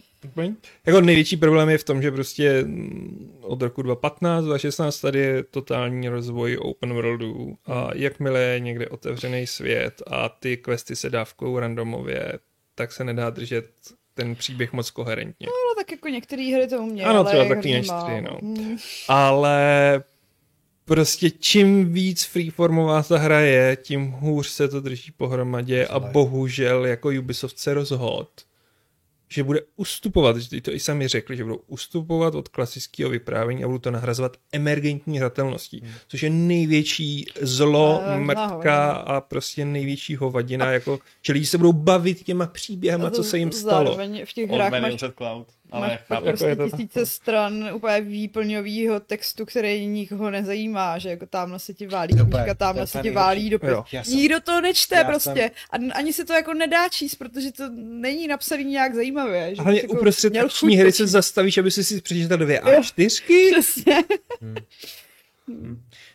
jako 0.86 1.02
největší 1.02 1.38
problém 1.38 1.70
je 1.70 1.78
v 1.78 1.84
tom, 1.84 2.02
že 2.02 2.12
prostě 2.12 2.64
mm, 2.64 3.38
od 3.42 3.62
roku 3.62 3.82
2015, 3.82 4.44
2016 4.46 5.00
tady 5.00 5.20
je 5.20 5.44
totální 5.44 6.10
rozvoj 6.10 6.58
open 6.62 6.94
worldů 6.94 7.58
a 7.66 7.90
jakmile 7.96 8.40
je 8.42 8.60
někde 8.60 8.88
otevřený 8.88 9.48
svět 9.48 10.02
a 10.08 10.30
ty 10.30 10.58
questy 10.58 10.96
se 10.96 11.10
dávkou 11.10 11.60
randomově, 11.60 12.40
tak 12.76 12.92
se 12.92 13.04
nedá 13.04 13.30
držet 13.30 13.66
ten 14.14 14.36
příběh 14.36 14.74
moc 14.74 14.90
koherentně. 14.90 15.48
No 15.48 15.82
tak 15.82 15.92
jako 15.92 16.08
některé 16.08 16.44
hry 16.56 16.68
to 16.68 16.78
umějí, 16.78 17.02
Ano, 17.06 17.20
ale 17.20 17.30
třeba 17.32 17.46
takový 17.56 17.82
málo. 17.88 18.10
N4, 18.10 18.22
no. 18.24 18.38
Hmm. 18.42 18.78
Ale 19.08 20.04
prostě 20.86 21.30
čím 21.30 21.94
víc 21.94 22.24
freeformová 22.24 23.04
ta 23.04 23.18
hra 23.18 23.40
je, 23.40 23.78
tím 23.82 24.12
hůř 24.12 24.48
se 24.48 24.68
to 24.68 24.82
drží 24.82 25.12
pohromadě 25.12 25.86
a 25.88 26.00
Celé. 26.00 26.12
bohužel 26.12 26.86
jako 26.86 27.10
Ubisoft 27.20 27.60
se 27.60 27.74
rozhod, 27.74 28.30
že 29.34 29.44
bude 29.44 29.62
ustupovat, 29.76 30.38
že 30.38 30.62
to 30.62 30.74
i 30.74 30.80
sami 30.80 31.08
řekli, 31.08 31.38
že 31.38 31.44
budou 31.44 31.60
ustupovat 31.68 32.36
od 32.36 32.48
klasického 32.50 33.10
vyprávění 33.10 33.64
a 33.64 33.68
budou 33.68 33.78
to 33.80 33.92
nahrazovat 33.92 34.38
emergentní 34.52 35.18
hratelností, 35.20 35.80
Hmm. 35.80 35.92
což 36.08 36.24
je 36.24 36.30
největší 36.30 37.26
zlo, 37.42 38.02
Eh, 38.06 38.20
mrtka 38.20 38.88
nahoře. 38.88 39.04
a 39.06 39.22
prostě 39.22 39.66
největší 39.66 40.16
hovadina, 40.16 40.72
jako, 40.72 41.00
že 41.22 41.34
lidi 41.34 41.46
se 41.46 41.58
budou 41.58 41.74
bavit 41.74 42.24
těma 42.24 42.46
příběhama, 42.48 43.10
co 43.12 43.24
se 43.24 43.38
jim 43.38 43.52
stalo. 43.52 43.86
Zároveň 43.86 44.26
v 44.26 44.34
těch 44.34 44.50
Old 44.50 44.56
hrách 44.60 44.72
Man 44.72 44.82
máš 44.82 45.04
Cloud. 45.18 45.48
Ale 45.74 45.98
chápu. 46.08 46.14
Jako 46.14 46.26
prostě 46.26 46.46
je 46.46 46.56
to- 46.56 46.70
tisíce 46.70 47.06
stran 47.06 47.70
úplně 47.74 48.02
výplňového 48.02 49.00
textu, 49.00 49.46
který 49.46 49.86
nikoho 49.88 50.32
nezajímá, 50.32 50.98
že 50.98 51.10
jako 51.10 51.26
tamhle 51.26 51.60
se 51.60 51.74
ti 51.74 51.88
válí 51.88 52.16
No, 52.16 52.26
knížka, 52.26 52.46
to 52.46 52.56
tamhle 52.56 52.88
se 52.88 53.02
ti 53.02 53.12
válí 53.12 53.50
dopis. 53.50 53.70
Jsem- 54.04 54.18
Nikdo 54.18 54.40
to 54.40 54.62
nečte 54.62 54.96
já 54.96 55.04
prostě. 55.04 55.52
A 55.70 55.76
ani 55.94 56.14
se 56.14 56.26
to 56.26 56.34
jako 56.34 56.54
nedá 56.54 56.90
číst, 56.90 57.16
protože 57.16 57.52
to 57.52 57.64
není 57.78 58.28
napsaný 58.28 58.64
nějak 58.64 58.96
zajímavě. 58.96 59.56
Že 59.56 59.62
Hlavně 59.62 59.82
jako 59.82 59.94
uprostřed 59.94 60.38
akční 60.38 60.76
hry 60.78 60.92
to 60.92 60.98
se 60.98 61.08
zastavíš, 61.08 61.58
aby 61.58 61.72
si 61.72 61.84
si 61.84 62.02
přečítal 62.02 62.38
dvě 62.38 62.62
Jo. 62.66 62.80
A4. 62.82 63.52
Přesně. 63.52 64.04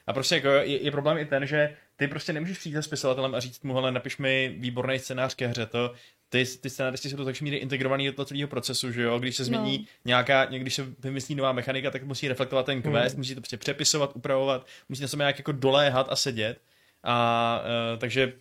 A 0.06 0.12
prostě 0.12 0.34
jako 0.34 0.48
je, 0.48 0.82
je, 0.82 0.90
problém 0.90 1.18
i 1.18 1.24
ten, 1.24 1.46
že 1.46 1.76
ty 1.96 2.08
prostě 2.08 2.32
nemůžeš 2.32 2.58
přijít 2.58 2.74
za 2.74 2.82
spisovatelem 2.82 3.34
a 3.34 3.40
říct 3.40 3.62
mu, 3.62 3.74
hele, 3.74 3.92
napiš 3.92 4.18
mi 4.18 4.54
výborný 4.58 4.98
scénář 4.98 5.34
ke 5.34 5.46
hře, 5.46 5.66
to 5.66 5.94
ty, 6.28 6.44
ty 6.60 6.70
scénáristi 6.70 7.10
jsou 7.10 7.16
do 7.16 7.24
takové 7.24 7.44
míry 7.44 7.56
integrovaný 7.56 8.06
do 8.06 8.12
toho 8.12 8.26
celého 8.26 8.48
procesu, 8.48 8.92
že 8.92 9.02
jo, 9.02 9.18
když 9.18 9.36
se 9.36 9.44
změní 9.44 9.78
No. 9.78 9.84
nějaká, 10.04 10.44
když 10.44 10.74
se 10.74 10.86
vymyslí 10.98 11.34
nová 11.34 11.52
mechanika, 11.52 11.90
tak 11.90 12.02
musí 12.02 12.28
reflektovat 12.28 12.66
ten 12.66 12.82
quest, 12.82 13.16
musí 13.16 13.34
to 13.34 13.40
prostě 13.40 13.56
přepisovat, 13.56 14.10
upravovat, 14.14 14.66
musí 14.88 15.02
na 15.02 15.08
sebe 15.08 15.22
nějak 15.22 15.38
jako 15.38 15.52
doléhat 15.52 16.06
a 16.10 16.16
sedět. 16.16 16.60
A 17.02 17.60
uh, 17.92 17.98
takže 17.98 18.32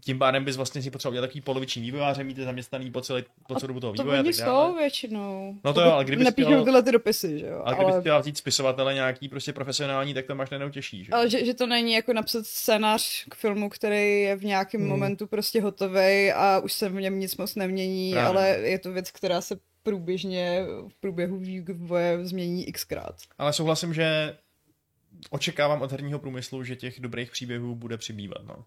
tím 0.00 0.18
pádem 0.18 0.44
bys 0.44 0.56
vlastně 0.56 0.82
si 0.82 0.90
potřeboval 0.90 1.12
udělat 1.12 1.26
takový 1.26 1.40
poloviční 1.40 1.82
vývojáře, 1.82 2.24
mít 2.24 2.38
je 2.38 2.44
zaměstnaný 2.44 2.90
po, 2.90 3.00
celý, 3.00 3.24
po 3.48 3.54
celou 3.54 3.66
dobu 3.68 3.80
toho 3.80 3.92
To 3.92 4.02
vývoje 4.02 4.18
a 4.18 4.22
oni 4.22 4.32
jsou 4.32 4.74
většinou. 4.74 5.56
No 5.64 5.74
to 5.74 5.80
jo, 5.80 5.90
ale 5.90 6.04
kdybys 6.04 6.24
Nepíšou 6.24 6.48
chtěl- 6.48 6.64
tyhle 6.64 6.82
ty 6.82 6.92
dopisy, 6.92 7.38
že 7.38 7.46
jo. 7.46 7.62
Ale 7.64 7.74
kdybys 7.76 7.92
Ale, 7.92 8.00
chtěla 8.00 8.18
vzít 8.18 8.36
spisovatele 8.38 8.94
nějaký 8.94 9.28
prostě 9.28 9.52
profesionální, 9.52 10.14
tak 10.14 10.26
to 10.26 10.34
máš 10.34 10.50
najednou 10.50 10.70
těžší, 10.70 11.04
že? 11.04 11.12
ale 11.12 11.30
že, 11.30 11.44
že, 11.44 11.54
to 11.54 11.66
není 11.66 11.92
jako 11.92 12.12
napsat 12.12 12.46
scénář 12.46 13.24
k 13.28 13.34
filmu, 13.34 13.68
který 13.68 14.20
je 14.22 14.36
v 14.36 14.44
nějakém 14.44 14.80
Hmm. 14.80 14.90
momentu 14.90 15.26
prostě 15.26 15.60
hotový 15.62 16.32
a 16.34 16.58
už 16.64 16.72
se 16.72 16.88
v 16.88 16.94
něm 16.94 17.18
nic 17.20 17.36
moc 17.36 17.54
nemění, 17.54 18.12
Právě. 18.12 18.28
ale 18.28 18.48
je 18.48 18.78
to 18.78 18.92
věc, 18.92 19.10
která 19.10 19.40
se 19.40 19.56
průběžně 19.82 20.60
v 20.88 20.94
průběhu 21.00 21.38
vývoje 21.38 22.24
změní 22.26 22.64
xkrát. 22.72 23.14
Ale 23.38 23.52
souhlasím, 23.52 23.94
že 23.94 24.36
očekávám 25.30 25.82
od 25.82 25.92
herního 25.92 26.18
průmyslu, 26.18 26.64
že 26.64 26.76
těch 26.76 27.00
dobrých 27.00 27.30
příběhů 27.30 27.74
bude 27.74 27.98
přibývat, 27.98 28.44
no. 28.46 28.64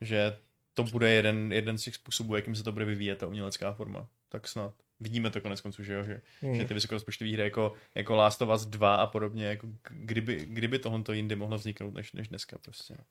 Že 0.00 0.36
to 0.74 0.84
bude 0.84 1.10
jeden, 1.10 1.52
jeden 1.52 1.78
z 1.78 1.82
těch 1.84 1.94
způsobů, 1.94 2.36
jakým 2.36 2.54
se 2.54 2.62
to 2.62 2.72
bude 2.72 2.84
vyvíjet, 2.84 3.16
ta 3.18 3.26
umělecká 3.26 3.72
forma. 3.72 4.08
Tak 4.28 4.48
snad. 4.48 4.74
Vidíme 5.00 5.30
to 5.30 5.40
konec 5.40 5.60
konců, 5.60 5.82
že 5.84 5.92
jo, 5.94 6.04
že, 6.04 6.20
Hmm. 6.40 6.54
že 6.54 6.64
ty 6.64 6.74
vysokorozpočtové 6.74 7.30
hry 7.32 7.42
jako, 7.42 7.72
jako 7.94 8.16
Last 8.16 8.42
of 8.42 8.48
Us 8.54 8.66
2 8.66 8.94
a 8.94 9.06
podobně, 9.06 9.44
jako 9.46 9.66
kdyby, 9.90 10.46
kdyby 10.48 10.78
tohle 10.78 11.02
jindy 11.12 11.36
mohlo 11.36 11.56
vzniknout 11.56 11.94
než, 11.94 12.12
než 12.12 12.28
dneska 12.28 12.58
prostě. 12.58 12.94
no. 12.98 13.04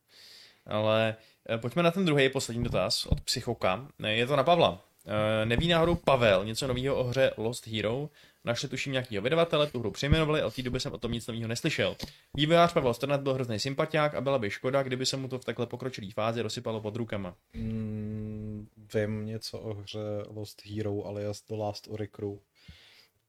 Ale 0.65 1.15
eh, 1.49 1.57
pojďme 1.57 1.83
na 1.83 1.91
ten 1.91 2.05
druhý 2.05 2.29
poslední 2.29 2.63
dotaz 2.63 3.05
od 3.05 3.21
Psychoka. 3.21 3.87
Je 4.07 4.27
to 4.27 4.35
na 4.35 4.43
Pavla. 4.43 4.83
Eh, 5.41 5.45
Neví 5.45 5.67
náhodou 5.67 5.95
Pavel 5.95 6.45
něco 6.45 6.67
nového 6.67 6.95
o 6.95 7.03
hře 7.03 7.31
Lost 7.37 7.67
Hero? 7.67 8.09
Našli 8.47 8.69
tuším 8.69 8.93
nějakýho 8.93 9.21
vydavatele, 9.21 9.67
tu 9.67 9.79
hru 9.79 9.91
přejmenovali 9.91 10.41
a 10.41 10.47
od 10.47 10.55
té 10.55 10.61
doby 10.61 10.79
jsem 10.79 10.93
o 10.93 10.97
tom 10.97 11.11
nic 11.11 11.27
nového 11.27 11.47
neslyšel. 11.47 11.95
Vývojář 12.33 12.73
Pavel 12.73 12.93
Strnat 12.93 13.21
byl 13.21 13.33
hrozný 13.33 13.59
sympatiák 13.59 14.15
a 14.15 14.21
byla 14.21 14.39
by 14.39 14.49
škoda, 14.49 14.83
kdyby 14.83 15.05
se 15.05 15.17
mu 15.17 15.27
to 15.27 15.39
v 15.39 15.45
takhle 15.45 15.67
pokročilé 15.67 16.11
fázi 16.11 16.41
rozsypalo 16.41 16.81
pod 16.81 16.95
rukama. 16.95 17.35
Mm, 17.53 18.67
vím 18.93 19.25
něco 19.25 19.59
o 19.59 19.73
hře 19.73 19.99
Lost 20.27 20.65
Hero 20.65 21.05
alias 21.05 21.43
The 21.47 21.55
Last 21.55 21.87
Oricru. 21.87 22.41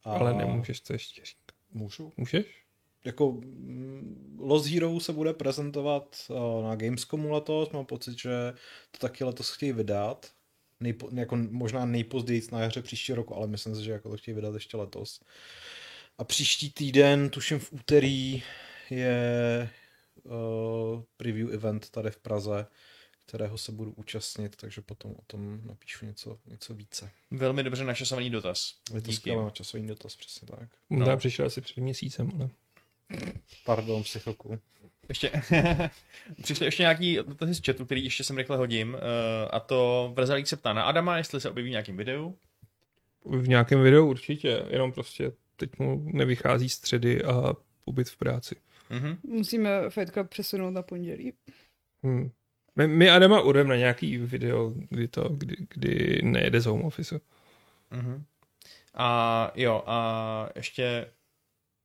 A 0.05 0.12
Ale 0.12 0.35
nemůžeš 0.35 0.81
to 0.81 0.93
ještě 0.93 1.24
říct. 1.24 1.36
Můžu? 1.73 2.12
Můžeš? 2.16 2.65
Jako 3.05 3.32
mm, 3.32 4.36
Lost 4.40 4.66
Hero 4.66 5.01
se 5.01 5.12
bude 5.12 5.32
prezentovat 5.32 6.16
uh, 6.28 6.65
na 6.65 6.77
Gamescomu 6.77 7.31
letos, 7.31 7.70
mám 7.70 7.86
pocit, 7.86 8.19
že 8.19 8.53
to 8.90 8.99
taky 8.99 9.24
letos 9.24 9.51
chtějí 9.51 9.73
vydat. 9.73 10.27
Nejpo, 10.80 11.09
jako 11.14 11.36
možná 11.36 11.84
nejpozději 11.86 12.42
na 12.52 12.60
jaře 12.60 12.82
příští 12.82 13.12
roku, 13.12 13.34
ale 13.34 13.46
myslím 13.46 13.76
si, 13.76 13.84
že 13.84 13.92
jako 13.92 14.10
to 14.10 14.16
chtějí 14.16 14.34
vydat 14.34 14.55
ještě 14.55 14.76
letos. 14.76 15.20
A 16.18 16.24
příští 16.24 16.70
týden, 16.70 17.30
tuším 17.30 17.59
v 17.59 17.72
úterý, 17.72 18.42
je 18.90 19.70
uh, 20.22 21.02
preview 21.16 21.55
event 21.55 21.90
tady 21.90 22.10
v 22.10 22.16
Praze, 22.16 22.66
kterého 23.26 23.59
se 23.59 23.72
budu 23.72 23.92
účastnit, 23.92 24.56
takže 24.56 24.80
potom 24.80 25.10
o 25.10 25.22
tom 25.26 25.60
napíšu 25.64 26.06
něco, 26.06 26.38
něco 26.46 26.74
více. 26.74 27.10
Velmi 27.30 27.62
dobře 27.62 27.84
načasovaný 27.84 28.30
dotaz. 28.30 28.74
Je 28.94 29.00
to 29.00 29.12
skvělé 29.12 29.50
časový 29.50 29.86
dotaz, 29.86 30.16
přesně 30.16 30.48
tak. 30.48 30.68
No. 30.90 30.98
No. 30.98 31.06
Já 31.06 31.16
přišel 31.16 31.46
asi 31.46 31.60
před 31.60 31.76
měsícem, 31.76 32.30
ale... 32.34 32.50
Pardon, 33.64 34.02
psychoku. 34.02 34.59
Ještě, 35.09 35.30
přišly 36.43 36.66
ještě 36.66 36.82
nějaký 36.82 37.16
dotazy 37.16 37.55
z 37.55 37.60
chatu, 37.66 37.85
který 37.85 38.05
ještě 38.05 38.24
sem 38.24 38.36
rychle 38.36 38.56
hodím. 38.56 38.94
Uh, 38.94 39.01
a 39.51 39.60
to 39.60 40.12
Vrzalík 40.16 40.47
se 40.47 40.56
ptá 40.56 40.72
na 40.72 40.82
Adama, 40.82 41.16
jestli 41.16 41.40
se 41.40 41.51
objeví 41.51 41.68
v 41.68 41.70
nějakém 41.70 41.97
videu. 41.97 42.36
V 43.24 43.48
nějakém 43.48 43.80
videu 43.80 44.06
určitě, 44.06 44.64
jenom 44.70 44.93
prostě 44.93 45.32
teď 45.56 45.78
mu 45.78 46.02
nevychází 46.05 46.68
středy 46.68 47.24
a 47.24 47.55
pobyt 47.85 48.09
v 48.09 48.16
práci. 48.16 48.56
Mhm. 48.90 49.16
Musíme 49.22 49.90
Fight 49.90 50.12
Club 50.12 50.28
přesunout 50.28 50.70
na 50.70 50.82
pondělí. 50.82 51.32
Hmm. 52.02 52.30
My, 52.76 52.89
my 52.89 53.10
Adama 53.10 53.40
udem 53.40 53.68
na 53.68 53.76
nějaký 53.76 54.18
video, 54.18 54.72
kdy 54.89 55.09
to, 55.09 55.28
kdy, 55.28 55.56
kdy 55.68 56.20
nejede 56.22 56.60
z 56.60 56.66
home 56.66 56.85
office. 56.85 57.20
Mhm. 57.90 58.24
A 58.94 59.52
jo, 59.55 59.82
a 59.86 60.48
ještě, 60.56 61.10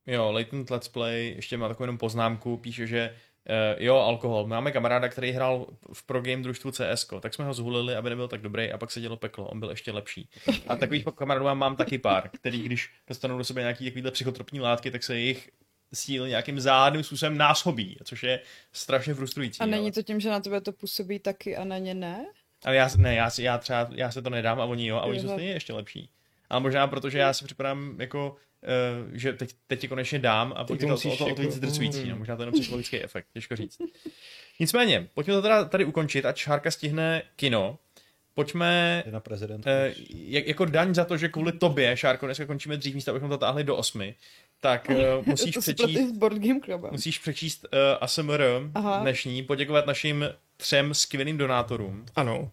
jo, 0.07 0.31
Latent 0.31 0.69
Let's 0.69 0.87
Play, 0.87 1.33
ještě 1.35 1.57
má 1.57 1.67
takovou 1.67 1.83
jenom 1.83 1.97
poznámku, 1.97 2.57
píše, 2.57 2.87
že 2.87 3.15
Uh, 3.49 3.83
jo, 3.83 3.95
alkohol. 3.95 4.47
Máme 4.47 4.71
kamaráda, 4.71 5.09
který 5.09 5.31
hrál 5.31 5.67
v 5.93 6.05
pro 6.05 6.21
game 6.21 6.43
družstvu 6.43 6.71
CS, 6.71 7.07
tak 7.19 7.33
jsme 7.33 7.45
ho 7.45 7.53
zhulili, 7.53 7.95
aby 7.95 8.09
nebyl 8.09 8.27
tak 8.27 8.41
dobrý, 8.41 8.71
a 8.71 8.77
pak 8.77 8.91
se 8.91 9.01
dělo 9.01 9.17
peklo, 9.17 9.47
on 9.47 9.59
byl 9.59 9.69
ještě 9.69 9.91
lepší. 9.91 10.29
A 10.67 10.75
takových 10.75 11.05
kamarádů 11.15 11.45
mám, 11.45 11.57
mám 11.57 11.75
taky 11.75 11.97
pár, 11.97 12.29
který 12.29 12.61
když 12.61 12.89
dostanou 13.07 13.37
do 13.37 13.43
sebe 13.43 13.61
nějaký 13.61 13.85
takovýhle 13.85 14.11
psychotropní 14.11 14.59
látky, 14.59 14.91
tak 14.91 15.03
se 15.03 15.15
jejich 15.15 15.49
síl 15.93 16.27
nějakým 16.27 16.59
záhadným 16.59 17.03
způsobem 17.03 17.37
násobí, 17.37 17.97
což 18.03 18.23
je 18.23 18.39
strašně 18.71 19.13
frustrující. 19.13 19.59
A 19.59 19.65
není 19.65 19.85
ale- 19.85 19.91
to 19.91 20.03
tím, 20.03 20.19
že 20.19 20.29
na 20.29 20.39
tebe 20.39 20.61
to 20.61 20.71
působí 20.71 21.19
taky 21.19 21.55
a 21.55 21.63
na 21.63 21.77
ně 21.77 21.93
ne? 21.93 22.25
ale 22.65 22.75
já, 22.75 22.89
ne, 22.97 23.15
já, 23.15 23.31
já 23.39 23.57
třeba, 23.57 23.89
já 23.95 24.11
se 24.11 24.21
to 24.21 24.29
nedám 24.29 24.61
a 24.61 24.65
oni 24.65 24.87
jo, 24.87 24.97
a 24.97 25.01
oni 25.01 25.19
jsou 25.19 25.27
stejně 25.27 25.51
ještě 25.51 25.73
lepší. 25.73 26.09
Ale 26.49 26.61
možná 26.61 26.87
protože 26.87 27.17
já 27.17 27.33
si 27.33 27.45
připadám 27.45 27.95
jako, 27.99 28.35
že 29.13 29.33
teď, 29.33 29.55
teď 29.67 29.79
ti 29.79 29.87
konečně 29.87 30.19
dám 30.19 30.53
a 30.55 30.65
je 30.73 30.77
to, 30.77 30.87
musíš 30.87 31.13
o 31.13 31.17
to, 31.17 31.25
o 31.25 31.35
to 31.35 31.35
víc 31.35 31.39
jako- 31.39 31.51
zdrcující, 31.51 32.09
no, 32.09 32.15
možná 32.17 32.35
to 32.35 32.41
je 32.41 32.43
jenom 32.43 32.59
psychologický 32.59 33.03
efekt, 33.03 33.27
těžko 33.33 33.55
říct. 33.55 33.77
Nicméně, 34.59 35.07
pojďme 35.13 35.33
to 35.33 35.41
teda 35.41 35.65
tady 35.65 35.85
ukončit, 35.85 36.25
ať 36.25 36.37
Šárka 36.37 36.71
stihne 36.71 37.21
kino. 37.35 37.79
Pojďme 38.33 39.03
na 39.11 39.19
prezident. 39.19 39.67
Eh, 39.67 39.93
jak, 40.09 40.47
jako 40.47 40.65
daň 40.65 40.95
za 40.95 41.05
to, 41.05 41.17
že 41.17 41.29
kvůli 41.29 41.51
tobě, 41.51 41.97
Šárko, 41.97 42.25
dneska 42.25 42.45
končíme 42.45 42.77
dřív 42.77 42.95
místo, 42.95 43.11
abychom 43.11 43.29
to 43.29 43.37
táhli 43.37 43.63
do 43.63 43.75
osmi, 43.75 44.15
tak 44.59 44.87
uh, 44.89 45.25
musíš 45.25 45.57
přečíst, 45.57 46.11
Board 46.11 46.37
Game 46.37 46.59
Clubem. 46.59 46.91
musíš 46.91 47.19
přečíst 47.19 47.65
uh, 47.73 47.79
ASMR 48.01 48.43
Aha. 48.75 48.99
dnešní, 48.99 49.43
poděkovat 49.43 49.85
našim 49.87 50.25
třem 50.57 50.93
skvělým 50.93 51.37
donátorům. 51.37 52.05
Ano, 52.15 52.51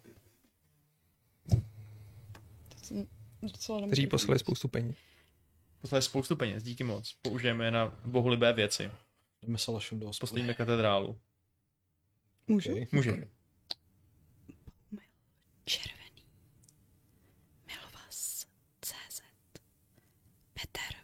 kteří 3.87 4.07
poslali 4.07 4.39
spoustu 4.39 4.69
peněz. 4.69 4.97
Posláš 5.81 6.05
spoustu 6.05 6.37
peněz, 6.37 6.63
díky 6.63 6.85
moc. 6.85 7.17
Použijeme 7.23 7.65
je 7.65 7.71
na 7.71 7.99
bohulibé 8.05 8.53
věci. 8.53 8.91
Jdeme 9.43 9.59
se 9.59 9.71
lašem 9.71 10.01
do 10.01 10.07
hospody. 10.07 10.21
Postavíme 10.21 10.55
katedrálu. 10.55 11.19
Můžu? 12.47 12.73
Okay. 12.73 12.87
Můžeme. 12.93 13.27
Červený. 15.65 16.25
Milovas. 17.67 18.47
CZ. 18.81 19.23
Petr. 20.53 20.95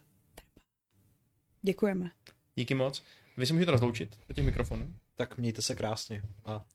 Děkujeme. 1.61 2.11
Díky 2.55 2.75
moc. 2.75 3.03
Vy 3.37 3.45
se 3.45 3.53
můžete 3.53 3.71
rozloučit 3.71 4.19
do 4.27 4.33
těch 4.33 4.45
mikrofonů. 4.45 4.95
Tak 5.15 5.37
mějte 5.37 5.61
se 5.61 5.75
krásně 5.75 6.21
a 6.45 6.65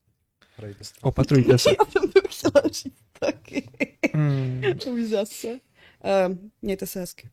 hrajte 0.57 0.85
se. 0.85 0.95
Opatrujte 1.01 1.59
se. 1.59 1.71
Já 1.79 1.91
jsem 1.91 2.13
to 2.13 2.21
chtěla 2.29 2.69
říct 2.73 3.05
taky. 3.19 3.69
Hmm. 4.15 4.63
Už 4.93 5.09
zase. 5.09 5.49
Uh, 5.49 6.37
mějte 6.63 6.87
se 6.87 7.01
hezky. 7.01 7.31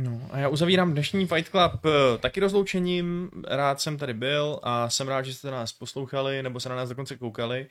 No 0.00 0.20
a 0.30 0.38
já 0.38 0.48
uzavírám 0.48 0.92
dnešní 0.92 1.26
Fight 1.26 1.48
Club 1.50 1.86
eh, 1.86 2.18
taky 2.18 2.40
rozloučením. 2.40 3.30
Rád 3.48 3.80
jsem 3.80 3.98
tady 3.98 4.14
byl 4.14 4.60
a 4.62 4.90
jsem 4.90 5.08
rád, 5.08 5.22
že 5.22 5.34
jste 5.34 5.50
nás 5.50 5.72
poslouchali 5.72 6.42
nebo 6.42 6.60
se 6.60 6.68
na 6.68 6.76
nás 6.76 6.88
dokonce 6.88 7.16
koukali. 7.16 7.66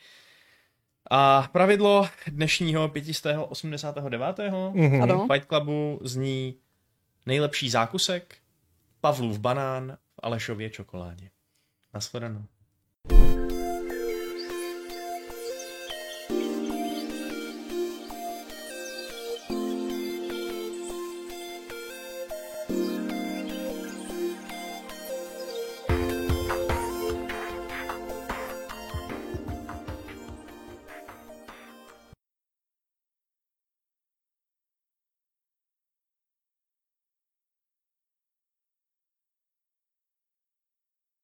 A 1.11 1.49
pravidlo 1.51 2.07
dnešního 2.27 2.89
589. 2.89 4.39
Mhm. 4.73 5.01
Ano. 5.01 5.27
Fight 5.33 5.47
Clubu 5.47 5.99
zní 6.03 6.55
nejlepší 7.25 7.69
zákusek, 7.69 8.35
Pavlův 9.01 9.39
banán 9.39 9.97
v 10.15 10.19
Alešově 10.23 10.69
čokoládě. 10.69 11.29
Naschledanou. 11.93 12.45